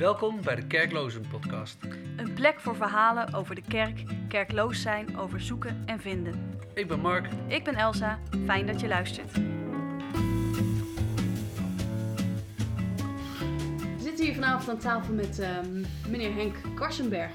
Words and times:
Welkom 0.00 0.42
bij 0.42 0.54
de 0.54 0.66
Kerklozen 0.66 1.24
Podcast. 1.30 1.76
Een 2.16 2.32
plek 2.34 2.60
voor 2.60 2.76
verhalen 2.76 3.34
over 3.34 3.54
de 3.54 3.62
kerk, 3.68 4.02
kerkloos 4.28 4.82
zijn, 4.82 5.16
over 5.18 5.40
zoeken 5.40 5.82
en 5.86 6.00
vinden. 6.00 6.58
Ik 6.74 6.88
ben 6.88 7.00
Mark. 7.00 7.28
Ik 7.48 7.64
ben 7.64 7.74
Elsa, 7.74 8.18
fijn 8.46 8.66
dat 8.66 8.80
je 8.80 8.88
luistert. 8.88 9.32
We 13.82 13.98
zitten 14.02 14.24
hier 14.24 14.34
vanavond 14.34 14.68
aan 14.68 14.78
tafel 14.78 15.14
met 15.14 15.38
ehm, 15.38 15.84
meneer 16.08 16.34
Henk 16.34 16.56
Karsenberg. 16.74 17.32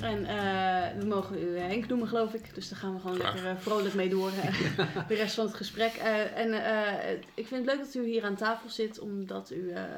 En 0.00 0.24
eh, 0.24 0.98
we 1.00 1.04
mogen 1.06 1.42
u 1.42 1.58
Henk 1.58 1.86
noemen, 1.88 2.08
geloof 2.08 2.34
ik. 2.34 2.54
Dus 2.54 2.68
daar 2.68 2.78
gaan 2.78 2.94
we 2.94 3.00
gewoon 3.00 3.16
Graag. 3.16 3.34
lekker 3.34 3.50
eh, 3.50 3.56
vrolijk 3.58 3.94
mee 3.94 4.08
door. 4.08 4.30
eh, 4.30 4.86
de 5.08 5.14
rest 5.14 5.34
van 5.34 5.46
het 5.46 5.54
gesprek. 5.54 5.92
Eh, 5.92 6.36
en 6.38 6.52
eh, 6.52 7.12
ik 7.34 7.46
vind 7.46 7.66
het 7.66 7.74
leuk 7.76 7.84
dat 7.84 7.94
u 7.94 8.04
hier 8.06 8.24
aan 8.24 8.34
tafel 8.36 8.68
zit, 8.68 8.98
omdat 8.98 9.50
u, 9.50 9.70
eh, 9.70 9.82
eh, 9.82 9.88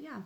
ja, 0.00 0.24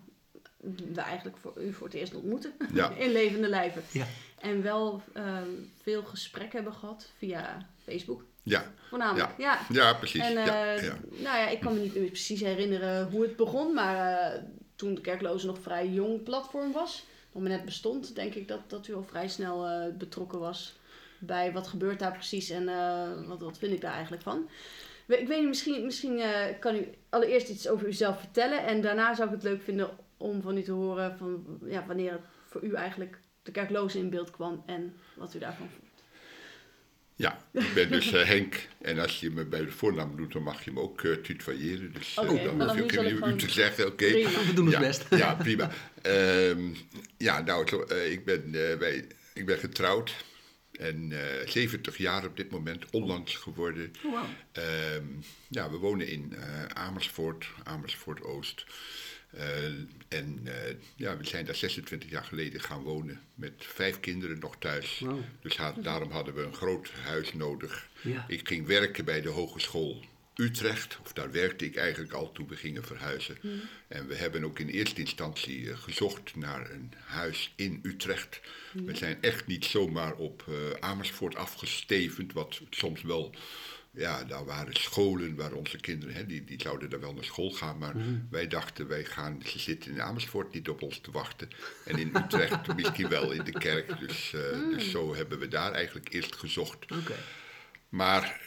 we 0.95 1.01
eigenlijk 1.01 1.37
voor 1.37 1.63
u 1.63 1.73
voor 1.73 1.87
het 1.87 1.97
eerst 1.97 2.15
ontmoeten. 2.15 2.53
Ja. 2.75 2.91
In 3.05 3.13
levende 3.13 3.49
lijven. 3.49 3.83
Ja. 3.91 4.07
En 4.39 4.63
wel 4.63 5.03
eh, 5.13 5.37
veel 5.83 6.03
gesprekken 6.03 6.57
hebben 6.57 6.79
gehad 6.79 7.11
via 7.19 7.69
Facebook. 7.85 8.25
Ja, 8.43 8.73
Voornamelijk, 8.89 9.39
ja. 9.39 9.61
ja 9.69 9.95
precies. 9.95 10.21
En 10.21 10.33
ja, 10.33 10.75
eh, 10.75 10.83
ja. 10.83 10.97
nou 11.11 11.39
ja, 11.39 11.49
ik 11.49 11.61
kan 11.61 11.75
me 11.75 11.81
niet 11.81 11.95
meer 11.95 12.07
precies 12.07 12.41
herinneren 12.41 13.11
hoe 13.11 13.23
het 13.23 13.37
begon, 13.37 13.75
maar 13.75 14.23
eh, 14.33 14.43
toen 14.77 14.95
de 14.95 15.01
Kerkloze 15.01 15.47
nog 15.47 15.59
vrij 15.59 15.89
jong 15.89 16.23
platform 16.23 16.73
was, 16.73 17.05
nog 17.33 17.43
maar 17.43 17.53
net 17.53 17.65
bestond, 17.65 18.15
denk 18.15 18.35
ik 18.35 18.49
dat, 18.49 18.61
dat 18.67 18.87
u 18.87 18.95
al 18.95 19.05
vrij 19.05 19.29
snel 19.29 19.67
eh, 19.67 19.95
betrokken 19.99 20.39
was 20.39 20.75
bij 21.19 21.53
wat 21.53 21.67
gebeurt 21.67 21.99
daar 21.99 22.13
precies 22.13 22.51
en 22.51 22.69
eh, 22.69 23.27
wat, 23.27 23.41
wat 23.41 23.59
vind 23.59 23.73
ik 23.73 23.81
daar 23.81 23.93
eigenlijk 23.93 24.23
van. 24.23 24.49
Ik 25.09 25.29
weet 25.29 25.39
niet, 25.39 25.49
misschien, 25.49 25.85
misschien 25.85 26.19
eh, 26.21 26.59
kan 26.61 26.75
u 26.77 26.89
allereerst 27.11 27.49
iets 27.49 27.69
over 27.69 27.87
uzelf 27.87 28.19
vertellen 28.21 28.67
en 28.67 28.81
daarna 28.81 29.15
zou 29.15 29.29
ik 29.29 29.35
het 29.35 29.43
leuk 29.45 29.63
vinden 29.63 29.91
om 30.17 30.43
van 30.43 30.57
u 30.57 30.63
te 30.63 30.73
horen 30.73 31.19
van 31.19 31.59
ja, 31.65 31.85
wanneer 31.87 32.13
het 32.13 32.21
voor 32.49 32.63
u 32.65 32.73
eigenlijk 32.75 33.19
de 33.43 33.51
Kerkloze 33.51 33.99
in 33.99 34.11
beeld 34.11 34.31
kwam 34.31 34.63
en 34.67 34.95
wat 35.15 35.35
u 35.35 35.39
daarvan 35.39 35.69
vond. 35.69 35.91
ja, 37.15 37.39
ik 37.53 37.75
ben 37.75 37.91
dus 37.91 38.13
eh, 38.13 38.25
Henk. 38.25 38.69
En 38.81 38.99
als 38.99 39.21
je 39.21 39.31
me 39.31 39.45
bij 39.45 39.61
de 39.65 39.71
voornaam 39.71 40.17
doet, 40.17 40.33
dan 40.33 40.43
mag 40.43 40.65
je 40.65 40.73
me 40.73 40.81
ook 40.81 41.03
eh 41.05 41.13
tutoyeren. 41.13 41.93
Dus 41.93 42.17
eh, 42.17 42.31
Oké, 42.31 42.43
dan 42.57 42.61
hoef 42.69 42.77
je 42.77 42.83
ook 42.83 42.93
u 42.93 43.17
gewoon- 43.17 43.37
te 43.37 43.51
zeggen. 43.51 43.87
Oké. 43.87 44.07
Prima. 44.11 44.29
We 44.31 44.53
doen 44.55 44.65
ons 44.65 44.75
ja, 44.75 44.81
best. 44.81 45.07
Ja, 45.11 45.35
prima. 45.35 45.71
Ehm, 46.03 46.61
ja, 47.17 47.41
nou, 47.41 47.69
zo, 47.69 47.81
ik, 48.11 48.25
ben, 48.25 48.45
eh, 48.71 48.79
bij, 48.79 49.07
ik 49.35 49.47
ben 49.47 49.59
getrouwd. 49.59 50.15
En 50.79 51.13
eh 51.13 51.49
70 51.49 51.97
jaar 51.97 52.25
op 52.25 52.37
dit 52.37 52.51
moment, 52.51 52.91
onlangs 52.91 53.35
geworden. 53.37 53.93
Oh, 54.05 54.13
wow. 54.13 54.25
Ehm, 54.53 55.05
ja, 55.49 55.71
we 55.71 55.77
wonen 55.77 56.09
in 56.09 56.35
eh, 56.35 56.65
Amersfoort, 56.65 57.47
Amersfoort 57.65 58.23
Oost. 58.23 58.67
Eh, 59.31 59.65
en 60.09 60.41
eh, 60.45 60.75
ja, 60.97 61.17
we 61.17 61.27
zijn 61.27 61.45
daar 61.45 61.55
26 61.55 62.11
jaar 62.11 62.25
geleden 62.25 62.61
gaan 62.61 62.83
wonen 62.83 63.21
met 63.35 63.53
vijf 63.57 64.01
kinderen 64.01 64.39
nog 64.39 64.57
thuis. 64.59 64.99
Wow. 64.99 65.21
Dus 65.41 65.59
daarom 65.83 66.11
hadden 66.11 66.35
we 66.35 66.43
een 66.43 66.55
groot 66.55 66.91
huis 66.91 67.35
nodig. 67.35 67.89
Ja. 68.01 68.25
Ik 68.29 68.49
ging 68.49 68.67
werken 68.67 69.05
bij 69.05 69.21
de 69.21 69.29
Hogeschool 69.29 70.05
Utrecht, 70.37 70.99
of 71.03 71.13
daar 71.13 71.31
werkte 71.31 71.65
ik 71.65 71.77
eigenlijk 71.77 72.13
al 72.13 72.33
toen 72.33 72.49
we 72.49 72.57
gingen 72.57 72.85
verhuizen. 72.85 73.37
En 73.89 74.07
we 74.07 74.15
hebben 74.15 74.45
ook 74.45 74.59
in 74.59 74.69
eerste 74.69 75.01
instantie 75.01 75.71
eh, 75.71 75.79
gezocht 75.79 76.37
naar 76.37 76.71
een 76.71 76.93
huis 77.05 77.53
in 77.57 77.81
Utrecht. 77.83 78.41
We 78.73 78.97
zijn 78.97 79.23
echt 79.23 79.47
niet 79.47 79.65
zomaar 79.65 80.15
op 80.15 80.45
eh, 80.49 80.55
Amersfoort 80.81 81.37
afgestevend, 81.37 82.33
wat 82.33 82.61
soms 82.71 83.03
wel 83.03 83.35
ja, 83.97 84.25
daar 84.25 84.45
waren 84.45 84.75
scholen 84.75 85.37
waar 85.37 85.53
onze 85.53 85.77
kinderen, 85.77 86.15
hè, 86.15 86.27
die, 86.27 86.45
die 86.45 86.61
zouden 86.63 86.91
daar 86.91 87.01
wel 87.01 87.15
naar 87.15 87.25
school 87.25 87.51
gaan. 87.51 87.79
Maar 87.79 87.95
wij 88.31 88.49
dachten, 88.49 88.89
wij 88.89 89.05
gaan, 89.05 89.43
ze 89.47 89.59
zitten 89.59 89.91
in 89.91 90.03
Amersfoort 90.03 90.53
niet 90.53 90.69
op 90.69 90.83
ons 90.83 90.99
te 90.99 91.11
wachten. 91.11 91.49
En 91.85 91.99
in 91.99 92.17
Utrecht 92.17 92.67
misschien 92.77 93.09
wel 93.09 93.31
in 93.31 93.45
de 93.45 93.53
kerk. 93.53 93.99
Dus, 93.99 94.33
eh, 94.33 94.71
dus 94.71 94.91
zo 94.91 95.15
hebben 95.15 95.39
we 95.39 95.49
daar 95.49 95.73
eigenlijk 95.73 96.13
eerst 96.13 96.37
gezocht. 96.37 96.87
Maar 97.89 98.41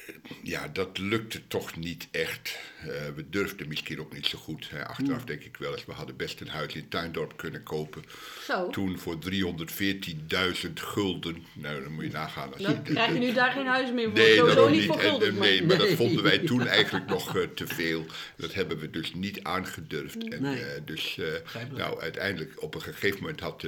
ja, 0.44 0.68
dat 0.68 0.98
lukte 0.98 1.48
toch 1.48 1.76
niet 1.76 2.08
echt. 2.12 2.60
Eh, 2.82 2.88
we 3.16 3.30
durfden 3.30 3.68
misschien 3.68 4.00
ook 4.00 4.14
niet 4.14 4.26
zo 4.26 4.38
goed. 4.38 4.70
Hè. 4.70 4.86
Achteraf 4.88 5.24
denk 5.24 5.44
ik 5.44 5.58
wel 5.58 5.72
eens, 5.74 5.86
we 5.86 5.92
hadden 5.92 6.16
best 6.16 6.42
een 6.42 6.48
huis 6.48 6.74
in 6.74 6.88
Tuindorp 6.90 7.38
kunnen 7.38 7.64
kopen. 7.64 8.04
Zo. 8.48 8.70
Toen 8.70 9.00
voor 9.00 9.18
314.000 9.20 10.74
gulden. 10.74 11.46
Nou, 11.54 11.84
dan 11.84 11.92
moet 11.92 12.04
je 12.04 12.12
nagaan. 12.12 12.54
Als 12.54 12.62
Dan 12.62 12.74
je, 12.74 12.82
krijg 12.94 13.14
je 13.14 13.20
nu 13.20 13.34
daar 13.34 13.52
geen 13.52 13.66
huis 13.66 13.92
meer 13.92 14.06
voor. 14.10 14.14
Nee, 14.18 14.36
Sowieso 14.36 14.56
daarom 14.56 14.72
niet 14.72 14.86
voor 14.86 15.00
gulden. 15.00 15.28
en 15.28 15.36
nee, 15.38 15.64
maar 15.66 15.78
dat 15.78 15.90
vonden 15.94 16.24
wij 16.24 16.38
toen 16.40 16.68
eigenlijk 16.68 17.06
nog 17.06 17.38
eh, 17.38 17.44
te 17.44 17.68
veel. 17.68 18.06
Dat 18.38 18.54
hebben 18.54 18.80
we 18.80 18.90
dus 18.90 19.14
niet 19.14 19.44
aangedurfd. 19.44 20.28
En, 20.28 20.42
Nee. 20.42 20.62
eh, 20.64 20.82
dus 20.86 21.18
eh, 21.18 21.26
nou, 21.72 22.02
uiteindelijk 22.02 22.62
op 22.64 22.76
een 22.76 22.82
gegeven 22.82 23.20
moment 23.22 23.40
had 23.40 23.66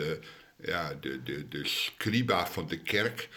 ja, 0.66 0.94
de, 1.02 1.24
de, 1.24 1.48
de 1.48 1.68
scriba 1.68 2.48
van 2.48 2.68
de 2.68 2.78
kerk 2.80 3.30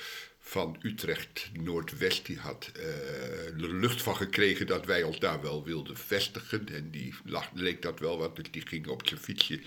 van 0.55 0.77
Utrecht 0.83 1.51
Noordwest, 1.53 2.27
die 2.27 2.39
had 2.39 2.71
eh, 2.77 3.63
er 3.63 3.75
lucht 3.75 4.03
van 4.03 4.17
gekregen 4.17 4.67
dat 4.67 4.87
wij 4.87 5.03
ons 5.03 5.19
daar 5.19 5.43
wel 5.43 5.65
wilden 5.65 5.97
vestigen. 5.97 6.69
En 6.73 6.91
die 6.91 7.15
lag, 7.25 7.51
leek 7.55 7.83
dat 7.83 7.99
wel 7.99 8.19
wat, 8.19 8.37
dus 8.37 8.51
die 8.51 8.67
ging 8.67 8.87
op 8.87 9.03
zijn 9.07 9.21
fietsje 9.21 9.61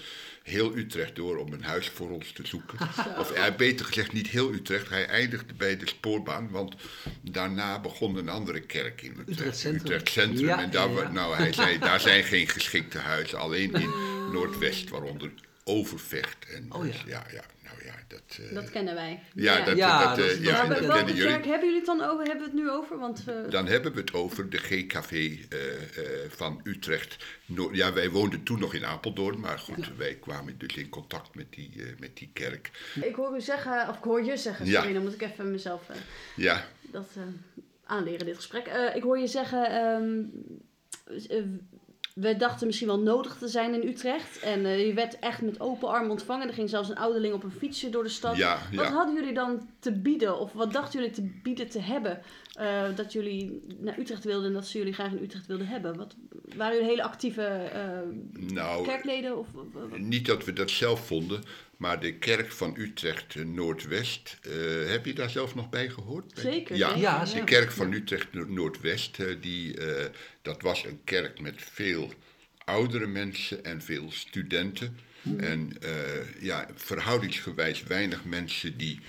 heel 0.43 0.75
Utrecht 0.75 1.15
door 1.15 1.37
om 1.37 1.53
een 1.53 1.63
huis 1.63 1.89
voor 1.89 2.09
ons 2.09 2.31
te 2.31 2.47
zoeken. 2.47 2.77
Of 3.17 3.31
eh, 3.31 3.55
beter 3.55 3.85
gezegd, 3.85 4.13
niet 4.13 4.27
heel 4.27 4.53
Utrecht. 4.53 4.89
Hij 4.89 5.07
eindigde 5.07 5.53
bij 5.53 5.77
de 5.77 5.87
spoorbaan, 5.87 6.49
want 6.49 6.75
daarna 7.21 7.79
begon 7.79 8.17
een 8.17 8.29
andere 8.29 8.59
kerk 8.59 9.01
in 9.01 9.11
Utrecht. 9.11 9.29
Utrecht 9.29 9.57
Centrum. 9.57 9.85
Utrecht 9.85 10.09
Centrum. 10.09 10.47
Ja, 10.47 10.61
en 10.61 10.71
daar, 10.71 10.89
ja. 10.89 11.11
Nou, 11.11 11.35
hij 11.35 11.53
zei, 11.53 11.79
daar 11.79 11.99
zijn 11.99 12.23
geen 12.23 12.47
geschikte 12.47 12.97
huizen, 12.97 13.39
alleen 13.39 13.73
in 13.73 13.89
Noordwest, 14.33 14.89
waaronder 14.89 15.31
Overvecht. 15.63 16.45
En, 16.53 16.65
Oh 16.69 16.85
ja. 16.85 16.91
dus 16.91 17.03
ja, 17.05 17.25
ja, 17.31 17.43
ja, 17.87 17.93
dat... 18.07 18.37
eh, 18.49 18.53
Dat 18.53 18.69
kennen 18.69 18.95
wij. 18.95 19.19
ja, 19.33 19.65
dat, 19.65 19.77
Ja, 19.77 20.15
dat, 20.15 20.17
eh, 20.25 20.27
dat 20.27 20.37
ja, 20.37 20.57
dat 20.57 20.67
Maar 20.67 20.67
dat 20.67 20.79
welke 20.85 20.93
kennen 20.97 21.15
jullie. 21.15 21.31
kerk 21.31 21.45
hebben 21.45 21.65
jullie 21.65 21.75
het 21.77 21.85
dan 21.85 22.01
over? 22.01 22.25
Hebben 22.25 22.37
we 22.45 22.51
het 22.51 22.53
nu 22.61 22.69
over? 22.69 22.97
Want 22.97 23.23
eh, 23.27 23.35
Dan 23.49 23.67
hebben 23.67 23.93
we 23.93 23.99
het 23.99 24.13
over 24.13 24.49
de 24.49 24.57
GKV 24.57 25.11
eh, 25.11 25.59
eh, 25.73 26.31
van 26.31 26.59
Utrecht. 26.63 27.25
No- 27.45 27.69
ja, 27.73 27.93
wij 27.93 28.09
woonden 28.09 28.43
toen 28.43 28.59
nog 28.59 28.73
in 28.73 28.85
Apeldoorn, 28.85 29.39
maar 29.39 29.59
goed, 29.59 29.97
wij 29.97 30.15
kwamen 30.15 30.57
dus 30.57 30.75
in 30.75 30.89
contact 30.89 31.35
met 31.35 31.45
die, 31.53 31.71
eh, 31.77 31.83
met 31.99 32.17
die 32.17 32.29
kerk. 32.33 32.71
ik 33.01 33.15
hoor 33.15 33.35
u 33.35 33.41
zeggen, 33.41 33.89
of 33.89 33.97
ik 33.97 34.03
hoor 34.03 34.23
je 34.23 34.37
zeggen, 34.37 34.65
Ja. 34.65 34.79
sorry, 34.79 34.93
dan 34.93 35.03
moet 35.03 35.13
ik 35.13 35.21
even 35.21 35.51
mezelf 35.51 35.89
eh, 35.89 35.95
Ja, 36.35 36.67
dat 36.81 37.09
eh, 37.15 37.21
aanleren, 37.85 38.25
dit 38.25 38.35
gesprek. 38.35 38.65
Eh, 38.67 38.95
ik 38.95 39.03
hoor 39.03 39.17
je 39.19 39.27
zeggen, 39.27 39.65
ehm, 39.71 40.19
eh, 41.29 41.43
we 42.19 42.35
dachten 42.37 42.65
misschien 42.67 42.87
wel 42.87 42.99
nodig 42.99 43.37
te 43.37 43.47
zijn 43.47 43.73
in 43.81 43.87
Utrecht. 43.89 44.39
En 44.39 44.65
eh, 44.65 44.87
je 44.87 44.93
werd 44.93 45.19
echt 45.19 45.41
met 45.41 45.59
open 45.59 45.87
armen 45.89 46.11
ontvangen. 46.11 46.47
Er 46.47 46.53
ging 46.53 46.69
zelfs 46.69 46.89
een 46.89 46.97
ouderling 46.97 47.33
op 47.33 47.43
een 47.43 47.51
fietsje 47.51 47.89
door 47.89 48.03
de 48.03 48.09
stad. 48.09 48.35
Ja, 48.37 48.57
Wat 48.75 48.85
ja. 48.85 48.91
hadden 48.91 49.15
jullie 49.15 49.33
dan 49.33 49.69
te 49.79 49.91
bieden? 49.91 50.39
Of 50.39 50.53
wat 50.53 50.73
dachten 50.73 50.99
jullie 50.99 51.15
te 51.15 51.29
bieden 51.43 51.69
te 51.69 51.79
hebben? 51.79 52.21
eh, 52.57 52.83
dat 52.95 53.13
jullie 53.13 53.61
naar 53.79 53.99
Utrecht 53.99 54.23
wilden 54.23 54.47
en 54.47 54.53
dat 54.53 54.67
ze 54.67 54.77
jullie 54.77 54.93
graag 54.93 55.11
in 55.11 55.23
Utrecht 55.23 55.47
wilden 55.47 55.67
hebben. 55.67 55.97
Wat, 55.97 56.15
waren 56.55 56.73
jullie 56.73 56.89
hele 56.89 57.03
actieve 57.03 57.43
eh, 57.43 57.81
nou, 58.53 58.85
kerkleden? 58.85 59.37
Of- 59.37 59.47
niet 59.97 60.25
dat 60.25 60.45
we 60.45 60.53
dat 60.53 60.69
zelf 60.69 61.05
vonden, 61.05 61.41
maar 61.77 61.99
de 61.99 62.13
kerk 62.13 62.51
van 62.51 62.75
Utrecht 62.77 63.35
Noordwest, 63.45 64.37
eh, 64.41 64.51
heb 64.89 65.05
je 65.05 65.13
daar 65.13 65.29
zelf 65.29 65.55
nog 65.55 65.69
bij 65.69 65.89
gehoord? 65.89 66.31
Zeker, 66.39 66.75
Ja, 66.75 66.95
Ja, 66.95 67.25
de 67.25 67.43
kerk 67.43 67.71
van 67.71 67.91
Utrecht 67.93 68.33
No- 68.33 68.45
Noordwest, 68.47 69.19
eh, 69.19 69.35
die, 69.41 69.77
eh, 69.77 70.05
dat 70.41 70.61
was 70.61 70.85
een 70.85 70.99
kerk 71.03 71.39
met 71.39 71.53
veel 71.57 72.13
oudere 72.57 73.07
mensen 73.07 73.63
en 73.63 73.81
veel 73.81 74.11
studenten. 74.11 74.97
En 75.37 75.71
eh, 75.81 76.41
ja, 76.41 76.67
verhoudingsgewijs 76.75 77.83
weinig 77.83 78.25
mensen 78.25 78.77
die, 78.77 78.99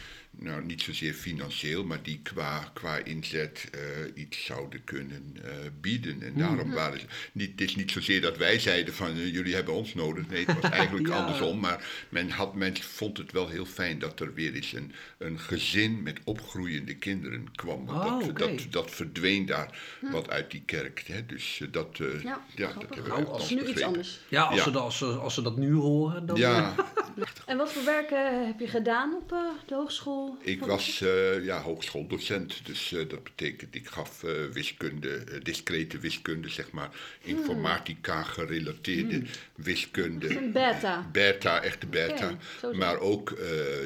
nou 0.40 0.64
niet 0.64 0.82
zozeer 0.82 1.12
financieel, 1.14 1.84
maar 1.84 2.02
die 2.02 2.20
qua, 2.22 2.70
qua 2.74 2.96
inzet 2.96 3.68
eh, 3.72 3.80
iets 4.22 4.44
zouden 4.44 4.84
kunnen 4.84 5.36
eh, 5.44 5.50
bieden. 5.80 6.22
En 6.22 6.32
daarom 6.36 6.70
waren 6.72 7.00
ze, 7.00 7.06
niet, 7.32 7.50
het 7.50 7.60
is 7.60 7.76
niet 7.76 7.90
zozeer 7.90 8.20
dat 8.20 8.36
wij 8.36 8.58
zeiden 8.58 8.94
van 8.94 9.10
eh, 9.10 9.32
jullie 9.32 9.54
hebben 9.54 9.74
ons 9.74 9.94
nodig. 9.94 10.28
Nee, 10.28 10.44
het 10.46 10.60
was 10.60 10.70
eigenlijk 10.80 11.06
Ja. 11.08 11.14
andersom. 11.16 11.60
Maar 11.60 12.06
men, 12.08 12.30
had, 12.30 12.54
men 12.54 12.76
vond 12.76 13.16
het 13.18 13.32
wel 13.32 13.48
heel 13.48 13.64
fijn 13.66 13.98
dat 13.98 14.20
er 14.20 14.34
weer 14.34 14.54
eens 14.54 14.72
een, 14.72 14.92
een 15.18 15.38
gezin 15.38 16.02
met 16.02 16.18
opgroeiende 16.24 16.94
kinderen 16.96 17.52
kwam. 17.54 17.86
Want 17.86 18.22
Oh, 18.22 18.26
dat, 18.26 18.38
dat, 18.38 18.66
dat 18.70 18.90
verdween 18.90 19.46
daar 19.46 19.78
wat 20.00 20.30
uit 20.30 20.50
die 20.50 20.62
kerk. 20.66 21.04
Hè? 21.06 21.26
Dus 21.26 21.60
dat, 21.70 21.98
eh, 22.00 22.22
Ja, 22.22 22.44
ja, 22.54 22.66
dat 22.72 22.94
hebben 22.94 23.02
we 23.02 23.08
Nou, 23.08 23.26
als 23.26 23.50
nu 23.50 23.66
iets 23.66 23.82
anders. 23.82 24.20
Ja, 24.28 24.42
als, 24.42 24.56
Ja. 24.56 24.62
Ze, 24.62 24.70
dat- 24.70 24.82
als, 24.82 24.98
ze, 24.98 25.04
als 25.06 25.34
ze 25.34 25.42
dat 25.42 25.56
nu 25.56 25.74
horen, 25.74 26.26
dan... 26.26 26.36
Ja, 26.36 26.74
En 27.46 27.56
wat 27.56 27.72
voor 27.72 27.84
werken 27.84 28.46
heb 28.46 28.60
je 28.60 28.68
gedaan 28.68 29.14
op 29.14 29.32
eh, 29.32 29.38
de 29.66 29.74
hogeschool? 29.74 30.27
Ik 30.40 30.64
was 30.64 31.00
eh, 31.00 31.44
ja, 31.44 31.62
hogeschooldocent. 31.62 32.66
Dus 32.66 32.92
eh, 32.92 33.08
dat 33.08 33.24
betekent, 33.24 33.74
ik 33.74 33.86
gaf 33.86 34.24
eh, 34.24 34.44
wiskunde, 34.52 35.24
discrete 35.42 35.98
wiskunde, 35.98 36.48
zeg 36.48 36.70
maar. 36.70 36.90
Informatica 37.22 38.22
gerelateerde 38.22 39.22
wiskunde. 39.54 40.36
Een 40.36 40.52
beta. 40.52 41.08
Beta, 41.12 41.62
echte 41.62 41.86
beta. 41.86 42.36
Maar 42.72 42.98
ook, 42.98 43.38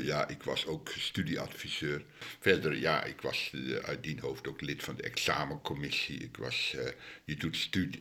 ja, 0.03 0.29
ik 0.29 0.43
was 0.43 0.67
ook 0.67 0.89
studieadviseur. 0.89 2.05
Verder, 2.41 2.77
ja, 2.77 3.05
ik 3.05 3.21
was 3.21 3.53
uit 3.83 4.03
die 4.03 4.19
hoofd 4.21 4.49
ook 4.49 4.61
lid 4.61 4.83
van 4.83 4.97
de 4.97 5.03
examencommissie. 5.03 6.19
Ik 6.19 6.37
was, 6.37 6.77
je 7.25 7.37
doet 7.37 7.57
studie, 7.57 8.01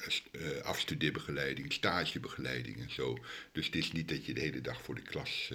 eh, 0.00 0.62
afstudeerbegeleiding, 0.62 1.72
stagebegeleiding 1.72 2.80
en 2.80 2.90
zo. 2.90 3.18
Dus 3.52 3.66
het 3.66 3.74
is 3.74 3.92
niet 3.92 4.08
dat 4.08 4.26
je 4.26 4.34
de 4.34 4.40
hele 4.40 4.60
dag 4.60 4.82
voor 4.82 4.94
de 4.94 5.02
klas 5.02 5.52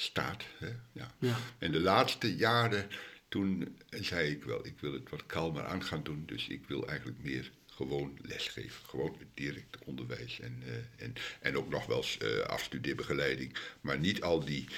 staat. 0.00 0.44
Hè? 0.58 0.68
Ja. 0.92 1.14
Ja. 1.18 1.36
En 1.58 1.72
de 1.72 1.80
laatste 1.80 2.36
jaren, 2.36 2.88
toen 3.28 3.76
zei 3.90 4.30
ik 4.30 4.44
wel, 4.44 4.66
ik 4.66 4.74
wil 4.80 4.92
het 4.92 5.10
wat 5.10 5.26
kalmer 5.26 5.64
aan 5.64 5.82
gaan 5.84 6.02
doen. 6.02 6.22
Dus 6.26 6.48
ik 6.48 6.64
wil 6.66 6.88
eigenlijk 6.88 7.18
meer 7.22 7.50
gewoon 7.66 8.18
lesgeven. 8.22 8.80
Gewoon 8.86 9.16
het 9.18 9.28
direct 9.34 9.78
onderwijs. 9.84 10.40
En, 10.40 10.62
eh, 10.66 11.04
en, 11.04 11.14
en 11.40 11.56
ook 11.56 11.68
nog 11.70 11.86
wel 11.86 11.96
eens 11.96 12.18
eh, 12.18 12.38
afstudeerbegeleiding. 12.38 13.54
Maar 13.80 13.98
niet 13.98 14.22
al 14.22 14.44
die, 14.44 14.68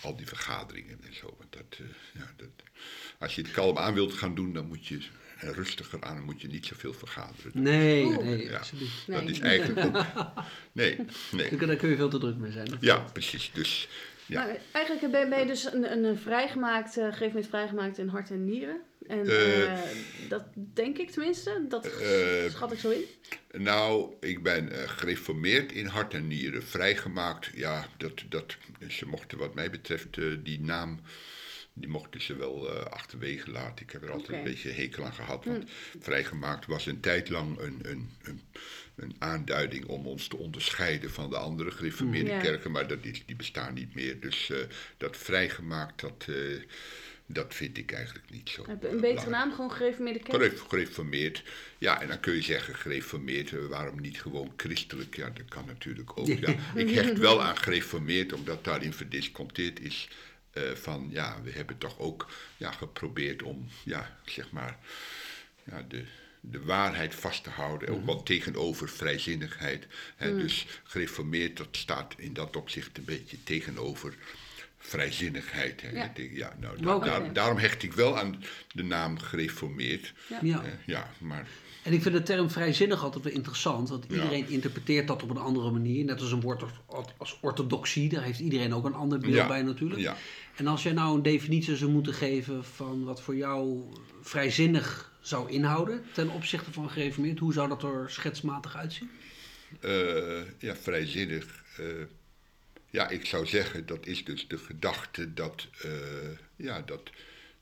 al 0.00 0.16
die 0.16 0.26
vergaderingen 0.26 0.98
en 1.06 1.14
zo. 1.14 1.34
Want 1.38 1.52
dat, 1.52 1.78
eh, 1.78 1.86
ja, 2.20 2.32
dat, 2.36 2.48
als 3.18 3.34
je 3.34 3.42
het 3.42 3.50
kalm 3.50 3.78
aan 3.78 3.94
wilt 3.94 4.12
gaan 4.12 4.34
doen, 4.34 4.52
dan 4.52 4.66
moet 4.66 4.86
je 4.86 4.98
er 5.38 5.54
rustiger 5.54 6.02
aan. 6.02 6.14
Dan 6.16 6.24
moet 6.24 6.40
je 6.40 6.48
niet 6.48 6.66
zoveel 6.66 6.92
vergaderen. 6.92 7.50
Nee, 7.62 8.04
nee, 8.06 8.42
Ja. 8.50 8.58
alsjeblieft. 8.58 9.06
Dat 9.06 9.22
Nee. 9.22 9.32
is 9.32 9.38
eigenlijk 9.40 9.96
ook... 9.96 10.04
Nee, 10.72 10.96
nee. 11.32 11.56
Daar 11.56 11.76
kun 11.76 11.88
je 11.88 11.96
veel 11.96 12.08
te 12.08 12.18
druk 12.18 12.36
mee 12.36 12.52
zijn. 12.52 12.76
Ja, 12.80 12.98
precies. 12.98 13.50
Dus 13.54 13.88
ja. 14.30 14.44
Maar 14.44 14.56
eigenlijk 14.72 15.12
ben 15.12 15.28
ben 15.28 15.38
je 15.38 15.46
dus 15.46 15.72
een, 15.72 16.04
een 16.04 16.18
vrijgemaakt, 16.18 16.96
eh 16.96 17.04
gegeven 17.04 17.26
moment 17.26 17.46
vrijgemaakt 17.46 17.98
in 17.98 18.08
hart 18.08 18.30
en 18.30 18.44
nieren. 18.44 18.80
En 19.06 19.26
Eh. 19.26 19.72
eh, 19.72 19.78
dat 20.28 20.44
denk 20.54 20.98
ik 20.98 21.10
tenminste, 21.10 21.64
dat 21.68 21.86
Eh, 21.86 22.50
schat 22.50 22.72
ik 22.72 22.78
zo 22.78 22.90
in. 22.90 23.04
Nou, 23.62 24.14
ik 24.20 24.42
ben 24.42 24.70
gereformeerd 24.72 25.72
in 25.72 25.86
hart 25.86 26.14
en 26.14 26.26
nieren. 26.26 26.62
Vrijgemaakt, 26.62 27.50
ja, 27.54 27.86
dat, 27.96 28.24
dat, 28.28 28.56
ze 28.88 29.06
mochten 29.06 29.38
wat 29.38 29.54
mij 29.54 29.70
betreft 29.70 30.18
die 30.44 30.60
naam, 30.60 31.00
die 31.72 31.88
mochten 31.88 32.22
ze 32.22 32.36
wel 32.36 32.70
eh, 32.74 32.84
achterwege 32.84 33.50
laten. 33.50 33.84
Ik 33.84 33.90
heb 33.92 34.02
er 34.02 34.10
altijd 34.10 34.38
een 34.38 34.44
beetje 34.44 34.70
hekel 34.70 35.04
aan 35.04 35.12
gehad. 35.14 35.44
Want 35.44 35.70
vrijgemaakt 36.00 36.66
was 36.66 36.86
een 36.86 37.00
tijd 37.00 37.28
lang 37.28 37.58
een, 37.58 37.78
een, 37.82 38.10
een, 38.22 38.40
een 38.96 39.14
aanduiding 39.18 39.84
om 39.86 40.06
ons 40.06 40.28
te 40.28 40.36
onderscheiden 40.36 41.10
van 41.10 41.30
de 41.30 41.36
andere 41.36 41.70
gereformeerde 41.70 42.30
kerken. 42.42 42.70
Maar 42.70 42.86
dat 42.88 42.98
is, 43.04 43.22
die 43.26 43.36
bestaan 43.36 43.74
niet 43.74 43.94
meer. 43.94 44.20
Dus 44.20 44.50
eh, 44.50 44.58
dat 44.96 45.16
vrijgemaakt, 45.16 46.00
dat, 46.00 46.24
eh, 46.28 46.34
dat 47.26 47.54
vind 47.54 47.78
ik 47.78 47.92
eigenlijk 47.92 48.30
niet 48.30 48.48
zo. 48.48 48.64
Een 48.68 48.78
betere 48.78 48.96
belangrijk. 49.00 49.30
naam, 49.30 49.52
gewoon 49.52 49.72
gereformeerde 49.72 50.18
kerk? 50.18 50.42
Geref- 50.42 50.60
Gereformeerd. 50.68 51.42
Ja, 51.78 52.00
en 52.02 52.08
dan 52.08 52.20
kun 52.20 52.34
je 52.34 52.42
zeggen 52.42 52.74
gereformeerd. 52.74 53.68
Waarom 53.68 54.00
niet 54.00 54.20
gewoon 54.20 54.52
christelijk? 54.56 55.16
Ja, 55.16 55.30
dat 55.30 55.48
kan 55.48 55.64
natuurlijk 55.66 56.18
ook. 56.18 56.26
Ja. 56.26 56.54
Ik 56.74 56.90
hecht 56.90 57.18
wel 57.18 57.42
aan 57.42 57.56
gereformeerd, 57.56 58.32
omdat 58.32 58.64
daarin 58.64 58.92
verdisconteerd 58.92 59.80
is. 59.80 60.08
Eh, 60.52 60.62
van 60.74 61.08
ja, 61.12 61.42
we 61.42 61.50
hebben 61.50 61.78
toch 61.78 61.98
ook 61.98 62.30
ja, 62.56 62.70
geprobeerd 62.72 63.42
om, 63.42 63.68
ja, 63.84 64.18
zeg 64.24 64.50
maar, 64.50 64.78
ja, 65.64 65.84
de, 65.88 66.04
de 66.40 66.62
waarheid 66.64 67.14
vast 67.14 67.42
te 67.44 67.50
houden. 67.50 67.88
Ook 67.88 68.04
wel 68.06 68.22
tegenover 68.22 68.88
vrijzinnigheid. 68.88 69.86
Hè, 70.16 70.36
Dus 70.36 70.66
gereformeerd, 70.84 71.56
dat 71.56 71.68
staat 71.70 72.14
in 72.16 72.32
dat 72.32 72.56
opzicht 72.56 72.98
een 72.98 73.04
beetje 73.04 73.42
tegenover 73.42 74.14
vrijzinnigheid. 74.78 75.80
Hè. 75.80 75.88
Ja. 75.90 76.12
Ja, 76.14 76.56
nou, 76.58 76.76
da- 76.76 76.82
daar- 77.04 77.32
daarom 77.32 77.58
hecht 77.58 77.82
ik 77.82 77.92
wel 77.92 78.18
aan 78.18 78.42
de 78.72 78.82
naam 78.82 79.18
gereformeerd. 79.18 80.12
Ja. 80.42 80.62
Ja, 80.86 81.10
maar 81.18 81.46
En 81.90 81.96
ik 81.96 82.02
vind 82.02 82.14
de 82.14 82.22
term 82.22 82.50
vrijzinnig 82.50 83.02
altijd 83.02 83.24
wel 83.24 83.32
interessant, 83.32 83.88
want 83.88 84.04
iedereen 84.10 84.48
interpreteert 84.48 85.06
dat 85.08 85.22
op 85.22 85.30
een 85.30 85.36
andere 85.36 85.70
manier. 85.70 86.04
Net 86.04 86.20
als 86.20 86.32
een 86.32 86.40
woord 86.40 86.62
als- 87.16 87.38
orthodoxie, 87.40 88.08
daar 88.08 88.22
heeft 88.22 88.38
iedereen 88.38 88.74
ook 88.74 88.84
een 88.84 88.94
ander 88.94 89.18
beeld 89.18 89.34
Ja. 89.34 89.46
bij 89.46 89.62
natuurlijk. 89.62 90.00
ja. 90.00 90.16
En 90.56 90.66
als 90.66 90.82
jij 90.82 90.92
nou 90.92 91.16
een 91.16 91.22
definitie 91.22 91.76
zou 91.76 91.90
moeten 91.90 92.14
geven 92.14 92.64
van 92.64 93.04
wat 93.04 93.22
voor 93.22 93.36
jou 93.36 93.82
vrijzinnig 94.22 95.12
zou 95.20 95.50
inhouden 95.50 96.04
ten 96.12 96.28
opzichte 96.30 96.72
van 96.72 96.90
gereformeerd, 96.90 97.38
hoe 97.38 97.52
zou 97.52 97.68
dat 97.68 97.82
er 97.82 98.10
schetsmatig 98.10 98.76
uitzien? 98.76 99.10
Eh, 99.80 100.42
ja, 100.58 100.76
vrijzinnig. 100.76 101.62
eh, 101.76 101.84
ja, 102.90 103.08
ik 103.08 103.24
zou 103.24 103.46
zeggen, 103.46 103.86
dat 103.86 104.06
is 104.06 104.24
dus 104.24 104.48
de 104.48 104.58
gedachte 104.58 105.34
dat, 105.34 105.66
eh, 105.82 105.90
ja, 106.56 106.80
dat, 106.86 107.10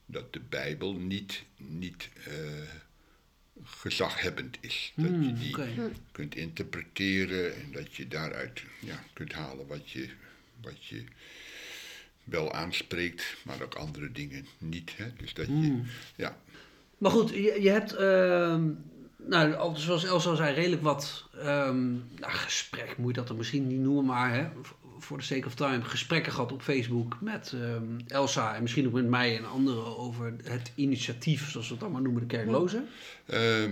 dat 0.05 0.33
de 0.33 0.41
Bijbel 0.49 0.93
niet, 0.93 1.43
niet 1.57 2.09
gezaghebbend 3.63 4.57
is. 4.61 4.93
Dat 4.95 5.05
je 5.05 5.11
Hmm, 5.11 5.35
die 5.39 5.49
oké. 5.57 5.91
kunt 6.11 6.35
interpreteren 6.35 7.55
en 7.55 7.71
dat 7.71 7.95
je 7.95 8.07
daaruit 8.07 8.63
ja, 8.79 9.03
kunt 9.13 9.33
halen 9.33 9.67
wat 9.67 9.89
je, 9.89 10.09
wat 10.61 10.85
je 10.85 11.03
wel 12.23 12.53
aanspreekt, 12.53 13.35
maar 13.43 13.61
ook 13.61 13.75
andere 13.75 14.11
dingen 14.11 14.45
niet. 14.57 14.91
Hè? 14.97 15.05
Dus 15.17 15.33
dat 15.33 15.45
je, 15.45 15.51
Hmm. 15.51 15.85
ja, 16.15 16.37
Maar 16.97 17.11
goed, 17.11 17.29
je, 17.29 17.57
je 17.61 17.69
hebt, 17.69 17.93
ehm, 17.93 18.69
nou, 19.17 19.53
al- 19.53 19.75
zoals 19.75 20.03
Elsa 20.03 20.35
zei, 20.35 20.53
redelijk 20.55 20.81
wat 20.81 21.27
ehm, 21.37 21.91
nou, 21.91 22.31
gesprek, 22.31 22.97
moet 22.97 23.15
je 23.15 23.21
dat 23.21 23.29
er 23.29 23.35
misschien 23.35 23.67
niet 23.67 23.79
noemen, 23.79 24.05
maar 24.05 24.33
hè, 24.33 24.47
voor 24.99 25.17
de 25.17 25.23
sake 25.23 25.45
of 25.45 25.55
time, 25.55 25.81
gesprekken 25.81 26.31
gehad 26.31 26.51
op 26.51 26.61
Facebook 26.61 27.21
met 27.21 27.53
ehm, 27.53 27.99
Elsa 28.07 28.55
en 28.55 28.61
misschien 28.61 28.87
ook 28.87 28.93
met 28.93 29.07
mij 29.07 29.37
en 29.37 29.49
anderen 29.49 29.97
over 29.97 30.33
het 30.43 30.71
initiatief, 30.75 31.49
zoals 31.49 31.67
we 31.67 31.73
het 31.73 31.83
allemaal 31.83 32.01
noemen, 32.01 32.21
de 32.21 32.35
kerklozen. 32.35 32.87
Eh, 33.25 33.63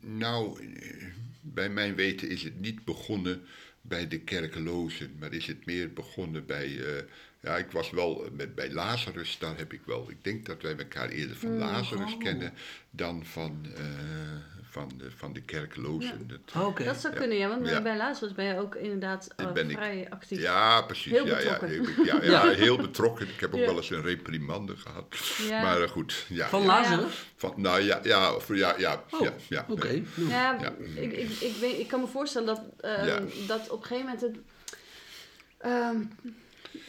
nou, 0.00 0.60
eh, 0.60 1.04
bij 1.40 1.68
mijn 1.68 1.94
weten 1.94 2.28
is 2.28 2.42
het 2.42 2.60
niet 2.60 2.84
begonnen 2.84 3.40
bij 3.80 4.08
de 4.08 4.20
kerkelozen, 4.20 5.10
maar 5.18 5.32
is 5.32 5.46
het 5.46 5.66
meer 5.66 5.92
begonnen 5.92 6.46
bij. 6.46 6.96
eh, 6.96 7.02
ja, 7.40 7.56
ik 7.56 7.70
was 7.70 7.90
wel 7.90 8.28
met, 8.32 8.54
bij 8.54 8.72
Lazarus, 8.72 9.38
daar 9.38 9.56
heb 9.56 9.72
ik 9.72 9.80
wel. 9.86 10.10
Ik 10.10 10.24
denk 10.24 10.46
dat 10.46 10.62
wij 10.62 10.76
elkaar 10.76 11.08
eerder 11.08 11.36
van 11.36 11.58
Lazarus 11.58 12.12
oh. 12.12 12.20
kennen 12.20 12.52
dan 12.90 13.24
van, 13.26 13.66
eh, 13.76 13.82
van, 14.74 14.90
de, 14.98 15.10
van 15.16 15.32
de 15.32 15.40
kerkelozen. 15.40 16.28
Dat- 16.28 16.38
Ah. 16.52 16.76
Dat 16.86 16.96
zou 17.00 17.12
Ja. 17.14 17.20
kunnen, 17.20 17.38
ja, 17.38 17.48
want 17.48 17.68
Ja. 17.68 17.82
bij 17.82 17.96
Lazarus 17.96 18.34
ben 18.34 18.44
je 18.44 18.58
ook 18.58 18.74
inderdaad 18.74 19.28
eh, 19.36 19.52
ben 19.52 19.70
ik. 19.70 19.76
vrij 19.76 20.06
actief. 20.10 20.40
ja, 20.40 20.82
precies. 20.82 21.12
Heel 21.12 21.26
ja, 21.26 21.38
ja, 21.38 21.50
betrokken. 21.58 21.82
ik- 21.82 22.04
ja, 22.06 22.22
ja, 22.22 22.44
Ja. 22.44 22.48
heel 22.48 22.76
betrokken. 22.76 23.28
Ik 23.28 23.40
heb 23.40 23.54
ook 23.54 23.60
Ja. 23.60 23.66
wel 23.66 23.76
eens 23.76 23.90
een 23.90 24.02
reprimande 24.02 24.76
gehad. 24.76 25.06
Ja. 25.48 25.62
Maar 25.62 25.82
eh, 25.82 25.88
goed, 25.88 26.24
ja. 26.28 26.48
Van 26.48 26.60
ja. 26.60 26.66
Lazarus? 26.66 27.32
Van, 27.36 27.52
nou 27.56 27.80
ja, 27.80 28.00
ja, 28.02 28.30
ja, 28.48 28.74
ja, 28.78 29.02
Oh, 29.10 29.20
ja, 29.20 29.32
ja. 29.48 29.66
oké. 29.68 30.02
Ja, 30.14 30.56
Ja. 30.60 30.72
Ik, 30.94 31.12
ik, 31.12 31.30
ik, 31.30 31.56
weet, 31.60 31.78
ik 31.78 31.88
kan 31.88 32.00
me 32.00 32.06
voorstellen 32.06 32.46
dat, 32.46 32.60
ehm, 32.80 33.06
Ja. 33.06 33.20
dat 33.46 33.68
op 33.70 33.80
een 33.80 33.86
gegeven 33.86 34.04
moment 34.10 34.20
het, 34.20 34.36
ehm, 35.58 35.96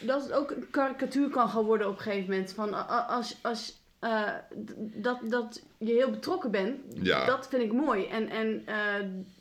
dat 0.00 0.22
het 0.22 0.32
ook 0.32 0.50
een 0.50 0.70
karikatuur 0.70 1.28
kan 1.30 1.48
gaan 1.48 1.64
worden 1.64 1.88
op 1.88 1.96
een 1.96 2.02
gegeven 2.02 2.30
moment. 2.30 2.52
Van 2.52 2.86
als, 3.08 3.36
als, 3.42 3.84
eh, 3.98 4.28
dat, 4.94 5.18
dat 5.24 5.62
je 5.78 5.92
heel 5.92 6.10
betrokken 6.10 6.50
bent, 6.50 6.80
Ja. 7.02 7.24
dat 7.26 7.48
vind 7.48 7.62
ik 7.62 7.72
mooi. 7.72 8.06
En, 8.06 8.28
en 8.28 8.62
eh, 8.66 8.74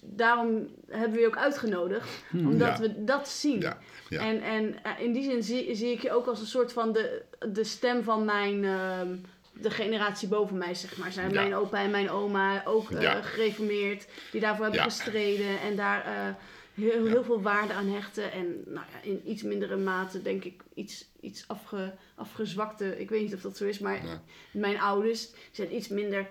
daarom 0.01 0.67
hebben 0.89 1.12
we 1.12 1.19
je 1.19 1.27
ook 1.27 1.38
uitgenodigd, 1.38 2.09
omdat 2.33 2.77
Ja. 2.77 2.79
we 2.79 3.03
dat 3.03 3.27
zien. 3.29 3.59
Ja, 3.59 3.77
ja. 4.09 4.19
En, 4.21 4.41
en 4.41 4.75
eh, 4.83 4.91
in 5.00 5.12
die 5.13 5.24
zin 5.24 5.43
zie, 5.43 5.75
zie 5.75 5.91
ik 5.91 6.01
je 6.01 6.12
ook 6.12 6.25
als 6.27 6.39
een 6.39 6.45
soort 6.45 6.74
van 6.74 6.91
de, 6.91 7.21
de 7.51 7.63
stem 7.63 8.03
van 8.03 8.25
mijn, 8.25 8.63
ehm, 8.65 9.15
de 9.62 9.69
generatie 9.69 10.27
boven 10.27 10.57
mij, 10.57 10.74
zeg 10.75 10.97
maar. 10.97 11.12
Zijn 11.12 11.29
Ja. 11.33 11.41
mijn 11.41 11.55
opa 11.55 11.81
en 11.81 11.91
mijn 11.91 12.09
oma 12.09 12.62
ook 12.65 12.91
eh, 12.91 13.01
Ja. 13.01 13.21
gereformeerd, 13.21 14.07
die 14.31 14.41
daarvoor 14.41 14.63
hebben 14.63 14.83
Ja. 14.83 14.89
gestreden 14.89 15.59
en 15.59 15.75
daar 15.75 16.35
eh, 16.75 16.82
heel, 16.84 17.05
heel 17.05 17.24
veel 17.24 17.41
waarde 17.41 17.74
aan 17.74 17.89
hechten. 17.89 18.32
En 18.32 18.62
nou 18.65 18.86
ja, 18.94 19.10
in 19.10 19.22
iets 19.25 19.41
mindere 19.44 19.75
mate 19.77 20.22
denk 20.22 20.44
ik 20.44 20.62
iets, 20.74 21.05
iets 21.20 21.44
afge, 21.48 21.94
afgezwakte, 22.15 23.00
ik 23.00 23.10
weet 23.10 23.22
niet 23.22 23.34
of 23.34 23.41
dat 23.41 23.58
zo 23.58 23.65
is, 23.65 23.79
maar 23.79 24.05
Ja. 24.05 24.22
mijn 24.51 24.79
ouders 24.79 25.29
zijn 25.51 25.75
iets 25.75 25.88
minder, 25.88 26.27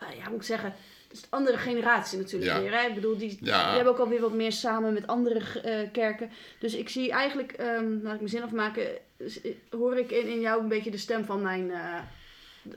eh, 0.00 0.16
ja, 0.18 0.28
moet 0.28 0.40
ik 0.40 0.46
zeggen... 0.46 0.74
Een 1.10 1.18
andere 1.28 1.56
generatie 1.58 2.18
natuurlijk 2.18 2.52
Ja. 2.52 2.60
weer. 2.60 2.72
Hè? 2.80 2.86
Ik 2.88 2.94
bedoel, 2.94 3.16
die, 3.18 3.38
die 3.40 3.52
hebben 3.52 3.92
ook 3.92 3.98
alweer 3.98 4.20
wat 4.20 4.32
meer 4.32 4.52
samen 4.52 4.92
met 4.92 5.06
andere 5.06 5.60
eh, 5.60 5.88
kerken. 5.92 6.30
Dus 6.58 6.74
ik 6.74 6.88
zie 6.88 7.10
eigenlijk, 7.10 7.52
ehm 7.52 7.84
laat 8.02 8.12
ik 8.14 8.18
mijn 8.18 8.28
zin 8.28 8.42
afmaken, 8.42 8.86
s- 9.26 9.40
hoor 9.70 9.96
ik 9.98 10.10
in, 10.10 10.26
in 10.26 10.40
jou 10.40 10.62
een 10.62 10.68
beetje 10.68 10.90
de 10.90 10.96
stem 10.98 11.24
van 11.24 11.42
mijn, 11.42 11.70
eh, 11.70 11.98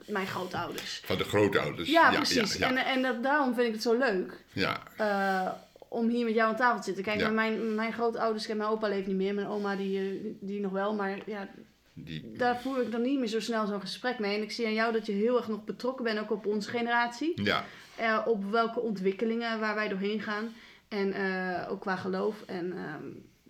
mijn 0.06 0.26
grootouders. 0.26 1.00
Van 1.04 1.16
de 1.18 1.24
grootouders. 1.24 1.90
Ja, 1.90 2.10
precies. 2.12 2.56
Ja, 2.56 2.68
En, 2.68 2.74
ja, 2.74 2.84
en 2.86 3.02
dat, 3.02 3.22
daarom 3.22 3.54
vind 3.54 3.66
ik 3.66 3.72
het 3.72 3.82
zo 3.82 3.98
leuk 3.98 4.44
ja. 4.52 4.82
eh, 4.96 5.52
om 5.94 6.08
hier 6.08 6.24
met 6.24 6.34
jou 6.34 6.48
aan 6.50 6.56
tafel 6.56 6.78
te 6.78 6.84
zitten. 6.84 7.04
Kijk, 7.04 7.20
Ja. 7.20 7.30
mijn, 7.30 7.74
mijn 7.74 7.92
grootouders, 7.92 8.46
kijk, 8.46 8.58
mijn 8.58 8.70
opa 8.70 8.88
leeft 8.88 9.06
niet 9.06 9.16
meer, 9.16 9.34
mijn 9.34 9.46
oma 9.46 9.76
die, 9.76 9.98
eh, 9.98 10.34
die 10.40 10.60
nog 10.60 10.72
wel, 10.72 10.94
maar 10.94 11.18
ja, 11.26 11.48
Die, 11.96 12.32
daar 12.36 12.60
voer 12.60 12.82
ik 12.82 12.90
dan 12.90 13.02
niet 13.02 13.18
meer 13.18 13.28
zo 13.28 13.40
snel 13.40 13.66
zo'n 13.66 13.80
gesprek 13.80 14.18
mee. 14.18 14.36
En 14.36 14.42
ik 14.42 14.50
zie 14.52 14.66
aan 14.66 14.72
jou 14.74 14.92
dat 14.92 15.06
je 15.06 15.12
heel 15.12 15.36
erg 15.36 15.48
nog 15.48 15.64
betrokken 15.64 16.04
bent, 16.04 16.18
ook 16.18 16.30
op 16.30 16.46
onze 16.46 16.70
generatie. 16.70 17.42
ja, 17.42 17.64
Eh, 17.96 18.20
op 18.26 18.50
welke 18.50 18.80
ontwikkelingen 18.80 19.60
waar 19.60 19.74
wij 19.74 19.88
doorheen 19.88 20.20
gaan. 20.20 20.52
En 20.88 21.12
eh, 21.12 21.70
ook 21.70 21.80
qua 21.80 21.96
geloof. 21.96 22.42
En 22.46 22.72
ehm, 22.72 23.04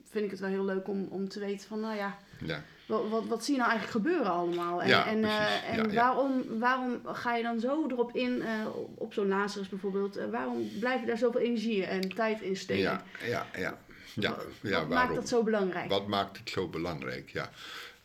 vind 0.04 0.24
ik 0.24 0.30
het 0.30 0.40
wel 0.40 0.48
heel 0.48 0.64
leuk 0.64 0.88
om, 0.88 1.06
om 1.10 1.28
te 1.28 1.40
weten 1.40 1.68
van, 1.68 1.80
nou 1.80 1.96
ja, 1.96 2.16
ja. 2.44 2.62
Wat, 2.86 3.08
wat, 3.08 3.26
wat 3.26 3.44
zie 3.44 3.54
je 3.54 3.60
nou 3.60 3.70
eigenlijk 3.72 4.04
gebeuren 4.04 4.32
allemaal? 4.32 4.82
En, 4.82 4.88
Ja, 4.88 5.06
en, 5.06 5.24
eh, 5.24 5.70
en 5.70 5.76
Ja, 5.76 5.82
ja. 5.82 5.92
Waarom, 5.94 6.58
waarom 6.58 7.00
ga 7.04 7.36
je 7.36 7.42
dan 7.42 7.60
zo 7.60 7.86
erop 7.90 8.14
in, 8.16 8.42
eh, 8.42 8.66
op, 8.94 9.12
zo'n 9.12 9.28
Lazarus 9.28 9.68
bijvoorbeeld, 9.68 10.16
eh, 10.16 10.26
waarom 10.30 10.68
blijf 10.80 11.00
je 11.00 11.06
daar 11.06 11.18
zoveel 11.18 11.40
energie 11.40 11.84
en 11.84 12.08
tijd 12.14 12.40
in 12.40 12.56
steken? 12.56 12.82
Ja, 12.82 13.04
ja, 13.26 13.46
ja. 13.56 13.78
ja, 14.14 14.30
Wat 14.30 14.46
ja 14.62 14.78
maakt 14.78 14.88
waarom? 14.88 15.14
dat 15.14 15.28
zo 15.28 15.42
belangrijk? 15.42 15.88
Wat 15.88 16.06
maakt 16.06 16.38
het 16.38 16.50
zo 16.50 16.68
belangrijk? 16.68 17.30
Ja, 17.30 17.50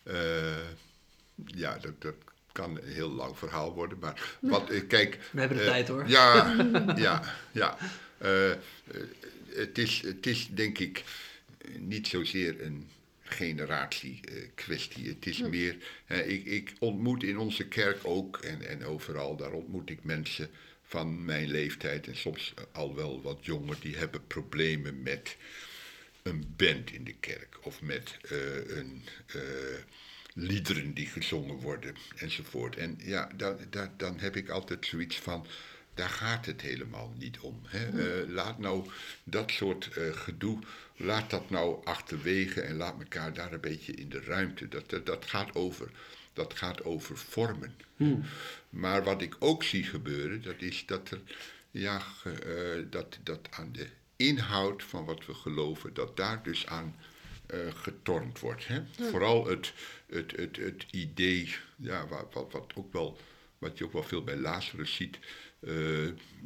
Eh, 0.03 0.15
ja 1.45 1.77
dat, 1.81 2.01
dat 2.01 2.15
kan 2.51 2.77
een 2.77 2.91
heel 2.93 3.09
lang 3.09 3.37
verhaal 3.37 3.73
worden. 3.73 3.97
Maar 3.99 4.35
wat, 4.39 4.87
kijk. 4.87 5.19
We 5.31 5.39
hebben 5.39 5.57
de 5.57 5.65
tijd, 5.65 5.87
hoor. 5.87 6.07
Ja, 6.07 6.55
ja, 6.95 7.21
ja. 7.51 7.77
Het, 9.53 9.77
is, 9.77 10.01
het 10.01 10.25
is 10.25 10.47
denk 10.51 10.77
ik 10.77 11.03
niet 11.77 12.07
zozeer 12.07 12.61
een 12.65 12.89
generatiekwestie. 13.31 15.07
het 15.07 15.25
is 15.25 15.41
meer, 15.41 15.75
ik, 16.07 16.45
ik 16.45 16.73
ontmoet 16.79 17.23
in 17.23 17.37
onze 17.37 17.67
kerk 17.67 17.99
ook 18.03 18.37
en, 18.37 18.67
en 18.67 18.85
overal, 18.85 19.35
daar 19.35 19.51
ontmoet 19.51 19.89
ik 19.89 20.03
mensen 20.03 20.49
van 20.83 21.25
mijn 21.25 21.47
leeftijd 21.47 22.07
en 22.07 22.17
soms 22.17 22.53
al 22.71 22.95
wel 22.95 23.21
wat 23.21 23.37
jonger, 23.41 23.77
die 23.79 23.97
hebben 23.97 24.27
problemen 24.27 25.01
met 25.01 25.37
een 26.21 26.53
band 26.55 26.91
in 26.91 27.03
de 27.03 27.15
kerk 27.19 27.57
of 27.61 27.81
met 27.81 28.17
uh, 28.31 28.77
een, 28.77 29.03
uh, 29.35 29.41
liederen 30.33 30.93
die 30.93 31.07
gezongen 31.07 31.55
worden 31.55 31.95
enzovoort. 32.15 32.75
En 32.75 32.99
ja, 33.01 33.29
dan, 33.35 33.57
dan, 33.69 33.89
dan 33.97 34.19
heb 34.19 34.35
ik 34.35 34.49
altijd 34.49 34.85
zoiets 34.85 35.19
van, 35.19 35.45
daar 35.93 36.09
gaat 36.09 36.45
het 36.45 36.61
helemaal 36.61 37.13
niet 37.17 37.39
om. 37.39 37.61
Hè? 37.65 37.89
Uh, 38.23 38.29
laat 38.29 38.59
nou 38.59 38.89
dat 39.23 39.51
soort 39.51 39.89
gedoe, 40.11 40.59
laat 40.99 41.29
dat 41.29 41.49
nou 41.49 41.85
achterwege 41.85 42.61
en 42.61 42.75
laat 42.75 42.99
elkaar 42.99 43.33
daar 43.33 43.53
een 43.53 43.61
beetje 43.61 43.93
in 43.93 44.09
de 44.09 44.21
ruimte. 44.21 44.67
Dat, 44.67 44.89
dat, 44.89 45.05
dat 45.05 45.25
gaat 45.25 45.55
over 45.55 45.91
dat 46.39 46.53
gaat 46.53 46.83
over 46.83 47.17
vormen. 47.17 47.75
Hmm. 47.95 48.23
Maar 48.69 49.03
wat 49.03 49.21
ik 49.21 49.35
ook 49.39 49.63
zie 49.63 49.83
gebeuren, 49.83 50.41
dat 50.41 50.61
is 50.61 50.85
dat 50.85 51.11
er 51.11 51.21
ja, 51.71 52.01
uh, 52.25 52.85
dat, 52.89 53.17
dat 53.23 53.47
aan 53.49 53.71
de 53.71 53.87
inhoud 54.15 54.83
van 54.83 55.05
wat 55.05 55.25
we 55.25 55.33
geloven, 55.33 55.93
dat 55.93 56.17
daar 56.17 56.43
dus 56.43 56.67
aan 56.67 56.95
uh, 57.53 57.59
getornd 57.73 58.39
wordt. 58.39 58.67
Hè? 58.67 58.81
Vooral 59.09 59.47
het, 59.47 59.73
het, 60.05 60.31
het, 60.35 60.55
het 60.55 60.85
idee, 60.91 61.55
ja, 61.75 62.07
wat, 62.07 62.33
wat, 62.33 62.51
wat, 62.51 62.71
ook 62.75 62.93
wel, 62.93 63.17
wat 63.57 63.77
je 63.77 63.83
ook 63.83 63.93
wel 63.93 64.03
veel 64.03 64.23
bij 64.23 64.37
Lazarus 64.37 64.95
ziet, 64.95 65.19
uh, 65.59 65.71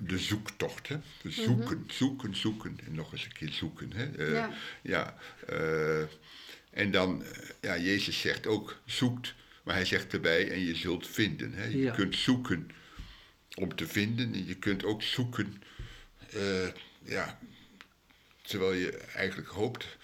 de 0.03 0.17
zoektocht. 0.17 0.87
Hè? 0.87 0.95
Mhm. 0.95 1.33
zoeken, 1.33 1.83
zoeken, 1.87 2.35
zoeken 2.35 2.79
en 2.85 2.95
nog 2.95 3.11
eens 3.11 3.25
een 3.25 3.33
keer 3.33 3.51
zoeken. 3.51 3.93
Hè? 3.93 4.17
Uh, 4.17 4.33
ja. 4.33 4.53
ja 4.81 5.17
en 6.69 6.91
dan, 6.91 7.23
ja, 7.61 7.77
Jezus 7.77 8.21
zegt 8.21 8.47
ook, 8.47 8.81
zoekt, 8.85 9.33
maar 9.63 9.75
hij 9.75 9.85
zegt 9.85 10.13
erbij, 10.13 10.51
en 10.51 10.59
je 10.59 10.75
zult 10.75 11.07
vinden. 11.07 11.53
Hè? 11.53 11.65
Je 11.65 11.77
ja. 11.77 11.93
kunt 11.93 12.15
zoeken 12.15 12.71
om 13.55 13.75
te 13.75 13.87
vinden 13.87 14.33
en 14.33 14.45
je 14.45 14.55
kunt 14.55 14.83
ook 14.83 15.01
zoeken, 15.03 15.61
ja, 17.03 17.39
Terwijl 18.43 18.73
je 18.73 18.97
eigenlijk 18.97 19.49
hoopt 19.49 19.97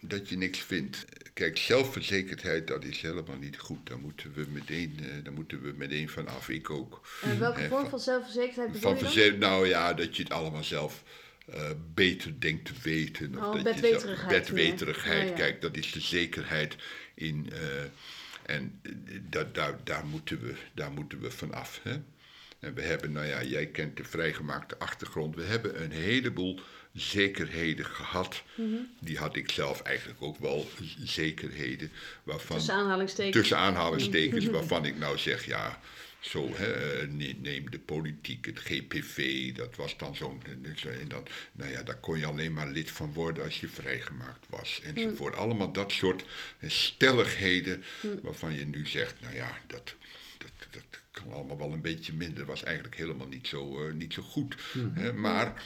dat 0.00 0.28
je 0.28 0.36
niks 0.36 0.58
vindt. 0.58 1.04
Kijk, 1.38 1.56
zelfverzekerdheid, 1.56 2.66
dat 2.66 2.84
is 2.84 3.00
helemaal 3.00 3.36
niet 3.36 3.58
goed. 3.58 3.86
Daar 3.86 3.98
moeten 3.98 4.32
we 4.34 4.46
meteen, 4.50 4.98
uh, 5.00 5.24
daar 5.24 5.32
moeten 5.32 5.62
we 5.62 5.72
meteen 5.76 6.08
van 6.08 6.28
af. 6.28 6.48
Ik 6.48 6.70
ook. 6.70 7.08
En 7.22 7.38
welke 7.38 7.60
vorm 7.60 7.80
van, 7.80 7.90
van 7.90 8.00
zelfverzekerdheid 8.00 8.72
bedoel 8.72 8.96
van 8.96 9.12
je 9.12 9.30
dan? 9.30 9.38
Nou 9.38 9.66
ja, 9.66 9.94
dat 9.94 10.16
je 10.16 10.22
het 10.22 10.32
allemaal 10.32 10.64
zelf 10.64 11.02
uh, 11.48 11.70
beter 11.94 12.40
denkt 12.40 12.64
te 12.64 12.72
weten. 12.82 13.38
Of 13.38 13.44
oh, 13.44 13.52
dat 13.52 13.62
bedweterigheid. 13.62 14.46
Je 14.46 14.52
bedweterigheid, 14.52 15.32
kijk, 15.32 15.60
dat 15.60 15.76
is 15.76 15.92
de 15.92 16.00
zekerheid 16.00 16.76
in... 17.14 17.50
Uh, 17.52 17.58
en 18.46 18.80
dat, 19.28 19.54
daar, 19.54 19.76
daar, 19.84 20.06
moeten 20.06 20.40
we, 20.40 20.54
daar 20.74 20.92
moeten 20.92 21.20
we 21.20 21.30
van 21.30 21.54
af. 21.54 21.80
Hè? 21.82 21.96
En 22.58 22.74
we 22.74 22.82
hebben, 22.82 23.12
nou 23.12 23.26
ja, 23.26 23.42
jij 23.42 23.66
kent 23.66 23.96
de 23.96 24.04
vrijgemaakte 24.04 24.78
achtergrond. 24.78 25.34
We 25.34 25.42
hebben 25.42 25.82
een 25.82 25.92
heleboel 25.92 26.60
zekerheden 26.92 27.86
gehad. 27.86 28.42
Mhm. 28.54 28.76
Die 29.00 29.18
had 29.18 29.36
ik 29.36 29.50
zelf 29.50 29.82
eigenlijk 29.82 30.22
ook 30.22 30.38
wel 30.38 30.68
zekerheden. 31.04 31.90
Waarvan, 32.22 32.56
tussen 32.56 32.74
aanhalingstekens. 32.74 33.36
Tussen 33.36 33.56
aanhalingstekens, 33.56 34.46
waarvan 34.46 34.84
ik 34.84 34.98
nou 34.98 35.18
zeg, 35.18 35.46
ja, 35.46 35.80
zo, 36.20 36.50
hè, 36.54 37.06
neem 37.38 37.70
de 37.70 37.78
politiek, 37.78 38.46
het 38.46 38.58
GPV, 38.58 39.52
dat 39.54 39.76
was 39.76 39.96
dan 39.96 40.16
zo'n. 40.16 40.42
En 41.00 41.08
dan, 41.08 41.26
nou 41.52 41.70
ja, 41.70 41.82
daar 41.82 41.96
kon 41.96 42.18
je 42.18 42.26
alleen 42.26 42.52
maar 42.52 42.68
lid 42.68 42.90
van 42.90 43.12
worden 43.12 43.44
als 43.44 43.60
je 43.60 43.68
vrijgemaakt 43.68 44.46
was. 44.48 44.80
Enzovoort. 44.84 45.34
Mm. 45.34 45.40
Allemaal 45.40 45.72
dat 45.72 45.92
soort 45.92 46.24
stelligheden 46.66 47.84
mm. 48.00 48.20
waarvan 48.22 48.54
je 48.54 48.66
nu 48.66 48.86
zegt, 48.86 49.20
nou 49.20 49.34
ja, 49.34 49.58
dat, 49.66 49.94
dat, 50.38 50.50
dat 50.70 50.82
kan 51.10 51.32
allemaal 51.32 51.58
wel 51.58 51.72
een 51.72 51.80
beetje 51.80 52.12
minder. 52.12 52.44
was 52.44 52.62
eigenlijk 52.62 52.96
helemaal 52.96 53.28
niet 53.28 53.46
zo, 53.46 53.86
uh, 53.86 53.92
niet 53.94 54.12
zo 54.12 54.22
goed. 54.22 54.56
Mm. 54.72 54.92
Hè, 54.94 55.12
maar 55.12 55.64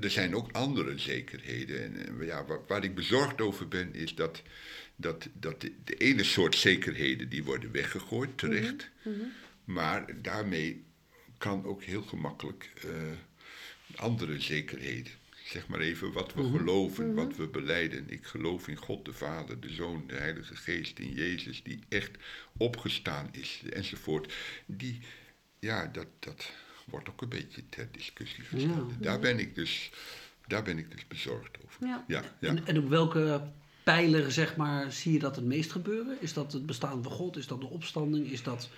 er 0.00 0.10
zijn 0.10 0.34
ook 0.34 0.52
andere 0.52 0.98
zekerheden. 0.98 2.06
En 2.06 2.26
ja, 2.26 2.44
waar, 2.44 2.60
waar, 2.66 2.84
ik 2.84 2.94
bezorgd 2.94 3.40
over 3.40 3.68
ben, 3.68 3.94
is 3.94 4.14
dat, 4.14 4.42
dat, 4.96 5.28
dat 5.32 5.60
de, 5.60 5.94
ene 5.96 6.24
soort 6.24 6.54
zekerheden 6.54 7.28
die 7.28 7.44
worden 7.44 7.72
weggegooid, 7.72 8.38
terecht. 8.38 8.90
Mhm, 9.02 9.16
mhm. 9.16 9.26
Maar 9.64 10.22
daarmee 10.22 10.84
kan 11.38 11.64
ook 11.64 11.82
heel 11.82 12.02
gemakkelijk 12.02 12.70
uh, 12.84 12.90
andere 13.96 14.40
zekerheden. 14.40 15.12
Zeg 15.44 15.66
maar 15.66 15.80
even 15.80 16.12
wat 16.12 16.34
we 16.34 16.42
mhm, 16.42 16.56
geloven, 16.56 17.14
wat 17.14 17.36
we 17.36 17.46
beleiden. 17.46 18.10
Ik 18.10 18.24
geloof 18.24 18.68
in 18.68 18.76
God 18.76 19.04
de 19.04 19.12
Vader, 19.12 19.60
de 19.60 19.72
Zoon, 19.72 20.04
de 20.06 20.14
Heilige 20.14 20.56
Geest, 20.56 20.98
in 20.98 21.12
Jezus, 21.12 21.62
die 21.62 21.78
echt 21.88 22.10
opgestaan 22.56 23.28
is, 23.32 23.62
enzovoort. 23.70 24.32
Die, 24.66 25.00
ja, 25.58 25.86
dat, 25.86 26.06
dat, 26.18 26.52
wordt 26.90 27.08
ook 27.08 27.22
een 27.22 27.28
beetje 27.28 27.68
ter 27.68 27.88
discussie 27.92 28.44
gesteld. 28.44 29.02
Daar, 29.02 29.20
ben 29.20 29.38
ik 29.38 29.54
dus, 29.54 29.90
daar 30.46 30.62
ben 30.62 30.78
ik 30.78 30.90
dus 30.90 31.06
bezorgd 31.06 31.56
over. 31.64 31.86
Ja. 31.86 32.04
Ja, 32.08 32.22
En, 32.40 32.66
en, 32.66 32.78
op 32.78 32.88
welke 32.88 33.50
pijler 33.84 34.32
zeg 34.32 34.56
maar, 34.56 34.92
zie 34.92 35.12
je 35.12 35.18
dat 35.18 35.36
het 35.36 35.44
meest 35.44 35.72
gebeuren? 35.72 36.16
Is 36.20 36.32
dat 36.32 36.52
het 36.52 36.66
bestaan 36.66 37.02
van 37.02 37.12
God? 37.12 37.36
Is 37.36 37.46
dat 37.46 37.60
de 37.60 37.66
opstanding? 37.66 38.30
Is 38.30 38.42
dat 38.42 38.68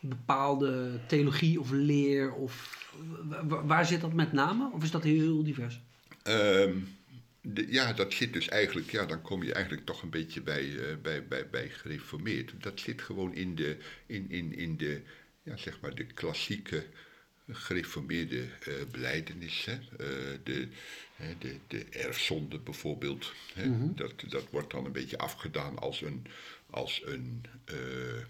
bepaalde 0.00 1.00
theologie 1.06 1.60
of 1.60 1.70
leer? 1.70 2.32
Of, 2.32 2.86
waar 3.48 3.86
zit 3.86 4.00
dat 4.00 4.12
met 4.12 4.32
name? 4.32 4.70
Of 4.72 4.82
is 4.82 4.90
dat 4.90 5.02
heel 5.02 5.42
divers? 5.42 5.80
Um, 6.24 6.96
ja, 7.68 7.92
dat 7.92 8.12
zit 8.12 8.32
dus 8.32 8.48
eigenlijk, 8.48 8.90
ja, 8.90 9.06
dan 9.06 9.22
kom 9.22 9.42
je 9.42 9.52
eigenlijk 9.52 9.86
toch 9.86 10.02
een 10.02 10.10
beetje 10.10 10.40
bij, 10.40 10.64
uh, 10.64 10.82
bij, 11.02 11.26
bij, 11.26 11.48
bij 11.50 11.68
gereformeerd. 11.68 12.52
Dat 12.60 12.80
zit 12.80 13.02
gewoon 13.02 13.34
in 13.34 13.54
de, 13.54 13.76
in, 14.06 14.30
in, 14.30 14.54
in 14.54 14.76
de, 14.76 15.02
ja, 15.42 15.56
zeg 15.56 15.80
maar 15.80 15.94
de 15.94 16.06
klassieke 16.06 16.84
gereformeerde 17.50 18.40
uh, 18.40 18.74
beleidenis. 18.90 19.64
Hè? 19.64 19.72
Uh, 19.74 20.38
de, 20.42 20.68
de, 21.38 21.56
de 21.66 21.84
erfzonde 21.84 22.58
bijvoorbeeld. 22.58 23.32
Hè? 23.54 23.66
Mm 23.66 23.80
-hmm. 23.80 23.96
dat, 23.96 24.12
dat 24.28 24.50
wordt 24.50 24.70
dan 24.70 24.84
een 24.84 24.92
beetje 24.92 25.18
afgedaan 25.18 25.78
als 25.78 26.02
een, 26.02 26.26
als 26.70 27.02
een 27.04 27.44
uh, 27.72 28.24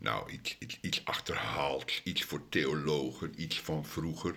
nou, 0.00 0.30
iets, 0.30 0.56
iets, 0.58 0.78
iets 0.80 1.04
achterhaald, 1.04 2.00
iets 2.04 2.22
voor 2.24 2.48
theologen, 2.48 3.32
iets 3.36 3.60
van 3.60 3.86
vroeger. 3.86 4.34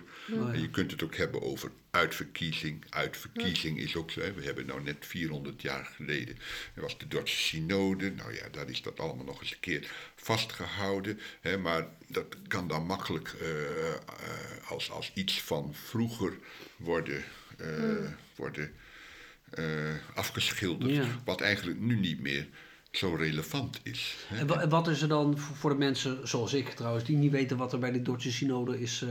Je 0.52 0.70
kunt 0.70 0.90
het 0.90 1.02
ook 1.02 1.16
hebben 1.16 1.42
over 1.42 1.70
uitverkiezing. 1.90 2.84
Uitverkiezing 2.88 3.78
is 3.78 3.96
ook 3.96 4.10
zo. 4.10 4.20
Hè. 4.20 4.32
We 4.32 4.44
hebben 4.44 4.66
nou 4.66 4.82
net 4.82 4.96
400 5.06 5.62
jaar 5.62 5.84
geleden, 5.84 6.38
er 6.74 6.82
was 6.82 6.98
de 6.98 7.08
Duitse 7.08 7.36
synode. 7.36 8.10
Nou 8.10 8.34
ja, 8.34 8.48
daar 8.50 8.68
is 8.68 8.82
dat 8.82 9.00
allemaal 9.00 9.24
nog 9.24 9.40
eens 9.40 9.52
een 9.52 9.60
keer 9.60 9.90
vastgehouden. 10.16 11.20
Hè, 11.40 11.58
maar 11.58 11.86
dat 12.08 12.36
kan 12.48 12.68
dan 12.68 12.86
makkelijk 12.86 13.34
uh, 13.42 13.48
uh, 13.48 14.70
als, 14.70 14.90
als 14.90 15.10
iets 15.14 15.42
van 15.42 15.74
vroeger 15.74 16.38
worden, 16.76 17.24
uh, 17.60 18.10
worden 18.36 18.74
afgeschilderd. 20.14 21.24
Wat 21.24 21.40
eigenlijk 21.40 21.80
nu 21.80 21.96
niet 21.96 22.20
meer 22.20 22.48
zo 22.96 23.14
relevant 23.14 23.80
is. 23.82 24.16
En 24.30 24.68
wat 24.68 24.88
is 24.88 25.02
er 25.02 25.08
dan 25.08 25.38
voor 25.38 25.70
de 25.70 25.76
mensen 25.76 26.28
zoals 26.28 26.54
ik 26.54 26.68
trouwens, 26.68 27.04
die 27.04 27.16
niet 27.16 27.30
weten 27.30 27.56
wat 27.56 27.72
er 27.72 27.78
bij 27.78 27.92
de 27.92 28.02
Duitse 28.02 28.32
synode 28.32 28.80
is 28.80 29.02
uh, 29.02 29.10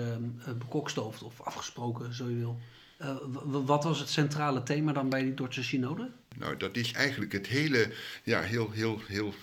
bekokstoofd 0.57 1.23
of 1.23 1.41
afgesproken, 1.41 2.13
zo 2.13 2.29
je 2.29 2.35
wil? 2.35 2.59
Uh, 3.01 3.15
wat 3.43 3.83
was 3.83 3.99
het 3.99 4.09
centrale 4.09 4.63
thema 4.63 4.93
dan 4.93 5.09
bij 5.09 5.23
die 5.23 5.33
Duitse 5.33 5.63
synode? 5.63 6.09
Nou, 6.37 6.57
dat 6.57 6.75
is 6.75 6.91
eigenlijk 6.91 7.31
het 7.31 7.47
hele, 7.47 7.91
ja, 8.23 8.41
heel, 8.41 8.71
heel, 8.71 9.01
heel 9.07 9.33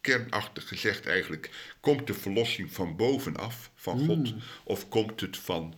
kernachtig 0.00 0.68
gezegd 0.68 1.06
eigenlijk. 1.06 1.74
Komt 1.80 2.06
de 2.06 2.14
verlossing 2.14 2.72
van 2.72 2.96
bovenaf, 2.96 3.70
van 3.74 3.98
hmm. 3.98 4.06
God, 4.06 4.34
of 4.64 4.88
komt 4.88 5.20
het 5.20 5.36
van 5.36 5.74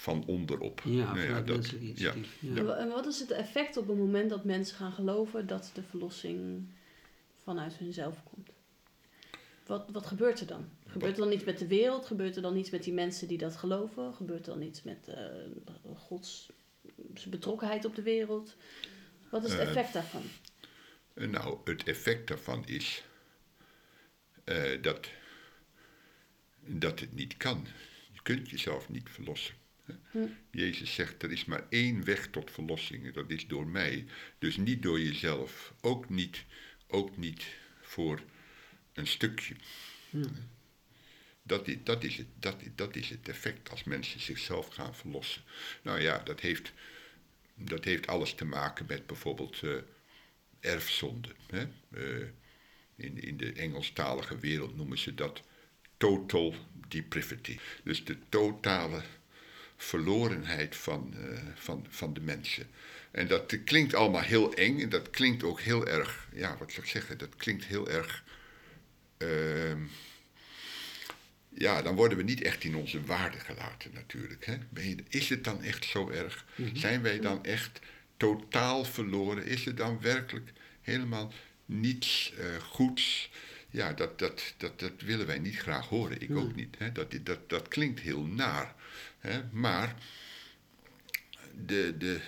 van 0.00 0.24
onderop. 0.26 0.82
Ja, 0.84 1.12
nou 1.14 1.28
ja, 1.28 1.40
dat, 1.40 1.74
ja, 1.94 2.12
ja. 2.38 2.74
En 2.74 2.88
wat 2.88 3.06
is 3.06 3.20
het 3.20 3.30
effect 3.30 3.76
op 3.76 3.88
het 3.88 3.96
moment 3.96 4.30
dat 4.30 4.44
mensen 4.44 4.76
gaan 4.76 4.92
geloven 4.92 5.46
dat 5.46 5.70
de 5.74 5.82
verlossing 5.82 6.68
vanuit 7.50 7.76
hunzelf 7.76 8.22
komt. 8.22 8.50
Wat, 9.66 9.90
wat 9.92 10.06
gebeurt 10.06 10.40
er 10.40 10.46
dan? 10.46 10.68
Gebeurt 10.86 11.16
er 11.16 11.22
dan 11.22 11.32
iets 11.32 11.44
met 11.44 11.58
de 11.58 11.66
wereld? 11.66 12.06
Gebeurt 12.06 12.36
er 12.36 12.42
dan 12.42 12.56
iets 12.56 12.70
met 12.70 12.82
die 12.82 12.92
mensen 12.92 13.28
die 13.28 13.38
dat 13.38 13.56
geloven? 13.56 14.14
Gebeurt 14.14 14.46
er 14.46 14.52
dan 14.52 14.62
iets 14.62 14.82
met 14.82 15.08
uh, 15.08 15.96
Gods 15.96 16.50
betrokkenheid 17.28 17.84
op 17.84 17.94
de 17.94 18.02
wereld? 18.02 18.56
Wat 19.28 19.44
is 19.44 19.50
het 19.50 19.60
eh, 19.60 19.68
effect 19.68 19.92
daarvan? 19.92 20.22
Uh, 21.14 21.28
nou, 21.28 21.58
het 21.64 21.82
effect 21.82 22.28
daarvan 22.28 22.66
is 22.66 23.04
dat, 24.80 25.08
dat 26.66 27.00
het 27.00 27.14
niet 27.14 27.36
kan. 27.36 27.66
Je 28.12 28.22
kunt 28.22 28.50
jezelf 28.50 28.88
niet 28.88 29.10
verlossen. 29.10 29.54
Hm. 30.10 30.26
Jezus 30.50 30.94
zegt, 30.94 31.22
er 31.22 31.32
is 31.32 31.44
maar 31.44 31.66
één 31.68 32.04
weg 32.04 32.26
tot 32.26 32.50
verlossing, 32.50 33.12
dat 33.12 33.30
is 33.30 33.46
door 33.46 33.66
mij. 33.66 34.06
Dus 34.38 34.56
niet 34.56 34.82
door 34.82 35.00
jezelf, 35.00 35.74
ook 35.80 36.08
niet 36.08 36.44
ook 36.90 37.16
niet 37.16 37.44
voor 37.82 38.20
een 38.92 39.06
stukje. 39.06 39.54
Dat, 41.42 41.66
i- 41.68 41.80
dat, 41.84 42.04
is 42.04 42.16
het, 42.16 42.26
dat, 42.38 42.56
dat 42.74 42.96
is 42.96 43.08
het 43.08 43.28
effect 43.28 43.70
als 43.70 43.84
mensen 43.84 44.20
zichzelf 44.20 44.66
gaan 44.68 44.94
verlossen. 44.94 45.42
Nou 45.82 46.00
ja, 46.00 46.18
dat 46.18 46.40
heeft, 46.40 46.72
dat 47.54 47.84
heeft 47.84 48.06
alles 48.06 48.34
te 48.34 48.44
maken 48.44 48.86
met 48.88 49.06
bijvoorbeeld 49.06 49.62
eh, 49.62 49.74
erfzonde. 50.60 51.28
Hè? 51.46 51.66
Eh, 51.90 52.26
in, 52.96 53.22
in 53.22 53.36
de 53.36 53.52
Engelstalige 53.52 54.38
wereld 54.38 54.76
noemen 54.76 54.98
ze 54.98 55.14
dat 55.14 55.42
total 55.96 56.54
depravity. 56.88 57.58
Dus 57.84 58.04
de 58.04 58.16
totale 58.28 59.02
verlorenheid 59.76 60.76
van, 60.76 61.14
eh, 61.16 61.38
van, 61.54 61.86
van 61.88 62.14
de 62.14 62.20
mensen. 62.20 62.70
En 63.10 63.26
dat 63.28 63.56
klinkt 63.64 63.94
allemaal 63.94 64.20
heel 64.22 64.54
eng 64.54 64.80
en 64.80 64.88
dat 64.88 65.10
klinkt 65.10 65.42
ook 65.42 65.60
heel 65.60 65.86
erg, 65.86 66.28
ja, 66.32 66.56
wat 66.58 66.70
zou 66.72 66.82
ik 66.82 66.90
zeggen, 66.92 67.18
dat 67.18 67.36
klinkt 67.36 67.64
heel 67.64 67.88
erg. 67.88 68.24
ehm, 69.16 69.82
ja, 71.54 71.82
dan 71.82 71.94
worden 71.94 72.18
we 72.18 72.24
niet 72.24 72.42
echt 72.42 72.64
in 72.64 72.74
onze 72.74 73.02
waarde 73.02 73.38
gelaten 73.38 73.90
natuurlijk. 73.94 74.46
Hè? 74.46 74.56
Ben 74.70 74.88
je- 74.88 75.04
Is 75.08 75.28
het 75.28 75.44
dan 75.44 75.62
echt 75.62 75.84
zo 75.84 76.08
erg? 76.10 76.44
Zijn 76.72 77.02
wij 77.02 77.20
dan 77.20 77.44
echt 77.44 77.80
totaal 78.16 78.84
verloren? 78.84 79.44
Is 79.46 79.66
er 79.66 79.74
dan 79.74 80.00
werkelijk 80.00 80.52
helemaal 80.80 81.32
niets 81.66 82.32
eh, 82.38 82.56
goeds? 82.62 83.30
Ja, 83.70 83.92
dat, 83.92 84.18
dat, 84.18 84.54
dat, 84.56 84.80
dat 84.80 84.92
willen 84.98 85.26
wij 85.26 85.38
niet 85.38 85.56
graag 85.58 85.86
horen. 85.88 86.20
Ik 86.20 86.36
ook 86.36 86.54
niet. 86.54 86.74
Hè? 86.78 86.92
Dat, 86.92 87.14
dat, 87.22 87.48
dat 87.48 87.68
klinkt 87.68 88.00
heel 88.00 88.22
naar. 88.24 88.74
Hè? 89.18 89.40
Maar 89.52 89.94
de, 91.66 91.94
de, 91.98 92.20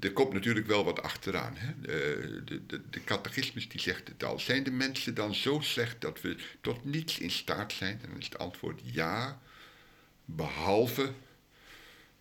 er 0.00 0.12
komt 0.12 0.32
natuurlijk 0.32 0.66
wel 0.66 0.84
wat 0.84 1.02
achteraan. 1.02 1.56
Hè? 1.56 1.72
De, 1.80 2.42
de, 2.44 2.66
de, 2.66 2.80
de 2.90 3.04
catechismus 3.04 3.68
die 3.68 3.80
zegt 3.80 4.08
het 4.08 4.24
al. 4.24 4.38
Zijn 4.38 4.62
de 4.62 4.70
mensen 4.70 5.14
dan 5.14 5.34
zo 5.34 5.60
slecht 5.60 6.00
dat 6.00 6.20
we 6.20 6.36
tot 6.60 6.84
niets 6.84 7.18
in 7.18 7.30
staat 7.30 7.72
zijn? 7.72 8.00
En 8.02 8.08
dan 8.08 8.18
is 8.18 8.24
het 8.24 8.38
antwoord 8.38 8.80
ja, 8.84 9.40
behalve 10.24 11.12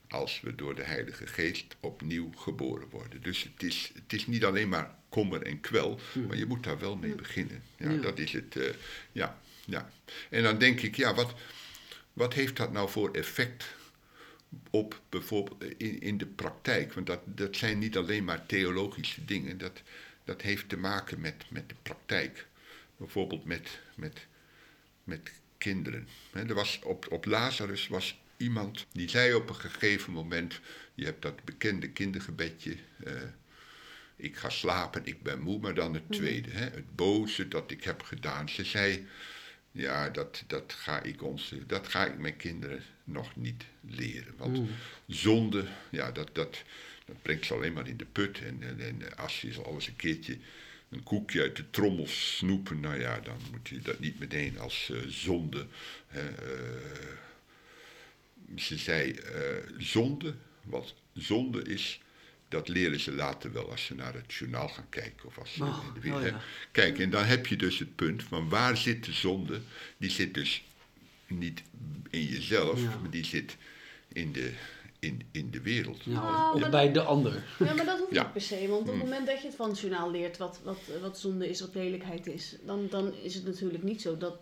als 0.07 0.41
we 0.41 0.55
door 0.55 0.75
de 0.75 0.83
Heilige 0.83 1.27
Geest 1.27 1.75
opnieuw 1.79 2.31
geboren 2.37 2.89
worden. 2.89 3.21
Dus 3.21 3.43
het 3.43 3.63
is, 3.63 3.91
het 3.93 4.13
is 4.13 4.27
niet 4.27 4.45
alleen 4.45 4.69
maar 4.69 4.95
kommer 5.09 5.41
en 5.41 5.59
kwel, 5.59 5.99
maar 6.27 6.37
je 6.37 6.45
moet 6.45 6.63
daar 6.63 6.79
wel 6.79 6.95
mee 6.95 7.15
beginnen. 7.15 7.63
Ja, 7.77 7.89
Ja. 7.89 8.01
Dat 8.01 8.19
is 8.19 8.31
het. 8.31 8.55
eh, 8.55 8.69
ja, 9.11 9.39
ja. 9.65 9.89
En 10.29 10.43
dan 10.43 10.57
denk 10.57 10.81
ik, 10.81 10.95
ja, 10.95 11.13
wat, 11.13 11.33
wat 12.13 12.33
heeft 12.33 12.55
dat 12.57 12.71
nou 12.71 12.89
voor 12.89 13.11
effect 13.11 13.65
op 14.69 15.01
bijvoorbeeld 15.09 15.63
in, 15.77 16.01
in 16.01 16.17
de 16.17 16.25
praktijk? 16.25 16.93
Want 16.93 17.07
dat, 17.07 17.21
dat 17.25 17.55
zijn 17.55 17.79
niet 17.79 17.97
alleen 17.97 18.23
maar 18.23 18.45
theologische 18.45 19.25
dingen, 19.25 19.57
dat, 19.57 19.81
dat 20.23 20.41
heeft 20.41 20.69
te 20.69 20.77
maken 20.77 21.21
met, 21.21 21.45
met 21.49 21.69
de 21.69 21.75
praktijk. 21.81 22.47
Bijvoorbeeld 22.97 23.45
met, 23.45 23.79
met, 23.95 24.27
met 25.03 25.31
kinderen. 25.57 26.07
Er 26.31 26.53
was 26.53 26.79
op, 26.83 27.11
op 27.11 27.25
Lazarus 27.25 27.87
was 27.87 28.19
iemand 28.37 28.85
die 28.91 29.09
zei 29.09 29.33
op 29.33 29.49
een 29.49 29.55
gegeven 29.55 30.13
moment: 30.13 30.59
Je 30.93 31.05
hebt 31.05 31.21
dat 31.21 31.43
bekende 31.43 31.89
kindergebedje. 31.89 32.75
eh, 33.03 33.13
ik 34.15 34.35
ga 34.35 34.49
slapen, 34.49 35.05
ik 35.05 35.23
ben 35.23 35.39
moe, 35.41 35.59
maar 35.59 35.73
dan 35.73 35.93
het 35.93 36.11
tweede. 36.11 36.49
Hè, 36.49 36.63
het 36.63 36.95
boze 36.95 37.47
dat 37.47 37.71
ik 37.71 37.83
heb 37.83 38.01
gedaan. 38.01 38.49
Ze 38.49 38.63
zei: 38.63 39.07
Ja, 39.77 40.09
dat, 40.09 40.43
dat, 40.47 40.73
ga 40.73 41.01
ik 41.01 41.23
ons, 41.23 41.53
dat 41.67 41.87
ga 41.87 42.05
ik 42.05 42.17
mijn 42.17 42.37
kinderen 42.37 42.83
nog 43.03 43.35
niet 43.35 43.63
leren. 43.81 44.33
Want 44.37 44.69
zonde, 45.07 45.67
ja, 45.89 46.11
dat, 46.11 46.29
dat, 46.33 46.63
dat 47.05 47.21
brengt 47.21 47.45
ze 47.45 47.53
alleen 47.53 47.73
maar 47.73 47.87
in 47.87 47.97
de 47.97 48.05
put. 48.05 48.39
En, 48.39 48.63
en, 48.63 48.79
en 48.79 49.17
als 49.17 49.41
je 49.41 49.61
al 49.63 49.73
eens 49.73 49.87
een 49.87 49.95
keertje 49.95 50.37
een 50.89 51.03
koekje 51.03 51.41
uit 51.41 51.55
de 51.55 51.69
trommel 51.69 52.07
snoepen, 52.07 52.79
nou 52.79 52.99
ja, 52.99 53.19
dan 53.19 53.37
moet 53.51 53.67
je 53.67 53.79
dat 53.79 53.99
niet 53.99 54.19
meteen 54.19 54.59
als 54.59 54.89
eh, 54.89 54.97
zonde. 55.07 55.67
hè, 56.07 56.29
eh, 56.29 57.17
ze 58.57 58.77
zei 58.77 59.11
eh, 59.11 59.41
zonde, 59.77 60.35
wat 60.63 60.93
zonde 61.13 61.63
is, 61.63 62.01
dat 62.55 62.67
leren 62.67 62.99
ze 62.99 63.11
later 63.11 63.53
wel 63.53 63.71
als 63.71 63.85
ze 63.85 63.95
naar 63.95 64.13
het 64.13 64.33
journaal 64.33 64.67
gaan 64.69 64.89
kijken. 64.89 65.25
Of 65.27 65.37
als 65.37 65.53
ze 65.53 65.63
Oh, 65.63 65.83
in 65.87 65.93
de 65.93 65.99
wereld. 65.99 66.21
oh 66.21 66.27
hè. 66.27 66.33
ja. 66.35 66.41
Kijk, 66.71 66.99
en 66.99 67.09
dan 67.09 67.23
heb 67.23 67.47
je 67.47 67.55
dus 67.55 67.79
het 67.79 67.95
punt 67.95 68.23
van 68.23 68.49
waar 68.49 68.77
zit 68.77 69.05
de 69.05 69.11
zonde? 69.11 69.59
Die 69.97 70.09
zit 70.09 70.33
dus 70.33 70.63
niet 71.27 71.61
in 72.09 72.23
jezelf, 72.23 72.81
Ja. 72.81 72.97
maar 73.01 73.09
die 73.09 73.25
zit 73.25 73.57
in 74.07 74.31
de, 74.31 74.51
in, 74.99 75.21
in 75.31 75.51
de 75.51 75.61
wereld. 75.61 76.03
Ja, 76.03 76.19
Oh, 76.53 76.55
of 76.63 76.69
bij 76.69 76.91
de 76.91 77.01
ander. 77.01 77.43
Ja, 77.59 77.73
maar 77.73 77.85
dat 77.85 77.99
hoeft 77.99 78.11
Ja. 78.13 78.23
niet 78.23 78.31
per 78.31 78.41
se. 78.41 78.67
Want 78.67 78.81
op 78.81 78.87
het 78.87 78.97
moment 79.03 79.27
dat 79.27 79.41
je 79.41 79.47
het 79.47 79.55
van 79.55 79.69
het 79.69 79.79
journaal 79.79 80.11
leert 80.11 80.37
wat, 80.37 80.59
wat, 80.63 80.79
wat 81.01 81.19
zonde 81.19 81.49
is, 81.49 81.59
wat 81.59 81.75
lelijkheid 81.75 82.27
is, 82.27 82.55
dan, 82.65 82.87
dan 82.89 83.13
is 83.23 83.35
het 83.35 83.45
natuurlijk 83.45 83.83
niet 83.83 84.01
zo. 84.01 84.17
Dat, 84.17 84.37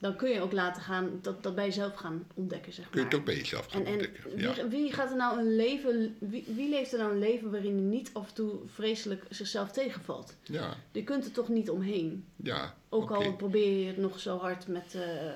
dan 0.00 0.16
kun 0.16 0.30
je 0.30 0.40
ook 0.40 0.52
laten 0.52 0.82
gaan, 0.82 1.18
dat, 1.22 1.42
dat 1.42 1.54
bij 1.54 1.64
jezelf 1.64 1.94
gaan 1.94 2.26
ontdekken, 2.34 2.72
zeg 2.72 2.84
maar. 2.84 2.92
Kun 2.92 3.00
je 3.00 3.06
het 3.08 3.16
ook 3.16 3.24
bij 3.24 3.36
jezelf 3.36 3.66
gaan 3.66 3.80
En, 3.80 3.86
en 3.86 3.92
ontdekken. 3.92 4.30
wie, 4.36 4.40
Ja. 4.48 4.68
wie 4.68 4.92
gaat 4.92 5.10
er 5.10 5.16
nou 5.16 5.38
een 5.38 5.56
leven, 5.56 6.16
wie, 6.20 6.44
wie 6.54 6.68
leeft 6.68 6.92
er 6.92 6.98
nou 6.98 7.12
een 7.12 7.18
leven 7.18 7.50
waarin 7.50 7.72
hij 7.72 7.82
niet 7.84 8.10
af 8.12 8.28
en 8.28 8.34
toe 8.34 8.58
vreselijk 8.66 9.24
zichzelf 9.30 9.70
tegenvalt? 9.70 10.34
Ja, 10.42 10.76
Je 10.92 11.04
kunt 11.04 11.24
er 11.24 11.32
toch 11.32 11.48
niet 11.48 11.70
omheen. 11.70 12.24
ja. 12.36 12.74
Ook 12.88 13.10
al 13.10 13.36
probeer 13.36 13.78
je 13.80 13.86
het 13.86 13.96
nog 13.96 14.20
zo 14.20 14.38
hard 14.38 14.66
met, 14.68 14.94
eh, 14.94 15.26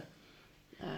eh, 0.78 0.88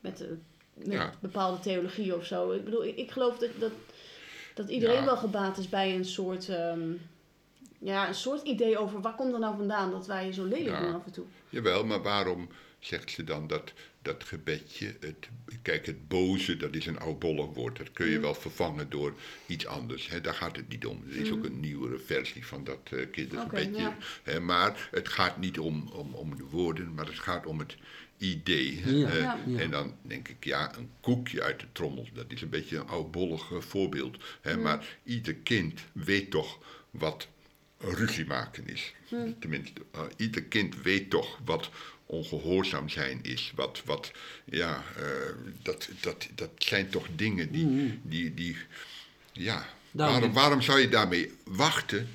met, 0.00 0.20
eh, 0.20 0.28
met 0.74 0.92
Ja. 0.92 1.12
bepaalde 1.20 1.60
theologieën 1.60 2.14
of 2.14 2.24
zo. 2.26 2.52
Ik 2.52 2.64
bedoel, 2.64 2.84
ik, 2.84 2.96
ik 2.96 3.10
geloof 3.10 3.38
dat, 3.38 3.50
dat, 3.58 3.72
dat 4.54 4.68
iedereen 4.68 4.94
Ja. 4.98 5.04
wel 5.04 5.16
gebaat 5.16 5.58
is 5.58 5.68
bij 5.68 5.94
een 5.94 6.04
soort, 6.04 6.48
ehm, 6.48 6.90
ja, 7.84 8.08
een 8.08 8.14
soort 8.14 8.46
idee 8.46 8.78
over 8.78 9.00
waar 9.00 9.14
komt 9.14 9.32
er 9.32 9.38
nou 9.38 9.56
vandaan 9.56 9.90
dat 9.90 10.06
wij 10.06 10.32
zo 10.32 10.44
lelijk 10.44 10.68
Ja. 10.76 10.80
doen 10.80 10.94
af 10.94 11.04
en 11.04 11.12
toe. 11.12 11.24
Jawel, 11.48 11.84
maar 11.84 12.02
waarom 12.02 12.48
zegt 12.78 13.10
ze 13.10 13.24
dan 13.24 13.46
dat, 13.46 13.72
dat 14.02 14.24
gebedje, 14.24 14.94
het, 15.00 15.28
kijk 15.62 15.86
het 15.86 16.08
boze, 16.08 16.56
dat 16.56 16.74
is 16.74 16.86
een 16.86 16.98
oudbollig 16.98 17.46
woord, 17.54 17.76
dat 17.78 17.92
kun 17.92 18.06
je 18.06 18.20
wel 18.20 18.34
vervangen 18.34 18.90
door 18.90 19.14
iets 19.46 19.66
anders. 19.66 20.08
Hè? 20.08 20.20
Daar 20.20 20.34
gaat 20.34 20.56
het 20.56 20.68
niet 20.68 20.86
om. 20.86 21.02
Er 21.10 21.16
is 21.16 21.30
ook 21.32 21.44
een 21.44 21.60
nieuwere 21.60 21.98
versie 21.98 22.46
van 22.46 22.64
dat 22.64 22.78
eh, 22.90 23.10
kindergebedje. 23.10 23.80
Ja. 23.82 23.96
Hè? 24.22 24.40
Maar 24.40 24.88
het 24.90 25.08
gaat 25.08 25.38
niet 25.38 25.58
om, 25.58 25.88
om, 25.92 26.14
om 26.14 26.36
de 26.36 26.44
woorden, 26.44 26.94
maar 26.94 27.06
het 27.06 27.18
gaat 27.18 27.46
om 27.46 27.58
het 27.58 27.76
idee. 28.18 28.82
Ja, 28.98 29.08
Eh, 29.08 29.20
ja. 29.20 29.38
Ja. 29.46 29.58
En 29.58 29.70
dan 29.70 29.94
denk 30.02 30.28
ik, 30.28 30.44
ja, 30.44 30.76
een 30.76 30.90
koekje 31.00 31.42
uit 31.42 31.60
de 31.60 31.66
trommel, 31.72 32.08
dat 32.14 32.24
is 32.28 32.42
een 32.42 32.48
beetje 32.50 32.76
een 32.76 32.88
oudbollig 32.88 33.50
eh, 33.52 33.58
voorbeeld. 33.60 34.16
Hè? 34.40 34.56
Maar 34.56 34.86
ieder 35.04 35.34
kind 35.34 35.80
weet 35.92 36.30
toch 36.30 36.58
wat 36.90 37.28
ruzie 37.84 38.26
maken 38.26 38.68
is. 38.68 38.94
Tenminste, 39.40 39.80
eh, 39.92 40.00
ieder 40.16 40.42
kind 40.42 40.82
weet 40.82 41.10
toch 41.10 41.38
wat 41.44 41.70
ongehoorzaam 42.06 42.88
zijn 42.88 43.18
is. 43.22 43.52
Wat, 43.54 43.82
wat 43.84 44.10
ja, 44.44 44.82
eh, 44.96 45.04
dat, 45.62 45.88
dat, 46.00 46.28
dat 46.34 46.50
zijn 46.58 46.88
toch 46.88 47.06
dingen 47.16 47.52
die, 47.52 48.00
die, 48.02 48.34
die 48.34 48.56
ja. 49.32 49.66
Daarom- 49.90 50.14
Waarom, 50.16 50.32
waarom 50.34 50.60
zou 50.62 50.80
je 50.80 50.88
daarmee 50.88 51.32
wachten 51.44 52.08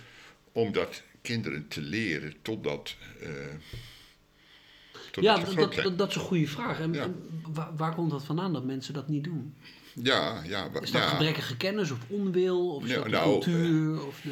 om 0.52 0.72
dat 0.72 1.02
kinderen 1.22 1.68
te 1.68 1.82
leren 1.82 2.34
totdat, 2.42 2.96
eh 3.22 3.30
Ja, 5.12 5.38
dat, 5.38 5.56
dat, 5.56 5.74
dat, 5.74 5.98
dat 5.98 6.10
is 6.10 6.16
een 6.16 6.22
goede 6.22 6.48
vraag. 6.48 6.80
En, 6.80 6.94
Ja. 6.94 7.04
en 7.04 7.16
waar, 7.54 7.76
waar 7.76 7.96
komt 7.96 8.12
dat 8.12 8.24
vandaan 8.26 8.54
dat 8.54 8.66
mensen 8.66 8.94
dat 8.94 9.08
niet 9.08 9.24
doen? 9.24 9.54
Ja, 9.94 10.44
ja, 10.44 10.64
Is 10.82 10.92
dat 10.92 11.02
ja. 11.02 11.08
gebrekkige 11.10 11.58
kennis 11.58 11.92
of 11.92 12.00
onwil? 12.08 12.76
Of 12.76 12.84
is 12.84 12.90
Ja, 12.90 12.96
dat 12.96 13.04
de 13.06 13.10
nou, 13.12 13.30
cultuur? 13.32 14.06
Of 14.06 14.22
de... 14.22 14.32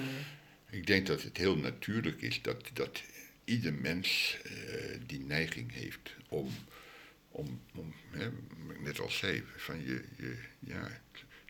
Ik 0.77 0.87
denk 0.87 1.07
dat 1.07 1.23
het 1.23 1.37
heel 1.37 1.57
natuurlijk 1.57 2.21
is 2.21 2.41
dat, 2.41 2.69
dat 2.73 3.01
ieder 3.43 3.73
mens 3.73 4.37
eh, 4.43 4.51
die 5.05 5.19
neiging 5.19 5.73
heeft 5.73 6.15
om, 6.27 6.49
om, 7.29 7.61
om 7.75 7.93
hè, 8.11 8.29
net 8.79 8.99
al 8.99 9.09
zei, 9.09 9.43
van 9.55 9.85
je, 9.85 10.03
je, 10.17 10.37
ja, 10.59 11.01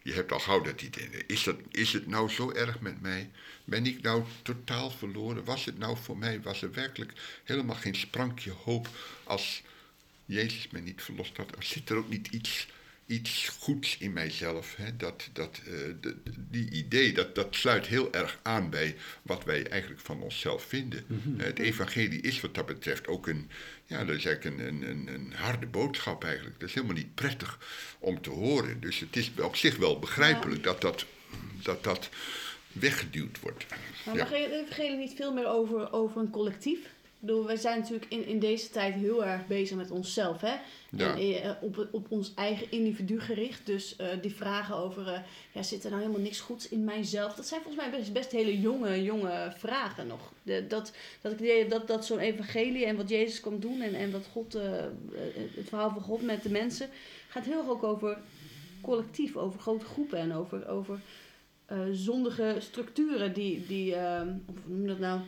je 0.04 0.14
hebt 0.14 0.32
al 0.32 0.40
gauw 0.40 0.62
dat 0.62 0.82
idee. 0.82 1.10
Is, 1.26 1.44
dat, 1.44 1.56
is 1.72 1.94
het 1.94 2.08
nou 2.08 2.30
zo 2.30 2.52
erg 2.52 2.80
met 2.80 3.02
mij? 3.02 3.30
Ben 3.64 3.86
ik 3.86 4.02
nou 4.02 4.24
totaal 4.42 4.92
verloren? 4.92 5.44
Was 5.44 5.66
het 5.66 5.78
nou 5.78 5.98
voor 5.98 6.18
mij, 6.18 6.42
was 6.42 6.62
er 6.62 6.74
werkelijk 6.74 7.42
helemaal 7.44 7.76
geen 7.76 7.96
sprankje 7.96 8.52
hoop 8.52 8.90
als 9.24 9.62
Jezus 10.26 10.70
mij 10.70 10.82
niet 10.82 11.02
verlost 11.02 11.38
had? 11.38 11.56
Zit 11.60 11.90
er 11.90 11.98
ook 11.98 12.10
niet 12.10 12.28
iets, 12.28 12.68
iets 13.08 13.48
goeds 13.60 13.98
in 13.98 14.14
mijzelf? 14.14 14.76
Hè? 14.76 14.98
Dat, 14.98 15.30
dat, 15.34 15.60
eh, 15.66 15.72
de- 16.02 16.16
die 16.50 16.70
idee, 16.72 17.14
dat, 17.14 17.36
dat 17.36 17.56
sluit 17.56 17.88
heel 17.88 18.14
erg 18.14 18.40
aan 18.42 18.70
bij 18.70 18.96
wat 19.22 19.44
wij 19.44 19.68
eigenlijk 19.68 20.02
van 20.02 20.22
onszelf 20.22 20.64
vinden. 20.64 21.06
Eh, 21.38 21.46
Het 21.46 21.60
evangelie 21.60 22.22
is 22.22 22.42
wat 22.42 22.56
dat 22.56 22.66
betreft 22.66 23.08
ook 23.08 23.28
een, 23.28 23.50
ja, 23.86 24.06
dat 24.06 24.16
is 24.16 24.26
eigenlijk 24.26 24.60
een, 24.60 24.68
een, 24.68 24.90
een, 24.90 25.08
een 25.14 25.34
harde 25.34 25.66
boodschap 25.66 26.24
eigenlijk. 26.24 26.60
Dat 26.60 26.70
is 26.70 26.76
helemaal 26.76 26.96
niet 26.96 27.16
prettig 27.16 27.60
om 28.00 28.22
te 28.22 28.30
horen. 28.30 28.80
Dus 28.80 29.00
het 29.00 29.16
is 29.16 29.32
op 29.42 29.56
zich 29.56 29.76
wel 29.78 30.00
begrijpelijk 30.00 30.64
dat 30.64 30.82
dat, 30.82 31.06
dat, 31.64 31.84
dat 31.84 32.10
weggeduwd 32.72 33.40
wordt. 33.40 33.66
Maar 34.06 34.16
Ja. 34.16 34.22
mag 34.24 34.30
de 34.32 34.64
evangelie 34.64 34.98
niet 34.98 35.14
veel 35.16 35.34
meer 35.34 35.48
over, 35.48 35.92
over 35.92 36.22
een 36.22 36.30
collectief? 36.30 36.80
Bedoel, 37.20 37.46
wij 37.46 37.56
zijn 37.56 37.80
natuurlijk 37.80 38.12
in, 38.12 38.26
in 38.26 38.40
deze 38.40 38.70
tijd 38.70 38.94
heel 38.94 39.26
erg 39.26 39.48
bezig 39.48 39.78
met 39.78 39.92
onszelf, 39.92 40.42
hè? 40.42 40.56
Ja. 40.92 41.18
En 41.18 41.44
eh, 41.44 41.52
op, 41.62 41.88
op 41.92 42.06
ons 42.10 42.34
eigen 42.34 42.72
individu 42.72 43.20
gericht. 43.20 43.66
Dus 43.66 43.96
eh, 43.96 44.08
die 44.22 44.36
vragen 44.36 44.76
over, 44.76 45.08
eh, 45.08 45.20
ja, 45.52 45.64
zit 45.64 45.84
er 45.84 45.90
nou 45.90 46.02
helemaal 46.02 46.24
niks 46.24 46.40
goeds 46.40 46.70
in 46.70 46.84
mijzelf? 46.84 47.34
Dat 47.34 47.48
zijn 47.48 47.62
volgens 47.62 47.84
mij 47.84 48.00
best, 48.00 48.14
best 48.14 48.32
hele 48.32 48.60
jonge, 48.60 49.04
jonge 49.04 49.54
vragen 49.58 50.08
nog. 50.08 50.34
De, 50.44 50.66
dat, 50.68 50.94
dat, 51.22 51.32
ik 51.32 51.40
idee 51.40 51.60
heb 51.60 51.70
dat, 51.70 51.88
dat 51.88 52.06
zo'n 52.06 52.20
evangelie 52.20 52.86
en 52.86 52.96
wat 52.96 53.10
Jezus 53.10 53.40
komt 53.40 53.62
doen 53.62 53.82
en, 53.82 53.94
en 53.94 54.12
wat 54.12 54.26
God, 54.32 54.54
het 55.56 55.70
verhaal 55.70 55.92
van 55.92 56.02
God 56.02 56.22
met 56.22 56.44
de 56.44 56.50
mensen, 56.50 56.90
gaat 57.28 57.46
heel 57.46 57.58
erg 57.60 57.70
ook 57.70 57.84
over 57.84 58.18
collectief, 58.82 59.36
over 59.36 59.60
grote 59.60 59.86
groepen 59.86 60.20
en 60.20 60.34
over, 60.34 60.68
over 60.68 61.00
zondige 61.92 62.56
structuren 62.60 63.34
die, 63.34 63.66
die 63.68 63.96
hoe 63.96 64.40
noem 64.66 64.82
je 64.82 64.88
dat 64.88 65.00
nou? 65.00 65.20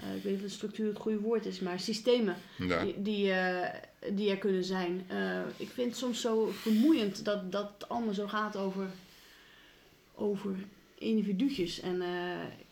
Eh, 0.00 0.16
ik 0.16 0.22
weet 0.22 0.34
niet 0.36 0.44
of 0.44 0.50
structuur 0.50 0.86
het 0.88 0.98
goede 0.98 1.18
woord 1.18 1.46
is, 1.46 1.60
maar 1.60 1.80
systemen 1.80 2.36
Ja. 2.58 2.82
die, 2.84 3.02
die, 3.02 3.30
eh, 3.32 3.80
die 4.12 4.30
er 4.30 4.38
kunnen 4.38 4.64
zijn. 4.64 5.04
Eh, 5.08 5.40
ik 5.56 5.68
vind 5.68 5.88
het 5.88 5.96
soms 5.98 6.20
zo 6.20 6.46
vermoeiend 6.52 7.24
dat, 7.24 7.52
dat 7.52 7.70
het 7.78 7.88
allemaal 7.88 8.14
zo 8.14 8.26
gaat 8.26 8.56
over, 8.56 8.86
over 10.14 10.54
individuutjes. 10.98 11.80
En 11.80 12.02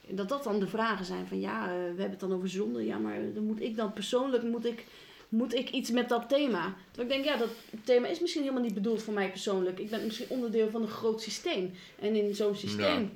dat 0.09 0.29
dat 0.29 0.45
dan 0.45 0.61
de 0.61 0.67
vragen 0.67 1.05
zijn 1.05 1.27
van 1.27 1.41
ja, 1.41 1.67
we 1.67 1.73
hebben 1.73 2.11
het 2.11 2.21
dan 2.21 2.33
over 2.33 2.49
zonde. 2.49 2.85
Ja, 2.85 2.99
maar 2.99 3.19
dan 3.35 3.45
moet 3.45 3.61
ik 3.61 3.77
dan 3.77 3.93
persoonlijk, 3.93 4.43
moet 4.43 4.65
ik, 4.67 4.85
moet 5.29 5.55
ik 5.55 5.71
iets 5.71 5.91
met 5.91 6.09
dat 6.09 6.29
thema? 6.29 6.77
Terwijl 6.91 7.09
ik 7.19 7.23
denk, 7.23 7.35
ja, 7.35 7.45
dat 7.45 7.51
thema 7.85 8.07
is 8.07 8.21
misschien 8.21 8.43
helemaal 8.43 8.63
niet 8.65 8.75
bedoeld 8.75 9.03
voor 9.03 9.15
mij 9.15 9.31
persoonlijk. 9.31 9.79
Ik 9.79 9.91
ben 9.91 10.05
misschien 10.05 10.29
onderdeel 10.29 10.71
van 10.71 10.83
een 10.83 10.89
groot 10.89 11.23
systeem. 11.23 11.71
En 11.99 12.15
in 12.15 12.35
zo'n 12.35 12.57
systeem 12.57 13.11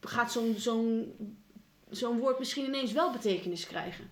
gaat 0.00 0.32
zo'n 0.32 0.54
zo'n 0.58 1.12
zo'n 1.92 2.18
woord 2.18 2.38
misschien 2.38 2.64
ineens 2.64 2.92
wel 2.92 3.12
betekenis 3.12 3.66
krijgen. 3.66 4.10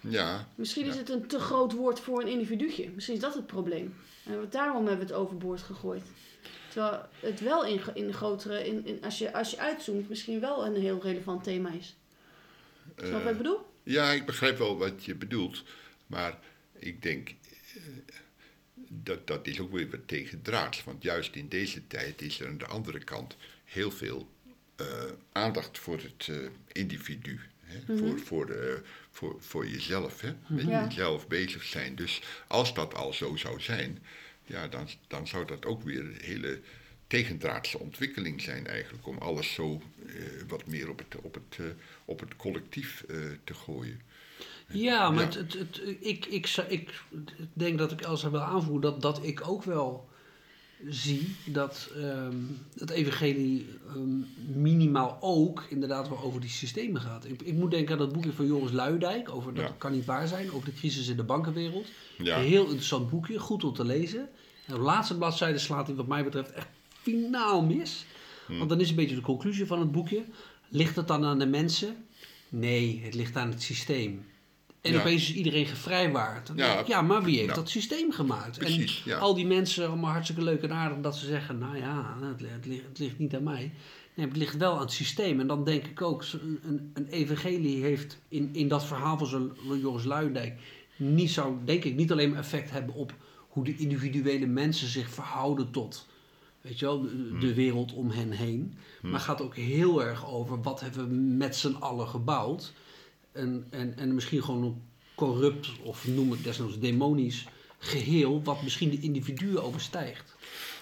Ja, 0.00 0.48
Misschien 0.54 0.86
is 0.86 0.92
Ja. 0.94 0.98
het 1.00 1.08
een 1.08 1.26
te 1.26 1.38
groot 1.38 1.72
woord 1.72 2.00
voor 2.00 2.20
een 2.20 2.28
individuutje. 2.28 2.90
Misschien 2.90 3.14
is 3.14 3.20
dat 3.20 3.34
het 3.34 3.46
probleem. 3.46 3.94
En 4.24 4.40
we- 4.40 4.48
daarom 4.48 4.86
hebben 4.86 5.06
we 5.06 5.12
het 5.12 5.22
overboord 5.22 5.60
gegooid. 5.62 6.02
Terwijl 6.70 7.02
het 7.20 7.40
wel 7.40 7.64
in, 7.66 7.80
in 7.94 8.12
grotere, 8.12 8.66
in, 8.66 8.86
in, 8.86 9.04
als, 9.04 9.18
je, 9.18 9.32
als 9.32 9.50
je 9.50 9.58
uitzoomt, 9.58 10.08
misschien 10.08 10.40
wel 10.40 10.66
een 10.66 10.76
heel 10.76 11.02
relevant 11.02 11.44
thema 11.44 11.70
is. 11.72 11.96
Snap 12.96 13.06
je 13.06 13.12
wat 13.12 13.22
eh, 13.22 13.30
ik 13.30 13.36
bedoel? 13.36 13.60
ja, 13.82 14.10
ik 14.10 14.26
begrijp 14.26 14.58
wel 14.58 14.78
wat 14.78 15.04
je 15.04 15.14
bedoelt. 15.14 15.62
Maar 16.06 16.38
ik 16.78 17.02
denk, 17.02 17.28
eh, 17.74 17.82
dat, 18.88 19.26
dat 19.26 19.46
is 19.46 19.60
ook 19.60 19.72
weer 19.72 19.90
wat 19.90 20.00
tegendraads. 20.08 20.84
Want 20.84 21.02
juist 21.02 21.34
in 21.34 21.48
deze 21.48 21.86
tijd 21.86 22.22
is 22.22 22.40
er 22.40 22.46
aan 22.48 22.58
de 22.58 22.66
andere 22.66 23.04
kant 23.04 23.36
heel 23.64 23.90
veel 23.90 24.18
eh, 24.18 24.37
aandacht 25.32 25.78
voor 25.78 25.96
het 26.02 26.28
eh, 26.28 26.36
individu. 26.72 27.40
Hè? 27.60 27.96
voor, 27.98 28.18
voor, 28.18 28.50
eh, 28.50 28.74
voor, 29.10 29.36
voor 29.38 29.66
jezelf, 29.68 30.20
hè? 30.20 30.32
met 30.46 30.64
Ja. 30.66 30.84
jezelf 30.84 31.26
bezig 31.28 31.62
zijn. 31.64 31.94
Dus 31.94 32.20
als 32.46 32.74
dat 32.74 32.94
al 32.94 33.12
zo 33.12 33.36
zou 33.36 33.60
zijn, 33.60 34.02
ja, 34.44 34.68
dan, 34.68 34.88
dan 35.06 35.26
zou 35.26 35.44
dat 35.46 35.64
ook 35.66 35.82
weer 35.82 36.00
een 36.00 36.18
hele 36.20 36.60
tegendraadse 37.06 37.78
ontwikkeling 37.78 38.40
zijn 38.40 38.66
eigenlijk. 38.66 39.06
Om 39.06 39.18
alles 39.18 39.52
zo 39.54 39.82
eh, 40.06 40.14
wat 40.48 40.66
meer 40.66 40.88
op 40.90 40.98
het, 40.98 41.16
op 41.22 41.34
het, 41.34 41.58
eh, 41.58 41.64
op 42.04 42.20
het 42.20 42.36
collectief 42.36 43.04
eh, 43.08 43.16
te 43.44 43.54
gooien. 43.54 44.00
Ja, 44.68 45.10
maar 45.10 45.20
Ja. 45.20 45.26
Het, 45.26 45.34
het, 45.34 45.52
het- 45.54 45.96
ik, 46.00 46.26
ik, 46.26 46.46
ik 46.68 47.02
denk 47.52 47.78
dat 47.78 47.92
ik 47.92 48.00
Elsa 48.00 48.30
wil 48.30 48.40
aanvoeren 48.40 48.80
dat, 48.90 49.02
dat 49.02 49.24
ik 49.24 49.48
ook 49.48 49.64
wel 49.64 50.07
zie 50.86 51.36
dat 51.44 51.90
ehm, 51.96 52.36
het 52.78 52.90
evangelie 52.90 53.66
ehm, 53.88 54.18
minimaal 54.62 55.18
ook 55.20 55.66
inderdaad 55.70 56.08
wel 56.08 56.18
over 56.22 56.40
die 56.40 56.50
systemen 56.50 57.00
gaat. 57.00 57.24
Ik, 57.24 57.42
ik 57.42 57.54
moet 57.54 57.70
denken 57.70 57.92
aan 57.92 57.98
dat 57.98 58.12
boekje 58.12 58.32
van 58.32 58.46
Joris 58.46 58.72
Luidijk, 58.72 59.28
over 59.30 59.54
dat 59.54 59.64
Ja. 59.64 59.74
kan 59.78 59.92
niet 59.92 60.04
waar 60.04 60.28
zijn, 60.28 60.52
over 60.52 60.68
de 60.68 60.74
crisis 60.74 61.08
in 61.08 61.16
de 61.16 61.22
bankenwereld. 61.22 61.86
Ja. 62.18 62.38
Een 62.38 62.44
heel 62.44 62.64
interessant 62.64 63.10
boekje, 63.10 63.38
goed 63.38 63.64
om 63.64 63.74
te 63.74 63.84
lezen. 63.84 64.20
En 64.66 64.74
op 64.74 64.78
de 64.80 64.84
laatste 64.86 65.16
bladzijde 65.16 65.58
slaat 65.58 65.86
hij 65.86 65.96
wat 65.96 66.06
mij 66.06 66.24
betreft 66.24 66.52
echt 66.52 66.68
finaal 67.02 67.62
mis. 67.62 68.04
Want 68.48 68.68
dan 68.68 68.80
is 68.80 68.90
een 68.90 68.96
beetje 68.96 69.14
de 69.14 69.20
conclusie 69.20 69.66
van 69.66 69.80
het 69.80 69.92
boekje. 69.92 70.24
Ligt 70.68 70.96
het 70.96 71.08
dan 71.08 71.24
aan 71.24 71.38
de 71.38 71.46
mensen? 71.46 71.96
Nee, 72.48 73.00
het 73.04 73.14
ligt 73.14 73.36
aan 73.36 73.50
het 73.50 73.62
systeem. 73.62 74.24
En 74.88 74.94
Ja. 74.94 75.00
opeens 75.00 75.22
is 75.22 75.34
iedereen 75.34 75.66
gevrijwaard. 75.66 76.46
Dan 76.46 76.56
Ja. 76.56 76.66
denk 76.68 76.80
ik, 76.80 76.86
ja, 76.86 77.02
maar 77.02 77.22
wie 77.22 77.36
heeft 77.36 77.48
Ja. 77.48 77.54
dat 77.54 77.68
systeem 77.68 78.12
gemaakt? 78.12 78.58
Precies, 78.58 79.02
en 79.06 79.18
al 79.18 79.34
die 79.34 79.46
mensen, 79.46 79.86
allemaal 79.88 80.10
hartstikke 80.10 80.42
leuk 80.42 80.62
en 80.62 80.72
aardig, 80.72 80.98
dat 81.00 81.16
ze 81.16 81.26
zeggen, 81.26 81.58
nou 81.58 81.76
ja, 81.76 82.16
het, 82.20 82.40
het, 82.40 82.66
ligt, 82.66 82.84
het 82.88 82.98
ligt 82.98 83.18
niet 83.18 83.34
aan 83.34 83.42
mij. 83.42 83.72
Nee, 84.14 84.26
het 84.26 84.36
ligt 84.36 84.56
wel 84.56 84.72
aan 84.74 84.80
het 84.80 84.92
systeem. 84.92 85.40
En 85.40 85.46
dan 85.46 85.64
denk 85.64 85.84
ik 85.84 86.02
ook, 86.02 86.24
een, 86.62 86.90
een 86.94 87.06
evangelie 87.10 87.82
heeft 87.82 88.18
in, 88.28 88.48
in 88.52 88.68
dat 88.68 88.84
verhaal 88.84 89.18
van 89.18 89.26
zo'n 89.26 89.52
Joris 89.80 90.04
Luijendijk 90.04 90.60
niet 90.96 91.30
zou, 91.30 91.56
denk 91.64 91.84
ik, 91.84 91.94
niet 91.94 92.12
alleen 92.12 92.30
maar 92.30 92.38
effect 92.38 92.70
hebben 92.70 92.94
op 92.94 93.14
hoe 93.48 93.64
de 93.64 93.76
individuele 93.76 94.46
mensen 94.46 94.88
zich 94.88 95.10
verhouden 95.10 95.70
tot 95.70 96.06
weet 96.60 96.78
je 96.78 96.84
wel, 96.84 97.00
de, 97.02 97.36
de 97.40 97.54
wereld 97.54 97.92
om 97.94 98.10
hen 98.10 98.30
heen. 98.30 98.74
Maar 99.02 99.20
gaat 99.20 99.40
ook 99.42 99.56
heel 99.56 100.02
erg 100.04 100.26
over 100.30 100.62
wat 100.62 100.80
hebben 100.80 101.08
we 101.08 101.14
met 101.14 101.56
z'n 101.56 101.76
allen 101.78 102.08
gebouwd. 102.08 102.72
En, 103.38 103.66
en, 103.70 103.96
en 103.96 104.14
misschien 104.14 104.42
gewoon 104.42 104.62
een 104.62 104.82
corrupt 105.14 105.68
of 105.82 106.06
noem 106.06 106.30
het 106.30 106.44
desnoods 106.44 106.78
demonisch 106.78 107.46
geheel, 107.78 108.42
wat 108.42 108.62
misschien 108.62 108.90
de 108.90 109.00
individuen 109.00 109.62
overstijgt. 109.62 110.36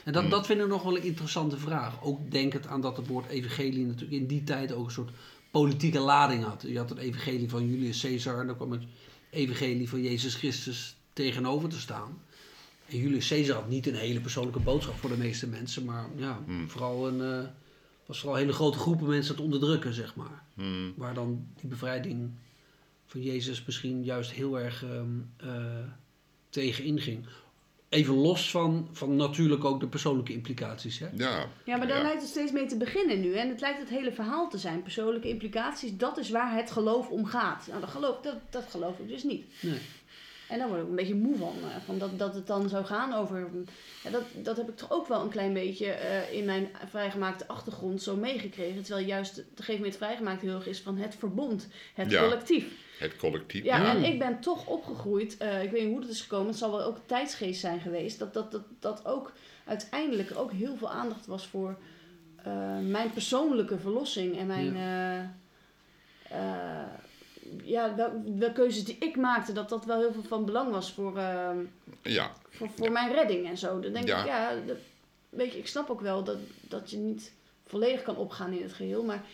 En 0.04 0.12
dat, 0.12 0.30
dat 0.30 0.46
vind 0.46 0.60
ik 0.60 0.66
nog 0.66 0.82
wel 0.82 0.96
een 0.96 1.02
interessante 1.02 1.58
vraag. 1.58 2.02
Ook 2.02 2.30
denkend 2.30 2.66
aan 2.66 2.80
dat 2.80 2.96
het 2.96 3.06
woord 3.06 3.28
evangelie 3.28 3.86
natuurlijk 3.86 4.20
in 4.20 4.26
die 4.26 4.44
tijd 4.44 4.72
ook 4.72 4.84
een 4.84 4.92
soort 4.92 5.10
politieke 5.50 5.98
lading 5.98 6.44
had. 6.44 6.64
Je 6.66 6.78
had 6.78 6.88
het 6.88 6.98
evangelie 6.98 7.48
van 7.48 7.66
Julius 7.66 8.00
Caesar 8.00 8.40
en 8.40 8.46
dan 8.46 8.56
kwam 8.56 8.72
het 8.72 8.82
evangelie 9.30 9.88
van 9.88 10.02
Jezus 10.02 10.34
Christus 10.34 10.96
tegenover 11.12 11.68
te 11.68 11.80
staan. 11.80 12.18
En 12.86 12.98
Julius 12.98 13.28
Caesar 13.28 13.54
had 13.54 13.68
niet 13.68 13.86
een 13.86 13.94
hele 13.94 14.20
persoonlijke 14.20 14.60
boodschap 14.60 14.94
voor 14.94 15.10
de 15.10 15.16
meeste 15.16 15.46
mensen, 15.46 15.84
maar 15.84 16.08
ja, 16.16 16.40
vooral 16.66 17.08
een, 17.08 17.20
eh, 17.20 17.48
was 18.06 18.20
vooral 18.20 18.38
hele 18.38 18.52
grote 18.52 18.78
groepen 18.78 19.06
mensen 19.06 19.30
aan 19.30 19.42
het 19.42 19.52
onderdrukken, 19.52 19.94
zeg 19.94 20.14
maar. 20.14 20.42
Hmm. 20.54 20.92
Waar 20.96 21.14
dan 21.14 21.46
die 21.60 21.68
bevrijding 21.68 22.30
Jezus 23.22 23.64
misschien 23.64 24.04
juist 24.04 24.30
heel 24.30 24.58
erg 24.58 24.82
ehm, 24.84 25.18
eh, 25.36 25.64
tegen 26.48 26.84
inging. 26.84 27.26
Even 27.88 28.14
los 28.14 28.50
van, 28.50 28.88
van 28.92 29.16
natuurlijk 29.16 29.64
ook 29.64 29.80
de 29.80 29.86
persoonlijke 29.86 30.32
implicaties. 30.32 30.98
Hè? 30.98 31.06
Ja, 31.14 31.46
Ja, 31.64 31.76
maar 31.76 31.86
daar 31.86 31.96
ja. 31.96 32.02
lijkt 32.02 32.20
het 32.20 32.30
steeds 32.30 32.52
mee 32.52 32.66
te 32.66 32.76
beginnen 32.76 33.20
nu. 33.20 33.34
En 33.34 33.48
het 33.48 33.60
lijkt 33.60 33.78
het 33.78 33.88
hele 33.88 34.12
verhaal 34.12 34.48
te 34.50 34.58
zijn. 34.58 34.82
Persoonlijke 34.82 35.28
implicaties, 35.28 35.96
dat 35.96 36.18
is 36.18 36.30
waar 36.30 36.54
het 36.56 36.70
geloof 36.70 37.08
om 37.08 37.24
gaat. 37.24 37.66
Nou, 37.68 37.80
dat 37.80 37.90
geloof, 37.90 38.20
dat, 38.20 38.36
dat 38.50 38.64
geloof 38.70 38.98
ik 38.98 39.08
dus 39.08 39.22
niet. 39.22 39.44
Nee. 39.60 39.78
En 40.48 40.58
daar 40.58 40.68
word 40.68 40.80
ik 40.82 40.88
een 40.88 40.94
beetje 40.94 41.14
moe 41.14 41.36
van. 41.36 41.54
eh, 41.62 41.76
van 41.84 41.98
dat, 41.98 42.18
dat 42.18 42.34
het 42.34 42.46
dan 42.46 42.68
zou 42.68 42.84
gaan 42.84 43.12
over... 43.14 43.48
Ja, 44.04 44.10
dat, 44.10 44.22
dat 44.34 44.56
heb 44.56 44.68
ik 44.68 44.76
toch 44.76 44.90
ook 44.92 45.06
wel 45.08 45.22
een 45.22 45.28
klein 45.28 45.52
beetje 45.52 45.86
eh, 45.86 46.32
in 46.38 46.44
mijn 46.44 46.68
vrijgemaakte 46.88 47.48
achtergrond 47.48 48.02
zo 48.02 48.16
meegekregen. 48.16 48.82
Terwijl 48.82 49.06
juist 49.06 49.38
op 49.38 49.44
een 49.44 49.50
gegeven 49.56 49.80
moment 49.80 49.96
vrijgemaakt 49.96 50.40
heel 50.42 50.54
erg 50.54 50.66
is 50.66 50.80
van 50.80 50.96
het 50.98 51.14
verbond. 51.18 51.68
Het 51.94 52.10
Ja. 52.10 52.20
collectief. 52.22 52.66
Het 52.98 53.16
collectief. 53.16 53.64
Ja, 53.64 53.76
Ja, 53.76 53.90
en 53.94 54.04
ik 54.04 54.18
ben 54.18 54.40
toch 54.40 54.66
opgegroeid, 54.66 55.36
eh, 55.36 55.62
ik 55.62 55.70
weet 55.70 55.82
niet 55.82 55.92
hoe 55.92 56.00
dat 56.00 56.10
is 56.10 56.20
gekomen, 56.20 56.46
het 56.46 56.56
zal 56.56 56.70
wel 56.70 56.82
ook 56.82 56.98
tijdsgeest 57.06 57.60
zijn 57.60 57.80
geweest, 57.80 58.18
dat, 58.18 58.34
dat, 58.34 58.50
dat, 58.52 58.62
dat 58.80 59.06
ook 59.06 59.32
uiteindelijk 59.64 60.32
ook 60.36 60.52
heel 60.52 60.76
veel 60.76 60.90
aandacht 60.90 61.26
was 61.26 61.46
voor 61.46 61.78
eh, 62.36 62.78
mijn 62.78 63.12
persoonlijke 63.12 63.78
verlossing 63.78 64.38
en 64.38 64.46
mijn, 64.46 64.76
eh, 64.76 65.18
eh, 66.30 66.86
ja, 67.64 67.94
wel 68.38 68.52
keuzes 68.52 68.84
die 68.84 68.96
ik 68.98 69.16
maakte, 69.16 69.52
dat 69.52 69.68
dat 69.68 69.84
wel 69.84 69.98
heel 69.98 70.12
veel 70.12 70.22
van 70.22 70.44
belang 70.44 70.70
was 70.70 70.92
voor, 70.92 71.16
eh, 71.18 71.50
ja. 72.02 72.32
voor, 72.50 72.68
voor 72.76 72.92
mijn 72.92 73.12
redding 73.12 73.46
en 73.48 73.58
zo. 73.58 73.80
Dan 73.80 73.92
denk 73.92 74.06
Ja. 74.08 74.20
ik, 74.20 74.26
ja, 74.26 74.54
dat, 74.66 74.76
weet 75.28 75.52
je, 75.52 75.58
ik 75.58 75.66
snap 75.66 75.90
ook 75.90 76.00
wel 76.00 76.24
dat, 76.24 76.38
dat 76.60 76.90
je 76.90 76.96
niet 76.96 77.32
volledig 77.66 78.02
kan 78.02 78.16
opgaan 78.16 78.52
in 78.52 78.62
het 78.62 78.72
geheel, 78.72 79.02
maar 79.04 79.24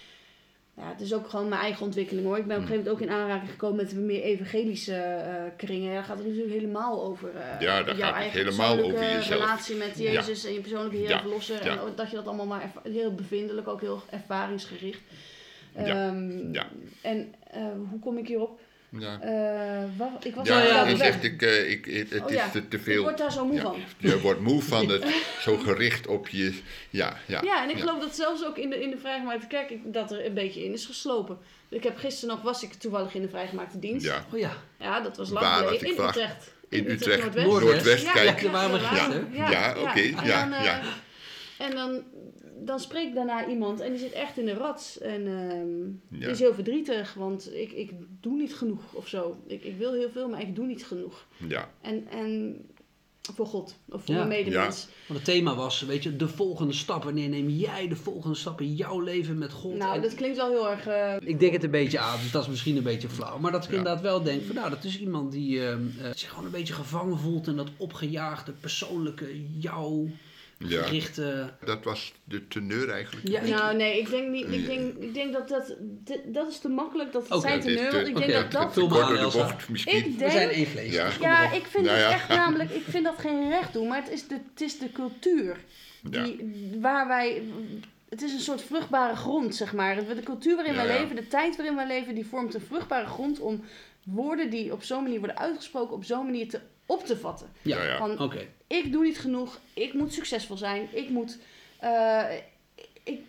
ja, 0.76 0.88
het 0.88 1.00
is 1.00 1.14
ook 1.14 1.28
gewoon 1.28 1.48
mijn 1.48 1.60
eigen 1.60 1.84
ontwikkeling 1.84 2.26
hoor. 2.26 2.36
Ik 2.38 2.46
ben 2.46 2.56
op 2.56 2.62
een 2.62 2.68
gegeven 2.68 2.90
moment 2.92 3.02
ook 3.02 3.08
in 3.10 3.14
aanraking 3.22 3.50
gekomen 3.50 3.76
met 3.76 3.94
meer 3.94 4.22
evangelische 4.22 4.94
eh, 4.94 5.42
kringen. 5.56 5.92
Daar 5.94 6.04
gaat 6.04 6.18
het 6.18 6.26
natuurlijk 6.26 6.54
helemaal 6.54 7.04
over 7.04 7.30
uh, 7.34 7.60
Ja, 7.60 7.82
daar 7.82 7.96
jouw 7.96 8.12
gaat 8.12 8.22
het 8.24 8.32
helemaal 8.32 8.78
over 8.78 9.00
jezelf. 9.00 9.40
relatie 9.40 9.76
met 9.76 9.98
Jezus 9.98 10.44
en 10.44 10.52
je 10.52 10.60
persoonlijke 10.60 10.96
Heer 10.96 11.04
en 11.06 11.12
Ja. 11.12 11.20
Verlosser. 11.20 11.64
Ja. 11.64 11.70
En 11.70 11.92
dat 11.96 12.10
je 12.10 12.16
dat 12.16 12.26
allemaal 12.26 12.46
maar 12.46 12.72
heel 12.82 13.14
bevindelijk, 13.14 13.68
ook 13.68 13.80
heel 13.80 14.02
ervaringsgericht. 14.10 15.00
Ehm, 15.74 16.52
Ja. 16.52 16.66
En 17.02 17.34
eh, 17.50 17.62
hoe 17.90 17.98
kom 18.00 18.18
ik 18.18 18.26
hierop? 18.28 18.60
Ja, 18.98 19.18
Eh, 19.20 19.30
waar- 19.98 20.10
ik 20.22 20.34
was 20.34 20.48
ja, 20.48 20.62
ja, 20.62 20.86
je 20.86 20.96
weg. 20.96 21.06
zegt, 21.06 21.24
ik, 21.24 21.42
eh, 21.42 21.70
ik, 21.70 21.84
het, 21.84 22.10
het 22.10 22.22
Oh 22.22 22.30
is 22.30 22.36
ja, 22.36 22.48
te, 22.48 22.68
te 22.68 22.76
Ik 22.76 22.82
veel. 22.82 23.02
word 23.02 23.18
daar 23.18 23.32
zo 23.32 23.44
moe 23.46 23.54
ja. 23.56 23.62
van. 23.62 23.80
Je 23.98 24.20
wordt 24.20 24.40
moe 24.40 24.62
van 24.62 24.88
het 24.88 25.04
zo 25.44 25.56
gericht 25.56 26.06
op 26.06 26.28
je. 26.28 26.58
Ja, 26.90 27.16
ja. 27.26 27.40
Ja, 27.42 27.62
en 27.62 27.70
ik 27.70 27.78
geloof 27.78 28.00
dat 28.00 28.14
zelfs 28.14 28.44
ook 28.44 28.58
in 28.58 28.70
de, 28.70 28.82
in 28.82 28.90
de 28.90 28.98
vrijgemaakte 28.98 29.46
kerk 29.46 29.70
ik- 29.70 29.92
dat 29.92 30.10
er 30.12 30.26
een 30.26 30.34
beetje 30.34 30.64
in 30.64 30.72
is 30.72 30.86
geslopen. 30.86 31.38
Ik 31.68 31.82
heb 31.82 31.96
gisteren 31.98 32.34
nog, 32.34 32.44
was 32.44 32.62
ik 32.62 32.72
toevallig 32.72 33.14
in 33.14 33.22
de 33.22 33.28
vrijgemaakte 33.28 33.78
dienst. 33.78 34.06
Ja, 34.06 34.24
Ja, 34.32 34.50
Oh 34.52 34.56
ja, 34.78 35.00
dat 35.00 35.16
was 35.16 35.30
lang 35.30 35.46
geleden. 35.46 35.74
ik 35.80 35.88
In 35.88 35.94
vraag- 35.94 36.08
Utrecht. 36.08 36.54
in 36.68 36.90
Utrecht, 36.90 37.18
Noordwest. 37.22 37.46
Noordwest. 37.46 37.74
Noordwest, 37.74 38.04
Ja, 38.04 38.12
kijk. 38.12 38.26
daar 38.26 38.80
gisteren. 38.80 39.28
Ja, 39.32 39.74
oké, 39.78 40.00
En 40.00 40.24
ja, 40.26 40.40
dan, 40.48 40.52
eh, 40.52 40.64
ja. 40.64 40.80
En 41.58 41.74
dan, 41.74 42.02
dan 42.64 42.80
spreekt 42.80 43.14
daarna 43.14 43.46
iemand 43.48 43.80
en 43.80 43.90
die 43.90 44.00
zit 44.00 44.12
echt 44.12 44.38
in 44.38 44.44
de 44.44 44.54
rats. 44.54 44.98
En 44.98 45.26
ehm 45.26 45.86
Ja. 45.86 46.18
die 46.24 46.28
is 46.30 46.38
heel 46.38 46.54
verdrietig, 46.54 47.14
want 47.14 47.54
ik, 47.54 47.72
ik 47.72 47.90
doe 48.20 48.36
niet 48.36 48.54
genoeg 48.54 48.92
of 48.92 49.08
zo. 49.08 49.36
Ik, 49.46 49.64
ik 49.64 49.76
wil 49.76 49.92
heel 49.92 50.10
veel, 50.10 50.28
maar 50.28 50.40
ik 50.40 50.54
doe 50.54 50.66
niet 50.66 50.84
genoeg. 50.86 51.26
Ja, 51.48 51.70
En, 51.80 52.06
en 52.10 52.56
voor 53.34 53.46
God 53.46 53.76
of 53.88 54.04
voor 54.04 54.14
Ja. 54.14 54.24
mijn 54.26 54.44
medemens. 54.44 54.88
Want 55.06 55.18
het 55.18 55.28
thema 55.34 55.54
was, 55.54 55.80
weet 55.82 56.02
je, 56.02 56.16
de 56.16 56.28
volgende 56.28 56.72
stap. 56.72 57.04
Wanneer 57.04 57.28
neem 57.28 57.48
jij 57.48 57.88
de 57.88 57.96
volgende 57.96 58.36
stap 58.36 58.60
in 58.60 58.74
jouw 58.74 59.00
leven 59.00 59.38
met 59.38 59.52
God? 59.52 59.74
Nou, 59.76 59.94
En 59.94 60.02
dat 60.02 60.14
klinkt 60.14 60.36
wel 60.36 60.48
heel 60.50 60.70
erg... 60.70 60.86
eh, 60.86 61.16
Ik 61.28 61.40
denk 61.40 61.52
het 61.52 61.64
een 61.64 61.70
beetje 61.70 61.98
aan, 61.98 62.18
dus 62.22 62.30
dat 62.30 62.42
is 62.42 62.48
misschien 62.48 62.76
een 62.76 62.82
beetje 62.82 63.08
flauw. 63.08 63.38
Maar 63.38 63.52
dat 63.52 63.64
ik 63.64 63.70
Ja. 63.70 63.76
inderdaad 63.76 64.02
wel 64.02 64.22
denk 64.22 64.42
van, 64.42 64.54
nou, 64.54 64.70
dat 64.70 64.84
is 64.84 65.00
iemand 65.00 65.32
die 65.32 65.58
eh, 65.60 65.72
eh, 65.72 65.78
zich 66.14 66.28
gewoon 66.28 66.44
een 66.44 66.50
beetje 66.50 66.74
gevangen 66.74 67.18
voelt 67.18 67.46
in 67.46 67.56
dat 67.56 67.68
opgejaagde, 67.76 68.52
persoonlijke, 68.52 69.26
jou 69.58 70.10
ja. 70.68 70.82
gerichte... 70.82 71.50
Dat 71.64 71.84
was 71.84 72.12
de 72.24 72.48
teneur 72.48 72.90
eigenlijk. 72.90 73.28
Ja, 73.28 73.44
nou, 73.44 73.76
nee, 73.76 73.98
ik 74.00 74.10
denk, 74.10 74.28
niet, 74.28 74.46
ik 74.52 74.66
denk, 74.66 74.96
ik 74.96 75.14
denk 75.14 75.32
dat 75.32 75.48
dat... 75.48 75.74
Dat 76.26 76.48
is 76.50 76.58
te 76.58 76.68
makkelijk, 76.68 77.12
dat 77.12 77.22
het 77.22 77.32
Oké, 77.32 77.40
zijn 77.48 77.58
is 77.58 77.64
teneur. 77.64 77.90
te- 77.90 78.08
ik 78.08 78.16
denk 78.16 78.32
dat 78.32 78.50
dat... 78.52 78.72
te 78.72 78.80
kort 78.80 79.08
door 79.08 79.16
de 79.30 79.38
bocht 79.38 79.68
misschien. 79.68 79.96
Ik 79.96 80.04
We 80.04 80.16
denk... 80.16 80.30
zijn 80.30 80.48
één 80.48 80.66
vlees. 80.66 80.92
Ja. 80.92 81.04
dus 81.06 81.16
Ja, 81.16 81.52
ik 81.52 81.66
vind 81.66 81.84
Nou 81.86 81.96
het 81.98 82.06
ja. 82.08 82.12
echt 82.14 82.28
namelijk, 82.28 82.70
ik 82.70 82.84
vind 82.88 83.04
dat 83.04 83.18
geen 83.18 83.48
recht 83.48 83.72
doen, 83.72 83.88
maar 83.88 84.02
het 84.02 84.10
is 84.12 84.26
de, 84.28 84.38
het 84.52 84.60
is 84.60 84.78
de 84.78 84.92
cultuur. 84.92 85.56
Ja. 86.10 86.22
Die, 86.22 86.76
waar 86.80 87.08
wij, 87.08 87.42
het 88.08 88.22
is 88.22 88.32
een 88.32 88.40
soort 88.40 88.62
vruchtbare 88.62 89.16
grond, 89.16 89.54
zeg 89.54 89.72
maar. 89.72 89.96
De 90.06 90.22
cultuur 90.24 90.54
waarin 90.56 90.74
Ja, 90.74 90.84
wij 90.84 90.94
ja. 90.94 91.00
leven, 91.00 91.16
de 91.16 91.26
tijd 91.26 91.56
waarin 91.56 91.76
wij 91.76 91.86
leven, 91.86 92.14
die 92.14 92.26
vormt 92.26 92.54
een 92.54 92.60
vruchtbare 92.60 93.06
grond 93.06 93.40
om 93.40 93.64
woorden 94.04 94.50
die 94.50 94.72
op 94.72 94.82
zo'n 94.82 95.02
manier 95.02 95.18
worden 95.18 95.38
uitgesproken, 95.38 95.94
op 95.96 96.04
zo'n 96.04 96.24
manier 96.24 96.48
te, 96.48 96.60
op 96.86 97.06
te 97.06 97.16
vatten. 97.16 97.48
Ja, 97.62 97.84
Ja. 97.84 97.98
Van, 97.98 98.32
ik 98.66 98.92
doe 98.92 99.04
niet 99.04 99.18
genoeg, 99.18 99.60
ik 99.74 99.92
moet 99.92 100.12
succesvol 100.12 100.56
zijn, 100.56 100.88
ik 100.92 101.08
moet, 101.08 101.38
eh, 101.78 102.24
ik, 103.04 103.20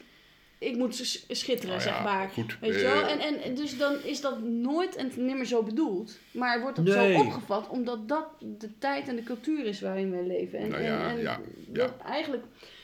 ik 0.58 0.76
moet 0.76 0.96
schitteren, 1.28 1.76
Nou 1.78 1.88
ja, 1.90 1.94
zeg 1.94 2.04
maar. 2.04 2.30
goed, 2.30 2.60
Weet 2.60 2.76
je 2.76 2.86
eh, 2.86 2.94
wel? 2.94 3.08
En, 3.08 3.20
en 3.20 3.42
en 3.42 3.56
dus 3.56 3.78
dan 3.78 4.04
is 4.04 4.22
dat 4.22 4.42
nooit 4.44 4.96
en 4.96 5.12
nimmer 5.16 5.46
zo 5.46 5.64
bedoeld. 5.64 6.20
Maar 6.32 6.62
wordt 6.62 6.76
dat 6.76 6.86
Nee. 6.86 7.14
zo 7.14 7.20
opgevat 7.20 7.70
omdat 7.70 8.08
dat 8.08 8.26
de 8.40 8.78
tijd 8.78 9.08
en 9.08 9.16
de 9.16 9.24
cultuur 9.24 9.66
is 9.66 9.82
waarin 9.82 10.12
wij 10.12 10.24
leven. 10.28 10.60
En, 10.60 10.70
Nou 10.70 10.84
ja, 10.84 11.10
en, 11.10 11.18
en 11.18 11.22
ja, 11.22 11.40
dat 11.68 11.94
eigenlijk 12.06 12.44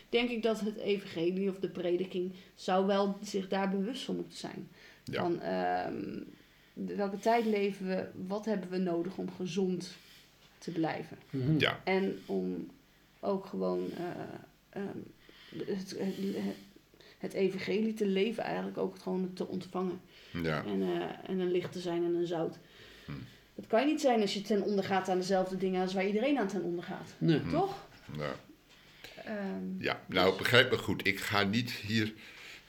denk 0.10 0.30
ik 0.30 0.44
dat 0.44 0.60
het 0.60 0.78
evangelie 0.78 1.50
of 1.50 1.60
de 1.60 1.70
prediking 1.70 2.34
zou 2.56 2.86
wel 2.86 3.18
zich 3.22 3.48
daar 3.48 3.70
bewust 3.70 4.04
van 4.04 4.16
moeten 4.16 4.38
zijn. 4.38 4.70
Van 5.12 5.42
ehm, 5.42 6.20
welke 6.74 7.20
tijd 7.20 7.46
leven 7.46 7.88
we, 7.88 8.06
wat 8.28 8.46
hebben 8.46 8.70
we 8.70 8.78
nodig 8.78 9.18
om 9.18 9.32
gezond 9.32 9.96
te 10.60 10.72
blijven. 10.72 11.18
Mhm. 11.30 11.60
Ja, 11.60 11.80
En 11.84 12.20
om 12.26 12.68
ook 13.20 13.46
gewoon 13.46 13.90
eh, 13.98 14.82
ehm, 14.82 14.98
het, 15.68 15.96
het, 16.00 16.16
het 17.18 17.34
evangelie 17.34 17.94
te 17.94 18.06
leven, 18.06 18.44
eigenlijk 18.44 18.78
ook 18.78 19.00
gewoon 19.00 19.34
te 19.34 19.48
ontvangen. 19.48 20.02
ja. 20.44 20.64
En, 20.66 20.82
eh, 20.82 21.30
en 21.30 21.40
een 21.40 21.52
licht 21.52 21.72
te 21.72 21.80
zijn 21.80 22.04
en 22.04 22.16
een 22.16 22.28
zout. 22.28 22.58
Hm. 23.06 23.12
Dat 23.56 23.68
kan 23.68 23.80
je 23.82 23.86
niet 23.88 24.02
zijn 24.02 24.22
als 24.22 24.34
je 24.34 24.42
ten 24.42 24.62
onder 24.62 24.84
gaat 24.84 25.10
aan 25.10 25.18
dezelfde 25.18 25.58
dingen 25.58 25.82
als 25.82 25.94
waar 25.94 26.08
iedereen 26.08 26.38
aan 26.40 26.48
ten 26.48 26.64
onder 26.64 26.84
gaat. 26.84 27.16
Nee. 27.18 27.42
Toch? 27.52 27.88
ja. 28.18 28.36
Ehm, 29.26 29.64
Ja, 29.84 30.02
nou 30.08 30.38
begrijp 30.38 30.72
me 30.72 30.78
goed. 30.78 31.08
Ik 31.08 31.20
ga 31.20 31.44
niet 31.44 31.72
hier 31.72 32.14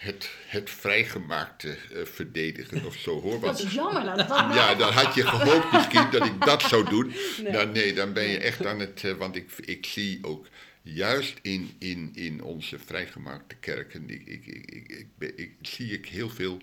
het, 0.01 0.31
het 0.47 0.71
vrijgemaakte 0.71 1.69
eh, 1.69 2.05
verdedigen 2.05 2.85
of 2.87 2.95
zo 2.97 3.21
hoor. 3.21 3.33
dat 3.33 3.41
Want, 3.41 3.59
is 3.63 3.73
jammer. 3.73 4.05
Nou, 4.05 4.17
dat 4.17 4.29
ja, 4.61 4.75
dan 4.75 4.93
had 4.93 5.15
je 5.15 5.27
gehoopt 5.27 5.73
misschien 5.73 6.11
dat 6.11 6.27
ik 6.27 6.41
dat 6.45 6.63
zou 6.63 6.89
doen. 6.89 7.13
Nee. 7.43 7.53
Dan, 7.53 7.73
nee, 7.73 7.95
dan 7.95 8.13
ben 8.13 8.29
je 8.29 8.39
echt 8.39 8.67
aan 8.67 8.79
het... 8.81 9.05
eh, 9.05 9.13
want 9.13 9.37
ik, 9.37 9.51
ik 9.65 9.87
zie 9.87 10.19
ook 10.23 10.47
juist 10.83 11.39
in, 11.43 11.75
in, 11.79 12.11
in 12.15 12.43
onze 12.43 12.79
vrijgemaakte 12.79 13.55
kerken... 13.55 14.11
Ik, 14.11 14.27
ik, 14.27 14.47
ik, 14.47 15.33
ik 15.37 15.53
zie 15.63 15.93
ik 15.93 16.07
heel 16.07 16.31
veel 16.31 16.61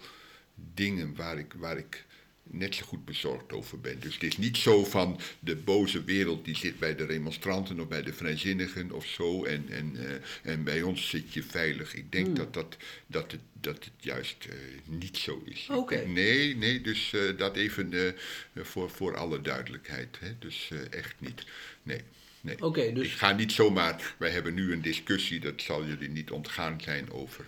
dingen 0.73 1.15
waar 1.15 1.38
ik... 1.38 1.54
Waar 1.58 1.78
ik 1.78 2.06
net 2.52 2.76
zo 2.76 2.86
goed 2.86 3.06
bezorgd 3.06 3.54
over 3.54 3.80
ben. 3.80 4.00
Dus 4.00 4.14
het 4.14 4.24
is 4.24 4.38
niet 4.38 4.58
zo 4.58 4.86
van 4.86 5.20
de 5.40 5.56
boze 5.56 6.04
wereld 6.04 6.46
die 6.46 6.56
zit 6.56 6.80
bij 6.80 6.96
de 6.96 7.06
remonstranten 7.06 7.80
of 7.80 7.88
bij 7.88 8.04
de 8.04 8.14
vrijzinnigen 8.14 8.92
of 8.92 9.06
zo 9.06 9.44
en, 9.44 9.66
en, 9.70 9.96
eh, 9.96 10.52
en 10.54 10.64
bij 10.64 10.82
ons 10.82 11.10
zit 11.10 11.34
je 11.34 11.44
veilig. 11.44 11.96
Ik 11.96 12.12
denk 12.12 12.36
dat, 12.36 12.54
dat, 12.54 12.78
dat, 13.08 13.32
het, 13.32 13.42
dat 13.62 13.76
het 13.76 13.94
juist 14.00 14.46
eh, 14.50 14.56
niet 14.86 15.18
zo 15.18 15.42
is. 15.46 15.68
Oké. 15.72 16.06
Nee, 16.06 16.56
nee, 16.56 16.82
dus 16.82 17.14
eh, 17.14 17.38
dat 17.38 17.56
even 17.56 18.16
voor, 18.56 18.90
voor 18.90 19.18
alle 19.18 19.42
duidelijkheid. 19.42 20.18
Hè? 20.20 20.38
Dus 20.40 20.72
echt 20.90 21.16
niet. 21.18 21.46
Nee. 21.84 22.02
Nee. 22.42 22.64
Oké, 22.64 22.94
dus- 22.94 23.06
Ik 23.06 23.12
ga 23.12 23.32
niet 23.32 23.52
zomaar. 23.52 24.16
Wij 24.18 24.30
hebben 24.30 24.54
nu 24.54 24.72
een 24.72 24.82
discussie, 24.82 25.40
dat 25.40 25.62
zal 25.62 25.86
jullie 25.86 26.10
niet 26.10 26.32
ontgaan 26.32 26.82
zijn, 26.82 27.12
over, 27.12 27.46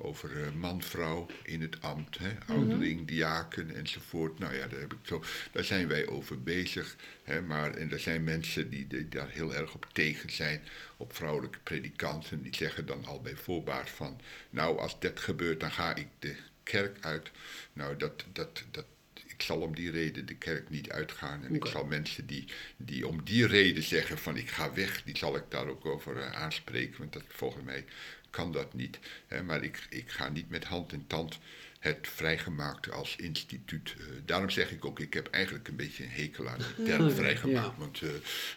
over 0.00 0.42
eh, 0.42 0.52
man-vrouw 0.52 1.26
in 1.42 1.60
het 1.60 1.82
ambt. 1.82 2.18
Hè? 2.18 2.32
Mhm. 2.32 2.52
Ouderling, 2.52 3.06
diaken 3.06 3.74
enzovoort. 3.74 4.38
Nou 4.38 4.54
ja, 4.54 4.66
daar, 4.66 4.80
heb 4.80 4.92
ik 4.92 4.98
zo, 5.02 5.24
daar 5.52 5.64
zijn 5.64 5.88
wij 5.88 6.06
over 6.06 6.42
bezig. 6.42 6.96
Hè? 7.22 7.42
Maar, 7.42 7.74
en 7.74 7.92
er 7.92 8.00
zijn 8.00 8.24
mensen 8.24 8.70
die, 8.70 8.86
die 8.86 9.08
daar 9.08 9.30
heel 9.30 9.54
erg 9.54 9.74
op 9.74 9.86
tegen 9.92 10.30
zijn, 10.30 10.60
op 10.96 11.14
vrouwelijke 11.14 11.58
predikanten. 11.62 12.42
Die 12.42 12.56
zeggen 12.56 12.86
dan 12.86 13.04
al 13.04 13.20
bij 13.20 13.36
voorbaat 13.36 13.90
van, 13.90 14.20
nou 14.50 14.78
als 14.78 15.00
dat 15.00 15.20
gebeurt, 15.20 15.60
dan 15.60 15.72
ga 15.72 15.94
ik 15.94 16.08
de 16.18 16.36
kerk 16.62 16.96
uit. 17.00 17.30
Nou, 17.72 17.96
dat, 17.96 18.24
dat, 18.32 18.64
dat, 18.70 18.84
ik 19.26 19.42
zal 19.42 19.60
om 19.60 19.74
die 19.74 19.90
reden 19.90 20.26
de 20.26 20.34
kerk 20.34 20.70
niet 20.70 20.90
uitgaan. 20.90 21.44
En 21.44 21.54
ik 21.54 21.66
zal 21.66 21.84
mensen 21.84 22.26
die, 22.26 22.44
die 22.76 23.06
om 23.06 23.24
die 23.24 23.46
reden 23.46 23.82
zeggen 23.82 24.18
van 24.18 24.36
ik 24.36 24.48
ga 24.48 24.72
weg, 24.72 25.02
die 25.02 25.16
zal 25.16 25.36
ik 25.36 25.44
daar 25.48 25.68
ook 25.68 25.86
over 25.86 26.16
eh, 26.16 26.32
aanspreken. 26.32 26.98
Want 26.98 27.12
dat, 27.12 27.22
volgens 27.28 27.64
mij 27.64 27.84
kan 28.30 28.52
dat 28.52 28.74
niet. 28.74 28.98
Hè, 29.26 29.42
maar 29.42 29.62
ik, 29.62 29.86
ik 29.90 30.10
ga 30.10 30.28
niet 30.28 30.50
met 30.50 30.64
hand 30.64 30.92
en 30.92 31.04
tand 31.06 31.38
het 31.78 32.08
vrijgemaakte 32.08 32.90
als 32.90 33.16
instituut. 33.16 33.94
eh, 33.98 34.04
daarom 34.24 34.50
zeg 34.50 34.70
ik 34.70 34.84
ook, 34.84 35.00
ik 35.00 35.14
heb 35.14 35.26
eigenlijk 35.30 35.68
een 35.68 35.76
beetje 35.76 36.02
een 36.04 36.10
hekel 36.10 36.48
aan 36.48 36.58
de 36.58 36.82
term 36.84 37.10
vrijgemaakt. 37.10 37.66
Ja. 37.66 37.78
Want 37.78 38.02
eh, 38.02 38.08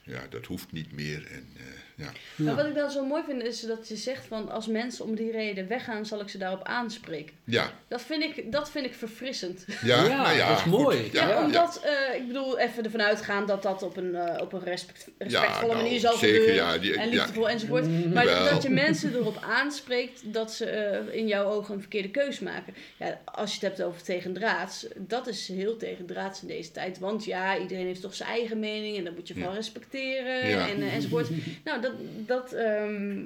ja, 0.03 0.27
dat 0.29 0.45
hoeft 0.45 0.71
niet 0.71 0.91
meer. 0.91 1.25
En, 1.25 1.49
eh, 1.57 1.63
ja. 2.01 2.11
Maar 2.35 2.55
wat 2.55 2.65
ik 2.65 2.75
dan 2.75 2.91
zo 2.91 3.05
mooi 3.05 3.23
vind 3.27 3.43
is 3.43 3.59
dat 3.61 3.87
je 3.87 3.95
zegt 3.95 4.25
van 4.25 4.49
als 4.49 4.67
mensen 4.67 5.05
om 5.05 5.15
die 5.15 5.31
reden 5.31 5.67
weggaan, 5.67 6.05
zal 6.05 6.19
ik 6.19 6.29
ze 6.29 6.37
daarop 6.37 6.63
aanspreken. 6.63 7.35
Ja, 7.43 7.71
Dat 7.87 8.01
vind 8.01 8.23
ik, 8.23 8.51
dat 8.51 8.71
vind 8.71 8.85
ik 8.85 8.93
verfrissend. 8.93 9.65
ja, 9.81 10.03
Ja, 10.05 10.23
nou 10.23 10.37
ja, 10.37 10.47
dat 10.47 10.57
is 10.57 10.63
goed. 10.63 10.71
mooi. 10.71 11.09
Ja, 11.11 11.21
Ja, 11.21 11.29
ja. 11.29 11.43
omdat, 11.45 11.81
eh, 11.83 12.15
ik 12.15 12.27
bedoel, 12.27 12.59
even 12.59 12.83
ervan 12.83 13.01
uitgaan 13.01 13.45
dat 13.45 13.63
dat 13.63 13.83
op 13.83 13.97
een, 13.97 14.15
eh, 14.15 14.41
op 14.41 14.53
een 14.53 14.63
respect, 14.63 15.07
respectvolle 15.17 15.71
nou, 15.73 15.83
manier 15.83 15.99
zal 15.99 16.17
zeker, 16.17 16.39
gebeuren. 16.39 16.55
ja, 16.65 16.77
die- 16.77 16.95
en 16.97 17.09
ja. 17.09 17.15
liefdevol 17.15 17.49
enzovoort. 17.49 18.13
Maar 18.13 18.25
Wel. 18.25 18.49
dat 18.49 18.63
je 18.63 18.69
mensen 18.69 19.15
erop 19.15 19.37
aanspreekt 19.49 20.33
dat 20.33 20.53
ze 20.53 20.65
eh, 20.65 21.15
in 21.19 21.27
jouw 21.27 21.45
ogen 21.45 21.73
een 21.73 21.79
verkeerde 21.79 22.09
keus 22.09 22.39
maken. 22.39 22.73
Ja, 22.97 23.21
als 23.25 23.49
je 23.55 23.59
het 23.59 23.77
hebt 23.77 23.89
over 23.89 24.01
tegendraads, 24.03 24.85
dat 24.97 25.27
is 25.27 25.47
heel 25.47 25.77
tegendraads 25.77 26.41
in 26.41 26.47
deze 26.47 26.71
tijd. 26.71 26.99
Want 26.99 27.25
ja, 27.25 27.57
iedereen 27.57 27.85
heeft 27.85 28.01
toch 28.01 28.15
zijn 28.15 28.29
eigen 28.29 28.59
mening 28.59 28.97
en 28.97 29.03
dat 29.03 29.15
moet 29.15 29.27
je 29.27 29.33
vooral 29.33 29.51
Ja. 29.51 29.57
respecteren 29.57 30.49
Ja. 30.49 30.69
en, 30.69 30.81
eh, 30.81 30.93
enzovoort. 30.95 31.29
nou, 31.63 31.81
dat, 31.81 31.90
dat, 32.25 32.53
ehm, 32.53 33.19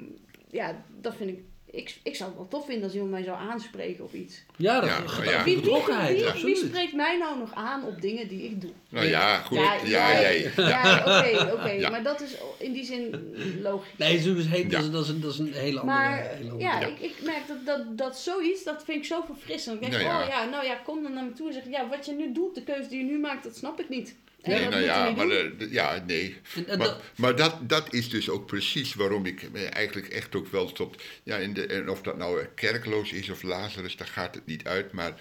ja, 0.49 0.83
dat 1.01 1.15
vind 1.15 1.29
ik... 1.29 1.39
Ik, 1.71 1.95
ik 2.03 2.15
zou 2.15 2.29
het 2.29 2.39
wel 2.39 2.47
tof 2.47 2.65
vinden 2.65 2.83
als 2.83 2.93
iemand 2.93 3.11
mij 3.11 3.23
zou 3.23 3.37
aanspreken 3.37 4.03
op 4.03 4.13
iets. 4.13 4.43
Ja, 4.57 4.79
dat 4.79 4.89
Ja, 4.89 5.03
is 5.03 5.17
maar 5.17 5.25
ja. 5.29 5.43
Wie, 5.43 5.59
wie, 5.61 6.43
wie, 6.43 6.55
spreekt 6.55 6.93
mij 6.93 7.17
nou 7.17 7.37
nog 7.39 7.53
aan 7.53 7.83
op 7.85 8.01
dingen 8.01 8.27
die 8.27 8.43
ik 8.43 8.61
doe? 8.61 8.69
Nou 8.89 9.05
ja, 9.05 9.37
goed. 9.37 9.57
Ja, 9.57 9.73
ja, 9.73 10.21
jij. 10.21 10.51
ja, 10.55 10.99
oké, 10.99 11.51
oké. 11.53 11.69
Ja. 11.69 11.89
Maar 11.89 12.03
dat 12.03 12.21
is 12.21 12.35
in 12.57 12.71
die 12.73 12.83
zin 12.85 13.33
logisch. 13.61 13.91
Nee, 13.97 14.17
het 14.17 14.25
is 14.25 14.45
Ja. 14.45 14.63
dat, 14.69 14.83
is, 14.83 14.89
dat, 14.91 15.03
is 15.03 15.09
een, 15.09 15.21
dat 15.21 15.31
is 15.33 15.39
een 15.39 15.53
hele 15.53 15.79
andere... 15.79 15.97
Maar 15.99 16.17
hele 16.19 16.51
andere- 16.51 16.69
ja, 16.69 16.79
Ja. 16.79 16.87
Ik, 16.87 16.99
ik 16.99 17.15
merk 17.23 17.47
dat, 17.47 17.65
dat, 17.65 17.97
dat 17.97 18.17
zoiets, 18.19 18.63
dat 18.63 18.83
vind 18.83 18.97
ik 18.97 19.05
zo 19.05 19.21
verfrissend. 19.25 19.75
Ik 19.75 19.81
denk, 19.91 20.03
Nou 20.03 20.05
ja. 20.05 20.21
oh 20.23 20.27
ja, 20.27 20.45
nou 20.45 20.65
ja, 20.65 20.75
kom 20.75 21.03
dan 21.03 21.13
naar 21.13 21.23
me 21.25 21.33
toe 21.33 21.47
en 21.47 21.53
zeg, 21.53 21.63
ja, 21.69 21.87
wat 21.89 22.05
je 22.05 22.11
nu 22.13 22.31
doet, 22.33 22.55
de 22.55 22.63
keuze 22.63 22.89
die 22.89 22.97
je 22.99 23.05
nu 23.11 23.19
maakt, 23.19 23.43
dat 23.43 23.55
snap 23.55 23.79
ik 23.79 23.89
niet. 23.89 24.15
Nee, 24.45 24.69
nou 24.69 24.81
ja, 24.83 25.11
maar 25.11 25.29
eh, 25.29 25.71
ja, 25.71 26.03
nee. 26.07 26.37
En- 26.55 26.67
en 26.67 26.77
maar 26.77 26.87
dat- 26.87 27.01
maar 27.15 27.35
dat, 27.35 27.69
dat 27.69 27.93
is 27.93 28.09
dus 28.09 28.29
ook 28.29 28.45
precies 28.45 28.93
waarom 28.93 29.25
ik 29.25 29.49
eigenlijk 29.69 30.07
echt 30.07 30.35
ook 30.35 30.47
wel 30.47 30.71
tot, 30.71 31.01
ja, 31.23 31.37
in 31.37 31.53
de, 31.53 31.65
en 31.65 31.89
of 31.89 32.01
dat 32.01 32.17
nou 32.17 32.39
eh, 32.41 32.47
kerkloos 32.55 33.11
is 33.11 33.29
of 33.29 33.41
Lazarus, 33.43 33.95
daar 33.97 34.07
gaat 34.07 34.35
het 34.35 34.45
niet 34.45 34.67
uit, 34.67 34.91
maar 34.91 35.13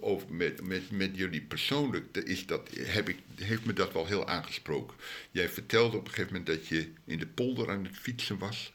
over, 0.00 0.26
met, 0.34 0.62
met, 0.62 0.90
met 0.90 1.10
jullie 1.14 1.40
persoonlijk 1.40 2.16
is 2.16 2.46
dat, 2.46 2.68
heb 2.80 3.08
ik, 3.08 3.16
heeft 3.34 3.64
me 3.64 3.72
dat 3.72 3.92
wel 3.92 4.06
heel 4.06 4.26
aangesproken. 4.28 4.96
Jij 5.30 5.48
vertelde 5.48 5.96
op 5.96 6.04
een 6.06 6.10
gegeven 6.12 6.36
moment 6.36 6.46
dat 6.58 6.66
je 6.68 6.88
in 7.04 7.18
de 7.18 7.26
polder 7.26 7.70
aan 7.70 7.84
het 7.84 7.96
fietsen 7.96 8.38
was. 8.38 8.72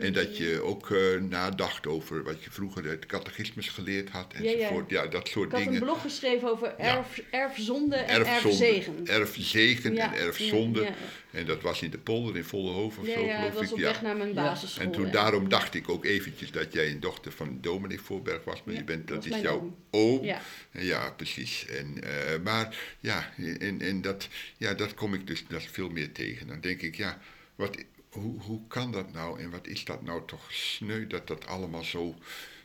En 0.00 0.12
dat 0.12 0.36
je 0.36 0.60
ook 0.62 0.90
eh, 0.90 0.98
nadacht 1.20 1.86
over 1.86 2.22
wat 2.22 2.44
je 2.44 2.50
vroeger 2.50 2.84
het 2.84 3.06
catechismus 3.06 3.68
geleerd 3.68 4.08
had 4.10 4.34
Ja, 4.38 4.50
ja. 4.50 4.56
enzovoort. 4.56 4.90
Ja, 4.90 5.06
dat 5.06 5.28
soort 5.28 5.46
Ik 5.46 5.52
had 5.52 5.60
dingen. 5.60 5.74
een 5.74 5.82
blog 5.84 6.00
geschreven 6.00 6.50
over 6.50 6.74
Ja. 6.78 6.96
erf, 6.96 7.22
erfzonde 7.30 7.96
en 7.96 8.08
Erfzonde, 8.26 8.48
erfzegen. 8.64 9.06
erfzegen 9.06 9.94
Ja, 9.94 10.14
en 10.14 10.20
erfzonde. 10.20 10.80
ja, 10.80 10.86
ja. 10.86 11.38
En 11.38 11.46
dat 11.46 11.60
was 11.62 11.82
in 11.82 11.90
de 11.90 11.98
polder 11.98 12.36
in 12.36 12.44
Vollenhoven 12.44 13.02
of 13.02 13.08
Ja, 13.08 13.14
zo, 13.14 13.20
ja, 13.20 13.26
dat 13.26 13.36
geloof 13.40 13.54
was 13.54 13.64
ik. 13.66 13.72
op 13.72 13.78
ja. 13.78 13.84
weg 13.84 14.02
naar 14.02 14.16
mijn 14.16 14.28
Ja. 14.28 14.34
basisschool. 14.34 14.84
En 14.84 14.90
toen 14.92 15.04
ja. 15.06 15.10
daarom 15.12 15.48
dacht 15.48 15.74
ik 15.74 15.88
ook 15.88 16.04
eventjes 16.04 16.50
dat 16.50 16.72
jij 16.72 16.90
een 16.90 17.00
dochter 17.00 17.32
van 17.32 17.58
dominee 17.60 18.00
Voorberg 18.00 18.44
was. 18.44 18.62
Maar 18.64 18.74
Ja, 18.74 18.80
je 18.80 18.86
bent, 18.86 19.08
dat 19.08 19.22
dat 19.24 19.34
is 19.34 19.40
jouw 19.40 19.76
oom. 19.90 20.24
Ja. 20.24 20.40
Ja, 20.70 21.10
precies. 21.10 21.66
En, 21.66 22.02
eh, 22.02 22.40
maar 22.44 22.76
ja, 23.00 23.32
en, 23.58 23.80
en 23.80 24.00
dat, 24.02 24.28
ja, 24.56 24.74
dat 24.74 24.94
kom 24.94 25.14
ik 25.14 25.26
dus 25.26 25.44
dat 25.48 25.62
veel 25.62 25.88
meer 25.88 26.12
tegen. 26.12 26.46
Dan 26.46 26.60
denk 26.60 26.82
ik, 26.82 26.96
ja, 26.96 27.18
wat, 27.54 27.76
hoe, 28.10 28.40
hoe 28.40 28.60
kan 28.68 28.92
dat 28.92 29.12
nou 29.12 29.40
en 29.40 29.50
wat 29.50 29.66
is 29.66 29.84
dat 29.84 30.02
nou 30.02 30.22
toch 30.26 30.52
sneu 30.52 31.06
dat 31.06 31.26
dat 31.26 31.46
allemaal 31.46 31.84
zo, 31.84 32.14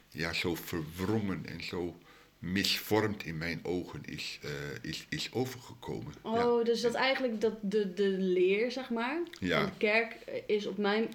ja, 0.09 0.33
zo 0.33 0.55
verwrongen 0.55 1.45
en 1.45 1.63
zo 1.63 1.99
misvormd 2.39 3.23
in 3.25 3.37
mijn 3.37 3.59
ogen 3.63 4.01
is, 4.05 4.39
eh, 4.41 4.49
is, 4.81 5.05
is 5.09 5.29
overgekomen. 5.31 6.13
Oh, 6.21 6.65
dus 6.65 6.81
dat 6.81 6.93
eigenlijk 6.93 7.41
dat 7.41 7.53
de, 7.61 7.93
de 7.93 8.09
leer, 8.09 8.71
zeg 8.71 8.89
maar, 8.89 9.21
Ja. 9.39 9.61
van 9.61 9.69
de 9.69 9.77
kerk 9.77 10.15
is 10.47 10.65
op 10.65 10.77
mijn, 10.77 11.13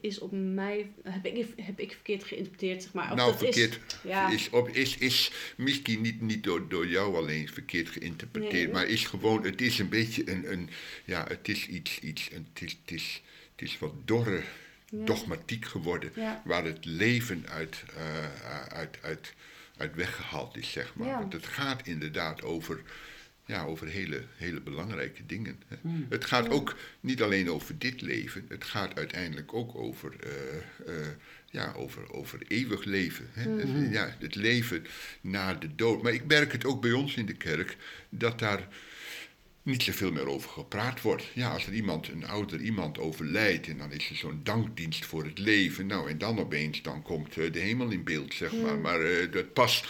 is 0.00 0.18
op 0.18 0.32
mij, 0.32 0.90
heb 1.02 1.26
ik, 1.26 1.46
heb 1.56 1.80
ik 1.80 1.92
verkeerd 1.92 2.24
geïnterpreteerd, 2.24 2.82
zeg 2.82 2.92
maar. 2.92 3.10
Of 3.10 3.16
nou, 3.16 3.30
dat 3.30 3.38
verkeerd 3.38 3.74
Is, 3.74 3.96
ja, 4.04 4.30
is, 4.30 4.50
op, 4.50 4.68
is, 4.68 4.96
is 4.98 5.32
misschien 5.56 6.00
niet, 6.00 6.20
niet 6.20 6.42
door, 6.44 6.68
door 6.68 6.86
jou 6.86 7.16
alleen 7.16 7.48
verkeerd 7.48 7.88
geïnterpreteerd, 7.88 8.52
Nee. 8.52 8.72
maar 8.72 8.86
is 8.86 9.06
gewoon, 9.06 9.44
het 9.44 9.60
is 9.60 9.78
een 9.78 9.88
beetje 9.88 10.30
een, 10.30 10.52
een 10.52 10.68
ja, 11.04 11.24
het 11.28 11.48
is 11.48 11.66
iets, 11.66 11.98
iets 11.98 12.28
een, 12.32 12.46
het, 12.52 12.62
is, 12.62 12.76
het, 12.84 12.90
is, 12.94 13.22
het 13.62 13.70
is 13.70 13.78
wat 13.78 13.94
dorre 14.04 14.42
Ja. 14.88 15.04
dogmatiek 15.04 15.64
geworden, 15.64 16.12
Ja. 16.14 16.42
waar 16.44 16.64
het 16.64 16.84
leven 16.84 17.44
uit, 17.48 17.84
eh, 17.96 18.72
uit, 18.76 18.98
uit, 19.02 19.34
uit 19.76 19.94
weggehaald 19.94 20.56
is, 20.56 20.72
zeg 20.72 20.94
maar. 20.94 21.06
Ja. 21.08 21.18
Want 21.18 21.32
het 21.32 21.46
gaat 21.46 21.86
inderdaad 21.86 22.42
over, 22.42 22.80
ja, 23.46 23.64
over 23.64 23.86
hele, 23.86 24.24
hele 24.36 24.60
belangrijke 24.60 25.26
dingen. 25.26 25.62
Hè. 25.68 25.76
Hmm. 25.80 26.06
Het 26.08 26.24
gaat 26.24 26.48
ook 26.48 26.76
niet 27.00 27.22
alleen 27.22 27.50
over 27.50 27.78
dit 27.78 28.00
leven, 28.00 28.44
het 28.48 28.64
gaat 28.64 28.96
uiteindelijk 28.96 29.54
ook 29.54 29.74
over, 29.74 30.16
eh, 30.20 30.96
eh, 30.96 31.06
ja, 31.50 31.72
over, 31.72 32.12
over 32.12 32.42
eeuwig 32.48 32.84
leven. 32.84 33.28
Hè. 33.32 33.50
Het, 33.50 33.92
ja, 33.92 34.16
het 34.18 34.34
leven 34.34 34.86
na 35.20 35.54
de 35.54 35.74
dood. 35.74 36.02
Maar 36.02 36.12
ik 36.12 36.26
merk 36.26 36.52
het 36.52 36.64
ook 36.64 36.82
bij 36.82 36.92
ons 36.92 37.14
in 37.16 37.26
de 37.26 37.36
kerk, 37.36 37.76
dat 38.08 38.38
daar 38.38 38.68
niet 39.62 39.82
zoveel 39.82 40.12
meer 40.12 40.28
over 40.28 40.50
gepraat 40.50 41.00
wordt. 41.00 41.24
Ja, 41.34 41.50
als 41.50 41.66
er 41.66 41.72
iemand, 41.72 42.08
een 42.08 42.26
ouder 42.26 42.60
iemand 42.60 42.98
overlijdt 42.98 43.68
en 43.68 43.78
dan 43.78 43.92
is 43.92 44.10
er 44.10 44.16
zo'n 44.16 44.40
dankdienst 44.42 45.04
voor 45.04 45.24
het 45.24 45.38
leven. 45.38 45.86
Nou, 45.86 46.10
en 46.10 46.18
dan 46.18 46.38
opeens, 46.38 46.82
dan 46.82 47.02
komt 47.02 47.36
eh, 47.36 47.52
de 47.52 47.58
hemel 47.58 47.90
in 47.90 48.04
beeld, 48.04 48.34
zeg 48.34 48.52
maar. 48.52 48.78
Maar 48.78 49.00
eh, 49.00 49.32
dat 49.32 49.52
pas... 49.52 49.84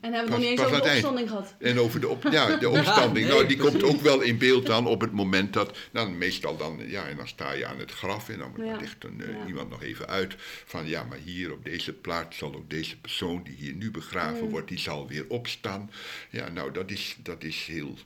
en 0.00 0.12
hebben 0.12 0.24
we 0.24 0.30
nog 0.30 0.38
niet 0.38 0.48
eens 0.48 0.60
over 0.60 0.82
de 0.82 0.90
opstanding 0.90 1.28
gehad. 1.28 1.54
En 1.58 1.78
over 1.78 2.00
de, 2.00 2.08
op, 2.08 2.22
ja, 2.30 2.56
de 2.56 2.68
opstanding, 2.78 3.26
nee, 3.26 3.34
nou, 3.34 3.46
die 3.46 3.56
komt 3.56 3.82
ook 3.82 4.00
wel 4.00 4.20
in 4.20 4.38
beeld 4.38 4.66
dan 4.66 4.86
op 4.86 5.00
het 5.00 5.12
moment 5.12 5.52
dat, 5.52 5.78
dan 5.92 6.18
meestal 6.18 6.56
dan, 6.56 6.80
ja, 6.86 7.06
en 7.06 7.16
dan 7.16 7.28
sta 7.28 7.52
je 7.52 7.66
aan 7.66 7.78
het 7.78 7.90
graf 7.90 8.28
en 8.28 8.38
dan 8.38 8.52
Ja. 8.56 8.76
ligt 8.76 9.04
een, 9.04 9.22
eh, 9.22 9.28
Ja. 9.28 9.46
iemand 9.46 9.70
nog 9.70 9.82
even 9.82 10.06
uit 10.06 10.34
van, 10.64 10.86
ja, 10.86 11.04
maar 11.04 11.18
hier 11.24 11.52
op 11.52 11.64
deze 11.64 11.92
plaats 11.92 12.36
zal 12.38 12.54
ook 12.54 12.70
deze 12.70 12.98
persoon 12.98 13.42
die 13.42 13.54
hier 13.54 13.74
nu 13.74 13.90
begraven 13.90 14.48
wordt, 14.48 14.68
die 14.68 14.78
zal 14.78 15.08
weer 15.08 15.24
opstaan. 15.28 15.90
Ja, 16.30 16.48
nou, 16.48 16.72
dat 16.72 16.90
is, 16.90 17.16
dat 17.22 17.44
is 17.44 17.64
heel 17.66 17.98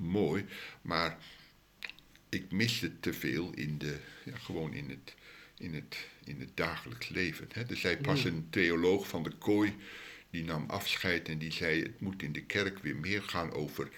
mooi, 0.00 0.44
maar 0.82 1.18
ik 2.28 2.52
mis 2.52 2.80
het 2.80 3.02
te 3.02 3.12
veel 3.12 3.52
in 3.54 3.78
de, 3.78 3.96
ja, 4.24 4.36
gewoon 4.36 4.72
in 4.72 4.90
het, 4.90 5.14
in 5.58 5.74
het, 5.74 6.06
in 6.24 6.40
het 6.40 6.50
dagelijks 6.54 7.08
leven. 7.08 7.48
Hè. 7.52 7.62
Er 7.62 7.76
zei 7.76 7.96
pas 7.96 8.24
een 8.24 8.46
theoloog 8.50 9.08
van 9.08 9.22
de 9.22 9.32
kooi, 9.38 9.76
die 10.30 10.44
nam 10.44 10.64
afscheid 10.66 11.28
en 11.28 11.38
die 11.38 11.52
zei, 11.52 11.82
het 11.82 12.00
moet 12.00 12.22
in 12.22 12.32
de 12.32 12.42
kerk 12.42 12.78
weer 12.78 12.96
meer 12.96 13.22
gaan 13.22 13.52
over, 13.52 13.88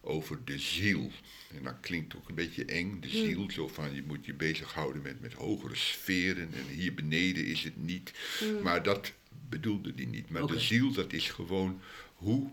over 0.00 0.44
de 0.44 0.58
ziel. 0.58 1.10
En 1.56 1.62
dat 1.62 1.80
klinkt 1.80 2.16
ook 2.16 2.28
een 2.28 2.34
beetje 2.34 2.64
eng, 2.64 3.00
de 3.00 3.08
ziel, 3.08 3.50
zo 3.50 3.68
van 3.68 3.94
je 3.94 4.02
moet 4.06 4.26
je 4.26 4.34
bezighouden 4.34 5.02
met, 5.02 5.20
met 5.20 5.32
hogere 5.32 5.76
sferen 5.76 6.54
en 6.54 6.74
hier 6.74 6.94
beneden 6.94 7.46
is 7.46 7.62
het 7.62 7.76
niet. 7.76 8.12
Maar 8.62 8.82
dat 8.82 9.12
bedoelde 9.48 9.94
die 9.94 10.06
niet. 10.06 10.30
Maar 10.30 10.46
de 10.46 10.60
ziel, 10.60 10.92
dat 10.92 11.12
is 11.12 11.30
gewoon 11.30 11.80
hoe 12.14 12.50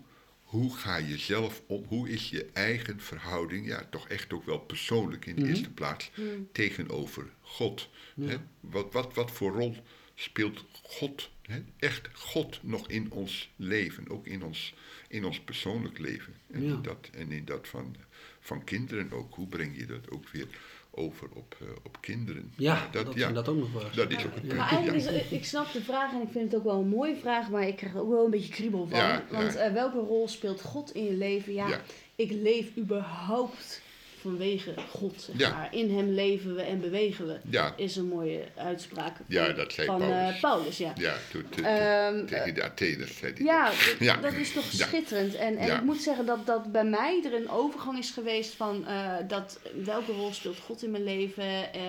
hoe 0.54 0.76
ga 0.76 0.96
je 0.96 1.18
zelf 1.18 1.62
om? 1.66 1.84
Hoe 1.88 2.08
is 2.08 2.30
je 2.30 2.46
eigen 2.52 3.00
verhouding, 3.00 3.66
ja, 3.66 3.86
toch 3.90 4.08
echt 4.08 4.32
ook 4.32 4.44
wel 4.46 4.58
persoonlijk 4.58 5.26
in 5.26 5.36
de 5.36 5.46
eerste 5.48 5.70
plaats, 5.70 6.10
tegenover 6.52 7.30
God? 7.40 7.88
Hè? 8.20 8.36
Wat, 8.60 8.92
wat, 8.92 9.14
wat 9.14 9.30
voor 9.30 9.52
rol 9.52 9.76
speelt 10.14 10.64
God, 10.82 11.30
hè? 11.42 11.62
echt 11.78 12.08
God, 12.12 12.58
nog 12.62 12.88
in 12.88 13.10
ons 13.10 13.50
leven, 13.56 14.08
ook 14.08 14.26
in 14.26 14.42
ons, 14.42 14.74
in 15.08 15.24
ons 15.24 15.40
persoonlijk 15.40 15.98
leven? 15.98 16.34
En, 16.50 16.62
Ja. 16.62 16.72
in, 16.74 16.82
dat, 16.82 17.08
en 17.12 17.32
in 17.32 17.44
dat 17.44 17.68
van, 17.68 17.96
van 18.40 18.64
kinderen 18.64 19.12
ook. 19.12 19.34
Hoe 19.34 19.48
breng 19.48 19.76
je 19.76 19.86
dat 19.86 20.10
ook 20.10 20.28
weer 20.28 20.46
over 20.96 21.28
op, 21.34 21.56
eh, 21.60 21.66
op 21.82 21.98
kinderen? 22.00 22.52
Ja, 22.56 22.88
dat, 22.92 23.06
dat, 23.06 23.14
ja, 23.14 23.32
dat 23.32 23.48
ook 23.48 23.56
nog 23.58 23.72
wel. 23.72 23.82
dat 23.94 24.10
is 24.10 24.24
ook 24.24 24.32
punt. 24.40 24.54
Maar 24.54 24.68
eigenlijk 24.70 25.22
is, 25.24 25.30
ik 25.30 25.44
snap 25.44 25.72
de 25.72 25.82
vraag 25.82 26.12
en 26.12 26.22
ik 26.22 26.28
vind 26.32 26.44
het 26.52 26.60
ook 26.60 26.66
wel 26.66 26.80
een 26.80 26.88
mooie 26.88 27.16
vraag, 27.16 27.50
maar 27.50 27.68
ik 27.68 27.76
krijg 27.76 27.94
er 27.94 28.00
ook 28.00 28.10
wel 28.10 28.24
een 28.24 28.30
beetje 28.30 28.52
kriebel 28.52 28.86
van. 28.86 28.98
Ja, 28.98 29.08
ja. 29.08 29.24
Want 29.30 29.56
eh, 29.56 29.72
welke 29.72 29.98
rol 29.98 30.28
speelt 30.28 30.62
God 30.62 30.94
in 30.94 31.04
je 31.04 31.12
leven? 31.12 31.52
Ja, 31.52 31.68
Ja. 31.68 31.80
ik 32.16 32.30
leef 32.30 32.76
überhaupt 32.76 33.82
vanwege 34.28 34.74
God. 34.90 35.14
Zeg 35.22 35.34
Ja. 35.38 35.50
maar. 35.50 35.74
In 35.74 35.96
hem 35.96 36.08
leven 36.10 36.54
we 36.54 36.62
en 36.62 36.80
bewegen 36.80 37.26
we. 37.26 37.36
Ja. 37.50 37.74
Is 37.76 37.96
een 37.96 38.08
mooie 38.08 38.44
uitspraak 38.56 39.16
Ja, 39.26 39.46
van, 39.46 39.54
dat 39.54 39.72
zei 39.72 39.86
van 39.86 40.02
eh, 40.02 40.08
Paulus. 40.08 40.40
Paulus. 40.40 40.78
Ja, 40.78 40.92
Ja, 40.96 41.14
toen, 41.30 41.42
toen- 41.48 42.26
tegen 42.26 42.54
de 42.54 42.62
Atheners 42.64 43.16
zei 43.16 43.32
hij 43.34 43.44
ja, 43.44 43.64
dat. 43.64 43.74
d- 43.74 43.96
Ja. 43.98 44.16
dat 44.16 44.32
is 44.32 44.52
toch 44.52 44.64
schitterend. 44.64 45.34
En, 45.34 45.56
en 45.56 45.76
ik 45.76 45.82
moet 45.82 46.02
zeggen 46.02 46.26
dat, 46.26 46.46
dat 46.46 46.72
bij 46.72 46.84
mij 46.84 47.20
er 47.24 47.34
een 47.34 47.50
overgang 47.50 47.98
is 47.98 48.10
geweest 48.10 48.54
van 48.54 48.86
eh, 48.86 49.12
dat, 49.28 49.58
welke 49.84 50.12
rol 50.12 50.32
speelt 50.32 50.58
God 50.58 50.82
in 50.82 50.90
mijn 50.90 51.04
leven. 51.04 51.72
eh, 51.72 51.80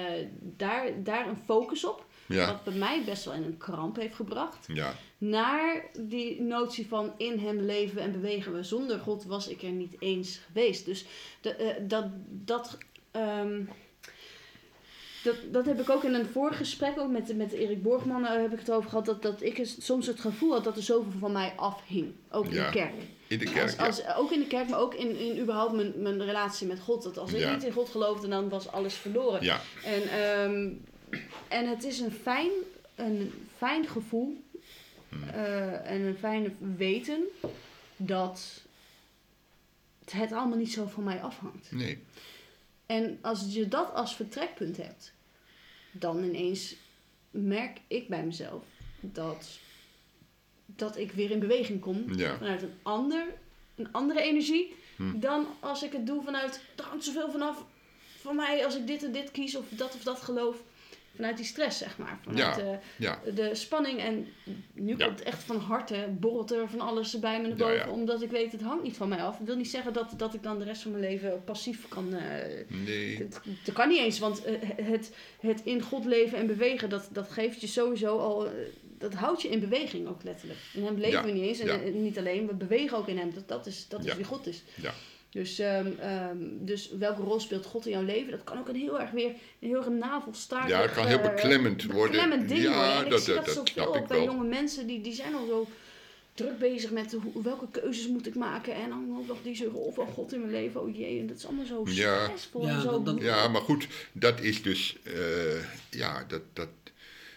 daar, 0.42 0.86
daar 1.04 1.28
een 1.28 1.38
focus 1.46 1.86
op. 1.86 2.06
Ja. 2.28 2.46
Wat 2.48 2.64
bij 2.64 2.74
mij 2.74 3.02
best 3.06 3.26
wel 3.26 3.34
in 3.34 3.44
een 3.44 3.58
kramp 3.58 3.96
heeft 3.96 4.16
gebracht. 4.16 4.68
Ja, 4.74 4.96
Naar 5.18 5.84
die 6.00 6.42
notie 6.42 6.88
van 6.88 7.14
in 7.18 7.40
hem 7.40 7.60
leven 7.60 8.02
en 8.02 8.12
bewegen 8.12 8.54
we. 8.54 8.64
Zonder 8.64 9.00
God 9.00 9.24
was 9.24 9.48
ik 9.48 9.62
er 9.64 9.70
niet 9.72 9.96
eens 10.00 10.40
geweest. 10.48 10.86
Dus 10.86 11.06
de, 11.42 11.54
eh, 11.56 11.76
dat, 11.88 12.06
dat, 12.30 12.78
ehm, 13.12 13.62
dat, 15.24 15.36
dat 15.52 15.66
heb 15.66 15.80
ik 15.80 15.90
ook 15.90 16.04
in 16.04 16.14
een 16.14 16.26
vorig 16.26 16.58
gesprek, 16.58 17.00
ook 17.00 17.12
met, 17.12 17.36
met 17.38 17.52
Erik 17.52 17.84
Borgman, 17.84 18.26
eh, 18.26 18.42
heb 18.42 18.54
ik 18.54 18.60
het 18.60 18.72
over 18.72 18.90
gehad. 18.90 19.06
Dat, 19.06 19.22
dat 19.22 19.42
ik 19.42 19.62
soms 19.80 20.08
het 20.08 20.20
gevoel 20.20 20.52
had 20.52 20.64
dat 20.64 20.78
er 20.78 20.84
zoveel 20.84 21.20
van 21.20 21.32
mij 21.32 21.54
afhing. 21.56 22.14
Ook 22.32 22.46
in 22.46 22.52
de 22.52 22.70
kerk. 22.72 22.94
in 23.28 23.40
de 23.40 23.46
kerk, 23.46 23.62
Als, 23.64 23.76
ja. 23.76 23.86
als, 24.12 24.16
ook 24.16 24.32
in 24.32 24.40
de 24.40 24.48
kerk, 24.48 24.70
maar 24.70 24.80
ook 24.80 24.94
in, 24.94 25.18
in 25.18 25.40
überhaupt 25.42 25.74
mijn, 25.74 25.94
mijn 25.98 26.24
relatie 26.26 26.68
met 26.68 26.80
God. 26.80 27.04
Dat 27.04 27.18
als 27.18 27.34
ik 27.34 27.40
Ja. 27.40 27.54
niet 27.54 27.64
in 27.64 27.72
God 27.72 27.90
geloofde, 27.90 28.28
dan 28.28 28.50
was 28.50 28.72
alles 28.72 28.94
verloren. 28.94 29.44
Ja, 29.44 29.60
En, 29.84 30.02
ehm, 30.10 30.70
en 31.48 31.68
het 31.70 31.84
is 31.84 32.00
een 32.00 32.12
fijn, 32.12 32.50
een 32.96 33.34
fijn 33.58 33.88
gevoel 33.88 34.44
Hmm. 35.10 35.24
eh, 35.30 35.90
en 35.92 36.02
een 36.02 36.18
fijn 36.18 36.58
weten 36.78 37.24
dat 37.98 38.62
het 40.12 40.32
allemaal 40.32 40.58
niet 40.58 40.72
zo 40.74 40.86
van 40.88 41.04
mij 41.04 41.22
afhangt. 41.22 41.72
nee. 41.72 42.04
En 42.86 43.18
als 43.22 43.46
je 43.54 43.68
dat 43.68 43.94
als 43.94 44.16
vertrekpunt 44.16 44.78
hebt, 44.78 45.14
dan 45.92 46.24
ineens 46.24 46.76
merk 47.32 47.78
ik 47.88 48.08
bij 48.08 48.24
mezelf 48.24 48.64
dat, 49.00 49.60
dat 50.66 50.98
ik 50.98 51.12
weer 51.12 51.32
in 51.32 51.40
beweging 51.40 51.80
kom 51.82 52.14
Ja. 52.18 52.38
vanuit 52.38 52.62
een, 52.62 52.74
ander, 52.82 53.26
een 53.76 53.92
andere 53.92 54.22
energie 54.22 54.76
Hm. 54.96 55.20
dan 55.20 55.48
als 55.60 55.84
ik 55.84 55.92
het 55.92 56.06
doe 56.06 56.24
vanuit, 56.24 56.62
er 56.76 56.84
hangt 56.84 57.04
zoveel 57.04 57.32
vanaf 57.32 57.64
van 58.20 58.36
mij 58.36 58.66
als 58.66 58.76
ik 58.76 58.88
dit 58.88 59.04
en 59.04 59.12
dit 59.12 59.32
kies 59.32 59.56
of 59.56 59.66
dat 59.70 59.96
of 59.96 60.04
dat 60.04 60.22
geloof. 60.22 60.58
Vanuit 61.16 61.38
die 61.38 61.46
stress, 61.46 61.78
zeg 61.78 61.98
maar. 61.98 62.20
Vanuit 62.24 62.56
Ja. 62.56 62.56
de, 62.64 62.78
Ja, 62.98 63.20
de 63.36 63.56
spanning. 63.56 64.00
En 64.00 64.28
nu 64.74 64.96
komt 64.98 65.20
het 65.20 65.22
echt 65.24 65.44
van 65.44 65.58
harte, 65.58 66.08
borrelt 66.20 66.52
er 66.52 66.70
van 66.70 66.80
alles 66.80 67.20
bij 67.20 67.42
me 67.42 67.48
naar 67.48 67.58
boven. 67.58 67.92
Omdat 67.92 68.22
ik 68.22 68.30
weet, 68.32 68.52
het 68.52 68.62
hangt 68.62 68.84
niet 68.84 68.98
van 68.98 69.10
mij 69.10 69.22
af. 69.24 69.38
Dat 69.38 69.48
wil 69.48 69.56
niet 69.56 69.70
zeggen 69.70 69.94
dat, 69.94 70.14
dat 70.18 70.34
ik 70.34 70.44
dan 70.44 70.58
de 70.60 70.64
rest 70.66 70.82
van 70.82 70.92
mijn 70.92 71.04
leven 71.04 71.44
passief 71.44 71.88
kan... 71.88 72.14
eh, 72.14 72.24
nee. 72.68 73.18
het, 73.18 73.40
dat 73.66 73.76
kan 73.76 73.88
niet 73.88 74.00
eens, 74.00 74.20
want 74.20 74.44
eh, 74.44 74.54
het, 74.84 75.12
het 75.40 75.62
in 75.64 75.82
God 75.82 76.06
leven 76.06 76.38
en 76.38 76.48
bewegen, 76.48 76.90
dat, 76.90 77.10
dat 77.12 77.32
geeft 77.32 77.62
je 77.62 77.68
sowieso 77.68 78.18
al... 78.18 78.46
eh, 78.46 78.52
Dat 78.98 79.14
houdt 79.14 79.42
je 79.42 79.48
in 79.50 79.60
beweging 79.60 80.08
ook 80.08 80.24
letterlijk. 80.24 80.60
In 80.74 80.84
hem 80.86 80.98
leven 80.98 81.26
we 81.26 81.32
niet 81.32 81.44
eens. 81.44 81.60
En 81.60 82.02
niet 82.04 82.18
alleen, 82.18 82.48
we 82.48 82.54
bewegen 82.54 82.98
ook 82.98 83.08
in 83.08 83.18
hem. 83.18 83.34
Dat, 83.34 83.48
dat 83.48 83.66
is, 83.66 83.88
dat 83.88 84.06
is 84.06 84.16
wie 84.16 84.26
God 84.26 84.48
is. 84.48 84.62
Ja. 84.82 84.94
Dus, 85.36 85.60
ehm, 85.60 85.92
ehm, 86.00 86.38
dus 86.60 86.90
welke 87.00 87.22
rol 87.22 87.40
speelt 87.40 87.66
God 87.66 87.86
in 87.86 87.92
jouw 87.92 88.04
leven? 88.04 88.32
Dat 88.32 88.44
kan 88.44 88.58
ook 88.60 88.68
een 88.68 88.76
heel 88.76 89.00
erg 89.00 89.12
weer 89.12 89.30
een 89.30 89.68
heel 89.68 89.78
erg 89.78 89.90
navelstaardig... 89.90 90.70
Ja, 90.70 90.82
het 90.82 90.92
kan 90.92 91.06
heel 91.08 91.20
eh, 91.20 91.30
beklemmend 91.36 91.84
worden. 91.84 92.12
beklemmend 92.12 92.50
ding 92.50 92.64
worden. 92.64 92.80
Ja, 92.82 92.98
En 93.00 93.04
ik 93.06 93.10
dat, 93.12 93.22
zie 93.22 93.34
dat, 93.34 93.46
dat, 93.46 93.56
dat 93.56 93.66
zoveel 93.66 93.74
snap 93.74 93.88
ook 93.88 93.96
ik 93.96 94.08
bij 94.08 94.18
wel. 94.18 94.26
jonge 94.26 94.48
mensen. 94.48 94.88
Die, 94.88 95.02
die 95.02 95.14
zijn 95.14 95.36
al 95.36 95.46
zo 95.46 95.68
druk 96.34 96.58
bezig 96.60 96.92
met 96.92 97.12
hoe, 97.12 97.44
welke 97.44 97.66
keuzes 97.72 98.08
moet 98.08 98.28
ik 98.28 98.36
maken. 98.36 98.74
En 98.74 98.90
dan 98.90 99.16
ook 99.20 99.28
nog 99.28 99.38
deze 99.44 99.66
rol 99.66 99.92
van 99.92 100.08
God 100.08 100.34
in 100.34 100.40
mijn 100.40 100.52
leven. 100.52 100.82
Oh 100.82 100.96
jee, 100.98 101.20
en 101.20 101.28
dat 101.28 101.38
is 101.38 101.46
allemaal 101.46 101.66
zo 101.66 101.86
stressvol. 101.86 102.66
Ja, 102.66 102.76
en 102.76 102.82
zo 102.82 102.90
dat- 102.92 103.06
dat- 103.06 103.22
Ja, 103.22 103.48
maar 103.48 103.62
goed, 103.62 103.88
dat 104.12 104.42
is 104.42 104.62
dus, 104.62 104.98
eh, 105.04 105.14
ja, 105.90 106.24
dat, 106.28 106.42
dat, 106.54 106.70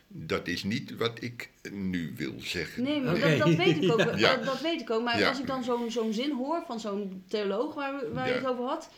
dat 0.08 0.46
is 0.48 0.64
niet 0.64 0.96
wat 0.96 1.12
ik 1.22 1.50
nu 1.72 2.12
wil 2.16 2.34
zeggen. 2.38 2.82
Nee, 2.82 3.00
maar 3.00 3.20
dat, 3.20 3.38
dat 3.38 3.54
weet 3.54 3.82
ik 3.82 3.92
ook. 3.92 3.98
Ja. 4.18 4.36
Dat, 4.36 4.44
dat 4.44 4.60
weet 4.60 4.80
ik 4.80 4.90
ook. 4.90 5.02
Maar 5.02 5.18
Ja. 5.18 5.28
als 5.28 5.38
ik 5.40 5.46
dan 5.46 5.64
zo'n 5.64 5.90
zo'n 5.90 6.12
zin 6.12 6.32
hoor 6.32 6.62
van 6.66 6.80
zo'n 6.80 7.22
theoloog 7.28 7.74
waar, 7.74 7.98
we- 7.98 8.10
waar 8.14 8.28
je 8.28 8.34
het 8.34 8.46
over 8.46 8.64
had. 8.64 8.90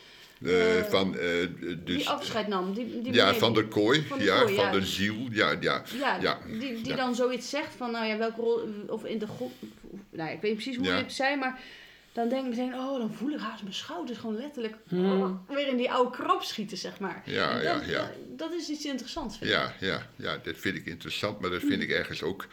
Eh, 0.45 0.79
eh, 0.79 0.85
van, 0.85 1.17
eh, 1.17 1.29
dus, 1.59 1.77
die 1.97 2.09
afscheid 2.09 2.47
nam. 2.47 2.73
Die, 2.73 3.01
die 3.01 3.13
ja, 3.13 3.33
van 3.33 3.53
de 3.53 3.67
kooi, 3.67 4.01
van 4.01 4.17
de 4.17 4.23
ja, 4.23 4.41
kooi, 4.41 4.55
van 4.55 4.65
ja. 4.65 4.71
de 4.71 4.85
ziel, 4.85 5.15
ja, 5.31 5.55
ja. 5.59 5.83
Ja, 5.99 6.17
Ja. 6.21 6.37
die, 6.47 6.59
die 6.59 6.87
Ja. 6.87 6.95
dan 6.95 7.15
zoiets 7.15 7.49
zegt 7.49 7.75
van, 7.75 7.91
nou 7.91 8.05
ja, 8.05 8.17
welke 8.17 8.41
rol, 8.41 8.59
of 8.87 9.03
in 9.05 9.19
de 9.19 9.27
God, 9.27 9.51
nou 10.09 10.29
ik 10.31 10.41
weet 10.41 10.51
niet 10.51 10.53
precies 10.53 10.75
hoe 10.75 10.85
Ja. 10.85 10.97
je 10.97 11.03
het 11.03 11.13
zei, 11.13 11.35
maar 11.37 11.59
dan 12.13 12.29
denk 12.29 12.43
ik 12.43 12.49
meteen, 12.49 12.73
oh, 12.73 12.97
dan 12.99 13.13
voel 13.13 13.29
ik 13.31 13.39
haast 13.39 13.61
mijn 13.63 13.73
schouders 13.75 14.17
gewoon 14.19 14.35
letterlijk 14.37 14.75
Hmm. 14.87 15.21
oh, 15.21 15.49
weer 15.55 15.67
in 15.67 15.77
die 15.77 15.91
oude 15.91 16.17
krop 16.17 16.43
schieten, 16.43 16.77
zeg 16.77 16.99
maar. 16.99 17.21
Ja, 17.25 17.51
En 17.51 17.63
ja, 17.63 17.73
dat, 17.79 17.85
ja. 17.85 17.97
Dat, 17.99 18.37
dat 18.37 18.53
is 18.53 18.69
iets 18.69 18.85
interessants, 18.85 19.37
vind 19.37 19.49
ik. 19.49 19.55
Ja, 19.57 19.75
ja, 19.79 20.07
ja, 20.15 20.37
dat 20.37 20.55
vind 20.57 20.75
ik 20.75 20.85
interessant, 20.85 21.39
maar 21.39 21.49
dat 21.49 21.61
vind 21.61 21.81
ik 21.81 21.89
ergens 21.89 22.23
ook 22.23 22.47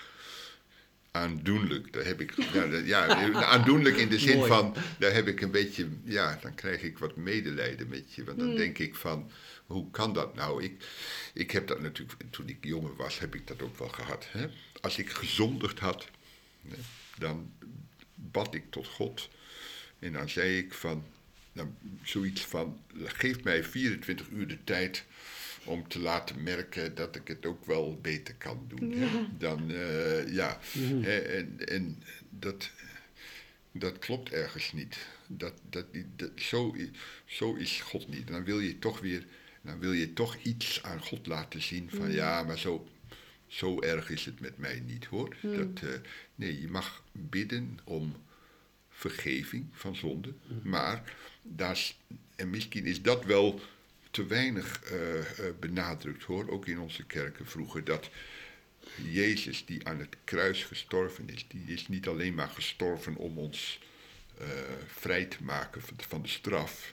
aandoenlijk. 1.10 1.92
Daar 1.92 2.04
heb 2.04 2.20
ik, 2.20 2.32
ja, 2.52 2.66
dat- 2.66 2.86
ja, 2.86 3.06
aandoenlijk 3.44 3.96
in 3.96 4.08
de 4.08 4.18
zin 4.18 4.36
Mooi. 4.36 4.48
van, 4.50 4.74
daar 4.98 5.12
heb 5.12 5.26
ik 5.28 5.40
een 5.40 5.50
beetje, 5.50 5.88
ja, 6.04 6.38
dan 6.42 6.54
krijg 6.54 6.82
ik 6.82 6.98
wat 6.98 7.16
medelijden 7.16 7.88
met 7.88 8.14
je. 8.14 8.24
Want 8.24 8.38
dan 8.38 8.54
denk 8.54 8.78
ik 8.78 8.94
van, 8.94 9.30
hoe 9.66 9.90
kan 9.90 10.12
dat 10.12 10.34
nou? 10.34 10.62
Ik, 10.62 10.84
ik 11.34 11.50
heb 11.50 11.66
dat 11.66 11.80
natuurlijk, 11.80 12.22
toen 12.30 12.48
ik 12.48 12.56
jonger 12.60 12.96
was, 12.96 13.18
heb 13.18 13.34
ik 13.34 13.46
dat 13.46 13.62
ook 13.62 13.78
wel 13.78 13.88
gehad. 13.88 14.26
Hè? 14.30 14.46
Als 14.80 14.98
ik 14.98 15.10
gezondigd 15.10 15.78
had, 15.78 16.06
dan 17.18 17.52
bad 18.14 18.54
ik 18.54 18.64
tot 18.70 18.86
God. 18.86 19.28
En 19.98 20.12
dan 20.12 20.28
zei 20.28 20.58
ik 20.58 20.72
van, 20.72 21.04
dan, 21.52 21.74
zoiets 22.02 22.40
van, 22.40 22.80
geef 23.04 23.42
mij 23.44 23.64
24 23.64 24.28
uur 24.28 24.46
de 24.46 24.64
tijd 24.64 25.04
om 25.64 25.88
te 25.88 25.98
laten 25.98 26.42
merken 26.42 26.94
dat 26.94 27.16
ik 27.16 27.28
het 27.28 27.46
ook 27.46 27.64
wel 27.66 27.98
beter 28.02 28.34
kan 28.34 28.64
doen. 28.68 28.92
Hè? 28.92 29.08
Dan, 29.38 29.70
eh, 29.70 30.34
ja, 30.34 30.58
hè, 30.78 31.18
en, 31.18 31.66
en 31.66 32.02
dat, 32.30 32.70
dat 33.72 33.98
klopt 33.98 34.32
ergens 34.32 34.72
niet. 34.72 34.96
Dat, 35.26 35.52
dat, 35.70 35.86
dat, 36.16 36.30
zo, 36.36 36.76
zo 37.24 37.54
is 37.54 37.80
God 37.80 38.08
niet. 38.08 38.26
Dan 38.26 38.44
wil 38.44 38.60
je 38.60 38.78
toch 38.78 39.00
weer, 39.00 39.24
dan 39.62 39.78
wil 39.78 39.92
je 39.92 40.12
toch 40.12 40.36
iets 40.42 40.82
aan 40.82 41.00
God 41.00 41.26
laten 41.26 41.62
zien 41.62 41.90
van, 41.90 42.12
ja, 42.12 42.42
maar 42.42 42.58
zo, 42.58 42.88
zo 43.46 43.80
erg 43.80 44.10
is 44.10 44.24
het 44.24 44.40
met 44.40 44.58
mij 44.58 44.82
niet 44.86 45.04
hoor. 45.04 45.36
Dat, 45.42 45.82
eh, 45.82 46.00
nee, 46.34 46.60
je 46.60 46.68
mag 46.68 47.04
bidden 47.12 47.78
om 47.84 48.14
vergeving 48.98 49.66
van 49.72 49.96
zonde. 49.96 50.32
Maar 50.62 51.14
daar, 51.42 51.92
en 52.36 52.50
misschien 52.50 52.86
is 52.86 53.02
dat 53.02 53.24
wel 53.24 53.60
te 54.10 54.26
weinig 54.26 54.82
eh, 54.82 55.18
eh, 55.20 55.54
benadrukt 55.60 56.22
hoor, 56.22 56.48
ook 56.48 56.66
in 56.66 56.78
onze 56.78 57.04
kerken 57.04 57.46
vroeger, 57.46 57.84
dat 57.84 58.10
Jezus 59.10 59.64
die 59.64 59.86
aan 59.86 59.98
het 59.98 60.16
kruis 60.24 60.64
gestorven 60.64 61.28
is, 61.28 61.46
die 61.48 61.64
is 61.66 61.88
niet 61.88 62.08
alleen 62.08 62.34
maar 62.34 62.48
gestorven 62.48 63.16
om 63.16 63.38
ons 63.38 63.80
eh, 64.38 64.46
vrij 64.86 65.24
te 65.24 65.42
maken 65.42 65.82
van, 65.96 66.22
de 66.22 66.28
straf. 66.28 66.92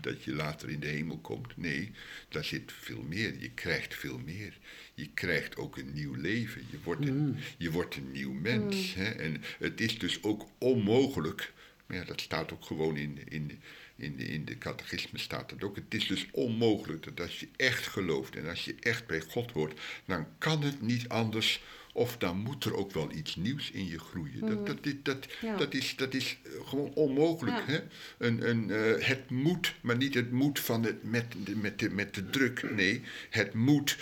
Dat 0.00 0.24
je 0.24 0.34
later 0.34 0.70
in 0.70 0.80
de 0.80 0.86
hemel 0.86 1.18
komt. 1.18 1.56
Nee, 1.56 1.90
daar 2.28 2.44
zit 2.44 2.72
veel 2.72 3.02
meer. 3.02 3.40
Je 3.40 3.50
krijgt 3.50 3.94
veel 3.94 4.18
meer. 4.18 4.58
Je 4.94 5.08
krijgt 5.14 5.56
ook 5.56 5.76
een 5.76 5.92
nieuw 5.92 6.14
leven. 6.14 6.62
Je 6.70 6.78
wordt 6.84 7.06
een, 7.06 7.36
je 7.58 7.70
wordt 7.70 7.96
een 7.96 8.12
nieuw 8.12 8.32
mens. 8.32 8.94
Hè? 8.94 9.10
En 9.10 9.42
het 9.58 9.80
is 9.80 9.98
dus 9.98 10.22
ook 10.22 10.48
onmogelijk. 10.58 11.52
Maar 11.86 11.96
ja, 11.96 12.04
dat 12.04 12.20
staat 12.20 12.52
ook 12.52 12.64
gewoon 12.64 12.96
in, 12.96 13.18
in, 13.28 13.60
in, 13.96 14.16
de, 14.16 14.24
in 14.24 14.44
de 14.44 14.58
catechisme 14.58 15.18
staat 15.18 15.50
dat 15.50 15.62
ook. 15.62 15.76
Het 15.76 15.94
is 15.94 16.06
dus 16.06 16.26
onmogelijk 16.30 17.02
dat 17.02 17.20
als 17.20 17.40
je 17.40 17.48
echt 17.56 17.86
gelooft 17.86 18.36
en 18.36 18.48
als 18.48 18.64
je 18.64 18.74
echt 18.80 19.06
bij 19.06 19.20
God 19.20 19.50
hoort, 19.50 19.80
dan 20.04 20.26
kan 20.38 20.62
het 20.62 20.80
niet 20.80 21.08
anders. 21.08 21.62
Of 21.94 22.16
dan 22.16 22.36
moet 22.36 22.64
er 22.64 22.76
ook 22.76 22.92
wel 22.92 23.12
iets 23.12 23.36
nieuws 23.36 23.70
in 23.70 23.86
je 23.86 23.98
groeien. 23.98 24.40
Dat, 24.40 24.66
dat, 24.66 24.84
dat, 24.84 24.94
dat, 25.04 25.26
Ja. 25.40 25.56
dat 25.56 25.74
is, 25.74 25.96
dat 25.96 26.14
is 26.14 26.36
eh, 26.42 26.50
gewoon 26.68 26.92
onmogelijk. 26.94 27.56
Ja. 27.56 27.64
Hè? 27.72 27.80
Een, 28.18 28.48
een, 28.48 28.70
eh, 28.70 29.06
het 29.06 29.30
moet, 29.30 29.74
maar 29.80 29.96
niet 29.96 30.14
het 30.14 30.30
moet 30.30 30.60
van 30.60 30.82
het, 30.82 31.02
met, 31.02 31.24
de, 31.44 31.56
met, 31.56 31.78
de, 31.78 31.90
met 31.90 32.14
de 32.14 32.30
druk. 32.30 32.70
Nee, 32.74 33.02
het 33.30 33.54
moet, 33.54 33.96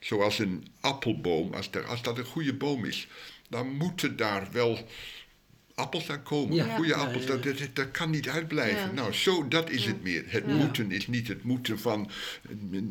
zoals 0.00 0.38
een 0.38 0.66
appelboom, 0.80 1.54
als, 1.54 1.68
er, 1.70 1.84
als 1.84 2.02
dat 2.02 2.18
een 2.18 2.24
goede 2.24 2.54
boom 2.54 2.84
is, 2.84 3.08
dan 3.48 3.68
moeten 3.72 4.16
daar 4.16 4.48
wel 4.52 4.86
appels 5.74 6.10
aan 6.10 6.22
komen. 6.22 6.56
Ja. 6.56 6.74
Goede 6.74 6.88
Ja, 6.90 6.96
appels, 6.96 7.24
ja, 7.24 7.34
ja. 7.34 7.40
Dat, 7.40 7.58
dat, 7.58 7.68
dat 7.76 7.90
kan 7.90 8.10
niet 8.10 8.28
uitblijven. 8.28 8.80
Ja. 8.80 8.92
Nou, 8.92 9.12
zo, 9.12 9.48
dat 9.48 9.70
is 9.70 9.84
het 9.84 10.02
meer. 10.02 10.24
Het 10.26 10.44
Ja. 10.46 10.54
moeten 10.54 10.90
is 10.92 11.06
niet 11.06 11.28
het 11.28 11.42
moeten 11.42 11.78
van, 11.78 12.10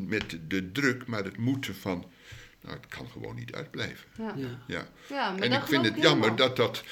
met 0.07 0.37
de 0.47 0.71
druk, 0.71 1.05
maar 1.05 1.23
het 1.23 1.37
moeten 1.37 1.75
van, 1.75 2.05
nou, 2.61 2.75
het 2.75 2.87
kan 2.87 3.07
gewoon 3.09 3.35
niet 3.35 3.53
uitblijven. 3.53 4.09
Ja. 4.17 4.33
Ja. 4.35 4.47
Ja. 4.67 4.87
Ja, 5.09 5.31
maar 5.31 5.41
En 5.41 5.51
ik 5.51 5.63
vind 5.63 5.85
het 5.85 5.95
jammer 5.95 6.35
dat 6.35 6.55
dat, 6.55 6.83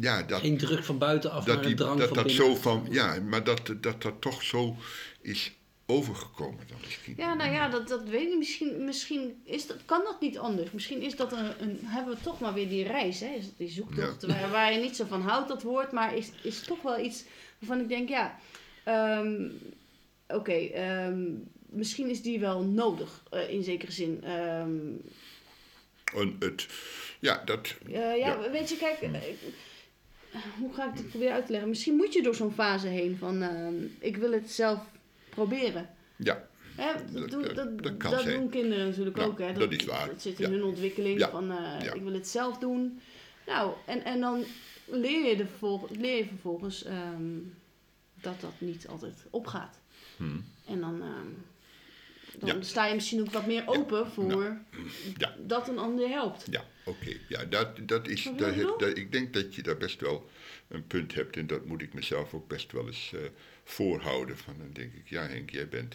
ja, 0.00 0.22
dat, 0.22 0.40
Geen 0.40 0.58
druk 0.58 0.84
van 0.84 0.98
buitenaf, 0.98 1.46
maar 1.46 1.56
dat, 1.56 1.64
een 1.64 1.70
die, 1.70 1.74
drang 1.76 1.98
dat, 1.98 2.08
van 2.08 2.16
dat 2.16 2.26
binnen. 2.26 2.44
zo 2.44 2.54
van, 2.54 2.86
ja, 2.90 3.20
maar 3.20 3.44
dat, 3.44 3.60
dat 3.80 4.02
dat 4.02 4.20
toch 4.20 4.42
zo 4.42 4.76
is 5.20 5.52
overgekomen 5.86 6.64
dan 6.68 6.76
misschien. 6.84 7.14
Ja, 7.16 7.34
nou 7.34 7.52
ja, 7.52 7.68
dat, 7.68 7.88
dat 7.88 8.08
weet 8.08 8.32
ik. 8.32 8.38
Misschien, 8.38 8.84
misschien 8.84 9.40
is 9.44 9.66
dat, 9.66 9.76
kan 9.84 10.00
dat 10.04 10.20
niet 10.20 10.38
anders. 10.38 10.70
Misschien 10.70 11.02
is 11.02 11.16
dat 11.16 11.32
een, 11.32 11.62
een, 11.62 11.80
hebben 11.82 12.14
we 12.14 12.20
toch 12.22 12.40
maar 12.40 12.54
weer 12.54 12.68
die 12.68 12.86
reis, 12.86 13.20
hè? 13.20 13.38
Die 13.56 13.70
zoektocht 13.70 14.26
waar, 14.26 14.50
waar 14.50 14.72
je 14.72 14.80
niet 14.80 14.96
zo 14.96 15.04
van 15.04 15.22
houdt, 15.22 15.48
dat 15.48 15.62
woord, 15.62 15.92
maar 15.92 16.16
is, 16.16 16.30
is 16.42 16.60
toch 16.60 16.82
wel 16.82 16.98
iets 16.98 17.24
waarvan 17.58 17.80
ik 17.80 17.88
denk, 17.88 18.08
ja, 18.08 18.38
ehm, 18.84 19.48
oké, 20.28 20.52
ehm, 20.52 21.24
misschien 21.68 22.08
is 22.10 22.22
die 22.22 22.40
wel 22.40 22.62
nodig 22.62 23.22
eh, 23.30 23.50
in 23.50 23.62
zekere 23.62 23.92
zin. 23.92 24.20
Ehm, 24.24 24.78
En 26.14 26.36
het, 26.38 26.66
ja, 27.20 27.42
dat, 27.44 27.74
eh, 27.86 27.92
ja, 27.92 28.12
Ja. 28.14 28.50
weet 28.50 28.68
je, 28.68 28.76
kijk, 28.76 29.00
eh, 29.00 29.28
ik- 29.28 29.38
hoe 30.58 30.74
ga 30.74 30.88
ik 30.88 30.96
dit 30.96 31.08
proberen 31.08 31.34
uit 31.34 31.46
te 31.46 31.50
leggen? 31.52 31.68
Misschien 31.70 31.94
moet 31.96 32.12
je 32.12 32.22
door 32.22 32.34
zo'n 32.34 32.52
fase 32.52 32.86
heen 32.86 33.16
van, 33.16 33.42
ehm, 33.42 33.74
ik 33.98 34.16
wil 34.16 34.32
het 34.32 34.50
zelf 34.50 34.80
proberen. 35.28 35.88
ja, 36.16 36.46
Hè, 36.76 36.92
dat, 37.12 37.30
Dat- 37.30 37.54
dat- 37.54 37.82
dat, 37.82 37.96
kan 37.96 38.10
dat 38.10 38.24
doen 38.24 38.48
kinderen 38.48 38.86
natuurlijk 38.88 39.16
Ja, 39.16 39.24
ook. 39.24 39.38
Hè. 39.38 39.52
dat 39.52 39.72
is 39.72 39.84
waar. 39.84 40.06
Dat 40.06 40.22
zit 40.22 40.40
in 40.40 40.46
Ja. 40.50 40.52
hun 40.56 40.64
ontwikkeling 40.64 41.18
Ja. 41.18 41.30
van 41.30 41.52
ik 41.94 42.02
wil 42.02 42.12
het 42.12 42.28
zelf 42.28 42.58
doen. 42.58 43.00
Nou, 43.46 43.72
en, 43.86 44.04
en 44.04 44.20
dan 44.20 44.44
leer 44.84 45.28
je, 45.28 45.36
de 45.36 45.46
vervolg, 45.46 45.90
leer 45.90 46.16
je 46.16 46.24
vervolgens 46.24 46.84
ehm, 46.84 47.32
dat 48.14 48.40
dat 48.40 48.52
niet 48.58 48.86
altijd 48.88 49.24
opgaat. 49.30 49.80
Hmm. 50.16 50.44
En 50.66 50.80
dan, 50.80 51.02
dan 52.40 52.56
Ja. 52.56 52.62
sta 52.62 52.86
je 52.86 52.94
misschien 52.94 53.20
ook 53.20 53.30
wat 53.32 53.46
meer 53.46 53.62
open 53.66 54.10
voor 54.10 54.56
Ja. 55.18 55.34
dat 55.38 55.68
een 55.68 55.78
ander 55.78 56.08
helpt. 56.08 56.44
ja, 56.50 56.64
oké. 56.84 57.16
Ja, 57.28 57.44
dat, 57.44 57.88
dat 57.88 58.08
is, 58.08 58.22
dat, 58.36 58.54
heb- 58.54 58.74
dat- 58.78 58.96
ik 58.96 59.12
denk 59.12 59.32
dat 59.34 59.54
je 59.54 59.62
daar 59.62 59.76
best 59.76 60.00
wel 60.00 60.30
een 60.68 60.86
punt 60.86 61.14
hebt 61.14 61.36
en 61.36 61.46
dat 61.46 61.64
moet 61.66 61.82
ik 61.82 61.94
mezelf 61.94 62.34
ook 62.34 62.48
best 62.48 62.72
wel 62.72 62.86
eens 62.86 63.12
eh, 63.14 63.20
voorhouden. 63.64 64.38
Van 64.38 64.54
dan 64.58 64.72
denk 64.72 64.92
ik, 64.94 65.08
ja 65.08 65.22
Henk, 65.26 65.50
jij 65.50 65.68
bent, 65.68 65.94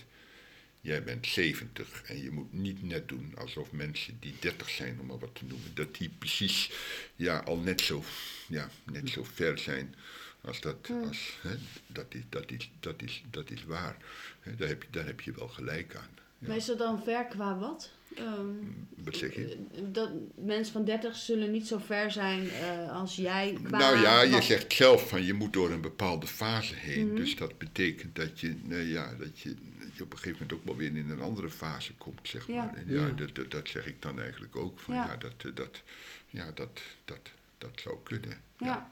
jij 0.81 1.03
bent 1.03 1.27
70 1.27 2.01
en 2.05 2.21
je 2.23 2.31
moet 2.31 2.53
niet 2.53 2.83
net 2.83 3.07
doen 3.07 3.33
alsof 3.37 3.71
mensen 3.71 4.17
die 4.19 4.33
30 4.39 4.69
zijn, 4.69 4.97
om 4.99 5.05
maar 5.05 5.19
wat 5.19 5.35
te 5.35 5.45
noemen, 5.45 5.71
dat 5.73 5.95
die 5.95 6.09
precies 6.17 6.71
ja, 7.15 7.37
al 7.37 7.57
net 7.57 7.81
zo, 7.81 8.03
ja, 8.47 8.69
net 8.91 9.09
zo 9.09 9.23
ver 9.23 9.57
zijn 9.57 9.95
als 10.41 10.61
dat, 10.61 10.89
als, 11.07 11.37
hè, 11.41 11.55
dat, 11.87 12.05
is, 12.13 12.21
dat, 12.29 12.51
is, 12.51 12.69
dat, 12.79 13.01
is, 13.01 13.23
dat 13.31 13.49
is 13.51 13.63
waar. 13.63 13.97
Hè, 14.39 14.55
daar, 14.55 14.67
heb 14.67 14.81
je, 14.83 14.87
daar 14.91 15.05
heb 15.05 15.21
je 15.21 15.31
wel 15.31 15.47
gelijk 15.47 15.95
aan. 15.95 16.09
Ja. 16.43 16.47
Maar 16.47 16.57
is 16.57 16.65
dat 16.65 16.77
dan 16.77 17.03
ver 17.03 17.25
qua 17.25 17.57
wat? 17.57 17.91
Ehm, 18.15 18.47
Wat 18.95 19.15
zeg 19.15 19.35
je? 19.35 19.57
dat 19.91 20.09
mensen 20.35 20.73
van 20.73 20.85
30 20.85 21.15
zullen 21.15 21.51
niet 21.51 21.67
zo 21.67 21.77
ver 21.77 22.11
zijn 22.11 22.49
eh, 22.49 22.91
als 22.91 23.15
jij. 23.15 23.57
Qua 23.63 23.77
Nou 23.77 23.99
ja, 23.99 24.21
je 24.21 24.31
wat? 24.31 24.43
zegt 24.43 24.73
zelf 24.73 25.09
van 25.09 25.23
je 25.23 25.33
moet 25.33 25.53
door 25.53 25.71
een 25.71 25.81
bepaalde 25.81 26.27
fase 26.27 26.75
heen. 26.75 27.07
Mhm. 27.07 27.15
Dus 27.15 27.35
dat 27.35 27.57
betekent 27.57 28.15
dat 28.15 28.39
je, 28.39 28.55
nou 28.63 28.81
ja, 28.81 29.13
dat, 29.19 29.39
je, 29.39 29.49
dat 29.79 29.95
je 29.95 30.03
op 30.03 30.11
een 30.11 30.17
gegeven 30.17 30.37
moment 30.41 30.53
ook 30.53 30.65
wel 30.65 30.75
weer 30.75 30.95
in 30.95 31.09
een 31.09 31.21
andere 31.21 31.49
fase 31.49 31.93
komt, 31.93 32.19
zeg 32.27 32.47
Ja. 32.47 32.55
maar. 32.55 32.73
En 32.75 32.83
ja, 32.87 33.05
Ja. 33.07 33.11
Dat, 33.11 33.35
dat, 33.35 33.51
dat 33.51 33.67
zeg 33.67 33.85
ik 33.85 34.01
dan 34.01 34.19
eigenlijk 34.21 34.55
ook. 34.55 34.79
Van, 34.79 34.93
Ja. 34.95 35.05
ja. 35.05 35.17
dat, 35.17 35.33
eh, 35.37 35.51
dat, 35.55 35.81
ja 36.29 36.51
dat, 36.51 36.81
dat, 37.05 37.29
dat 37.57 37.71
zou 37.75 37.95
kunnen. 38.03 38.37
Ja. 38.57 38.91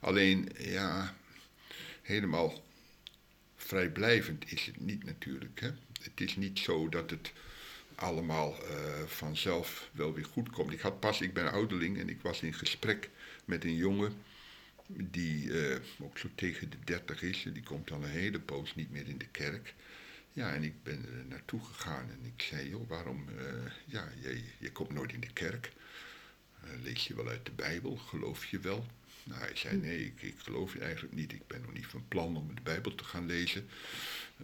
Alleen, 0.00 0.48
ja, 0.58 1.14
helemaal 2.02 2.62
vrijblijvend 3.56 4.52
is 4.52 4.66
het 4.66 4.80
niet 4.80 5.04
natuurlijk. 5.04 5.60
Hè? 5.60 5.68
Het 6.04 6.20
is 6.20 6.36
niet 6.36 6.58
zo 6.58 6.88
dat 6.88 7.10
het 7.10 7.32
allemaal 7.94 8.56
eh, 8.62 9.02
vanzelf 9.06 9.90
wel 9.92 10.14
weer 10.14 10.24
goed 10.24 10.50
komt. 10.50 10.72
Ik 10.72 10.80
had 10.80 11.00
pas, 11.00 11.20
ik 11.20 11.34
ben 11.34 11.52
ouderling 11.52 11.98
en 11.98 12.08
ik 12.08 12.20
was 12.22 12.40
in 12.40 12.54
gesprek 12.54 13.10
met 13.44 13.64
een 13.64 13.76
jongen 13.76 14.12
die 14.86 15.68
eh, 15.68 15.80
ook 16.00 16.18
zo 16.18 16.28
tegen 16.34 16.70
de 16.70 16.76
dertig 16.84 17.22
is. 17.22 17.46
Die 17.52 17.62
komt 17.62 17.90
al 17.90 18.02
een 18.02 18.10
hele 18.10 18.40
poos 18.40 18.74
niet 18.74 18.90
meer 18.90 19.08
in 19.08 19.18
de 19.18 19.26
kerk. 19.26 19.74
Ja, 20.32 20.54
en 20.54 20.62
ik 20.62 20.82
ben 20.82 21.04
er 21.04 21.24
naartoe 21.28 21.64
gegaan 21.64 22.10
en 22.10 22.32
ik 22.36 22.42
zei, 22.42 22.68
joh, 22.68 22.88
waarom, 22.88 23.28
eh, 23.38 23.44
ja, 23.84 24.08
je, 24.20 24.42
je 24.58 24.72
komt 24.72 24.92
nooit 24.92 25.12
in 25.12 25.20
de 25.20 25.32
kerk. 25.32 25.72
Lees 26.82 27.06
je 27.06 27.14
wel 27.14 27.28
uit 27.28 27.46
de 27.46 27.52
Bijbel? 27.52 27.96
Geloof 27.96 28.44
je 28.44 28.58
wel? 28.58 28.86
Nou, 29.24 29.40
hij 29.40 29.56
zei, 29.56 29.76
nee, 29.76 30.04
ik, 30.04 30.22
ik 30.22 30.38
geloof 30.38 30.72
je 30.72 30.78
eigenlijk 30.78 31.14
niet. 31.14 31.32
Ik 31.32 31.46
ben 31.46 31.60
nog 31.60 31.72
niet 31.72 31.86
van 31.86 32.04
plan 32.08 32.36
om 32.36 32.54
de 32.54 32.60
Bijbel 32.62 32.94
te 32.94 33.04
gaan 33.04 33.26
lezen. 33.26 33.68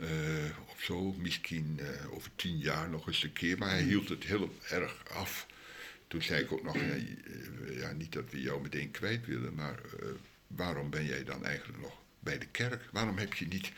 Eh, 0.00 0.58
of 0.68 0.82
zo, 0.82 1.12
misschien 1.12 1.80
eh, 1.80 2.12
over 2.14 2.30
tien 2.36 2.58
jaar 2.58 2.88
nog 2.90 3.06
eens 3.06 3.22
een 3.22 3.32
keer. 3.32 3.58
Maar 3.58 3.70
hij 3.70 3.82
hield 3.82 4.08
het 4.08 4.24
heel 4.24 4.54
erg 4.68 5.08
af. 5.08 5.46
Toen 6.08 6.22
zei 6.22 6.42
ik 6.42 6.52
ook 6.52 6.62
nog, 6.62 6.74
ja, 6.74 6.80
eh, 6.80 7.78
ja, 7.78 7.92
niet 7.92 8.12
dat 8.12 8.30
we 8.30 8.40
jou 8.40 8.62
meteen 8.62 8.90
kwijt 8.90 9.26
willen, 9.26 9.54
maar 9.54 9.80
waarom 10.46 10.90
ben 10.90 11.04
jij 11.04 11.24
dan 11.24 11.44
eigenlijk 11.44 11.80
nog 11.80 12.02
bij 12.20 12.38
de 12.38 12.46
kerk? 12.46 12.88
Waarom 12.92 13.18
heb 13.18 13.34
je 13.34 13.46
niet, 13.46 13.72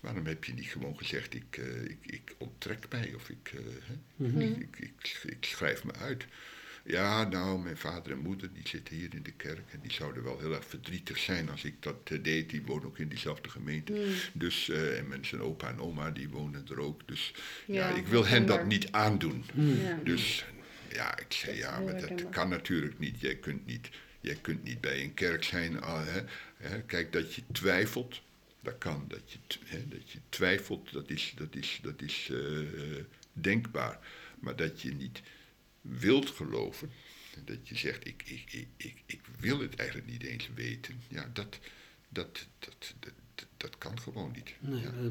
waarom 0.00 0.26
heb 0.26 0.44
je 0.44 0.54
niet 0.54 0.66
gewoon 0.66 0.98
gezegd, 0.98 1.34
ik, 1.34 1.56
ik, 1.88 1.98
ik 2.00 2.34
onttrek 2.38 2.84
mij 2.90 3.14
of 3.14 3.28
ik, 3.28 3.52
hè, 3.52 4.40
ik, 4.40 4.56
ik, 4.56 4.78
ik, 4.78 5.22
ik 5.26 5.44
schrijf 5.44 5.84
me 5.84 5.92
uit? 5.92 6.26
Ja, 6.84 7.24
nou, 7.24 7.62
mijn 7.62 7.76
vader 7.76 8.12
en 8.12 8.18
moeder 8.18 8.52
die 8.52 8.68
zitten 8.68 8.94
hier 8.94 9.14
in 9.14 9.22
de 9.22 9.32
kerk 9.32 9.72
en 9.72 9.78
die 9.82 9.92
zouden 9.92 10.22
wel 10.22 10.38
heel 10.38 10.54
erg 10.54 10.64
verdrietig 10.64 11.18
zijn 11.18 11.50
als 11.50 11.64
ik 11.64 11.74
dat 11.82 11.96
eh, 12.04 12.22
deed. 12.22 12.50
Die 12.50 12.62
wonen 12.62 12.86
ook 12.86 12.98
in 12.98 13.08
diezelfde 13.08 13.48
gemeente. 13.48 13.92
Hmm. 13.92 14.12
Dus, 14.32 14.68
eh, 14.68 14.98
en 14.98 15.08
mensen, 15.08 15.40
opa 15.40 15.68
en 15.68 15.80
oma, 15.80 16.10
die 16.10 16.28
wonen 16.28 16.66
er 16.70 16.80
ook. 16.80 17.08
Dus 17.08 17.34
ja, 17.66 17.88
Ja, 17.88 17.96
ik 17.96 18.06
wil 18.06 18.26
hen 18.26 18.46
dat 18.46 18.66
niet 18.66 18.92
aandoen. 18.92 19.44
Ja. 19.54 19.98
Dus 20.04 20.44
ja, 20.92 21.18
ik 21.18 21.32
zei 21.32 21.56
ja, 21.56 21.80
maar 21.80 22.00
dat 22.00 22.28
kan 22.28 22.48
natuurlijk 22.48 22.98
niet. 22.98 23.20
Jij 23.20 23.36
kunt 23.36 23.66
niet, 23.66 23.88
jij 24.20 24.38
kunt 24.40 24.62
niet 24.62 24.80
bij 24.80 25.02
een 25.02 25.14
kerk 25.14 25.44
zijn. 25.44 25.74
hè, 25.82 26.22
hè. 26.56 26.82
Kijk, 26.82 27.12
dat 27.12 27.34
je 27.34 27.42
twijfelt, 27.52 28.20
dat 28.60 28.78
kan. 28.78 29.04
Dat 29.08 29.32
je, 29.32 29.38
hè, 29.64 29.88
dat 29.88 30.10
je 30.10 30.18
twijfelt, 30.28 30.92
dat 30.92 31.10
is, 31.10 31.32
dat 31.36 31.54
is, 31.54 31.80
dat 31.82 32.02
is 32.02 32.28
eh, 32.32 32.38
denkbaar. 33.32 33.98
Maar 34.40 34.56
dat 34.56 34.80
je 34.80 34.94
niet 34.94 35.22
wilt 35.82 36.30
geloven, 36.30 36.90
dat 37.44 37.68
je 37.68 37.76
zegt, 37.76 38.06
ik, 38.06 38.22
ik, 38.26 38.52
ik, 38.52 38.66
ik, 38.76 39.02
ik 39.06 39.20
wil 39.38 39.60
het 39.60 39.76
eigenlijk 39.76 40.10
niet 40.10 40.22
eens 40.22 40.48
weten. 40.54 41.02
Ja, 41.08 41.30
dat, 41.32 41.58
dat, 42.08 42.46
dat, 42.58 42.94
dat, 43.56 43.78
kan 43.78 44.00
gewoon 44.00 44.32
niet. 44.32 44.54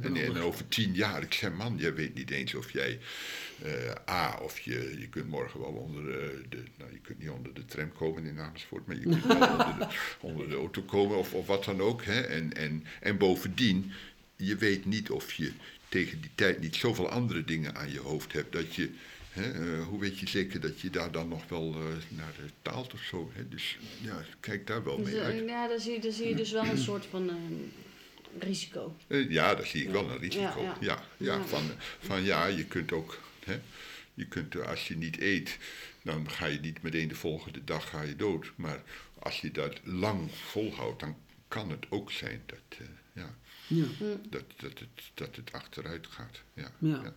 En, 0.02 0.38
over 0.38 0.68
tien 0.68 0.94
jaar, 0.94 1.22
ik 1.22 1.34
zeg 1.34 1.52
man, 1.52 1.78
jij 1.78 1.94
weet 1.94 2.14
niet 2.14 2.30
eens 2.30 2.54
of 2.54 2.72
jij 2.72 3.00
eh, 3.64 4.10
A, 4.10 4.40
of 4.42 4.60
je, 4.60 4.96
je 5.00 5.10
kunt 5.10 5.28
morgen 5.28 5.60
wel 5.60 5.70
onder 5.70 6.04
de, 6.04 6.44
de, 6.50 6.64
nou 6.78 6.92
je 6.92 7.00
kunt 7.00 7.20
niet 7.20 7.30
onder 7.30 7.54
de 7.54 7.66
tram 7.66 7.92
komen 7.92 8.26
in 8.26 8.40
Amersfoort, 8.40 8.86
maar 8.86 8.96
je 8.96 9.02
kunt 9.02 9.26
wel 9.26 9.50
onder, 9.58 9.80
de, 9.80 9.88
onder 10.22 10.50
de 10.50 10.56
auto 10.56 10.82
komen 10.82 11.18
of, 11.18 11.34
of 11.34 11.48
wat 11.48 11.64
dan 11.64 11.82
ook. 11.82 12.04
Hè? 12.04 12.22
En, 12.22 12.54
en, 12.54 12.84
en 13.00 13.18
bovendien, 13.18 13.92
je 14.36 14.56
weet 14.56 14.86
niet 14.86 15.10
of 15.10 15.34
je 15.34 15.52
tegen 15.90 16.22
die 16.22 16.32
tijd 16.36 16.60
niet 16.60 16.76
zoveel 16.76 17.10
andere 17.10 17.44
dingen 17.44 17.76
aan 17.76 17.92
je 17.92 18.00
hoofd 18.00 18.34
hebt 18.34 18.52
dat 18.52 18.76
je, 18.76 18.90
hè, 19.32 19.52
eh, 19.52 19.84
hoe 19.88 20.00
weet 20.00 20.20
je 20.20 20.28
zeker 20.30 20.60
dat 20.60 20.80
je 20.82 20.90
daar 20.90 21.12
dan 21.12 21.28
nog 21.28 21.48
wel 21.50 21.74
eh, 21.74 22.18
naar 22.18 22.34
taalt 22.62 22.94
of 22.94 23.02
zo, 23.02 23.32
hè? 23.34 23.48
dus 23.50 23.78
ja, 24.02 24.24
kijk 24.40 24.68
daar 24.68 24.84
wel 24.84 24.98
Dus, 24.98 25.06
mee 25.06 25.20
eh, 25.20 25.26
uit. 25.26 25.48
ja, 25.48 25.68
daar 25.68 25.80
zie, 25.80 26.00
daar 26.00 26.12
zie 26.12 26.28
je 26.28 26.36
dus 26.36 26.52
wel 26.52 26.66
een 26.66 26.78
soort 26.78 27.06
van 27.06 27.30
eh, 27.30 27.36
risico. 28.48 28.96
Eh, 29.08 29.30
Ja, 29.30 29.56
daar 29.56 29.66
zie 29.66 29.84
ik 29.84 29.90
wel 29.90 30.10
een 30.10 30.18
risico. 30.20 30.42
Ja, 30.42 30.56
Ja, 30.64 30.76
ja. 30.80 31.04
ja, 31.18 31.36
Ja. 31.36 31.44
Van, 31.46 31.64
van 32.00 32.24
ja, 32.24 32.46
je 32.46 32.66
kunt 32.66 32.92
ook, 32.92 33.20
hè, 33.46 33.60
je 34.14 34.26
kunt, 34.28 34.66
als 34.66 34.88
je 34.88 34.98
niet 34.98 35.20
eet, 35.20 35.58
dan 36.02 36.30
ga 36.30 36.46
je 36.46 36.60
niet 36.60 36.82
meteen 36.82 37.08
de 37.08 37.16
volgende 37.16 37.64
dag 37.64 37.90
ga 37.90 38.02
je 38.02 38.16
dood. 38.16 38.52
Maar 38.56 38.82
als 39.20 39.42
je 39.42 39.52
dat 39.52 39.80
lang 39.84 40.32
volhoudt, 40.32 41.00
dan 41.00 41.16
kan 41.48 41.70
het 41.70 41.86
ook 41.90 42.12
zijn 42.12 42.42
dat, 42.46 42.60
eh, 42.80 42.86
ja, 43.14 43.36
Ja. 43.68 43.86
dat, 44.30 44.44
dat, 44.58 44.80
het, 44.80 44.88
dat 45.14 45.36
het 45.36 45.52
achteruit 45.52 46.08
gaat. 46.08 46.42
Ja, 46.54 46.62
Ja. 46.80 46.90
ja. 46.90 47.02
ja. 47.04 47.14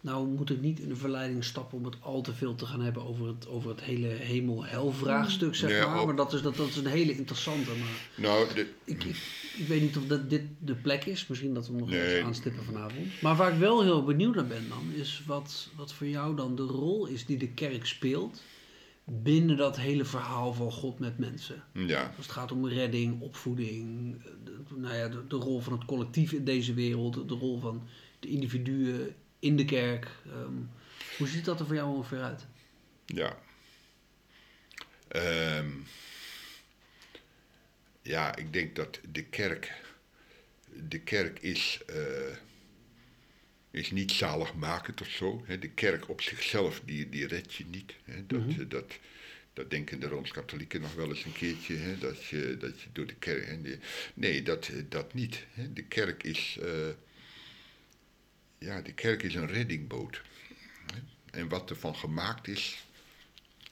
Nou 0.00 0.26
moet 0.28 0.50
ik 0.50 0.60
niet 0.60 0.80
in 0.80 0.88
de 0.88 0.96
verleiding 0.96 1.44
stappen 1.44 1.78
om 1.78 1.84
het 1.84 1.96
al 2.00 2.20
te 2.22 2.34
veel 2.34 2.54
te 2.54 2.66
gaan 2.66 2.80
hebben 2.80 3.04
over 3.06 3.26
het, 3.26 3.48
over 3.48 3.70
het 3.70 3.80
hele 3.80 4.06
hemel-hel 4.06 4.92
vraagstuk, 4.92 5.54
zeg 5.54 5.86
maar. 5.86 6.06
Maar 6.06 6.16
dat 6.16 6.32
is, 6.32 6.42
dat, 6.42 6.56
dat 6.56 6.68
is 6.68 6.76
een 6.76 6.86
hele 6.86 7.16
interessante. 7.16 7.70
Maar 7.70 8.08
Nou, 8.16 8.54
de, 8.54 8.60
ik, 8.84 9.04
ik, 9.04 9.16
ik 9.58 9.66
weet 9.68 9.80
niet 9.80 9.96
of 9.96 10.06
dat 10.06 10.30
dit 10.30 10.42
de 10.58 10.74
plek 10.74 11.04
is. 11.04 11.26
Misschien 11.26 11.54
dat 11.54 11.66
we 11.66 11.72
hem 11.72 11.80
nog 11.80 11.90
Nee. 11.90 12.14
eens 12.16 12.24
aanstippen 12.24 12.64
vanavond. 12.64 13.20
Maar 13.22 13.36
waar 13.36 13.52
ik 13.52 13.58
wel 13.58 13.82
heel 13.82 14.04
benieuwd 14.04 14.34
naar 14.34 14.46
ben 14.46 14.68
dan, 14.68 14.92
is 14.94 15.22
wat, 15.26 15.68
wat 15.76 15.92
voor 15.92 16.06
jou 16.06 16.36
dan 16.36 16.56
de 16.56 16.62
rol 16.62 17.06
is 17.06 17.26
die 17.26 17.36
de 17.38 17.48
kerk 17.48 17.86
speelt 17.86 18.42
binnen 19.04 19.56
dat 19.56 19.76
hele 19.76 20.04
verhaal 20.04 20.52
van 20.52 20.72
God 20.72 20.98
met 20.98 21.18
mensen. 21.18 21.62
ja. 21.72 22.12
Als 22.16 22.26
het 22.26 22.34
gaat 22.34 22.52
om 22.52 22.68
redding, 22.68 23.20
opvoeding, 23.20 24.16
de, 24.44 24.52
nou 24.76 24.94
ja, 24.94 25.08
de, 25.08 25.26
de 25.28 25.36
rol 25.36 25.60
van 25.60 25.72
het 25.72 25.84
collectief 25.84 26.32
in 26.32 26.44
deze 26.44 26.74
wereld, 26.74 27.28
de 27.28 27.34
rol 27.34 27.58
van 27.58 27.82
de 28.20 28.28
individuen 28.28 29.14
in 29.38 29.56
de 29.56 29.64
kerk. 29.64 30.06
Ehm, 30.26 30.52
hoe 31.18 31.28
ziet 31.28 31.44
dat 31.44 31.60
er 31.60 31.66
voor 31.66 31.74
jou 31.74 31.96
ongeveer 31.96 32.22
uit? 32.22 32.46
Ja. 33.06 33.38
Ehm, 35.08 35.70
ja, 38.02 38.36
ik 38.36 38.52
denk 38.52 38.76
dat 38.76 39.00
de 39.10 39.24
kerk. 39.24 39.72
De 40.88 41.00
kerk 41.00 41.38
is. 41.40 41.80
eh, 41.86 42.36
is 43.70 43.90
niet 43.90 44.10
zaligmakend 44.12 45.00
of 45.00 45.08
zo. 45.08 45.44
De 45.60 45.70
kerk 45.70 46.08
op 46.08 46.20
zichzelf, 46.22 46.80
die, 46.84 47.08
die 47.08 47.26
redt 47.26 47.54
je 47.54 47.64
niet. 47.66 47.94
Dat, 48.26 48.40
eh, 48.48 48.68
dat, 48.68 48.98
dat 49.52 49.70
denken 49.70 50.00
de 50.00 50.06
Rooms-Katholieken 50.08 50.80
nog 50.80 50.94
wel 50.94 51.08
eens 51.08 51.24
een 51.24 51.32
keertje. 51.32 51.76
Hè. 51.76 51.98
Dat, 51.98 52.24
je, 52.24 52.56
dat 52.60 52.80
je 52.80 52.88
door 52.92 53.06
de 53.06 53.14
kerk. 53.14 53.46
Hè. 53.46 53.78
Nee, 54.14 54.42
dat, 54.42 54.68
eh, 54.68 54.82
dat 54.88 55.14
niet. 55.14 55.46
Hè. 55.52 55.72
De 55.72 55.82
kerk 55.84 56.22
is. 56.22 56.58
Ja, 58.58 58.80
de 58.80 58.92
kerk 58.92 59.22
is 59.22 59.34
een 59.34 59.46
reddingboot. 59.46 60.22
En 61.30 61.48
wat 61.48 61.70
ervan 61.70 61.94
gemaakt 61.96 62.48
is, 62.48 62.84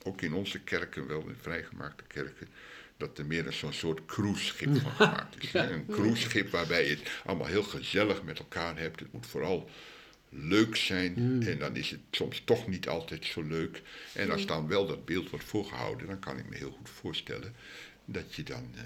ook 0.02 0.22
in 0.22 0.32
onze 0.32 0.58
kerken, 0.60 1.06
wel 1.06 1.20
in 1.28 1.36
vrijgemaakte 1.40 2.04
kerken, 2.06 2.48
dat 2.96 3.18
er 3.18 3.26
meer 3.26 3.46
een 3.46 3.52
zo'n 3.52 3.72
soort 3.72 4.04
cruiseschip 4.04 4.76
van 4.76 4.90
gemaakt 5.06 5.42
is. 5.42 5.52
hè. 5.52 5.70
Een 5.72 5.86
cruiseschip 5.86 6.50
waarbij 6.50 6.88
je 6.88 6.94
het 6.96 7.10
allemaal 7.24 7.46
heel 7.46 7.62
gezellig 7.62 8.22
met 8.22 8.38
elkaar 8.38 8.78
hebt. 8.78 9.00
Het 9.00 9.12
moet 9.12 9.26
vooral 9.26 9.70
leuk 10.28 10.76
zijn 10.76 11.42
en 11.46 11.58
dan 11.58 11.76
is 11.76 11.90
het 11.90 12.00
soms 12.10 12.42
toch 12.44 12.68
niet 12.68 12.88
altijd 12.88 13.24
zo 13.24 13.42
leuk. 13.42 13.82
En 14.12 14.30
als 14.30 14.46
dan 14.46 14.68
wel 14.68 14.86
dat 14.86 15.04
beeld 15.04 15.30
wordt 15.30 15.44
voorgehouden, 15.44 16.06
dan 16.06 16.18
kan 16.18 16.38
ik 16.38 16.48
me 16.48 16.56
heel 16.56 16.70
goed 16.70 16.90
voorstellen 16.90 17.54
dat 18.04 18.34
je 18.34 18.42
dan 18.42 18.70
eh, 18.74 18.82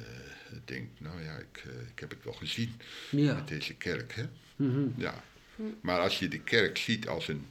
denkt, 0.65 1.01
nou 1.01 1.23
ja, 1.23 1.37
ik, 1.37 1.63
eh, 1.67 1.81
ik 1.93 1.99
heb 1.99 2.11
het 2.11 2.25
wel 2.25 2.33
gezien 2.33 2.73
Ja. 3.11 3.35
met 3.35 3.49
deze 3.49 3.75
kerk. 3.75 4.15
Hè? 4.15 4.25
Mhm. 4.57 4.87
Ja. 4.97 5.25
Maar 5.81 5.99
als 6.01 6.19
je 6.19 6.29
de 6.29 6.41
kerk 6.41 6.79
ziet 6.79 7.09
als 7.09 7.29
een, 7.29 7.47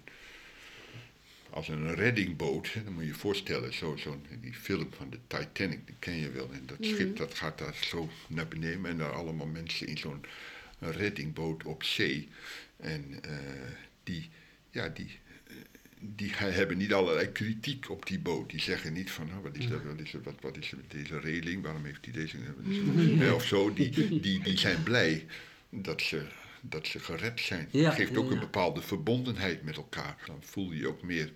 als 1.49 1.68
een 1.68 1.95
reddingboot, 1.95 2.70
dan 2.84 2.93
moet 2.93 3.01
je 3.03 3.07
je 3.10 3.16
voorstellen, 3.16 3.74
zo, 3.74 3.95
zo, 3.95 4.22
die 4.41 4.53
film 4.53 4.88
van 4.97 5.10
de 5.10 5.18
Titanic, 5.28 5.80
die 5.86 5.95
ken 5.99 6.16
je 6.16 6.32
wel. 6.32 6.49
En 6.53 6.64
dat 6.66 6.78
schip 6.82 7.18
dat 7.18 7.34
gaat 7.34 7.57
daar 7.57 7.76
zo 7.82 8.10
naar 8.28 8.47
beneden 8.47 8.86
en 8.86 8.97
daar 8.97 9.12
allemaal 9.14 9.47
mensen 9.47 9.88
in 9.88 9.97
zo'n 9.97 10.24
reddingboot 10.80 11.64
op 11.64 11.84
zee. 11.84 12.28
En 12.78 13.20
eh, 13.24 13.38
die, 14.03 14.30
ja, 14.72 14.88
die, 14.89 15.20
eh, 15.47 15.53
die 15.99 16.32
he- 16.34 16.49
hebben 16.51 16.78
niet 16.78 16.93
allerlei 16.93 17.32
kritiek 17.32 17.89
op 17.89 18.05
die 18.05 18.20
boot. 18.20 18.49
Die 18.49 18.60
zeggen 18.62 18.93
niet 18.93 19.12
van, 19.12 19.28
nou, 19.28 19.41
wat 19.41 19.57
is 19.57 19.68
dat, 19.68 19.84
wat 19.84 19.99
is, 19.99 20.14
er- 20.14 20.24
wat, 20.24 20.36
wat 20.41 20.57
is 20.57 20.72
er 20.72 20.78
met 20.78 20.91
deze 20.91 21.20
reling, 21.20 21.64
waarom 21.64 21.86
heeft 21.86 22.05
hij 22.05 22.14
deze, 22.14 22.38
wat 22.38 22.66
is 22.74 22.78
er- 22.78 23.18
hè, 23.18 23.32
of 23.32 23.45
zo. 23.45 23.74
Die, 23.74 24.20
die, 24.20 24.43
die 24.43 24.57
zijn 24.57 24.84
blij 24.84 25.26
dat 25.70 26.01
ze, 26.01 26.26
dat 26.62 26.88
ze 26.88 26.99
gered 26.99 27.39
zijn. 27.39 27.68
Ja, 27.72 27.86
Het 27.86 27.93
geeft 27.93 28.12
ja, 28.12 28.18
ook 28.18 28.32
een 28.32 28.39
bepaalde 28.39 28.82
verbondenheid 28.82 29.64
met 29.64 29.76
elkaar. 29.78 30.18
Dan 30.26 30.39
voel 30.41 30.72
je 30.72 30.80
je 30.80 30.88
ook 30.88 31.01
meer 31.01 31.32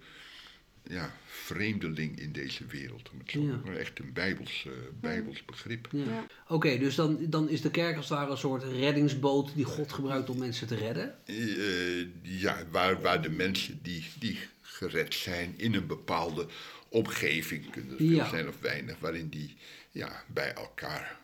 ja, 0.87 1.15
vreemdeling 1.25 2.19
in 2.19 2.31
deze 2.31 2.65
wereld. 2.65 3.09
Om 3.11 3.19
het 3.19 3.31
zo, 3.31 3.41
Ja. 3.41 3.59
maar 3.65 3.75
echt 3.75 3.99
een 3.99 4.13
bijbels, 4.13 4.65
eh, 4.67 4.71
bijbels 4.99 5.45
begrip. 5.45 5.87
Ja. 5.91 6.03
Ja. 6.03 6.25
Oké, 6.47 6.77
dus 6.77 6.95
dan, 6.95 7.17
dan 7.29 7.49
is 7.49 7.61
de 7.61 7.71
kerk 7.71 7.95
als 7.95 8.09
het 8.09 8.17
ware 8.17 8.31
een 8.31 8.37
soort 8.37 8.63
reddingsboot 8.63 9.55
die 9.55 9.65
God 9.65 9.93
gebruikt 9.93 10.29
om 10.29 10.37
mensen 10.37 10.67
te 10.67 10.75
redden. 10.75 11.15
Eh, 11.25 12.07
ja, 12.21 12.63
waar, 12.71 13.01
waar 13.01 13.21
de 13.21 13.29
mensen 13.29 13.79
die, 13.81 14.05
die 14.19 14.39
gered 14.61 15.13
zijn 15.13 15.53
in 15.57 15.73
een 15.73 15.87
bepaalde 15.87 16.47
omgeving, 16.89 17.69
kunnen 17.71 17.91
er 17.91 17.97
veel 17.97 18.25
zijn 18.25 18.47
of 18.47 18.59
weinig, 18.59 18.95
waarin 18.99 19.29
die 19.29 19.55
ja, 19.91 20.23
bij 20.27 20.53
elkaar 20.53 21.17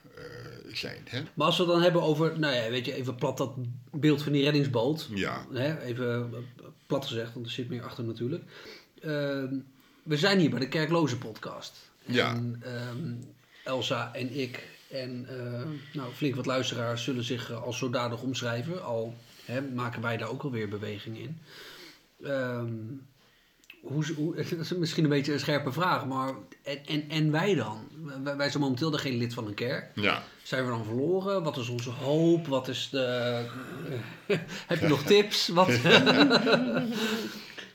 zijn. 0.78 1.02
Hè? 1.10 1.22
Maar 1.34 1.46
als 1.46 1.58
we 1.58 1.64
het 1.64 1.72
dan 1.72 1.82
hebben 1.82 2.02
over, 2.02 2.40
nou 2.40 2.56
ja, 2.56 2.70
weet 2.70 2.86
je, 2.86 2.94
even 2.94 3.16
plat 3.16 3.38
dat 3.38 3.54
beeld 3.92 4.24
van 4.24 4.32
die 4.32 4.44
reddingsboot. 4.44 5.08
Ja. 5.14 5.46
Hè, 5.54 5.82
even 5.82 6.30
eh, 6.34 6.40
plat 6.88 7.06
gezegd, 7.06 7.34
want 7.34 7.46
er 7.46 7.52
zit 7.52 7.70
meer 7.70 7.84
achter 7.84 8.04
natuurlijk. 8.04 8.44
Ehm, 9.02 9.56
we 10.04 10.18
zijn 10.18 10.40
hier 10.40 10.50
bij 10.50 10.60
de 10.60 10.68
Kerkloze 10.68 11.18
podcast. 11.18 11.78
Ja. 12.06 12.30
En 12.36 12.62
ehm, 12.64 13.14
Elsa 13.64 14.14
en 14.14 14.40
ik 14.40 14.68
en 14.90 15.26
eh, 15.30 15.68
nou, 15.94 16.14
flink 16.14 16.36
wat 16.36 16.46
luisteraars 16.46 17.04
zullen 17.04 17.24
zich 17.24 17.50
eh, 17.50 17.64
als 17.64 17.78
zodanig 17.78 18.22
omschrijven. 18.22 18.84
Al 18.84 19.16
hè, 19.46 19.62
maken 19.62 20.02
wij 20.02 20.18
daar 20.18 20.30
ook 20.30 20.44
alweer 20.44 20.70
beweging 20.70 21.18
in. 21.18 21.40
Ehm, 22.24 22.74
hoe, 23.82 24.14
hoe, 24.16 24.36
dat 24.50 24.60
is 24.60 24.74
misschien 24.74 25.04
een 25.04 25.10
beetje 25.10 25.34
een 25.34 25.40
scherpe 25.40 25.72
vraag, 25.72 26.06
maar 26.06 26.34
en, 26.64 26.80
en, 26.86 27.10
en 27.10 27.32
wij 27.32 27.56
dan? 27.56 27.88
Wij, 28.24 28.36
wij 28.36 28.50
zijn 28.50 28.64
momenteel 28.64 28.92
geen 28.92 29.18
lid 29.18 29.34
van 29.34 29.48
een 29.48 29.54
kerk. 29.54 29.92
Ja. 29.96 30.24
Zijn 30.44 30.66
we 30.66 30.70
dan 30.70 30.86
verloren? 30.86 31.44
Wat 31.44 31.58
is 31.58 31.70
onze 31.70 31.90
hoop? 31.90 32.48
Wat 32.48 32.68
is 32.68 32.90
de. 32.92 33.46
heb 34.68 34.80
je 34.80 34.88
nog 34.88 35.04
tips? 35.04 35.48
Wat, 35.48 35.68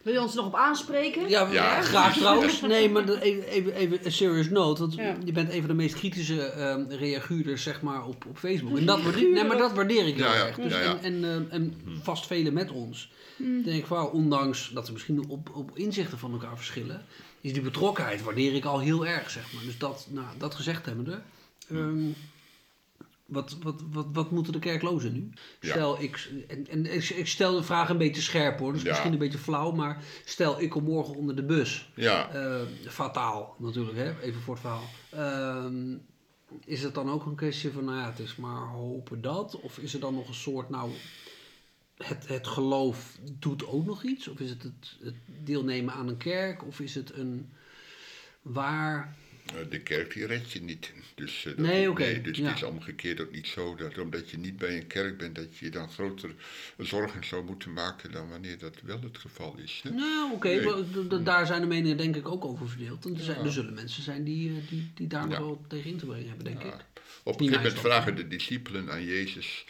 Wil 0.05 0.13
je 0.13 0.21
ons 0.21 0.35
nog 0.35 0.47
op 0.47 0.55
aanspreken? 0.55 1.29
ja, 1.29 1.49
Ja, 1.53 1.81
graag 1.81 2.17
trouwens. 2.17 2.61
Nee, 2.75 2.91
maar 2.91 3.09
even, 3.09 3.49
even, 3.49 3.75
even 3.75 3.99
een 4.05 4.13
serious 4.13 4.49
note. 4.51 4.81
Want 4.81 4.95
Ja. 4.95 5.17
je 5.25 5.33
bent 5.33 5.53
een 5.53 5.59
van 5.59 5.69
de 5.69 5.75
meest 5.75 5.95
kritische 5.95 6.43
ehm 6.43 6.85
reaguurders 6.89 7.63
zeg 7.63 7.83
maar, 7.83 8.07
op, 8.07 8.25
op 8.29 8.39
Facebook. 8.39 8.79
En 8.79 8.87
dat, 8.87 9.03
waardeer, 9.03 9.31
nee, 9.33 9.45
maar 9.45 9.57
dat 9.57 9.73
waardeer 9.73 10.07
ik 10.07 10.15
heel 10.17 10.25
Ja, 10.25 10.47
erg. 10.47 10.57
Dus 10.57 10.73
Ja, 10.73 10.81
ja. 10.81 10.99
En, 11.03 11.03
en, 11.03 11.25
ehm, 11.25 11.43
en 11.51 11.75
vast 12.03 12.27
velen 12.27 12.53
met 12.53 12.71
ons. 12.71 13.13
Ik 13.39 13.65
denk 13.65 13.87
van, 13.87 14.11
ondanks 14.11 14.71
dat 14.75 14.87
we 14.87 14.93
misschien 14.93 15.25
op, 15.29 15.51
op 15.55 15.71
inzichten 15.79 16.19
van 16.19 16.33
elkaar 16.33 16.57
verschillen, 16.57 17.05
is 17.41 17.53
die 17.53 17.63
betrokkenheid 17.63 18.23
waardeer 18.23 18.55
ik 18.55 18.65
al 18.65 18.79
heel 18.81 19.07
erg, 19.07 19.31
zeg 19.31 19.53
maar. 19.53 19.63
Dus 19.65 19.79
dat, 19.79 20.07
nou, 20.11 20.27
dat 20.39 20.55
gezegd 20.55 20.87
hebbende, 20.87 21.21
ehm, 21.71 22.05
wat, 23.27 23.57
wat, 23.63 23.83
wat, 23.91 24.07
wat 24.13 24.31
moeten 24.31 24.53
de 24.53 24.59
kerklozen 24.59 25.13
nu? 25.13 25.31
Ja. 25.61 25.71
Stel, 25.71 26.01
ik, 26.03 26.31
en, 26.49 26.67
en 26.69 26.95
ik, 27.19 27.27
stel 27.27 27.55
de 27.57 27.63
vraag 27.63 27.89
een 27.89 27.99
beetje 27.99 28.23
scherp 28.23 28.59
hoor, 28.59 28.73
dus 28.73 28.83
Ja. 28.83 28.89
misschien 28.89 29.13
een 29.13 29.19
beetje 29.19 29.39
flauw, 29.39 29.71
maar 29.73 30.03
stel 30.25 30.61
ik 30.61 30.71
kom 30.71 30.85
morgen 30.85 31.15
onder 31.15 31.37
de 31.37 31.43
bus. 31.45 31.91
Ja, 31.95 32.29
Eh, 32.31 32.61
fataal 32.89 33.57
natuurlijk, 33.59 33.97
hè? 33.97 34.21
even 34.21 34.41
voor 34.41 34.55
het 34.55 34.63
verhaal. 34.63 34.89
Ehm, 35.11 35.97
is 36.65 36.83
het 36.83 36.95
dan 36.95 37.11
ook 37.11 37.27
een 37.27 37.35
kwestie 37.35 37.71
van, 37.71 37.85
nou 37.85 37.99
ja, 37.99 38.07
het 38.11 38.19
is 38.19 38.37
maar 38.37 38.67
hopen 38.69 39.21
dat? 39.21 39.61
Of 39.61 39.79
is 39.79 39.95
er 39.95 40.01
dan 40.01 40.15
nog 40.15 40.29
een 40.29 40.35
soort, 40.35 40.69
nou, 40.71 40.91
het, 41.97 42.29
het 42.29 42.47
geloof 42.47 43.19
doet 43.39 43.67
ook 43.67 43.85
nog 43.87 44.05
iets? 44.05 44.29
Of 44.29 44.39
is 44.41 44.51
het, 44.51 44.63
het 44.63 44.97
het 45.03 45.15
deelnemen 45.45 45.95
aan 45.95 46.09
een 46.09 46.17
kerk? 46.17 46.67
Of 46.67 46.81
is 46.81 46.95
het 46.95 47.13
een 47.17 47.53
waar... 48.43 49.17
eh, 49.47 49.55
de 49.71 49.81
kerk 49.81 50.13
die 50.15 50.27
redt 50.27 50.53
je 50.53 50.63
niet. 50.63 50.93
Dus, 51.15 51.43
dat 51.45 51.57
Nee, 51.57 51.91
oké, 51.91 52.03
nee, 52.03 52.21
dus 52.21 52.39
ja. 52.39 52.47
het 52.47 52.57
is 52.57 52.63
omgekeerd 52.63 53.21
ook 53.21 53.33
niet 53.33 53.47
zo 53.47 53.75
dat 53.75 53.99
omdat 53.99 54.31
je 54.31 54.39
niet 54.39 54.57
bij 54.57 54.77
een 54.77 54.87
kerk 54.87 55.19
bent, 55.19 55.35
dat 55.35 55.57
je 55.59 55.71
dan 55.71 55.91
grotere 55.91 56.33
zorgen 56.79 57.25
zou 57.25 57.45
moeten 57.45 57.73
maken 57.73 58.13
dan 58.13 58.29
wanneer 58.29 58.59
dat 58.59 58.77
wel 58.83 59.01
het 59.01 59.19
geval 59.19 59.57
is. 59.65 59.81
Hè? 59.83 59.91
Nou, 59.91 60.33
oké, 60.33 60.49
Nee. 60.49 61.09
d- 61.09 61.25
daar 61.25 61.47
zijn 61.47 61.61
de 61.61 61.67
meningen 61.67 61.97
denk 61.97 62.17
ik 62.17 62.29
ook 62.29 62.45
over 62.45 62.69
verdeeld. 62.69 63.05
Er, 63.05 63.11
zijn, 63.17 63.39
Ja. 63.39 63.45
er 63.45 63.53
zullen 63.53 63.75
mensen 63.75 64.03
zijn 64.03 64.25
die, 64.25 64.49
eh, 64.49 64.69
die, 64.69 64.91
die 64.95 65.07
daar 65.07 65.25
nog 65.29 65.33
Ja. 65.39 65.41
wel 65.41 65.65
tegen 65.69 65.91
in 65.91 65.97
te 65.99 66.07
brengen 66.07 66.29
hebben, 66.29 66.45
denk 66.45 66.63
ik. 66.63 66.75
Op 67.23 67.41
een 67.41 67.47
gegeven 67.47 67.63
moment 67.71 67.81
vragen 67.87 68.17
de 68.17 68.29
discipelen 68.29 68.91
aan 68.91 69.05
Jezus, 69.05 69.65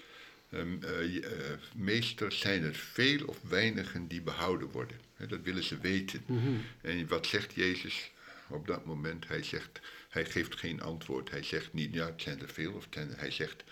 ehm, 0.50 0.66
eh, 0.80 1.16
eh, 1.16 1.30
meester, 1.76 2.32
zijn 2.32 2.62
er 2.62 2.74
veel 2.74 3.26
of 3.26 3.38
weinigen 3.48 4.06
die 4.08 4.20
behouden 4.22 4.68
worden? 4.70 4.96
Dat 5.28 5.40
willen 5.42 5.64
ze 5.64 5.78
weten. 5.78 6.22
Mhm. 6.26 6.40
En 6.80 7.06
wat 7.08 7.26
zegt 7.26 7.54
Jezus 7.54 8.10
op 8.48 8.66
dat 8.66 8.84
moment? 8.84 9.28
Hij 9.28 9.42
zegt, 9.42 9.80
hij 10.08 10.24
geeft 10.24 10.56
geen 10.56 10.80
antwoord. 10.82 11.30
Hij 11.30 11.42
zegt 11.42 11.72
niet, 11.72 11.94
ja, 11.94 12.06
het 12.06 12.22
zijn 12.22 12.40
er 12.40 12.48
veel. 12.48 12.72
Of 12.72 12.86
hij 13.16 13.30
zegt, 13.30 13.64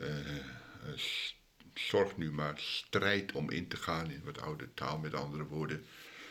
eh, 0.00 0.18
eh, 0.36 0.38
zorg 1.74 2.16
nu 2.16 2.30
maar, 2.32 2.54
strijd 2.58 3.32
om 3.32 3.50
in 3.50 3.68
te 3.68 3.76
gaan 3.76 4.10
in 4.10 4.20
wat 4.24 4.40
oude 4.40 4.68
taal, 4.74 4.98
met 4.98 5.14
andere 5.14 5.44
woorden. 5.44 5.84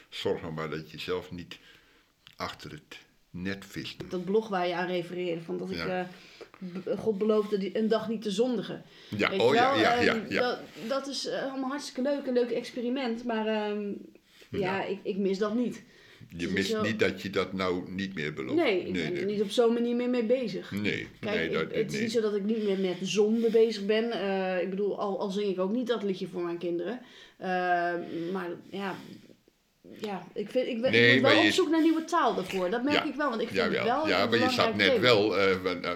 Zorg 0.10 0.42
nou 0.42 0.54
maar 0.54 0.70
dat 0.70 0.92
je 0.92 1.00
zelf 1.00 1.32
niet 1.32 1.58
achter 2.36 2.72
het 2.72 2.98
net 3.30 3.66
vist. 3.66 4.10
Dat 4.10 4.26
blog 4.26 4.48
waar 4.48 4.68
je 4.68 4.76
aan 4.76 4.88
refereerde, 4.88 5.42
van 5.42 5.58
dat 5.58 5.70
ik 5.72 5.78
Ja. 5.78 6.10
eh, 6.86 6.98
God 7.00 7.18
beloofde 7.18 7.78
een 7.78 7.88
dag 7.88 8.08
niet 8.10 8.22
te 8.22 8.32
zondigen. 8.32 8.84
Ja, 9.10 9.30
Weet 9.30 9.40
oh 9.40 9.54
ja, 9.54 9.74
Ehm, 9.74 10.04
ja, 10.04 10.26
ja. 10.30 10.42
Dat, 10.42 10.60
dat 10.88 11.08
is 11.08 11.30
allemaal 11.30 11.70
hartstikke 11.70 12.02
leuk, 12.02 12.26
een 12.28 12.34
leuk 12.34 12.52
experiment, 12.52 13.24
maar 13.24 13.48
ehm, 13.48 13.88
ja, 14.50 14.60
Ja. 14.60 14.84
ik, 14.84 15.00
ik 15.04 15.18
mis 15.18 15.38
dat 15.38 15.56
niet. 15.56 15.84
Je 16.38 16.48
is 16.48 16.54
mist 16.54 16.82
niet 16.82 17.00
dat 17.00 17.22
je 17.22 17.30
dat 17.30 17.54
nou 17.54 17.92
niet 17.92 18.16
meer 18.16 18.34
belooft. 18.34 18.56
Nee, 18.64 18.86
ik 18.86 18.94
ben 18.94 19.16
er 19.18 19.26
niet 19.26 19.42
op 19.42 19.50
zo'n 19.50 19.74
manier 19.74 19.96
meer 19.96 20.10
mee 20.10 20.24
bezig. 20.26 20.72
Nee, 20.72 21.08
Kijk, 21.20 21.36
nee, 21.36 21.46
ik- 21.46 21.54
dat, 21.54 21.74
het 21.76 21.94
is 21.94 22.00
niet 22.00 22.12
zo 22.12 22.22
dat 22.22 22.36
ik 22.36 22.44
niet 22.44 22.64
meer 22.64 22.80
met 22.80 22.96
zonde 23.02 23.50
bezig 23.50 23.86
ben. 23.86 24.12
Eh, 24.12 24.62
ik 24.62 24.70
bedoel, 24.70 25.00
al, 25.00 25.20
al 25.20 25.30
zing 25.30 25.50
ik 25.52 25.60
ook 25.60 25.72
niet 25.72 25.88
dat 25.88 26.04
liedje 26.04 26.28
voor 26.28 26.42
mijn 26.44 26.58
kinderen. 26.58 27.00
Eh, 27.38 27.48
maar 28.32 28.50
ja, 28.70 28.96
ja 30.00 30.28
ik, 30.34 30.50
vind, 30.50 30.68
ik, 30.68 30.82
ben, 30.82 30.92
Nee, 30.92 31.16
ik 31.16 31.22
wel 31.22 31.38
op 31.46 31.52
zoek 31.52 31.70
naar 31.70 31.82
nieuwe 31.82 32.04
taal 32.06 32.36
daarvoor. 32.36 32.70
Dat 32.70 32.84
merk 32.84 32.96
Ja. 32.96 33.04
ik 33.10 33.16
wel, 33.16 33.30
want 33.30 33.42
ik 33.42 33.48
vind 33.48 33.60
Jawel. 33.60 33.78
het 33.84 33.88
wel 33.88 34.08
ja, 34.08 34.26
maar 34.26 34.40
je 34.40 34.50
zat 34.50 34.76
net 34.76 35.00
wel, 35.00 35.38
eh, 35.38 35.62
want, 35.62 35.86
eh, 35.86 35.92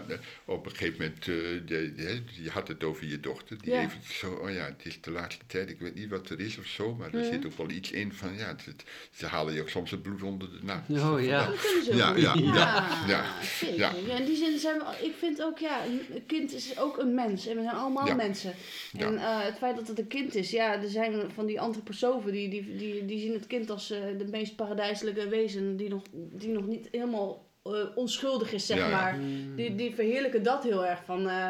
op 0.45 0.65
een 0.65 0.71
gegeven 0.71 0.93
moment, 0.97 1.19
eh, 1.19 1.25
de, 1.67 1.93
de- 1.95 2.21
je 2.43 2.49
had 2.49 2.67
het 2.67 2.83
over 2.83 3.05
je 3.07 3.19
dochter, 3.19 3.57
die 3.61 3.71
Ja. 3.73 3.81
even 3.81 3.99
zo, 4.11 4.31
oh 4.33 4.51
ja, 4.51 4.65
het 4.65 4.81
is 4.85 5.01
de 5.01 5.11
laatste 5.11 5.43
tijd, 5.47 5.69
ik 5.69 5.79
weet 5.79 5.95
niet 5.95 6.09
wat 6.09 6.29
er 6.29 6.39
is 6.39 6.57
of 6.57 6.65
zo, 6.65 6.95
maar 6.95 7.13
er 7.13 7.19
Mhm. 7.19 7.31
zit 7.31 7.45
ook 7.45 7.57
wel 7.57 7.69
iets 7.69 7.91
in 7.91 8.13
van, 8.13 8.29
ja, 8.37 8.47
het, 8.47 8.65
het- 8.65 8.83
ze 9.11 9.25
halen 9.25 9.53
je 9.53 9.61
ook 9.61 9.69
soms 9.69 9.91
het 9.91 10.01
bloed 10.01 10.21
onder 10.23 10.49
de 10.51 10.59
naad. 10.63 10.83
Oh 10.89 11.21
ja. 11.23 11.45
Dat 11.47 11.61
kunnen 11.61 11.83
ze 11.83 11.95
Ja, 11.95 12.09
ook. 12.09 12.17
ja, 12.17 12.33
ja, 12.35 12.53
ja, 12.55 12.85
ja. 13.07 13.25
zeker. 13.59 13.77
Ja. 13.77 13.91
Ja, 14.07 14.15
in 14.17 14.25
die 14.25 14.35
zin 14.35 14.59
zijn 14.59 14.77
we, 14.79 15.05
ik 15.05 15.13
vind 15.19 15.41
ook, 15.43 15.57
ja, 15.57 15.79
een 15.85 16.25
kind 16.25 16.53
is 16.53 16.79
ook 16.79 16.97
een 16.97 17.13
mens. 17.13 17.47
En 17.47 17.55
we 17.55 17.61
zijn 17.61 17.75
allemaal 17.75 18.07
Ja. 18.07 18.15
mensen. 18.15 18.53
Ja. 18.91 19.05
En 19.05 19.17
het 19.45 19.57
feit 19.57 19.75
dat 19.75 19.87
het 19.87 19.99
een 19.99 20.07
kind 20.07 20.35
is, 20.35 20.51
ja, 20.51 20.81
er 20.81 20.89
zijn 20.89 21.21
van 21.33 21.45
die 21.45 21.59
antroposofen, 21.61 22.31
die, 22.31 22.49
die, 22.49 22.75
die, 22.77 23.05
die 23.05 23.19
zien 23.19 23.33
het 23.33 23.47
kind 23.47 23.69
als 23.69 23.86
eh, 23.91 24.17
de 24.17 24.27
meest 24.27 24.55
paradijselijke 24.55 25.27
wezen, 25.27 25.77
die 25.77 25.89
nog, 25.89 26.03
die 26.11 26.51
nog 26.51 26.65
niet 26.67 26.87
helemaal 26.91 27.46
eh, 27.75 27.85
onschuldig 27.95 28.51
is, 28.53 28.65
zeg 28.65 28.77
Ja, 28.77 28.89
ja. 28.89 28.91
maar. 29.01 29.19
Die, 29.55 29.75
die 29.75 29.95
verheerlijken 29.95 30.43
dat 30.43 30.63
heel 30.63 30.85
erg. 30.85 30.99
Van, 31.05 31.29
eh 31.29 31.49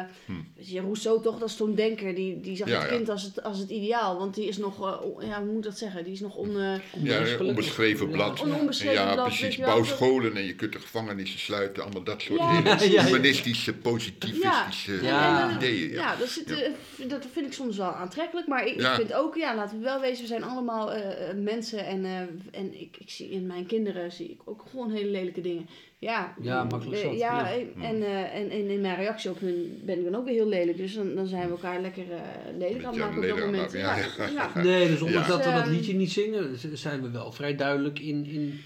je, 0.60 0.80
Rousseau 0.80 1.22
toch, 1.22 1.38
dat 1.38 1.48
is 1.48 1.56
zo'n 1.56 1.74
denker, 1.74 2.14
die, 2.14 2.40
die 2.40 2.56
zag. 2.56 2.68
Ja, 2.68 2.74
het 2.80 2.90
ja. 2.90 2.96
kind 2.96 3.08
als 3.08 3.22
het, 3.22 3.42
als 3.42 3.58
het 3.58 3.70
ideaal. 3.70 4.18
Want 4.18 4.34
die 4.34 4.46
is 4.48 4.56
nog, 4.56 4.86
eh, 5.20 5.28
ja, 5.28 5.42
hoe 5.42 5.52
moet 5.52 5.62
dat 5.62 5.78
zeggen, 5.78 6.04
die 6.04 6.12
is 6.12 6.20
nog 6.20 6.36
on... 6.36 6.58
eh, 6.60 7.02
Ja, 7.02 7.24
onbeschreven 7.40 8.08
blad. 8.10 8.40
Onbeschreven 8.40 8.94
ja, 8.94 9.12
blad, 9.12 9.28
weet 9.28 9.36
precies. 9.38 9.56
je 9.56 9.62
wel. 9.62 9.74
Bouw 9.74 9.84
scholen 9.84 10.36
en 10.36 10.44
je 10.44 10.54
kunt 10.54 10.72
de 10.72 10.78
gevangenissen 10.80 11.38
sluiten. 11.40 11.82
Allemaal 11.82 12.02
dat 12.02 12.22
soort 12.22 12.38
Ja, 12.38 12.50
hele. 12.62 12.68
Ja, 12.68 12.82
ja. 12.92 13.04
humanistische, 13.04 13.74
positivistische 13.74 15.02
Ja. 15.02 15.56
ideeën. 15.56 15.90
Ja, 15.90 16.16
dat, 16.16 16.28
zit, 16.28 16.50
eh, 16.50 17.08
dat 17.08 17.26
vind 17.32 17.46
ik 17.46 17.52
soms 17.52 17.76
wel 17.76 17.92
aantrekkelijk. 17.92 18.46
Maar 18.46 18.66
ik, 18.66 18.80
Ja. 18.80 18.90
ik 18.90 18.96
vind 18.96 19.12
ook, 19.12 19.36
ja, 19.36 19.54
laten 19.54 19.78
we 19.78 19.84
wel 19.84 20.00
wezen, 20.00 20.22
we 20.22 20.26
zijn 20.28 20.42
allemaal 20.44 20.90
mensen. 21.36 21.86
En, 21.86 22.04
eh, 22.04 22.18
en 22.60 22.80
ik, 22.80 22.96
ik 22.98 23.10
zie 23.10 23.30
in 23.30 23.46
mijn 23.46 23.66
kinderen 23.66 24.12
zie 24.12 24.30
ik 24.30 24.40
ook 24.44 24.64
gewoon 24.70 24.90
hele 24.90 25.10
lelijke 25.10 25.40
dingen. 25.40 25.68
Ja, 26.00 26.34
Ja, 26.40 26.64
makkelijk 26.64 27.02
eh, 27.02 27.08
zat, 27.08 27.18
ja, 27.18 27.48
ja. 27.48 27.52
En, 27.80 28.02
eh, 28.02 28.34
en, 28.34 28.50
en 28.50 28.68
in 28.70 28.80
mijn 28.80 28.96
reactie 28.96 29.30
op 29.30 29.40
hun 29.40 29.80
ben 29.84 29.98
ik 29.98 30.04
dan 30.04 30.14
ook 30.14 30.24
weer 30.24 30.34
heel 30.34 30.48
lelijk. 30.48 30.76
Dus 30.76 30.94
dan, 30.94 31.14
dan 31.14 31.26
zijn 31.26 31.44
we 31.44 31.50
elkaar 31.50 31.80
lekker 31.80 32.04
eh, 32.12 32.18
lelijk 32.58 32.84
aan 32.84 32.90
het 32.92 33.00
maken 33.00 33.22
op 33.22 33.28
dat 33.28 33.38
moment. 33.38 33.72
Ja, 33.72 33.96
ja, 33.96 34.06
ja. 34.34 34.50
Nee, 34.62 34.88
dus 34.88 35.00
ondanks 35.02 35.28
Ja. 35.28 35.36
dat 35.36 35.44
we 35.44 35.52
dat 35.52 35.62
Ehm, 35.62 35.70
liedje 35.70 35.94
niet 35.94 36.12
zingen, 36.12 36.56
zijn 36.72 37.02
we 37.02 37.10
wel 37.10 37.32
vrij 37.32 37.56
duidelijk 37.56 37.98
in... 37.98 38.26
in 38.26 38.60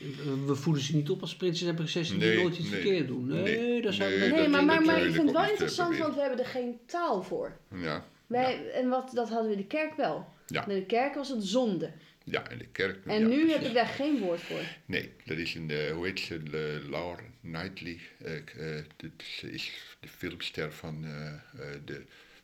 we 0.47 0.55
voeden 0.55 0.83
ze 0.83 0.97
niet 0.97 1.11
op 1.11 1.20
als 1.20 1.37
prinses 1.37 1.68
en 1.68 1.74
prinsessen 1.74 2.18
die 2.18 2.28
Nee, 2.28 2.43
nooit 2.43 2.59
iets 2.59 2.70
nee, 2.70 2.80
verkeerd 2.80 3.07
doen. 3.09 3.26
Nee, 3.26 3.43
nee, 3.43 3.83
daar 3.83 3.93
zijn 3.93 4.11
nee, 4.11 4.18
we 4.18 4.26
Nee, 4.26 4.43
dat- 4.43 4.51
maar, 4.51 4.64
maar, 4.64 4.76
dat 4.76 4.85
maar 4.87 5.03
ik 5.07 5.12
vind 5.12 5.28
het 5.28 5.37
wel 5.37 5.51
interessant, 5.51 5.99
want 5.99 6.14
we 6.14 6.20
hebben 6.20 6.39
er 6.39 6.47
geen 6.47 6.78
taal 6.87 7.22
voor. 7.22 7.57
Ja, 7.74 8.05
Wij, 8.26 8.70
En 8.74 8.89
wat, 8.89 9.11
dat 9.14 9.28
hadden 9.28 9.47
we 9.47 9.53
in 9.53 9.61
de 9.61 9.66
kerk 9.66 9.97
wel. 9.97 10.24
Ja. 10.47 10.66
In 10.68 10.74
de 10.74 10.85
kerk 10.87 11.14
was 11.14 11.28
het 11.28 11.45
zonde. 11.45 11.91
Ja, 12.24 12.48
en 12.50 12.58
de 12.58 12.66
kerk. 12.66 13.06
En 13.06 13.20
ja, 13.20 13.26
nu 13.26 13.34
precies. 13.34 13.52
heb 13.52 13.62
ik 13.62 13.74
daar 13.74 13.86
geen 13.86 14.18
woord 14.18 14.40
voor. 14.40 14.60
Nee, 14.86 15.12
dat 15.24 15.36
is 15.38 15.54
een, 15.54 15.70
eh, 15.70 15.90
hoe 15.92 16.06
heet 16.06 16.20
ze, 16.20 16.40
Laura 16.90 17.22
Knightley. 17.42 17.98
eh, 18.18 18.36
eh, 18.36 18.84
dit 18.96 19.12
is- 19.16 19.42
is 19.50 19.72
de 20.00 20.08
filmster 20.08 20.72
van 20.72 21.04
eh, 21.04 21.26
eh, 21.26 21.80
de 21.84 22.02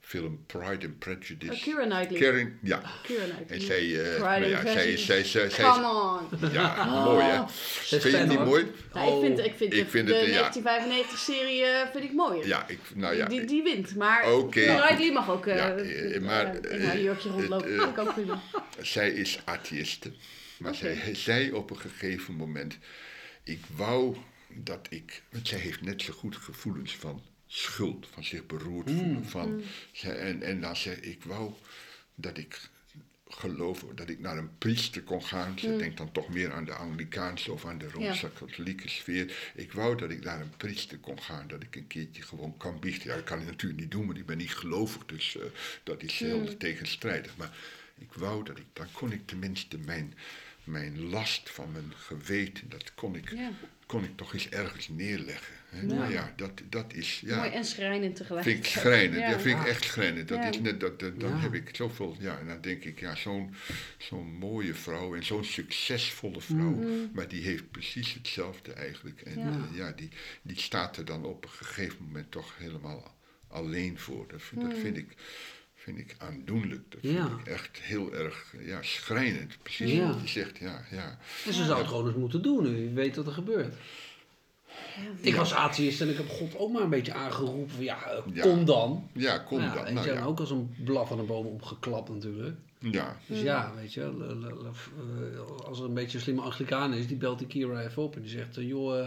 film 0.08 0.38
Pride 0.46 0.86
and 0.86 0.98
Prejudice. 0.98 1.52
Uh, 1.52 1.62
Keira 1.62 1.84
Knightley. 1.86 2.20
Karen, 2.20 2.58
ja. 2.62 2.82
Keira 3.02 3.24
Knightley. 3.24 3.56
En 3.58 3.60
zij, 3.60 4.14
eh, 4.14 4.20
maar 4.20 4.40
and 4.40 4.48
ja, 4.48 4.60
zij, 4.62 4.72
Prejudice. 4.74 5.04
zij, 5.04 5.24
zij, 5.24 5.50
zij, 5.50 5.64
Come 5.64 5.86
on. 5.88 6.52
ja, 6.52 6.84
mooi 6.84 7.24
hè. 7.24 7.42
Is 7.44 7.88
Vind 7.88 8.02
je 8.02 8.24
die 8.28 8.36
hoor. 8.36 8.46
mooi? 8.46 8.66
Nou, 8.92 9.14
ik 9.14 9.20
vind, 9.24 9.38
Oh, 9.38 9.44
ik 9.44 9.54
vind, 9.56 9.72
ik 9.72 9.84
de, 9.84 9.90
vind 9.90 10.08
de 10.08 10.14
het, 10.14 10.54
ja. 10.54 10.82
1995-serie 10.82 11.64
eh, 11.64 11.90
vind 11.92 12.04
ik 12.04 12.12
mooier. 12.12 12.46
Ja, 12.46 12.68
ik, 12.68 12.78
nou 12.94 13.16
ja. 13.16 13.26
die, 13.26 13.44
die 13.44 13.62
wint. 13.62 13.96
Maar 13.96 14.32
Oké. 14.32 14.50
Keira 14.50 14.86
Knightley 14.86 15.12
mag 15.12 15.30
ook 15.30 15.46
eh 15.46 15.56
Ja, 15.56 15.74
eh, 15.74 16.14
eh, 16.16 16.22
maar, 16.22 16.54
in 16.70 16.82
haar 16.82 16.94
eh, 16.94 17.02
jurkje 17.02 17.28
rondlopen. 17.30 17.66
het, 17.70 17.74
eh, 17.78 17.84
vind 17.84 17.96
ik 17.96 17.98
ook 18.08 18.14
prima. 18.14 18.40
Zij 18.80 19.10
is 19.10 19.40
atheïste. 19.44 20.12
Maar 20.58 20.72
Oké. 20.72 20.80
zij 20.80 21.14
zei 21.14 21.52
op 21.52 21.70
een 21.70 21.78
gegeven 21.80 22.34
moment: 22.34 22.78
Ik 23.44 23.60
wou 23.76 24.16
dat 24.54 24.86
ik. 24.90 25.22
Want 25.30 25.48
zij 25.48 25.58
heeft 25.58 25.80
net 25.82 26.02
zo 26.02 26.12
goed 26.12 26.36
gevoelens 26.36 26.96
van 26.96 27.22
schuld, 27.48 28.06
van 28.12 28.24
zich 28.24 28.46
beroerd 28.46 28.90
voelen. 28.90 29.24
Van, 29.26 29.62
zij, 29.92 30.16
en, 30.16 30.42
en 30.42 30.60
dan 30.60 30.76
zei 30.76 30.96
ik: 30.96 31.22
wou 31.24 31.52
dat 32.14 32.38
ik 32.38 32.70
geloof 33.28 33.84
dat 33.94 34.08
ik 34.08 34.18
naar 34.18 34.38
een 34.38 34.58
priester 34.58 35.02
kon 35.02 35.24
gaan. 35.24 35.58
Ze 35.58 35.76
denkt 35.76 35.96
dan 35.96 36.12
toch 36.12 36.28
meer 36.28 36.52
aan 36.52 36.64
de 36.64 36.72
Anglikaanse 36.74 37.52
of 37.52 37.64
aan 37.64 37.78
de 37.78 37.88
Rooms-Katholieke 37.88 38.88
sfeer. 38.88 39.52
Ik 39.54 39.72
wou 39.72 39.96
dat 39.96 40.10
ik 40.10 40.24
naar 40.24 40.40
een 40.40 40.56
priester 40.56 40.98
kon 40.98 41.22
gaan, 41.22 41.48
dat 41.48 41.62
ik 41.62 41.76
een 41.76 41.86
keertje 41.86 42.22
gewoon 42.22 42.56
kan 42.56 42.80
biechten. 42.80 43.08
Ja, 43.08 43.14
dat 43.14 43.24
kan 43.24 43.40
ik 43.40 43.46
natuurlijk 43.46 43.80
niet 43.80 43.90
doen, 43.90 44.06
want 44.06 44.18
ik 44.18 44.26
ben 44.26 44.36
niet 44.36 44.54
gelovig, 44.54 45.04
dus 45.06 45.36
eh, 45.36 45.44
dat 45.82 46.02
is 46.02 46.18
heel 46.18 46.56
tegenstrijdig. 46.56 47.36
Maar 47.36 47.56
ik 47.98 48.12
wou 48.12 48.44
dat 48.44 48.58
ik, 48.58 48.66
dan 48.72 48.86
kon 48.92 49.12
ik 49.12 49.26
tenminste 49.26 49.78
mijn, 49.78 50.14
mijn 50.64 51.08
last 51.08 51.50
van 51.50 51.72
mijn 51.72 51.92
geweten, 51.96 52.68
dat 52.68 52.94
kon 52.94 53.16
ik, 53.16 53.30
Ja. 53.30 53.50
Kon 53.88 54.04
ik 54.04 54.16
toch 54.16 54.32
eens 54.34 54.48
ergens 54.48 54.88
neerleggen. 54.88 55.54
Hè? 55.68 55.80
Ja. 55.86 56.08
ja, 56.08 56.32
dat, 56.36 56.50
dat 56.68 56.92
is... 56.92 57.20
Ja, 57.24 57.36
Mooi 57.36 57.50
en 57.50 57.64
schrijnend 57.64 58.00
vind 58.02 58.10
ik 58.10 58.16
tegelijkertijd. 58.16 58.66
schrijnend. 58.66 59.18
Ja. 59.20 59.30
Dat 59.30 59.40
vind 59.42 59.60
ik 59.60 59.66
echt 59.66 59.84
schrijnend. 59.84 60.28
Dat 60.28 60.38
Ja. 60.38 60.48
is 60.48 60.60
net, 60.60 60.80
dat, 60.80 61.00
dat- 61.00 61.20
dan 61.20 61.30
Ja. 61.30 61.38
heb 61.38 61.54
ik 61.54 61.70
zoveel... 61.76 62.16
Ja, 62.18 62.38
en 62.38 62.46
dan 62.46 62.60
denk 62.60 62.84
ik, 62.84 63.00
ja, 63.00 63.14
zo'n 63.16 63.54
zo'n 63.98 64.32
mooie 64.34 64.74
vrouw 64.74 65.14
en 65.14 65.24
zo'n 65.24 65.44
succesvolle 65.44 66.40
vrouw. 66.40 66.78
Maar 67.12 67.28
die 67.28 67.42
heeft 67.42 67.70
precies 67.70 68.14
hetzelfde 68.14 68.72
eigenlijk. 68.72 69.20
En 69.20 69.38
Ja. 69.38 69.44
ja, 69.50 69.68
ja 69.72 69.92
die, 69.92 70.08
die 70.42 70.58
staat 70.60 70.96
er 70.96 71.04
dan 71.04 71.24
op 71.24 71.44
een 71.44 71.50
gegeven 71.50 72.04
moment 72.04 72.30
toch 72.30 72.54
helemaal 72.58 73.16
alleen 73.48 73.98
voor. 73.98 74.28
Dat 74.28 74.42
vind, 74.42 74.60
dat 74.60 74.78
vind 74.78 74.96
ik... 74.96 75.08
Vind 75.94 76.00
ik 76.00 76.16
aandoenlijk. 76.18 76.82
Dat 76.88 77.00
vind 77.00 77.40
ik 77.40 77.46
echt 77.46 77.78
heel 77.78 78.14
erg 78.14 78.54
ja, 78.60 78.82
schrijnend. 78.82 79.56
Precies 79.62 79.92
Ja. 79.92 80.06
wat 80.06 80.20
je 80.20 80.28
zegt. 80.28 80.58
Ja, 80.58 80.84
ja. 80.90 81.18
En 81.46 81.52
ze 81.52 81.64
zou 81.64 81.78
het 81.78 81.88
gewoon 81.88 82.06
eens 82.06 82.16
moeten 82.16 82.42
doen, 82.42 82.62
nu 82.62 82.78
je 82.78 82.92
weet 82.92 83.16
wat 83.16 83.26
er 83.26 83.32
gebeurt. 83.32 83.74
Ik 85.20 85.34
was 85.34 85.54
atheïst 85.54 86.00
en 86.00 86.08
ik 86.08 86.16
heb 86.16 86.28
God 86.28 86.56
ook 86.56 86.72
maar 86.72 86.82
een 86.82 86.90
beetje 86.90 87.12
aangeroepen 87.12 87.70
van 87.70 87.84
ja, 87.84 88.22
kom 88.40 88.64
dan. 88.64 89.08
ja, 89.12 89.38
kom 89.38 89.58
Nou 89.58 89.70
ja, 89.76 89.84
dan. 89.84 89.94
Nou, 89.94 90.06
je, 90.06 90.12
ja. 90.12 90.18
en 90.18 90.24
ook 90.26 90.40
als 90.40 90.50
een 90.50 90.74
blaf 90.84 91.10
aan 91.10 91.16
de 91.16 91.22
boom 91.22 91.46
opgeklapt 91.46 92.08
natuurlijk. 92.08 92.56
ja. 92.78 93.16
Dus 93.26 93.40
ja, 93.40 93.72
weet 93.76 93.92
je, 93.92 94.04
als 95.64 95.78
er 95.78 95.84
een 95.84 95.94
beetje 95.94 96.16
een 96.16 96.22
slimme 96.22 96.42
Anglikaan 96.42 96.94
is, 96.94 97.06
die 97.06 97.16
belt 97.16 97.38
die 97.38 97.46
Kira 97.48 97.82
even 97.82 98.02
op 98.02 98.16
en 98.16 98.22
die 98.22 98.30
zegt, 98.30 98.56
eh, 98.56 98.68
joh, 98.68 98.98
eh, 98.98 99.06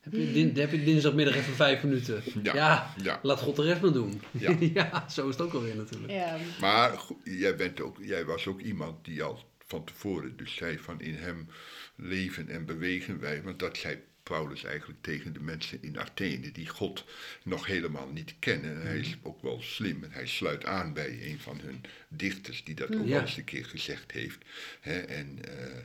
Heb 0.00 0.12
je, 0.12 0.32
din, 0.32 0.56
heb 0.56 0.70
je 0.70 0.84
dinsdagmiddag 0.84 1.36
even 1.36 1.54
vijf 1.54 1.82
minuten? 1.82 2.22
Ja. 2.42 2.54
Ja, 2.54 2.94
Ja. 3.02 3.20
laat 3.22 3.38
God 3.40 3.56
de 3.56 3.62
rest 3.62 3.80
maar 3.80 3.92
doen. 3.92 4.22
Ja. 4.30 4.56
Ja. 4.74 5.08
zo 5.08 5.28
is 5.28 5.36
het 5.36 5.46
ook 5.46 5.52
alweer 5.52 5.76
natuurlijk. 5.76 6.12
Ja, 6.12 6.36
Maar 6.60 7.00
jij, 7.24 7.56
bent 7.56 7.80
ook, 7.80 7.96
jij 8.00 8.24
was 8.24 8.46
ook 8.46 8.60
iemand 8.60 9.04
die 9.04 9.22
al 9.22 9.44
van 9.66 9.84
tevoren 9.84 10.36
dus 10.36 10.54
zei 10.54 10.78
van 10.78 11.00
in 11.00 11.14
hem 11.14 11.48
leven 11.96 12.48
en 12.48 12.64
bewegen 12.66 13.20
wij. 13.20 13.42
Want 13.42 13.58
dat 13.58 13.76
zei 13.76 13.98
Paulus 14.22 14.64
eigenlijk 14.64 15.02
tegen 15.02 15.32
de 15.32 15.40
mensen 15.40 15.82
in 15.82 15.98
Athene 15.98 16.52
die 16.52 16.68
God 16.68 17.04
nog 17.44 17.66
helemaal 17.66 18.08
niet 18.08 18.34
kennen. 18.38 18.80
En 18.80 18.86
hij 18.86 18.98
is 18.98 19.16
ook 19.22 19.42
wel 19.42 19.62
slim 19.62 20.04
en 20.04 20.10
hij 20.12 20.26
sluit 20.26 20.64
aan 20.64 20.92
bij 20.92 21.18
een 21.30 21.38
van 21.40 21.60
hun 21.62 21.80
dichters 22.08 22.64
die 22.64 22.74
dat 22.74 22.94
ook 22.96 23.06
Ja. 23.06 23.14
al 23.16 23.20
eens 23.20 23.36
een 23.36 23.44
keer 23.44 23.64
gezegd 23.64 24.12
heeft. 24.12 24.38
Hè, 24.80 24.98
en, 24.98 25.38
eh, 25.44 25.76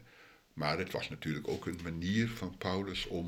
maar 0.53 0.77
het 0.77 0.91
was 0.91 1.09
natuurlijk 1.09 1.47
ook 1.47 1.65
een 1.65 1.79
manier 1.83 2.29
van 2.29 2.57
Paulus 2.57 3.07
om 3.07 3.27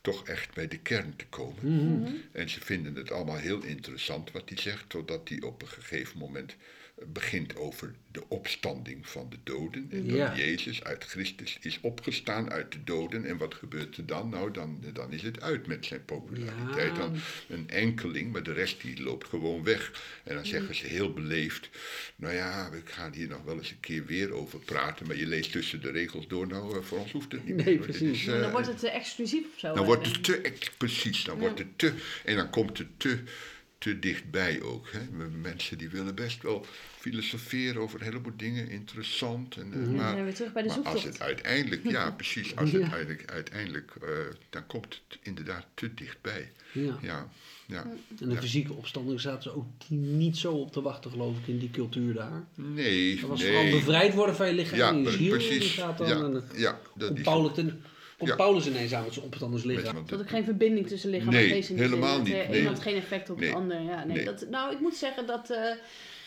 toch 0.00 0.24
echt 0.26 0.54
bij 0.54 0.68
de 0.68 0.78
kern 0.78 1.16
te 1.16 1.26
komen. 1.26 2.22
En 2.32 2.48
ze 2.50 2.60
vinden 2.60 2.94
het 2.94 3.10
allemaal 3.10 3.36
heel 3.36 3.62
interessant 3.62 4.32
wat 4.32 4.48
hij 4.48 4.58
zegt, 4.58 4.84
totdat 4.88 5.28
hij 5.28 5.40
op 5.40 5.62
een 5.62 5.68
gegeven 5.68 6.18
moment 6.18 6.56
eh, 6.96 7.04
begint 7.06 7.56
over 7.56 7.94
de 8.10 8.28
opstanding 8.28 9.08
van 9.08 9.26
de 9.30 9.36
doden. 9.42 9.88
En 9.90 10.06
dat 10.08 10.16
Ja. 10.16 10.36
Jezus 10.36 10.84
uit 10.84 11.04
Christus 11.04 11.58
is 11.60 11.78
opgestaan 11.82 12.50
uit 12.50 12.72
de 12.72 12.84
doden. 12.84 13.24
En 13.24 13.36
wat 13.36 13.54
gebeurt 13.54 13.96
er 13.96 14.06
dan? 14.06 14.28
Nou, 14.28 14.50
dan, 14.50 14.82
dan 14.92 15.12
is 15.12 15.22
het 15.22 15.40
uit 15.40 15.66
met 15.66 15.86
zijn 15.86 16.04
populariteit. 16.04 16.92
Ja. 16.92 16.98
Dan 16.98 17.16
een 17.48 17.68
enkeling, 17.70 18.32
maar 18.32 18.42
de 18.42 18.52
rest 18.52 18.80
die 18.82 19.02
loopt 19.02 19.26
gewoon 19.28 19.64
weg. 19.64 20.02
En 20.24 20.34
dan 20.34 20.46
zeggen 20.46 20.74
ze 20.74 20.86
heel 20.86 21.12
beleefd, 21.12 21.68
nou 22.16 22.34
ja, 22.34 22.70
we 22.70 22.80
gaan 22.84 23.12
hier 23.12 23.28
nog 23.28 23.42
wel 23.42 23.56
eens 23.56 23.70
een 23.70 23.80
keer 23.80 24.04
weer 24.06 24.32
over 24.32 24.58
praten. 24.58 25.06
Maar 25.06 25.16
je 25.16 25.26
leest 25.26 25.52
tussen 25.52 25.80
de 25.80 25.90
regels 25.90 26.26
door, 26.28 26.46
nou, 26.46 26.76
eh, 26.78 26.82
voor 26.84 26.98
ons 26.98 27.12
hoeft 27.12 27.32
het 27.32 27.44
niet 27.46 27.56
Nee, 27.56 27.64
meer. 27.64 27.78
precies. 27.78 28.18
is, 28.20 28.24
dan 28.24 28.40
eh, 28.42 28.50
wordt 28.50 28.66
het 28.66 28.78
te 28.78 28.90
exclusief 28.90 29.44
of 29.52 29.58
zo. 29.58 29.74
dan 29.74 29.84
wordt 29.88 30.06
het 30.06 30.24
te, 30.24 30.52
precies, 30.76 31.24
dan 31.24 31.38
wordt 31.38 31.58
het 31.58 31.78
te, 31.78 31.92
en 32.24 32.36
dan 32.36 32.50
komt 32.50 32.78
het 32.78 32.88
te, 32.96 33.18
te 33.78 33.98
dichtbij 33.98 34.62
ook. 34.62 34.88
Hè. 34.92 35.26
Mensen 35.28 35.78
die 35.78 35.88
willen 35.88 36.14
best 36.14 36.42
wel 36.42 36.66
filosoferen 36.98 37.82
over 37.82 38.00
een 38.00 38.06
heleboel 38.06 38.32
dingen, 38.36 38.68
interessant. 38.68 39.56
En, 39.56 39.72
eh, 39.72 39.78
Dan 39.80 39.94
maar, 39.94 40.12
zijn 40.12 40.24
we 40.26 40.32
terug 40.32 40.52
bij 40.52 40.62
de 40.62 40.68
maar 40.68 40.76
als 40.76 40.84
zoektocht. 40.86 41.04
het 41.18 41.20
uiteindelijk, 41.22 41.82
ja 41.90 42.10
precies, 42.20 42.56
als 42.56 42.72
het 42.72 42.80
uiteindelijk, 42.82 43.30
uiteindelijk 43.32 43.92
eh, 44.02 44.08
dan 44.50 44.66
komt 44.66 45.00
het 45.08 45.18
inderdaad 45.22 45.66
te 45.74 45.94
dichtbij. 45.94 46.52
Ja. 46.72 46.98
Ja, 47.02 47.28
ja. 47.66 47.86
En 48.20 48.28
de 48.28 48.36
fysieke 48.36 48.72
opstanding 48.72 49.20
zaten 49.20 49.42
ze 49.42 49.54
ook 49.56 49.66
niet 49.88 50.36
zo 50.36 50.52
op 50.52 50.72
te 50.72 50.80
wachten, 50.82 51.10
geloof 51.10 51.38
ik, 51.38 51.46
in 51.46 51.58
die 51.58 51.70
cultuur 51.70 52.14
daar. 52.14 52.44
Nee, 52.54 53.20
Dat 53.20 53.28
was 53.28 53.42
vooral 53.42 53.62
nee. 53.62 53.70
bevrijd 53.72 54.14
worden 54.14 54.36
van 54.36 54.46
je 54.46 54.52
lichaam 54.54 54.78
Ja, 54.78 54.88
en 54.90 54.96
je 54.98 55.02
pre- 55.02 55.12
ziel. 55.12 55.30
precies. 55.30 55.58
Die 55.58 55.68
gaat 55.82 55.98
dan, 55.98 56.08
Ja, 56.08 56.14
en 56.22 56.44
ja, 56.54 56.80
dat 56.96 57.16
is 57.16 57.22
Paulus, 57.22 57.54
ten- 57.54 57.82
komt 58.18 58.30
Ja. 58.30 58.36
Paulus 58.36 58.66
ineens 58.66 58.94
aan 58.94 59.04
met 59.04 59.12
zijn 59.12 59.24
opstandingslichaam. 59.24 59.94
Want 59.94 60.08
Dat 60.08 60.18
het- 60.18 60.28
ook 60.28 60.34
geen 60.34 60.44
verbinding 60.44 60.86
tussen 60.86 61.10
lichaam 61.10 61.32
Nee, 61.32 61.44
en 61.44 61.50
geest 61.50 61.68
in 61.70 61.76
die 61.76 61.84
helemaal. 61.84 62.16
Dat 62.16 62.26
niet, 62.26 62.34
de 62.36 62.46
nee. 62.50 62.66
had 62.66 62.80
geen 62.80 62.96
effect 62.96 63.30
op 63.30 63.40
Nee. 63.40 63.48
de 63.50 63.54
ander. 63.56 63.80
Ja, 63.82 64.04
nee, 64.04 64.16
Nee. 64.16 64.24
Dat, 64.24 64.46
nou, 64.50 64.72
ik 64.72 64.80
moet 64.80 64.94
zeggen 64.96 65.26
dat, 65.26 65.50
eh, 65.50 65.70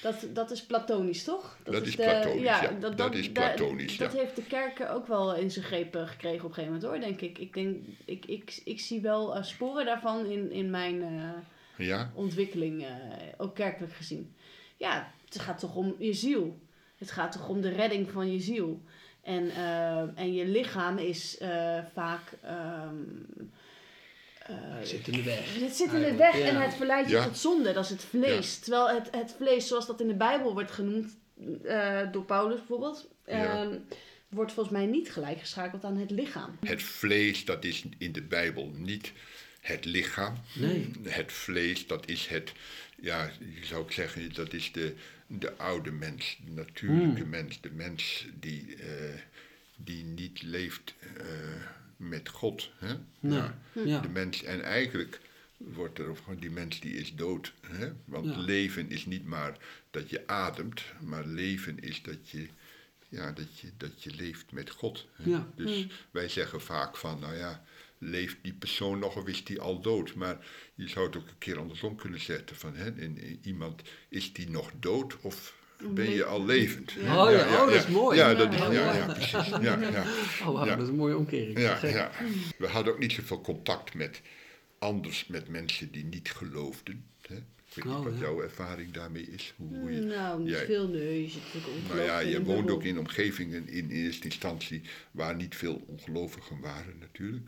dat, 0.02 0.26
dat 0.34 0.52
is 0.52 0.62
platonisch, 0.66 1.24
toch? 1.24 1.58
Dat 1.64 1.86
is 1.86 1.96
de- 1.96 2.04
platonisch, 2.04 2.42
ja. 2.42 2.62
Dat 2.80 3.16
is 3.16 3.32
platonisch, 3.32 3.98
Dat 3.98 4.14
ja. 4.14 4.20
heeft 4.20 4.36
de 4.36 4.44
kerk 4.44 4.88
ook 4.92 5.08
wel 5.08 5.36
in 5.36 5.52
zijn 5.52 5.66
greep 5.66 5.96
eh, 5.96 6.08
gekregen 6.08 6.38
op 6.46 6.50
een 6.50 6.54
gegeven 6.54 6.74
moment, 6.74 6.92
hoor, 6.92 7.00
denk 7.00 7.22
ik. 7.22 7.38
Ik, 7.38 7.54
denk, 7.54 7.78
ik, 8.06 8.26
ik, 8.26 8.62
ik 8.64 8.80
zie 8.80 9.02
wel 9.02 9.36
eh, 9.36 9.44
sporen 9.44 9.86
daarvan 9.86 10.26
in, 10.26 10.52
in 10.52 10.70
mijn 10.70 11.02
eh, 11.02 11.88
ja, 11.88 12.12
ontwikkeling, 12.16 12.84
eh, 12.84 12.90
ook 13.38 13.56
kerkelijk 13.56 13.94
gezien. 13.94 14.34
Ja, 14.78 15.12
het 15.26 15.40
gaat 15.40 15.60
toch 15.60 15.76
om 15.76 15.96
je 16.00 16.14
ziel. 16.14 16.60
Het 16.98 17.12
gaat 17.12 17.32
toch 17.32 17.50
om 17.50 17.62
de 17.62 17.70
redding 17.70 18.10
van 18.12 18.32
je 18.32 18.40
ziel. 18.40 18.82
En, 19.24 19.50
eh, 19.50 19.98
en 20.20 20.34
je 20.34 20.46
lichaam 20.48 20.98
is 20.98 21.38
eh, 21.38 21.80
vaak... 21.94 22.22
ehm, 22.42 22.96
eh, 24.40 24.56
Hij 24.60 24.86
zit 24.86 25.08
in 25.08 25.14
de 25.14 25.24
weg. 25.24 25.60
het 25.60 25.76
zit 25.76 25.94
in 25.94 26.02
de 26.02 26.16
weg 26.16 26.38
ja. 26.38 26.46
en 26.46 26.62
het 26.62 26.74
verleidt 26.74 27.10
je 27.10 27.16
Ja. 27.16 27.24
tot 27.24 27.38
zonde. 27.38 27.74
Dat 27.74 27.84
is 27.84 27.90
het 27.90 28.04
vlees. 28.04 28.60
Terwijl 28.60 28.90
het, 28.90 29.08
het 29.16 29.34
vlees, 29.38 29.68
zoals 29.68 29.88
dat 29.88 30.02
in 30.02 30.08
de 30.08 30.14
Bijbel 30.16 30.54
wordt 30.54 30.72
genoemd, 30.72 31.18
eh, 31.64 32.00
door 32.12 32.24
Paulus 32.26 32.58
bijvoorbeeld, 32.58 33.10
Ja. 33.26 33.34
ehm, 33.62 33.78
wordt 34.30 34.52
volgens 34.52 34.76
mij 34.76 34.86
niet 34.86 35.12
gelijkgeschakeld 35.12 35.84
aan 35.84 35.98
het 35.98 36.12
lichaam. 36.12 36.58
het 36.66 36.84
vlees, 36.84 37.46
dat 37.46 37.64
is 37.64 37.84
in 37.98 38.12
de 38.12 38.22
Bijbel 38.22 38.72
niet 38.78 39.12
het 39.62 39.86
lichaam. 39.86 40.38
Nee. 40.56 40.92
Het 41.08 41.32
vlees, 41.32 41.88
dat 41.88 42.08
is 42.10 42.28
het, 42.28 42.52
ja, 43.02 43.30
je 43.60 43.66
zou 43.66 43.84
ik 43.86 43.92
zeggen, 43.92 44.34
dat 44.34 44.54
is 44.54 44.72
de, 44.72 44.96
de 45.40 45.58
oude 45.58 45.92
mens, 45.92 46.38
de 46.46 46.52
natuurlijke 46.52 47.26
mens, 47.26 47.62
de 47.62 47.72
mens 47.72 48.26
die, 48.40 48.76
eh, 48.76 49.20
die 49.76 50.04
niet 50.04 50.42
leeft 50.42 50.94
eh, 51.18 51.26
met 51.98 52.30
God. 52.30 52.70
Hè? 52.78 52.94
Nee. 53.20 53.38
Ja. 53.38 53.58
Ja. 53.74 54.00
De 54.00 54.10
mens, 54.10 54.44
en 54.44 54.62
eigenlijk 54.64 55.20
wordt 55.58 56.00
er 56.00 56.16
gewoon, 56.16 56.40
die 56.40 56.52
mens 56.52 56.80
die 56.80 56.94
is 56.94 57.16
dood. 57.16 57.54
Hè? 57.68 57.92
Want 58.06 58.26
Ja. 58.26 58.38
leven 58.38 58.90
is 58.90 59.06
niet 59.06 59.26
maar 59.26 59.58
dat 59.92 60.10
je 60.10 60.28
ademt, 60.28 60.84
maar 61.02 61.26
leven 61.26 61.80
is 61.80 62.02
dat 62.02 62.30
je, 62.30 62.48
ja, 63.10 63.32
dat 63.32 63.60
je, 63.60 63.68
dat 63.78 64.04
je 64.04 64.16
leeft 64.16 64.52
met 64.52 64.70
God. 64.70 65.08
Hè? 65.14 65.30
Ja. 65.30 65.48
Dus 65.56 65.88
wij 66.12 66.30
zeggen 66.30 66.62
vaak 66.62 66.98
van, 66.98 67.20
nou 67.20 67.36
ja, 67.36 67.64
leeft 68.04 68.38
die 68.42 68.54
persoon 68.54 69.00
nog 69.00 69.16
of 69.16 69.28
is 69.28 69.44
die 69.44 69.60
al 69.62 69.82
dood? 69.82 70.16
Maar 70.16 70.38
je 70.76 70.88
zou 70.88 71.06
het 71.06 71.16
ook 71.16 71.28
een 71.28 71.38
keer 71.38 71.60
andersom 71.60 71.96
kunnen 71.96 72.20
zetten 72.20 72.56
van, 72.56 72.76
hè, 72.76 72.86
in, 72.96 73.18
in- 73.18 73.40
iemand, 73.44 73.82
is 74.10 74.34
die 74.34 74.50
nog 74.50 74.72
dood 74.80 75.18
of 75.22 75.56
ben 75.94 76.10
je 76.10 76.26
al 76.26 76.46
levend? 76.46 76.92
Ja. 76.92 77.26
Oh 77.26 77.32
ja, 77.32 77.46
oh, 77.46 77.66
dat 77.66 77.74
is 77.74 77.88
mooi. 77.88 78.18
Ja, 78.18 78.34
dat 78.34 78.54
is, 78.54 78.60
ja, 78.60 78.72
ja, 78.72 78.86
mooi. 78.86 78.98
ja, 78.98 79.06
precies. 79.06 79.48
Ja, 79.50 79.80
ja. 79.80 80.06
Oh, 80.48 80.66
dat 80.66 80.80
is 80.82 80.88
een 80.88 80.96
mooie 80.96 81.18
omkering. 81.18 81.60
Ja, 81.60 81.80
ja. 81.88 82.12
We 82.58 82.68
hadden 82.68 82.94
ook 82.94 83.00
niet 83.00 83.12
zoveel 83.12 83.42
contact 83.42 83.94
met 83.94 84.22
anders, 84.80 85.28
met 85.28 85.48
mensen 85.48 85.92
die 85.92 86.06
niet 86.06 86.32
geloofden. 86.32 87.06
Hè? 87.28 87.36
Ik 87.76 87.84
weet 87.84 87.94
Oh, 87.94 88.00
niet 88.00 88.10
wat 88.10 88.20
ja. 88.20 88.26
jouw 88.26 88.42
ervaring 88.42 88.92
daarmee 88.92 89.24
is. 89.24 89.54
Hoe, 89.58 89.78
hoe 89.80 89.92
je, 89.92 90.02
Nou, 90.02 90.40
niet 90.42 90.50
jij- 90.50 90.66
veel, 90.66 90.88
nee. 90.88 91.22
Je 91.24 91.30
zit 91.30 91.42
natuurlijk 91.54 91.88
nou 91.88 92.02
ja, 92.02 92.20
je 92.20 92.44
woont 92.44 92.72
ook 92.72 92.84
in 92.84 92.98
omgevingen 93.00 93.68
in 93.68 93.90
eerste 93.90 94.26
instantie 94.26 94.82
waar 95.12 95.36
niet 95.36 95.56
veel 95.56 95.82
ongelovigen 95.88 96.60
waren 96.60 96.96
natuurlijk. 97.00 97.46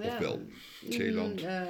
Ja. 0.00 0.18
wel, 0.20 0.42
Zeeland, 0.88 1.40
Mm, 1.42 1.48
eh, 1.48 1.64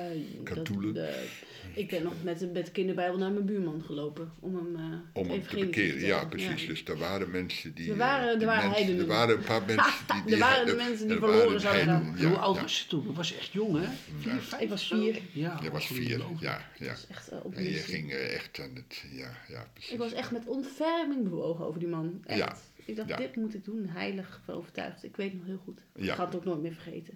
Katoelen. 0.44 0.94
de- 0.94 1.28
ik 1.74 1.88
ben 1.88 2.02
nog 2.02 2.12
met, 2.22 2.38
de- 2.38 2.46
met 2.46 2.66
de 2.66 2.72
kinderbijbel 2.72 3.18
naar 3.18 3.32
mijn 3.32 3.46
buurman 3.46 3.82
gelopen. 3.84 4.32
Om 4.40 4.54
hem, 4.56 4.76
eh, 4.76 4.98
Om 5.22 5.30
hem 5.30 5.46
te 5.46 5.56
bekeren, 5.56 6.00
ja 6.06 6.24
precies. 6.24 6.66
Dus 6.66 6.84
er 6.84 6.98
waren 6.98 7.30
mensen 7.30 7.74
die... 7.74 7.90
Er 7.90 7.96
waren- 7.96 8.26
eh, 8.26 8.32
er 8.32 8.38
die 8.38 8.46
waren 8.46 8.62
mensen- 8.70 8.84
heidenen. 8.84 9.10
Er 9.10 9.16
waren 9.16 9.36
een 9.36 9.44
paar 9.44 9.62
mensen 9.66 9.92
die... 10.06 10.16
Er 10.16 10.26
die 10.26 10.36
waren 10.38 10.64
de 10.66 10.70
er- 10.70 10.76
mensen 10.76 11.06
die 11.06 11.16
er 11.16 11.22
verloren 11.22 11.44
waren 11.46 11.60
zouden 11.60 11.88
heidenen, 11.88 12.14
gaan. 12.16 12.22
ja, 12.24 12.28
Hoe 12.34 12.38
oud 12.38 12.56
ja. 12.56 12.62
was 12.62 12.80
je 12.82 12.86
toen? 12.88 13.06
Dat 13.06 13.14
was 13.16 13.36
echt 13.36 13.52
jong, 13.52 13.76
hè? 13.78 13.86
Vier, 14.20 14.32
vijf 14.40 14.62
Ik 14.62 14.68
was 14.68 14.86
vier. 14.86 15.20
Ja, 15.32 15.58
Je 15.62 15.70
was 15.70 15.86
vier, 15.86 16.18
ja, 16.40 16.70
ja. 16.78 16.94
Echt 17.10 17.30
op 17.42 17.54
En 17.54 17.62
je 17.64 17.70
ging 17.70 18.12
echt 18.12 18.60
aan 18.60 18.74
het... 18.74 19.04
Ja, 19.12 19.30
ja, 19.48 19.68
precies. 19.72 19.92
Ik 19.92 19.98
was 19.98 20.12
echt 20.12 20.30
met 20.30 20.46
ontferming 20.46 21.22
bewogen 21.28 21.64
over 21.66 21.80
die 21.80 21.88
man. 21.88 22.22
Echt. 22.26 22.38
Ja. 22.38 22.56
Ik 22.86 22.96
dacht, 22.96 23.08
Ja. 23.08 23.16
dit 23.16 23.36
moet 23.36 23.54
ik 23.54 23.64
doen. 23.64 23.86
Heilig 23.88 24.40
overtuigd. 24.46 25.04
Ik 25.04 25.16
weet 25.16 25.34
nog 25.34 25.46
heel 25.46 25.60
goed. 25.64 25.80
Ik 25.94 26.04
Ja. 26.04 26.14
ga 26.14 26.24
het 26.26 26.34
ook 26.34 26.44
nooit 26.44 26.62
meer 26.62 26.72
vergeten. 26.72 27.14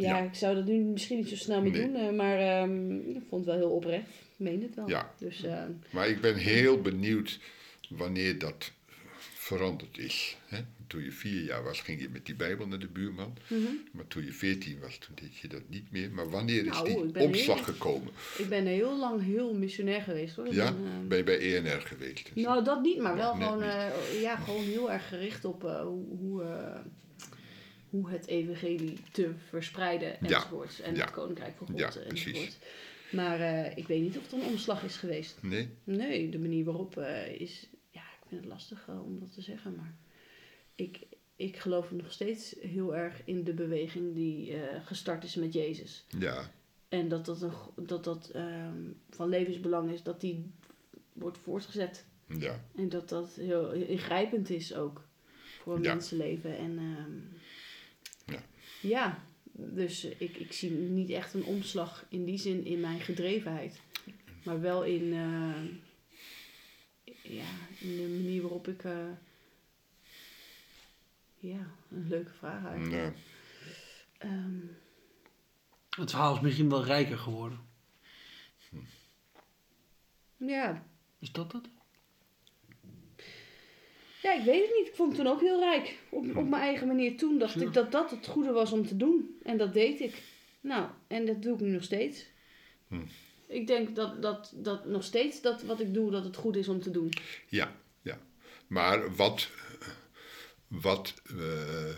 Ja, 0.00 0.18
Ja. 0.18 0.24
ik 0.24 0.34
zou 0.34 0.54
dat 0.54 0.64
nu 0.64 0.78
misschien 0.78 1.16
niet 1.16 1.28
zo 1.28 1.36
snel 1.36 1.62
meer 1.62 1.72
Nee. 1.72 1.82
doen. 1.82 1.94
eh, 1.96 2.10
maar 2.12 2.38
ehm, 2.38 2.90
ik 2.98 3.22
vond 3.28 3.44
het 3.44 3.54
wel 3.54 3.56
heel 3.56 3.70
oprecht. 3.76 4.06
Ik 4.08 4.44
meen 4.44 4.62
het 4.62 4.74
wel. 4.74 4.88
Ja. 4.88 5.14
Dus 5.18 5.42
eh, 5.44 5.62
Maar 5.90 6.08
ik 6.08 6.20
ben 6.20 6.34
heel 6.36 6.80
benieuwd 6.80 7.38
wanneer 7.88 8.38
dat 8.38 8.72
veranderd 9.34 9.98
is. 9.98 10.36
Hè? 10.46 10.58
Toen 10.86 11.02
je 11.04 11.12
vier 11.12 11.42
jaar 11.42 11.62
was, 11.62 11.80
ging 11.80 12.00
je 12.00 12.08
met 12.08 12.26
die 12.26 12.34
Bijbel 12.34 12.66
naar 12.66 12.78
de 12.78 12.88
buurman. 12.88 13.36
mhm. 13.48 13.60
Maar 13.92 14.06
toen 14.06 14.24
je 14.24 14.32
veertien 14.32 14.80
was, 14.80 14.98
toen 14.98 15.14
deed 15.14 15.36
je 15.36 15.48
dat 15.48 15.62
niet 15.68 15.92
meer. 15.92 16.10
Maar 16.10 16.30
wanneer 16.30 16.60
is 16.66 16.68
Nou, 16.72 17.12
die 17.12 17.22
omslag 17.22 17.56
heel- 17.64 17.64
gekomen? 17.74 18.12
ik 18.38 18.48
ben 18.48 18.66
heel 18.66 18.98
lang 18.98 19.24
heel 19.24 19.54
missionair 19.54 20.02
geweest 20.02 20.36
hoor. 20.36 20.54
Ja? 20.54 20.72
ben, 20.72 20.84
ehm, 20.84 21.08
Ben 21.08 21.18
je 21.18 21.24
bij 21.24 21.38
ENR 21.56 21.80
geweest? 21.80 22.30
Dus- 22.34 22.44
Nou, 22.44 22.64
dat 22.64 22.82
niet, 22.82 22.98
maar 22.98 23.16
wel 23.16 23.32
gewoon, 23.34 23.62
eh, 23.62 24.20
ja, 24.20 24.36
gewoon 24.36 24.64
heel 24.64 24.92
erg 24.92 25.08
gericht 25.08 25.44
op 25.44 25.62
hoe, 26.18 26.42
hoe, 27.90 28.10
het 28.10 28.26
evangelie 28.26 28.98
te 29.12 29.30
verspreiden 29.48 30.08
Ja. 30.08 30.18
enzovoort. 30.20 30.80
En 30.80 30.94
Ja. 30.94 31.00
het 31.04 31.10
koninkrijk 31.10 31.56
van 31.56 31.66
God 31.66 31.78
Ja, 31.78 31.84
enzovoort. 31.86 32.08
precies. 32.08 32.58
Maar 33.10 33.40
eh, 33.40 33.76
ik 33.76 33.86
weet 33.86 34.00
niet 34.02 34.16
of 34.16 34.22
het 34.22 34.32
een 34.32 34.46
omslag 34.48 34.82
is 34.84 34.96
geweest. 34.96 35.38
Nee? 35.42 35.68
Nee, 35.84 36.28
de 36.28 36.38
manier 36.38 36.64
waarop 36.64 36.96
eh, 36.96 37.40
is, 37.40 37.68
ja, 37.90 38.00
ik 38.00 38.26
vind 38.28 38.40
het 38.40 38.50
lastig 38.50 38.84
eh, 38.88 39.04
om 39.04 39.18
dat 39.20 39.32
te 39.34 39.40
zeggen, 39.40 39.74
maar 39.76 39.94
ik, 40.74 40.98
ik 41.36 41.56
geloof 41.56 41.90
nog 41.90 42.12
steeds 42.12 42.54
heel 42.60 42.96
erg 42.96 43.20
in 43.24 43.44
de 43.44 43.52
beweging 43.52 44.14
die 44.14 44.54
gestart 44.84 45.24
is 45.24 45.34
met 45.34 45.52
Jezus. 45.52 46.04
Ja. 46.18 46.50
En 46.88 47.08
dat 47.08 47.24
dat, 47.26 47.42
een, 47.42 47.52
dat, 47.86 48.04
dat 48.04 48.30
ehm, 48.30 48.76
van 49.10 49.28
levensbelang 49.28 49.90
is 49.90 50.02
dat 50.02 50.20
die 50.20 50.50
wordt 51.12 51.38
voortgezet. 51.38 52.04
Ja. 52.38 52.64
En 52.76 52.88
dat 52.88 53.08
dat 53.08 53.34
heel 53.34 53.72
ingrijpend 53.72 54.50
is 54.50 54.74
ook 54.74 55.06
voor 55.62 55.74
een 55.74 55.80
mensenleven. 55.80 56.56
En 56.58 56.78
ehm, 56.78 57.12
Ja. 58.80 59.24
dus 59.52 60.04
ik, 60.04 60.36
ik 60.36 60.52
zie 60.52 60.70
niet 60.70 61.10
echt 61.10 61.34
een 61.34 61.44
omslag 61.44 62.04
in 62.08 62.24
die 62.24 62.38
zin 62.38 62.64
in 62.64 62.80
mijn 62.80 63.00
gedrevenheid. 63.00 63.80
Maar 64.44 64.60
wel 64.60 64.84
in, 64.84 65.12
eh, 65.12 65.64
ja, 67.22 67.48
in 67.80 67.96
de 67.96 68.08
manier 68.16 68.40
waarop 68.42 68.68
ik... 68.68 68.84
eh, 68.84 69.06
ja, 71.40 71.70
een 71.90 72.08
leuke 72.08 72.32
vraag 72.32 72.64
eigenlijk. 72.66 72.92
Ja. 72.94 73.12
Ehm, 74.18 74.58
Het 75.90 76.10
verhaal 76.10 76.34
is 76.34 76.40
misschien 76.40 76.68
wel 76.68 76.84
rijker 76.84 77.18
geworden. 77.18 77.58
Ja. 80.36 80.84
Is 81.18 81.32
dat 81.32 81.52
het? 81.52 81.68
Ja, 84.22 84.32
ik 84.32 84.44
weet 84.44 84.62
het 84.62 84.76
niet. 84.78 84.88
Ik 84.88 84.94
vond 84.94 85.12
het 85.12 85.20
toen 85.20 85.32
ook 85.32 85.40
heel 85.40 85.60
rijk. 85.60 85.98
Op, 86.08 86.36
op 86.36 86.48
mijn 86.48 86.62
eigen 86.62 86.86
manier. 86.86 87.16
Toen 87.16 87.38
dacht 87.38 87.52
Sure. 87.52 87.66
ik 87.66 87.72
dat 87.72 87.92
dat 87.92 88.10
het 88.10 88.26
goede 88.26 88.52
was 88.52 88.72
om 88.72 88.86
te 88.86 88.96
doen. 88.96 89.38
En 89.42 89.58
dat 89.58 89.72
deed 89.72 90.00
ik. 90.00 90.22
Nou, 90.60 90.88
en 91.06 91.26
dat 91.26 91.42
doe 91.42 91.54
ik 91.54 91.60
nu 91.60 91.70
nog 91.70 91.82
steeds. 91.82 92.26
Hm. 92.88 93.00
Ik 93.46 93.66
denk 93.66 93.96
dat, 93.96 94.22
dat, 94.22 94.52
dat 94.54 94.86
nog 94.86 95.04
steeds 95.04 95.40
dat 95.40 95.62
wat 95.62 95.80
ik 95.80 95.94
doe, 95.94 96.10
dat 96.10 96.24
het 96.24 96.36
goed 96.36 96.56
is 96.56 96.68
om 96.68 96.80
te 96.80 96.90
doen. 96.90 97.12
Ja, 97.46 97.76
ja. 98.02 98.18
Maar 98.66 99.16
wat, 99.16 99.48
wat, 100.68 101.14
eh, 101.38 101.94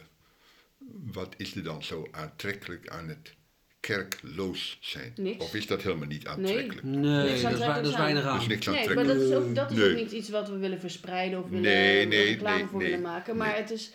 wat 1.12 1.34
is 1.36 1.54
er 1.54 1.62
dan 1.62 1.82
zo 1.82 2.08
aantrekkelijk 2.10 2.88
aan 2.88 3.08
het 3.08 3.34
kerkloos 3.81 4.78
zijn? 4.81 5.12
Niks. 5.16 5.45
Of 5.45 5.55
is 5.55 5.66
dat 5.66 5.83
helemaal 5.83 6.07
niet 6.07 6.26
aantrekkelijk? 6.26 6.83
Nee, 6.83 7.03
dat 7.43 7.53
is, 7.53 7.59
dat 7.59 7.97
weinig 7.97 8.24
aan. 8.24 8.41
is 8.41 8.47
niks 8.47 8.66
Nee, 8.66 8.74
maar 8.74 8.85
aantrekkelijk. 8.89 9.18
dat 9.20 9.28
is 9.28 9.35
ook, 9.49 9.55
dat 9.55 9.70
is 9.70 9.76
Nee. 9.76 9.91
ook 9.91 9.97
niet 9.97 10.12
iets 10.12 10.28
wat 10.28 10.49
we 10.49 10.57
willen 10.57 10.81
verspreiden 10.81 11.39
of 11.39 11.45
willen 11.49 11.62
Nee, 11.62 12.07
nee, 12.07 12.24
reclame 12.24 12.57
nee, 12.57 12.66
voor 12.66 12.78
nee, 12.78 12.89
willen 12.91 13.03
maken. 13.05 13.37
Maar 13.37 13.49
nee. 13.53 13.61
het 13.61 13.70
is, 13.70 13.91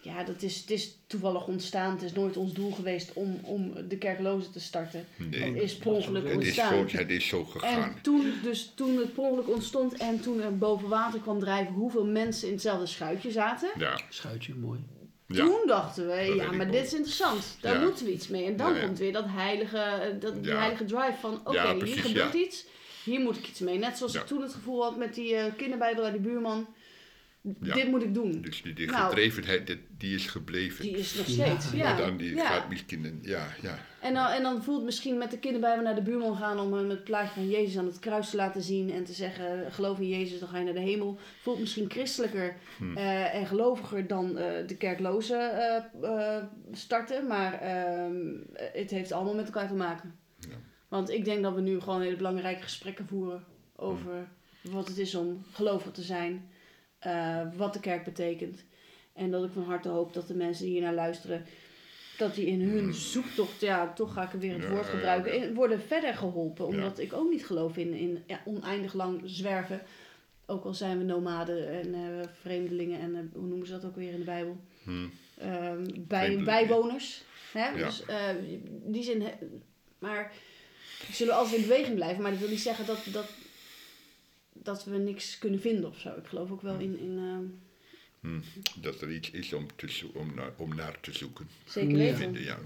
ja, 0.00 0.24
dat 0.24 0.42
is, 0.42 0.56
het 0.60 0.70
is 0.70 0.96
toevallig 1.06 1.46
ontstaan. 1.46 1.92
Het 1.92 2.02
is 2.02 2.12
nooit 2.12 2.36
ons 2.36 2.52
doel 2.52 2.70
geweest 2.70 3.12
om, 3.12 3.40
om 3.42 3.74
de 3.88 3.98
kerklozen 3.98 4.52
te 4.52 4.60
starten. 4.60 5.04
Nee. 5.16 5.40
Het 5.42 5.62
is 5.62 5.76
per 5.76 5.90
ongeluk 5.92 6.22
Het 6.22 6.30
is, 6.30 6.36
ontstaan. 6.36 6.88
zo, 6.88 6.96
het 6.98 7.10
is 7.10 7.26
zo 7.26 7.44
gegaan. 7.44 7.82
En 7.82 8.02
toen, 8.02 8.32
dus 8.42 8.72
toen 8.74 8.96
het 8.96 9.14
per 9.14 9.22
ongeluk 9.22 9.48
ontstond 9.48 9.96
en 9.96 10.20
toen 10.20 10.40
er 10.42 10.58
boven 10.58 10.88
water 10.88 11.20
kwam 11.20 11.40
drijven 11.40 11.74
hoeveel 11.74 12.06
mensen 12.06 12.46
in 12.46 12.52
hetzelfde 12.52 12.86
schuitje 12.86 13.30
zaten. 13.30 13.70
Ja, 13.78 14.00
Schuitje, 14.08 14.54
mooi. 14.54 14.78
Ja. 15.28 15.44
Toen 15.44 15.60
dachten 15.66 16.06
we, 16.08 16.24
Dat 16.26 16.36
ja, 16.36 16.52
maar 16.52 16.70
dit 16.70 16.86
is 16.86 16.92
interessant. 16.94 17.56
Daar 17.60 17.74
Ja. 17.74 17.80
moeten 17.84 18.04
we 18.06 18.12
iets 18.12 18.28
mee. 18.28 18.44
En 18.44 18.56
dan 18.56 18.80
komt 18.80 18.98
weer 18.98 19.12
dat 19.12 19.24
heilige, 19.26 20.16
dat, 20.20 20.42
die 20.42 20.52
heilige 20.52 20.84
drive 20.84 21.16
van, 21.20 21.40
oké, 21.44 21.84
hier 21.84 21.96
gebeurt 21.98 22.34
iets. 22.34 22.64
Hier 23.04 23.20
moet 23.20 23.36
ik 23.36 23.48
iets 23.48 23.60
mee. 23.60 23.78
Net 23.78 23.96
zoals 23.96 24.14
ik 24.14 24.26
toen 24.26 24.42
het 24.42 24.52
gevoel 24.52 24.82
had 24.82 24.96
met 24.96 25.14
die 25.14 25.34
eh, 25.36 25.52
kinderbijbel 25.56 26.04
uit 26.04 26.12
die 26.12 26.22
buurman. 26.22 26.66
Ja. 27.60 27.74
Dit 27.74 27.88
moet 27.88 28.02
ik 28.02 28.14
doen. 28.14 28.40
Dus 28.42 28.62
die, 28.62 28.72
die 28.72 28.86
Nou. 28.90 29.08
gedrevenheid, 29.08 29.66
die, 29.66 29.86
die 29.98 30.14
is 30.14 30.26
gebleven. 30.26 30.82
Die 30.84 30.96
is 30.96 31.14
nog 31.14 31.26
steeds. 31.28 31.72
Ja. 31.72 31.84
maar 31.88 31.96
dan 31.96 32.16
die 32.16 32.34
ja. 32.34 32.46
gaat 32.46 32.68
misschien... 32.68 33.04
een- 33.04 33.18
Ja, 33.22 33.46
ja. 33.62 33.78
En, 34.00 34.14
dan, 34.14 34.26
en 34.26 34.42
dan 34.42 34.62
voelt 34.62 34.76
het 34.76 34.86
misschien 34.86 35.18
met 35.18 35.30
de 35.30 35.38
kinderbijbel 35.38 35.84
naar 35.84 35.94
de 35.94 36.02
buurman 36.02 36.36
gaan 36.36 36.58
om 36.60 36.72
hem 36.72 36.90
het 36.90 37.04
plaatje 37.04 37.32
van 37.34 37.48
Jezus 37.48 37.78
aan 37.78 37.86
het 37.86 37.98
kruis 37.98 38.30
te 38.30 38.36
laten 38.36 38.62
zien 38.62 38.90
en 38.92 39.04
te 39.04 39.12
zeggen, 39.12 39.72
geloof 39.72 39.98
in 39.98 40.08
Jezus, 40.08 40.38
dan 40.40 40.48
ga 40.48 40.58
je 40.58 40.64
naar 40.64 40.74
de 40.74 40.80
hemel. 40.80 41.18
Voelt 41.42 41.58
misschien 41.60 41.90
christelijker 41.90 42.56
Hm. 42.78 42.96
eh, 42.96 43.34
en 43.34 43.46
geloviger 43.46 44.06
dan 44.06 44.36
eh, 44.38 44.66
de 44.66 44.76
kerklozen 44.76 45.52
eh, 45.52 45.82
eh, 46.02 46.44
starten, 46.72 47.26
maar 47.26 47.52
ehm, 47.60 48.16
het 48.52 48.90
heeft 48.90 49.12
allemaal 49.12 49.34
met 49.34 49.44
elkaar 49.46 49.68
te 49.68 49.74
maken. 49.74 50.14
Ja. 50.40 50.56
Want 50.88 51.10
ik 51.10 51.24
denk 51.24 51.42
dat 51.42 51.54
we 51.54 51.60
nu 51.60 51.80
gewoon 51.80 52.00
hele 52.00 52.16
belangrijke 52.16 52.62
gesprekken 52.62 53.06
voeren 53.06 53.44
over 53.76 54.28
wat 54.62 54.88
het 54.88 54.98
is 54.98 55.14
om 55.14 55.42
gelovig 55.52 55.92
te 55.92 56.02
zijn, 56.02 56.50
eh, 56.98 57.40
wat 57.56 57.72
de 57.72 57.80
kerk 57.80 58.04
betekent. 58.04 58.64
En 59.12 59.30
dat 59.30 59.44
ik 59.44 59.50
van 59.52 59.62
harte 59.64 59.88
hoop 59.88 60.12
dat 60.12 60.28
de 60.28 60.34
mensen 60.34 60.64
die 60.64 60.72
hier 60.72 60.82
naar 60.82 60.94
luisteren, 60.94 61.44
dat 62.18 62.34
die 62.34 62.46
in 62.46 62.60
hun 62.60 62.94
zoektocht, 62.94 63.60
ja, 63.60 63.92
toch 63.92 64.12
ga 64.12 64.22
ik 64.32 64.40
weer 64.40 64.52
het 64.52 64.62
Ja, 64.62 64.68
woord 64.70 64.86
gebruiken, 64.86 65.34
ja. 65.34 65.42
in- 65.44 65.54
worden 65.54 65.80
verder 65.80 66.14
geholpen. 66.14 66.66
Omdat 66.66 66.98
ik 66.98 67.12
ook 67.12 67.30
niet 67.30 67.46
geloof 67.46 67.76
in, 67.76 67.92
in 67.92 68.22
ja, 68.26 68.40
oneindig 68.44 68.94
lang 68.94 69.20
zwerven. 69.24 69.80
Ook 70.46 70.64
al 70.64 70.74
zijn 70.74 70.98
we 70.98 71.04
nomaden 71.04 71.68
en 71.70 71.94
eh, 71.94 72.28
vreemdelingen 72.40 73.00
en 73.00 73.14
eh, 73.14 73.20
hoe 73.32 73.46
noemen 73.48 73.66
ze 73.66 73.72
dat 73.72 73.84
ook 73.84 73.96
weer 73.96 74.12
in 74.12 74.18
de 74.18 74.24
Bijbel? 74.24 74.56
Hm. 74.84 75.06
Ehm, 75.38 75.84
bij, 75.98 76.42
bijwoners. 76.44 77.22
Hè? 77.52 77.76
Dus 77.76 78.04
eh, 78.06 78.28
die 78.84 79.02
zin, 79.02 79.22
maar 79.98 80.32
we 81.06 81.12
zullen 81.14 81.34
altijd 81.34 81.54
in 81.62 81.68
beweging 81.68 81.94
blijven, 81.94 82.22
maar 82.22 82.30
dat 82.30 82.40
wil 82.40 82.48
niet 82.48 82.60
zeggen 82.60 82.86
dat, 82.86 82.98
dat, 83.12 83.28
dat 84.62 84.84
we 84.84 84.96
niks 84.96 85.38
kunnen 85.38 85.60
vinden 85.60 85.88
of 85.88 85.98
zo. 85.98 86.08
Ik 86.08 86.26
geloof 86.26 86.50
ook 86.50 86.62
wel 86.62 86.78
in, 86.78 86.98
in 86.98 87.18
ehm, 87.18 87.44
Hm. 88.20 88.40
Dat 88.80 89.00
er 89.00 89.12
iets 89.12 89.30
is 89.30 89.52
om, 89.52 89.66
te 89.76 89.90
zo- 89.92 90.10
om, 90.14 90.32
naar, 90.34 90.50
om 90.56 90.74
naar 90.74 91.00
te 91.00 91.12
zoeken. 91.12 91.48
zeker 91.64 91.96
weten. 91.96 92.16
Vinden, 92.16 92.42
ja. 92.42 92.58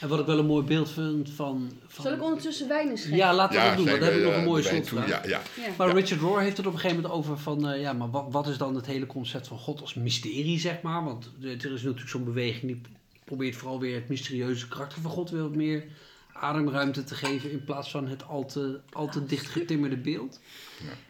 En 0.00 0.08
wat 0.08 0.20
ik 0.20 0.26
wel 0.26 0.38
een 0.38 0.46
mooi 0.46 0.64
beeld 0.66 0.90
vind 0.90 1.30
van... 1.30 1.72
van 1.86 2.04
Zal 2.04 2.12
ik 2.14 2.22
ondertussen 2.22 2.68
wijn 2.68 2.88
eens 2.90 3.02
geven? 3.02 3.16
Ja, 3.16 3.34
laten 3.34 3.60
we 3.60 3.66
dat 3.66 3.76
doen. 3.76 3.86
want 3.86 3.98
Dan 4.00 4.08
heb 4.08 4.16
ik 4.18 4.22
we, 4.22 4.26
nog 4.26 4.34
een 4.36 4.40
eh, 4.42 4.46
mooie 4.46 4.62
slotvraag. 4.62 5.04
toe. 5.04 5.12
Ja, 5.14 5.22
ja. 5.28 5.42
Ja. 5.66 5.74
Maar 5.78 5.94
Richard 5.94 6.20
Rohr 6.20 6.40
heeft 6.40 6.56
het 6.56 6.66
op 6.66 6.72
een 6.72 6.78
gegeven 6.78 7.02
moment 7.02 7.14
over 7.20 7.38
van, 7.38 7.68
eh, 7.68 7.80
ja, 7.80 7.92
maar 7.92 8.10
wat, 8.10 8.26
wat 8.30 8.46
is 8.46 8.56
dan 8.58 8.74
het 8.74 8.86
hele 8.86 9.06
concept 9.06 9.46
van 9.48 9.58
God 9.58 9.80
als 9.80 9.94
mysterie, 9.94 10.58
zeg 10.58 10.82
maar? 10.82 11.04
Want 11.04 11.30
er 11.42 11.50
is 11.50 11.62
natuurlijk 11.82 12.08
zo'n 12.08 12.24
beweging 12.24 12.62
die 12.62 12.80
probeert 13.24 13.56
vooral 13.56 13.80
weer 13.80 13.94
het 13.94 14.08
mysterieuze 14.08 14.68
karakter 14.68 15.00
van 15.02 15.10
God 15.10 15.30
weer 15.30 15.42
wat 15.42 15.54
meer 15.56 15.84
ademruimte 16.32 17.04
te 17.04 17.14
geven 17.14 17.50
in 17.50 17.64
plaats 17.64 17.90
van 17.90 18.06
het 18.08 18.24
al 18.24 18.46
te, 18.46 18.80
al 18.90 19.08
te 19.08 19.24
dicht 19.24 19.46
getimmerde 19.46 19.96
beeld. 19.96 20.40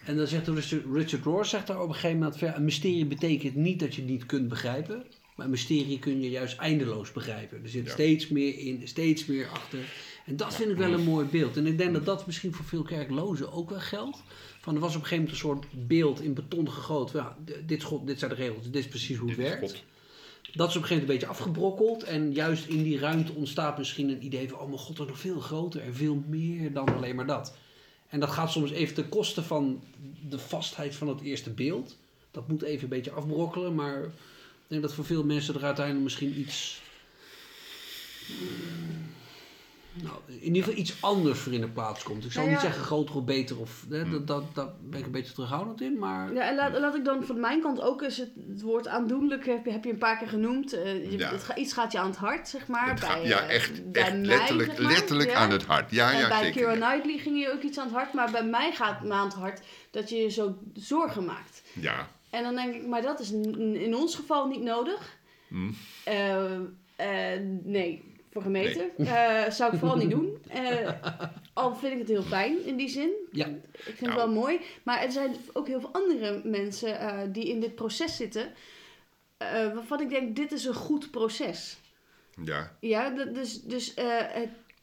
En 0.04 0.16
dan 0.16 0.26
zegt 0.26 0.48
Richard, 0.48 0.84
Richard 0.92 1.24
Rohr 1.24 1.44
zegt 1.44 1.66
daar 1.66 1.82
op 1.82 1.88
een 1.88 1.94
gegeven 1.94 2.18
moment 2.18 2.36
van, 2.38 2.48
ja, 2.48 2.56
een 2.56 2.64
mysterie 2.64 3.06
betekent 3.06 3.54
niet 3.54 3.80
dat 3.80 3.94
je 3.94 4.00
het 4.00 4.10
niet 4.10 4.26
kunt 4.26 4.48
begrijpen, 4.48 5.04
maar 5.36 5.44
een 5.44 5.50
mysterie 5.50 5.98
kun 5.98 6.20
je 6.22 6.30
juist 6.30 6.58
eindeloos 6.58 7.12
begrijpen. 7.12 7.62
Er 7.62 7.68
zit 7.68 7.86
Ja. 7.86 7.92
steeds 7.92 8.28
meer 8.28 8.58
in, 8.58 8.88
steeds 8.88 9.26
meer 9.26 9.48
achter. 9.48 9.78
En 10.26 10.36
dat 10.36 10.54
vind 10.54 10.70
ik 10.70 10.76
wel 10.76 10.92
een 10.92 11.04
mooi 11.04 11.26
beeld. 11.26 11.56
En 11.56 11.66
ik 11.66 11.78
denk 11.78 11.92
dat 11.92 12.04
dat 12.04 12.26
misschien 12.26 12.54
voor 12.54 12.64
veel 12.64 12.82
kerklozen 12.82 13.52
ook 13.52 13.70
wel 13.70 13.80
geldt. 13.80 14.22
Van, 14.60 14.74
er 14.74 14.80
was 14.80 14.96
op 14.96 15.02
een 15.02 15.06
gegeven 15.08 15.24
moment 15.24 15.42
een 15.42 15.48
soort 15.48 15.88
beeld 15.88 16.20
in 16.20 16.34
beton 16.34 16.70
gegoten. 16.70 17.18
Ja, 17.20 17.36
dit, 17.64 17.86
dit 18.04 18.18
zijn 18.18 18.30
de 18.30 18.36
regels, 18.36 18.64
dit 18.64 18.74
is 18.76 18.88
precies 18.88 19.16
hoe 19.16 19.28
het 19.28 19.38
Dit 19.38 19.46
werkt. 19.48 19.84
Dat 20.52 20.68
is 20.68 20.76
op 20.76 20.82
een 20.82 20.88
gegeven 20.88 21.06
moment 21.06 21.22
een 21.22 21.28
beetje 21.28 21.44
afgebrokkeld. 21.44 22.02
En 22.02 22.32
juist 22.32 22.66
in 22.66 22.82
die 22.82 22.98
ruimte 22.98 23.32
ontstaat 23.32 23.78
misschien 23.78 24.08
een 24.08 24.24
idee 24.24 24.48
van... 24.48 24.58
oh 24.58 24.66
mijn 24.66 24.78
god, 24.78 24.96
er 24.98 25.04
is 25.04 25.08
nog 25.08 25.18
veel 25.18 25.40
groter 25.40 25.80
en 25.80 25.94
veel 25.94 26.22
meer 26.26 26.72
dan 26.72 26.94
alleen 26.94 27.16
maar 27.16 27.26
dat. 27.26 27.54
En 28.08 28.20
dat 28.20 28.30
gaat 28.30 28.50
soms 28.50 28.70
even 28.70 28.94
ten 28.94 29.08
koste 29.08 29.42
van 29.42 29.82
de 30.28 30.38
vastheid 30.38 30.94
van 30.94 31.08
het 31.08 31.20
eerste 31.20 31.50
beeld. 31.50 31.96
Dat 32.30 32.48
moet 32.48 32.62
even 32.62 32.82
een 32.82 32.88
beetje 32.88 33.10
afbrokkelen. 33.10 33.74
Maar 33.74 34.02
ik 34.02 34.10
denk 34.66 34.82
dat 34.82 34.94
voor 34.94 35.04
veel 35.04 35.24
mensen 35.24 35.54
er 35.54 35.64
uiteindelijk 35.64 36.04
misschien 36.04 36.38
iets... 36.40 36.82
Nou, 39.94 40.16
in 40.26 40.40
ieder 40.42 40.62
geval 40.62 40.78
iets 40.78 40.96
anders 41.00 41.38
voor 41.38 41.52
in 41.52 41.60
de 41.60 41.68
plaats 41.68 42.02
komt. 42.02 42.24
Ik 42.24 42.32
zal 42.32 42.42
Nou 42.42 42.54
niet 42.54 42.62
zeggen 42.64 42.82
groter 42.84 43.14
of 43.16 43.24
beter. 43.24 43.60
Of, 43.60 43.84
hè, 43.90 44.10
dat, 44.10 44.26
dat, 44.26 44.54
daar 44.54 44.68
ben 44.82 44.98
ik 44.98 45.04
een 45.06 45.12
beetje 45.12 45.32
terughoudend 45.32 45.80
in. 45.80 45.98
Maar 45.98 46.32
Ja, 46.34 46.40
en 46.48 46.54
laat, 46.54 46.78
laat 46.78 46.94
ik 46.94 47.04
dan 47.04 47.24
van 47.24 47.40
mijn 47.40 47.60
kant 47.60 47.80
ook 47.80 48.02
eens 48.02 48.16
het, 48.16 48.30
het 48.48 48.62
woord 48.62 48.88
aandoenlijk, 48.88 49.46
heb, 49.46 49.64
je- 49.64 49.70
heb 49.72 49.84
je 49.84 49.90
een 49.90 49.98
paar 49.98 50.18
keer 50.18 50.28
genoemd. 50.28 50.72
Eh, 50.72 51.10
je- 51.10 51.18
Ja. 51.18 51.30
het 51.32 51.46
iets 51.56 51.72
gaat 51.72 51.92
je 51.92 51.98
aan 51.98 52.06
het 52.06 52.16
hart, 52.16 52.48
zeg 52.48 52.66
maar. 52.66 52.88
Het 52.90 53.00
gaat- 53.00 53.18
bij, 53.20 53.28
ja, 53.28 53.40
eh, 53.40 53.54
echt, 53.54 53.92
bij 53.92 54.02
echt 54.02 54.12
mij, 54.12 54.20
letterlijk, 54.24 54.70
zeg 54.70 54.80
maar. 54.82 54.92
letterlijk 54.92 55.30
Ja. 55.30 55.36
aan 55.36 55.50
het 55.50 55.64
hart. 55.64 55.90
Ja, 55.90 56.12
en 56.12 56.18
ja, 56.18 56.28
bij 56.28 56.38
zeker. 56.42 56.52
Keira 56.62 56.72
ja. 56.72 56.78
Knightley 56.90 57.18
ging 57.22 57.40
je 57.40 57.52
ook 57.52 57.62
iets 57.62 57.78
aan 57.78 57.86
het 57.86 57.94
hart, 57.94 58.12
maar 58.12 58.30
bij 58.30 58.44
mij 58.44 58.72
gaat 58.72 58.98
het 58.98 59.08
me 59.08 59.14
aan 59.14 59.24
het 59.26 59.34
hart 59.34 59.60
dat 59.90 60.08
je 60.08 60.16
je 60.16 60.28
zo 60.30 60.58
zorgen 60.74 61.24
maakt. 61.24 61.62
Ja, 61.72 62.08
En 62.30 62.42
dan 62.42 62.54
denk 62.54 62.74
ik, 62.74 62.86
maar 62.86 63.02
dat 63.02 63.20
is 63.20 63.30
in 63.32 63.94
ons 63.96 64.14
geval 64.14 64.46
niet 64.48 64.62
nodig. 64.62 65.16
Eh, 66.96 67.38
nee, 67.62 68.02
voor 68.32 68.42
gemeten. 68.42 68.90
Eh, 68.96 69.50
zou 69.50 69.72
ik 69.72 69.78
vooral 69.78 69.96
niet 69.96 70.10
doen. 70.18 70.38
Eh, 70.48 70.90
al 71.52 71.74
vind 71.76 71.92
ik 71.92 71.98
het 71.98 72.08
heel 72.08 72.22
fijn 72.22 72.64
in 72.64 72.76
die 72.76 72.88
zin. 72.88 73.10
Ja. 73.32 73.46
Ik 73.46 73.62
vind 73.82 74.00
Nou. 74.00 74.12
het 74.12 74.20
wel 74.24 74.32
mooi. 74.32 74.60
Maar 74.82 75.02
er 75.02 75.12
zijn 75.12 75.36
ook 75.52 75.66
heel 75.66 75.80
veel 75.80 75.92
andere 75.92 76.40
mensen 76.44 76.98
eh, 76.98 77.18
die 77.28 77.48
in 77.48 77.60
dit 77.60 77.74
proces 77.74 78.16
zitten. 78.16 78.52
waarvan 79.74 80.00
ik 80.00 80.08
denk, 80.08 80.36
dit 80.36 80.52
is 80.52 80.64
een 80.64 80.74
goed 80.74 81.10
proces. 81.10 81.78
ja, 82.44 82.76
Ja, 82.80 83.10
dus, 83.10 83.62
dus 83.62 83.94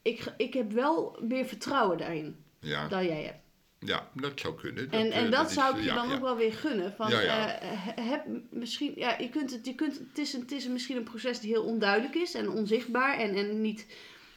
ik, 0.01 0.33
ik 0.37 0.53
heb 0.53 0.71
wel 0.71 1.17
meer 1.21 1.45
vertrouwen 1.45 1.97
daarin 1.97 2.43
ja, 2.59 2.87
dan 2.87 3.05
jij 3.05 3.23
hebt. 3.23 3.39
Ja, 3.79 4.09
dat 4.13 4.39
zou 4.39 4.55
kunnen. 4.55 4.91
En, 4.91 5.11
en 5.11 5.25
eh, 5.25 5.31
dat, 5.31 5.47
is, 5.47 5.53
zou 5.53 5.69
ik 5.71 5.77
eh, 5.77 5.83
je 5.83 5.89
ja, 5.89 5.95
dan 5.95 6.11
ook 6.11 6.21
wel 6.21 6.37
weer 6.37 6.53
gunnen. 6.53 6.93
Van, 6.93 7.11
eh, 7.11 7.45
he- 7.59 8.01
heb 8.01 8.25
misschien, 8.49 8.93
ja, 8.95 9.17
je 9.17 9.29
kunt 9.29 9.51
het, 9.51 9.65
je 9.65 9.75
kunt, 9.75 9.99
het, 9.99 10.17
is 10.17 10.33
een, 10.33 10.41
het 10.41 10.51
is 10.51 10.67
misschien 10.67 10.97
een 10.97 11.03
proces 11.03 11.39
die 11.39 11.51
heel 11.51 11.63
onduidelijk 11.63 12.15
is 12.15 12.33
en 12.33 12.49
onzichtbaar 12.49 13.17
en, 13.17 13.35
en 13.35 13.61
niet, 13.61 13.85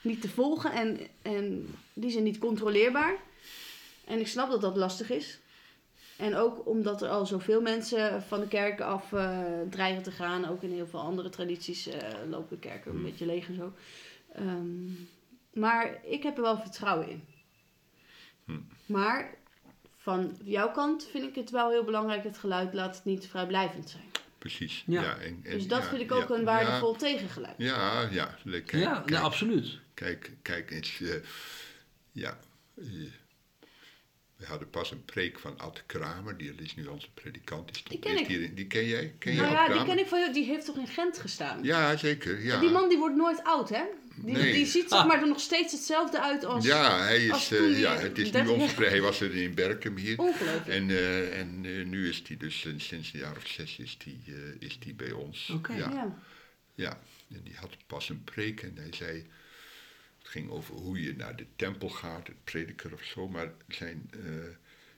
niet 0.01 0.21
te 0.21 0.29
volgen 0.29 0.73
en, 0.73 0.99
en 1.23 1.75
die 1.93 2.11
zijn 2.11 2.25
niet 2.25 2.39
controleerbaar. 2.39 3.17
En 4.05 4.21
ik 4.21 4.27
snap 4.29 4.51
dat 4.51 4.61
dat 4.61 4.77
lastig 4.77 5.11
is. 5.11 5.39
En 6.17 6.37
ook 6.37 6.67
omdat 6.67 7.03
er 7.03 7.09
al 7.09 7.27
zoveel 7.27 7.61
mensen 7.61 8.23
van 8.23 8.41
de 8.41 8.49
kerken 8.49 8.87
af 8.87 9.13
eh, 9.13 9.41
dreigen 9.71 10.03
te 10.03 10.11
gaan. 10.11 10.49
Ook 10.49 10.63
in 10.63 10.73
heel 10.73 10.87
veel 10.87 11.01
andere 11.01 11.29
tradities 11.29 11.87
eh, 11.87 11.99
lopen 12.31 12.57
de 12.61 12.69
kerken 12.69 12.95
een 12.95 13.03
beetje 13.03 13.27
leeg 13.27 13.49
en 13.49 13.55
zo. 13.55 13.73
Ehm, 14.33 14.87
maar 15.53 16.01
ik 16.05 16.23
heb 16.23 16.37
er 16.37 16.43
wel 16.43 16.59
vertrouwen 16.59 17.09
in. 17.09 17.25
Maar 18.87 19.35
van 19.97 20.37
jouw 20.43 20.71
kant 20.71 21.09
vind 21.11 21.25
ik 21.25 21.35
het 21.35 21.51
wel 21.51 21.71
heel 21.71 21.85
belangrijk. 21.85 22.25
Het 22.25 22.39
geluid 22.39 22.75
laat 22.75 22.95
het 22.97 23.05
niet 23.05 23.27
vrijblijvend 23.27 23.91
zijn. 23.91 24.05
Precies. 24.39 24.85
Ja. 24.87 25.03
Ja. 25.03 25.17
en, 25.17 25.41
en- 25.43 25.51
Dus 25.53 25.69
dat 25.69 25.83
ja, 25.83 25.89
vind 25.89 26.01
ik 26.03 26.13
ook 26.13 26.29
ja, 26.29 26.35
een 26.35 26.45
waardevol 26.45 26.95
tegengeluid. 26.97 27.55
Ja, 27.59 28.01
ja. 28.01 28.09
ja. 28.11 28.37
Kijk, 28.45 28.71
ja, 28.71 28.95
kijk, 28.95 29.11
nee, 29.11 29.19
absoluut. 29.19 29.79
Kijk, 29.95 30.31
kijk 30.43 30.71
eens. 30.71 31.01
eh, 31.01 31.15
ja. 32.13 32.39
We 34.43 34.49
hadden 34.49 34.71
pas 34.71 34.91
een 34.91 35.05
preek 35.05 35.39
van 35.39 35.59
Ad 35.59 35.83
Kramer, 35.87 36.37
die 36.39 36.55
is 36.57 36.75
nu 36.75 36.87
onze 36.87 37.09
predikant. 37.15 37.75
Die, 37.75 37.83
Die 37.89 37.99
ken 37.99 38.19
ik. 38.19 38.27
hier 38.27 38.43
in- 38.43 38.55
die 38.55 38.67
ken 38.67 38.85
jij? 38.87 39.15
Ken 39.19 39.35
Nou 39.37 39.53
ja, 39.53 39.65
Ad 39.67 39.73
die 39.73 39.85
ken 39.85 39.99
ik 39.99 40.07
van 40.07 40.21
jou. 40.21 40.33
Die 40.33 40.45
heeft 40.45 40.65
toch 40.67 40.77
in 40.77 40.87
Gent 40.87 41.19
gestaan? 41.19 41.63
Ja, 41.63 41.97
zeker. 41.97 42.45
Ja. 42.45 42.61
Die 42.61 42.71
man 42.71 42.89
die 42.89 42.99
wordt 42.99 43.17
nooit 43.17 43.45
oud, 43.45 43.69
hè? 43.69 43.83
Die, 44.17 44.35
Nee. 44.37 44.53
die 44.53 44.67
ziet 44.67 44.89
zeg 44.89 45.07
maar 45.07 45.21
er 45.23 45.29
nog 45.29 45.41
steeds 45.41 45.73
hetzelfde 45.73 46.21
uit 46.21 46.45
als... 46.45 46.65
Ja, 46.65 46.99
hij 47.03 47.25
is, 47.27 47.51
eh, 47.53 47.81
ja, 47.81 47.97
het 47.97 48.19
is 48.19 48.25
nu 48.25 48.31
30 48.31 48.53
onze 48.53 48.65
jaar- 48.67 48.75
pre- 48.75 48.89
Hij 48.89 49.01
was 49.01 49.21
er 49.21 49.35
in 49.37 49.55
Berkem 49.55 49.97
hier. 49.97 50.19
Ongelooflijk. 50.19 50.67
En, 50.67 50.91
eh, 50.91 51.39
en 51.41 51.61
eh, 51.65 51.87
nu 51.87 52.09
is 52.09 52.23
hij 52.27 52.37
dus 52.37 52.61
sinds 52.61 52.91
een 53.13 53.19
jaar 53.21 53.37
of 53.37 53.47
zes 53.47 53.79
is 53.79 53.99
die, 53.99 54.23
eh, 54.27 54.35
is 54.69 54.79
die 54.79 54.95
bij 54.95 55.13
ons. 55.13 55.51
Oké. 55.55 55.73
Ja, 55.73 55.91
Ja. 55.91 56.19
ja. 56.75 56.99
En 57.35 57.41
die 57.45 57.55
had 57.57 57.77
pas 57.87 58.09
een 58.09 58.25
preek 58.25 58.63
en 58.63 58.73
hij 58.77 58.91
zei... 58.91 59.27
Het 60.33 60.41
ging 60.41 60.53
over 60.53 60.75
hoe 60.75 61.03
je 61.03 61.17
naar 61.17 61.37
de 61.37 61.47
tempel 61.57 61.89
gaat, 61.89 62.27
het 62.27 62.45
prediker 62.45 62.93
of 62.93 63.05
zo. 63.05 63.29
Maar 63.29 63.53
zijn, 63.69 64.11
eh, 64.11 64.21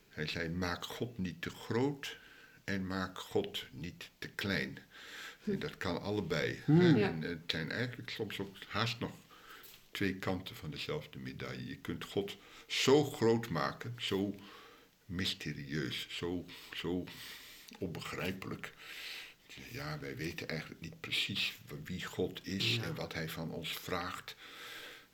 hij 0.08 0.26
zei, 0.26 0.48
maak 0.48 0.84
God 0.84 1.18
niet 1.18 1.42
te 1.42 1.50
groot 1.50 2.18
en 2.64 2.86
maak 2.86 3.18
God 3.18 3.66
niet 3.72 4.10
te 4.18 4.28
klein. 4.28 4.78
En 5.44 5.58
dat 5.58 5.76
kan 5.76 6.02
allebei. 6.02 6.62
Ja. 6.66 6.94
En 6.94 7.22
het 7.22 7.38
zijn 7.46 7.70
eigenlijk 7.70 8.10
soms 8.10 8.38
ook 8.38 8.56
haast 8.68 8.98
nog 8.98 9.10
twee 9.90 10.14
kanten 10.14 10.56
van 10.56 10.70
dezelfde 10.70 11.18
medaille. 11.18 11.68
Je 11.68 11.78
kunt 11.78 12.04
God 12.04 12.36
zo 12.66 13.04
groot 13.04 13.48
maken, 13.48 13.94
zo 13.98 14.34
mysterieus, 15.04 16.06
zo, 16.10 16.44
zo 16.74 17.04
onbegrijpelijk. 17.78 18.72
Ja, 19.70 19.98
wij 19.98 20.16
weten 20.16 20.48
eigenlijk 20.48 20.80
niet 20.80 21.00
precies 21.00 21.58
wie 21.84 22.04
God 22.04 22.46
is 22.46 22.78
en 22.82 22.94
wat 22.94 23.14
hij 23.14 23.28
van 23.28 23.50
ons 23.50 23.72
vraagt. 23.72 24.36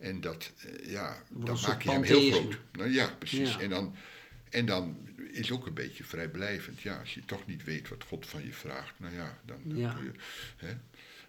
En 0.00 0.20
dat, 0.20 0.52
eh, 0.66 0.90
ja, 0.90 1.22
dan 1.30 1.58
maak 1.66 1.82
je 1.82 1.90
hem 1.90 2.02
heel 2.02 2.30
groot. 2.30 2.58
Nou 2.72 2.90
ja, 2.92 3.14
precies. 3.18 3.52
Ja. 3.52 3.60
En, 3.60 3.70
dan, 3.70 3.94
en 4.50 4.66
dan 4.66 5.08
is 5.30 5.50
ook 5.52 5.66
een 5.66 5.74
beetje 5.74 6.04
vrijblijvend. 6.04 6.80
Ja, 6.80 6.98
als 6.98 7.14
je 7.14 7.24
toch 7.24 7.46
niet 7.46 7.64
weet 7.64 7.88
wat 7.88 8.04
God 8.04 8.26
van 8.26 8.44
je 8.44 8.52
vraagt, 8.52 8.94
nou 8.98 9.14
ja, 9.14 9.38
dan, 9.46 9.60
dan 9.64 9.78
Ja. 9.78 9.92
kun 9.92 10.04
je. 10.04 10.12
Hè. 10.66 10.72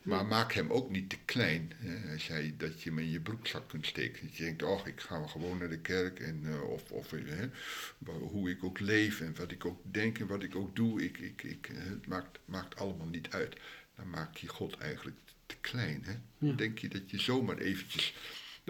Maar 0.02 0.26
maak 0.26 0.54
hem 0.54 0.72
ook 0.72 0.90
niet 0.90 1.10
te 1.10 1.18
klein. 1.26 1.72
Hè. 1.76 1.96
Hij 1.96 2.20
zei 2.20 2.54
dat 2.58 2.82
je 2.84 2.90
hem 2.90 3.00
in 3.00 3.10
je 3.12 3.20
broekzak 3.20 3.70
kunt 3.70 3.86
steken. 3.86 4.28
Dat 4.28 4.36
je 4.38 4.44
denkt, 4.44 4.64
oh, 4.64 4.88
ik 4.88 5.00
ga 5.02 5.28
gewoon 5.28 5.58
naar 5.58 5.70
de 5.70 5.80
kerk. 5.80 6.20
En, 6.20 6.42
eh, 6.46 6.70
of 6.70 6.92
of 6.92 7.12
hè, 7.12 7.50
wa- 7.98 8.14
hoe 8.14 8.50
ik 8.50 8.64
ook 8.64 8.80
leef 8.80 9.22
en 9.22 9.36
wat 9.38 9.52
ik 9.52 9.66
ook 9.66 9.82
denk 9.84 10.20
en 10.20 10.28
wat 10.28 10.44
ik 10.44 10.56
ook 10.56 10.76
doe. 10.76 11.04
Ik, 11.04 11.18
ik, 11.18 11.44
ik, 11.44 11.70
eh, 11.70 11.78
het 11.84 12.08
maakt, 12.08 12.40
maakt 12.46 12.76
allemaal 12.76 13.08
niet 13.08 13.30
uit. 13.30 13.56
Dan 13.96 14.10
maak 14.10 14.38
je 14.38 14.48
God 14.48 14.78
eigenlijk 14.78 15.18
te 15.46 15.56
klein. 15.62 16.04
Hè. 16.06 16.14
Ja. 16.48 16.54
Denk 16.54 16.80
je 16.80 16.88
dat 16.88 17.10
je 17.10 17.20
zomaar 17.20 17.58
eventjes... 17.58 18.14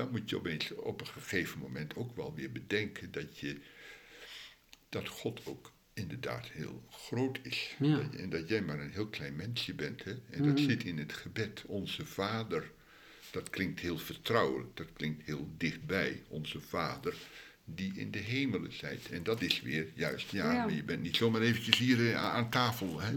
Dan 0.02 0.12
moet 0.12 0.30
je 0.30 0.36
opeens 0.38 0.72
op 0.76 1.02
een 1.02 1.08
gegeven 1.08 1.60
moment 1.60 1.95
ook 1.95 2.16
wel 2.16 2.34
weer 2.36 2.52
bedenken 2.52 3.12
dat 3.12 3.38
je 3.38 3.58
dat 4.89 5.08
God 5.08 5.45
ook 5.45 5.72
inderdaad 5.93 6.47
heel 6.47 6.84
groot 6.89 7.39
is. 7.43 7.76
Ja. 7.80 7.95
Dat 7.95 8.12
je- 8.14 8.18
en 8.18 8.30
dat 8.30 8.47
jij 8.47 8.62
maar 8.62 8.80
een 8.80 8.91
heel 8.91 9.08
klein 9.08 9.36
mensje 9.36 9.74
bent. 9.74 10.04
Hè? 10.04 10.12
En 10.12 10.43
dat 10.43 10.58
Mhm. 10.60 10.70
zit 10.70 10.84
in 10.84 10.97
het 10.97 11.14
gebed, 11.14 11.64
onze 11.66 12.06
Vader. 12.06 12.72
Dat 13.32 13.49
klinkt 13.49 13.80
heel 13.80 13.97
vertrouwelijk, 13.97 14.78
dat 14.78 14.93
klinkt 14.93 15.26
heel 15.26 15.49
dichtbij, 15.58 16.24
onze 16.28 16.60
Vader 16.62 17.16
die 17.76 17.93
in 17.95 18.11
de 18.11 18.19
hemelen 18.19 18.74
zijt. 18.74 19.09
En 19.11 19.24
dat 19.24 19.41
is 19.41 19.61
weer 19.61 19.88
juist, 19.95 20.32
ja, 20.32 20.51
Ja. 20.51 20.65
maar 20.65 20.74
je 20.74 20.84
bent 20.84 21.01
niet 21.01 21.15
zomaar 21.15 21.41
eventjes 21.41 21.78
hier 21.78 22.09
eh, 22.09 22.15
aan 22.24 22.49
tafel. 22.49 22.99
Hè? 23.01 23.11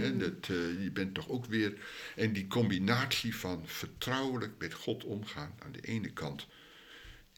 Hè, 0.00 0.16
dat, 0.16 0.48
eh, 0.48 0.82
je 0.82 0.90
bent 0.92 1.14
toch 1.14 1.28
ook 1.28 1.46
weer... 1.46 1.78
En 2.16 2.32
die 2.32 2.46
combinatie 2.46 3.36
van 3.36 3.62
vertrouwelijk 3.66 4.52
met 4.58 4.74
God 4.74 5.04
omgaan 5.04 5.54
aan 5.58 5.72
de 5.72 5.80
ene 5.80 6.12
kant 6.12 6.46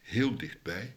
heel 0.03 0.36
dichtbij. 0.36 0.97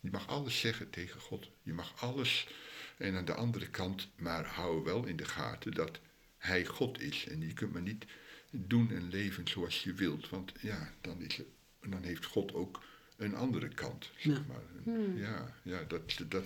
Je 0.00 0.10
mag 0.10 0.26
alles 0.28 0.60
zeggen 0.60 0.90
tegen 0.90 1.20
God. 1.20 1.50
Je 1.62 1.72
mag 1.72 2.02
alles. 2.02 2.48
En 2.96 3.16
aan 3.16 3.24
de 3.24 3.34
andere 3.34 3.68
kant, 3.68 4.08
maar 4.16 4.44
hou 4.46 4.84
wel 4.84 5.04
in 5.06 5.16
de 5.16 5.24
gaten 5.24 5.72
dat 5.72 6.00
Hij 6.38 6.64
God 6.64 7.00
is. 7.00 7.26
En 7.28 7.40
je 7.40 7.52
kunt 7.52 7.72
maar 7.72 7.82
niet 7.82 8.04
doen 8.50 8.90
en 8.90 9.08
leven 9.08 9.48
zoals 9.48 9.82
je 9.82 9.92
wilt. 9.92 10.28
Want 10.28 10.52
ja, 10.60 10.92
dan, 11.00 11.20
is 11.20 11.40
dan 11.88 12.02
heeft 12.02 12.24
God 12.24 12.54
ook 12.54 12.82
een 13.18 13.34
andere 13.36 13.68
kant. 13.68 14.10
Zeg 14.16 14.34
Ja. 14.36 14.40
maar. 14.48 14.94
Ja, 15.16 15.46
ja, 15.62 15.78
dat, 15.88 16.00
dat, 16.28 16.42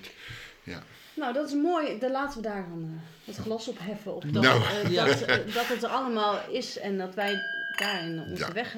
ja. 0.63 0.83
Nou, 1.17 1.33
dat 1.33 1.49
is 1.49 1.55
mooi. 1.55 1.99
Dan 1.99 2.11
laten 2.11 2.37
we 2.43 2.49
daar 2.49 2.67
dan 2.69 2.83
eh, 2.83 3.27
het 3.27 3.37
glas 3.37 3.69
op 3.69 3.77
heffen. 3.81 4.15
Op 4.15 4.33
dat, 4.33 4.43
Nou. 4.43 4.63
eh, 4.65 4.91
Ja. 4.97 5.05
dat, 5.07 5.21
eh, 5.23 5.37
dat 5.55 5.67
het 5.69 5.83
er 5.83 5.89
allemaal 5.89 6.41
is 6.51 6.79
en 6.79 6.99
dat 6.99 7.15
wij 7.15 7.39
daarin 7.79 8.21
onze 8.21 8.45
Ja. 8.47 8.53
weg 8.53 8.77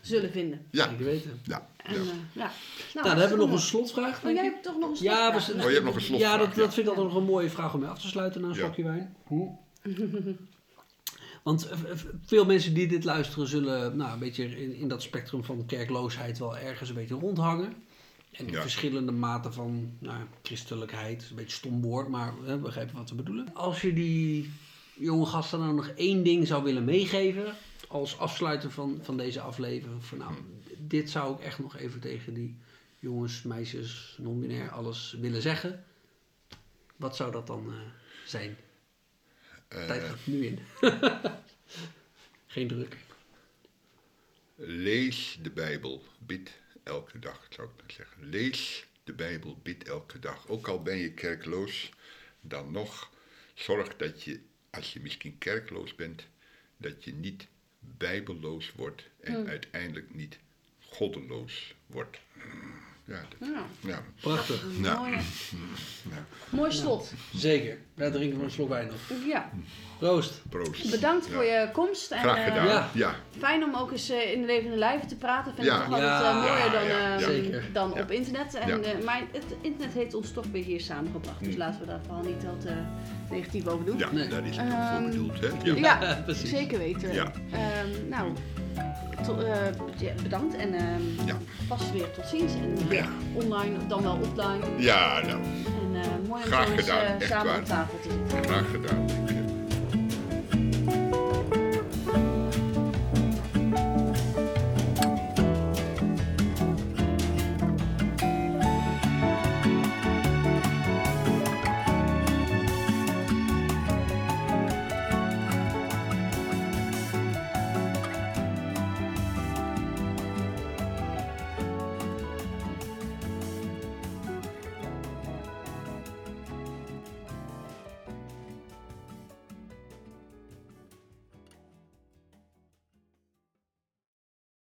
zullen 0.00 0.30
vinden. 0.30 0.66
Ja, 0.70 0.96
weten. 0.96 1.40
ja, 1.42 1.66
En, 1.76 1.94
ja. 1.94 2.00
eh, 2.00 2.06
ja. 2.32 2.50
Nou, 2.94 3.08
dan 3.08 3.18
hebben 3.18 3.38
we 3.38 3.44
nog 3.44 3.52
een 3.52 3.58
slotvraag, 3.60 4.16
Oh, 4.16 4.22
denk 4.24 4.36
jij 4.36 4.46
ik. 4.46 4.52
hebt 4.52 4.64
toch 4.64 4.78
nog 4.78 4.90
een 4.98 5.02
Ja, 5.04 5.34
we 5.34 5.40
slotvraag? 5.40 5.64
Oh, 5.64 5.68
je 5.70 5.74
hebt 5.74 5.84
nog 5.86 5.94
een 5.94 6.00
slotvraag, 6.00 6.32
Ja, 6.32 6.38
dat, 6.38 6.54
ja. 6.54 6.60
dat 6.60 6.74
vind 6.74 6.86
ik 6.86 6.92
altijd 6.94 7.12
nog 7.12 7.22
een 7.22 7.28
mooie 7.28 7.50
vraag 7.50 7.74
om 7.74 7.80
mee 7.80 7.88
af 7.88 8.00
te 8.00 8.08
sluiten 8.08 8.40
na 8.40 8.46
een 8.48 8.54
Ja. 8.54 8.60
slokje 8.60 8.82
wijn. 8.84 9.16
Hm. 9.26 9.34
Want 11.42 11.68
eh, 11.68 11.78
veel 12.24 12.44
mensen 12.44 12.74
die 12.74 12.86
dit 12.86 13.04
luisteren 13.04 13.46
zullen 13.46 13.96
nou, 13.96 14.12
een 14.12 14.18
beetje 14.18 14.60
in, 14.62 14.74
in 14.74 14.88
dat 14.88 15.02
spectrum 15.02 15.44
van 15.44 15.66
kerkloosheid 15.66 16.38
wel 16.38 16.58
ergens 16.58 16.88
een 16.88 16.94
beetje 16.94 17.14
rondhangen. 17.14 17.74
En 18.32 18.48
Ja. 18.50 18.60
verschillende 18.60 19.12
maten 19.12 19.52
van 19.52 19.90
nou, 19.98 20.24
christelijkheid, 20.42 21.26
een 21.30 21.36
beetje 21.36 21.56
stom 21.56 21.82
woord, 21.82 22.08
maar 22.08 22.34
we 22.44 22.56
begrijpen 22.56 22.96
wat 22.96 23.08
we 23.10 23.14
bedoelen. 23.14 23.54
Als 23.54 23.80
je 23.80 23.92
die 23.92 24.50
jonge 24.94 25.26
gasten 25.26 25.58
nou 25.58 25.74
nog 25.74 25.88
één 25.88 26.22
ding 26.22 26.46
zou 26.46 26.62
willen 26.64 26.84
meegeven 26.84 27.54
als 27.88 28.18
afsluiter 28.18 28.70
van, 28.70 28.98
van 29.02 29.16
deze 29.16 29.40
aflevering. 29.40 30.04
Van, 30.04 30.18
nou, 30.18 30.32
dit 30.78 31.10
zou 31.10 31.34
ik 31.34 31.40
echt 31.40 31.58
nog 31.58 31.76
even 31.76 32.00
tegen 32.00 32.34
die 32.34 32.56
jongens, 32.98 33.42
meisjes, 33.42 34.16
non-binair, 34.20 34.70
alles 34.70 35.16
willen 35.20 35.42
zeggen. 35.42 35.84
Wat 36.96 37.16
zou 37.16 37.32
dat 37.32 37.46
dan 37.46 37.66
eh, 37.68 37.74
zijn? 38.26 38.56
Eh, 39.72 39.86
Tijd 39.86 40.02
gaat 40.02 40.26
nu 40.26 40.46
in. 40.46 40.58
Geen 42.46 42.68
druk. 42.68 42.96
Lees 44.54 45.38
de 45.42 45.50
Bijbel, 45.50 46.04
bid 46.18 46.52
elke 46.82 47.18
dag, 47.18 47.46
zou 47.50 47.68
ik 47.68 47.74
maar 47.80 47.92
zeggen. 47.92 48.28
Lees 48.28 48.86
de 49.04 49.12
Bijbel, 49.12 49.58
bid 49.62 49.88
elke 49.88 50.18
dag. 50.18 50.48
Ook 50.48 50.68
al 50.68 50.82
ben 50.82 50.96
je 50.96 51.12
kerkloos, 51.12 51.90
dan 52.40 52.72
nog 52.72 53.10
zorg 53.54 53.96
dat 53.96 54.22
je, 54.22 54.40
als 54.70 54.92
je 54.92 55.00
misschien 55.00 55.38
kerkloos 55.38 55.94
bent, 55.94 56.26
dat 56.76 57.04
je 57.04 57.12
niet 57.12 57.46
bijbelloos 57.78 58.72
wordt 58.72 59.02
en 59.20 59.48
uiteindelijk 59.48 60.14
niet 60.14 60.38
goddeloos 60.80 61.74
wordt. 61.86 62.18
Ja, 63.04 63.14
dat, 63.38 63.48
Ja, 63.48 63.62
ja, 63.88 64.02
Prachtig. 64.20 64.64
Nou. 64.78 64.98
mooi, 64.98 65.10
nou, 66.02 66.22
mooi 66.50 66.72
slot. 66.72 67.12
Zeker. 67.34 67.76
Wij 67.94 68.10
drinken 68.10 68.36
van 68.36 68.44
een 68.44 68.50
slok 68.50 68.68
wijn 68.68 68.86
nog. 68.86 69.18
Ja, 69.26 69.50
Proost. 69.98 70.42
proost. 70.48 70.90
bedankt 70.90 71.26
Ja. 71.26 71.32
voor 71.32 71.44
je 71.44 71.68
komst. 71.72 72.10
En, 72.10 72.18
Graag 72.18 72.36
eh, 72.36 72.44
gedaan. 72.44 72.66
Ja. 72.66 72.88
ja. 72.94 73.14
Fijn 73.38 73.64
om 73.64 73.74
ook 73.74 73.90
eens 73.92 74.08
eh, 74.10 74.32
in 74.32 74.40
de 74.40 74.46
levende 74.46 74.76
lijven 74.76 75.08
te 75.08 75.16
praten. 75.16 75.54
Vind 75.54 75.66
Ja. 75.66 75.76
ik 75.78 75.82
toch 75.84 75.92
altijd 75.92 76.10
Ja. 76.10 76.28
eh, 76.30 76.36
mooier 76.42 76.70
dan, 76.70 76.84
Ja, 76.84 76.88
ja, 76.98 77.14
eh, 77.14 77.20
ja. 77.20 77.26
Zeker. 77.26 77.64
dan 77.72 77.92
Ja. 77.94 78.02
op 78.02 78.10
internet. 78.10 78.54
En, 78.54 78.68
Ja. 78.68 78.78
eh, 78.78 79.04
maar 79.04 79.22
het 79.32 79.44
internet 79.60 79.94
heeft 79.94 80.14
ons 80.14 80.32
toch 80.32 80.44
weer 80.52 80.64
hier 80.64 80.80
samengebracht. 80.80 81.38
Dus 81.44 81.52
Mm. 81.52 81.58
laten 81.58 81.80
we 81.80 81.86
daar 81.86 82.00
vooral 82.06 82.22
niet 82.24 82.44
wat 82.44 82.64
eh, 82.64 82.76
negatief 83.30 83.66
over 83.66 83.84
doen. 83.84 83.98
Ja, 83.98 84.12
Nee. 84.12 84.28
daar 84.28 84.46
is 84.46 84.56
het 84.56 84.66
ook 84.66 84.72
Ehm, 84.72 85.00
voor 85.02 85.10
bedoeld. 85.10 85.40
Hè? 85.40 85.48
Ja. 85.70 86.00
Ja, 86.00 86.14
precies. 86.24 86.50
zeker 86.50 86.78
weten. 86.78 87.12
Ja. 87.12 87.32
Ehm, 87.52 88.08
nou, 88.08 88.32
to- 89.22 89.40
eh, 89.40 90.12
bedankt 90.22 90.56
en 90.56 90.74
ehm, 90.74 91.26
Ja. 91.26 91.36
vast 91.66 91.92
weer 91.92 92.10
tot 92.10 92.26
ziens. 92.26 92.52
En 92.54 92.76
Ja. 92.90 93.04
online, 93.32 93.76
dan 93.88 94.02
wel 94.02 94.18
offline. 94.22 94.82
ja, 94.82 95.20
nou, 95.26 95.38
En 95.40 96.00
eh, 96.02 96.28
mooi 96.28 96.42
om 96.42 96.48
Graag 96.50 96.74
gedaan, 96.74 97.04
eh, 97.20 97.28
samen 97.28 97.46
waar. 97.46 97.58
op 97.58 97.64
tafel 97.64 97.98
te 98.02 98.08
zitten. 98.10 98.44
graag 98.50 98.70
gedaan. 98.70 99.04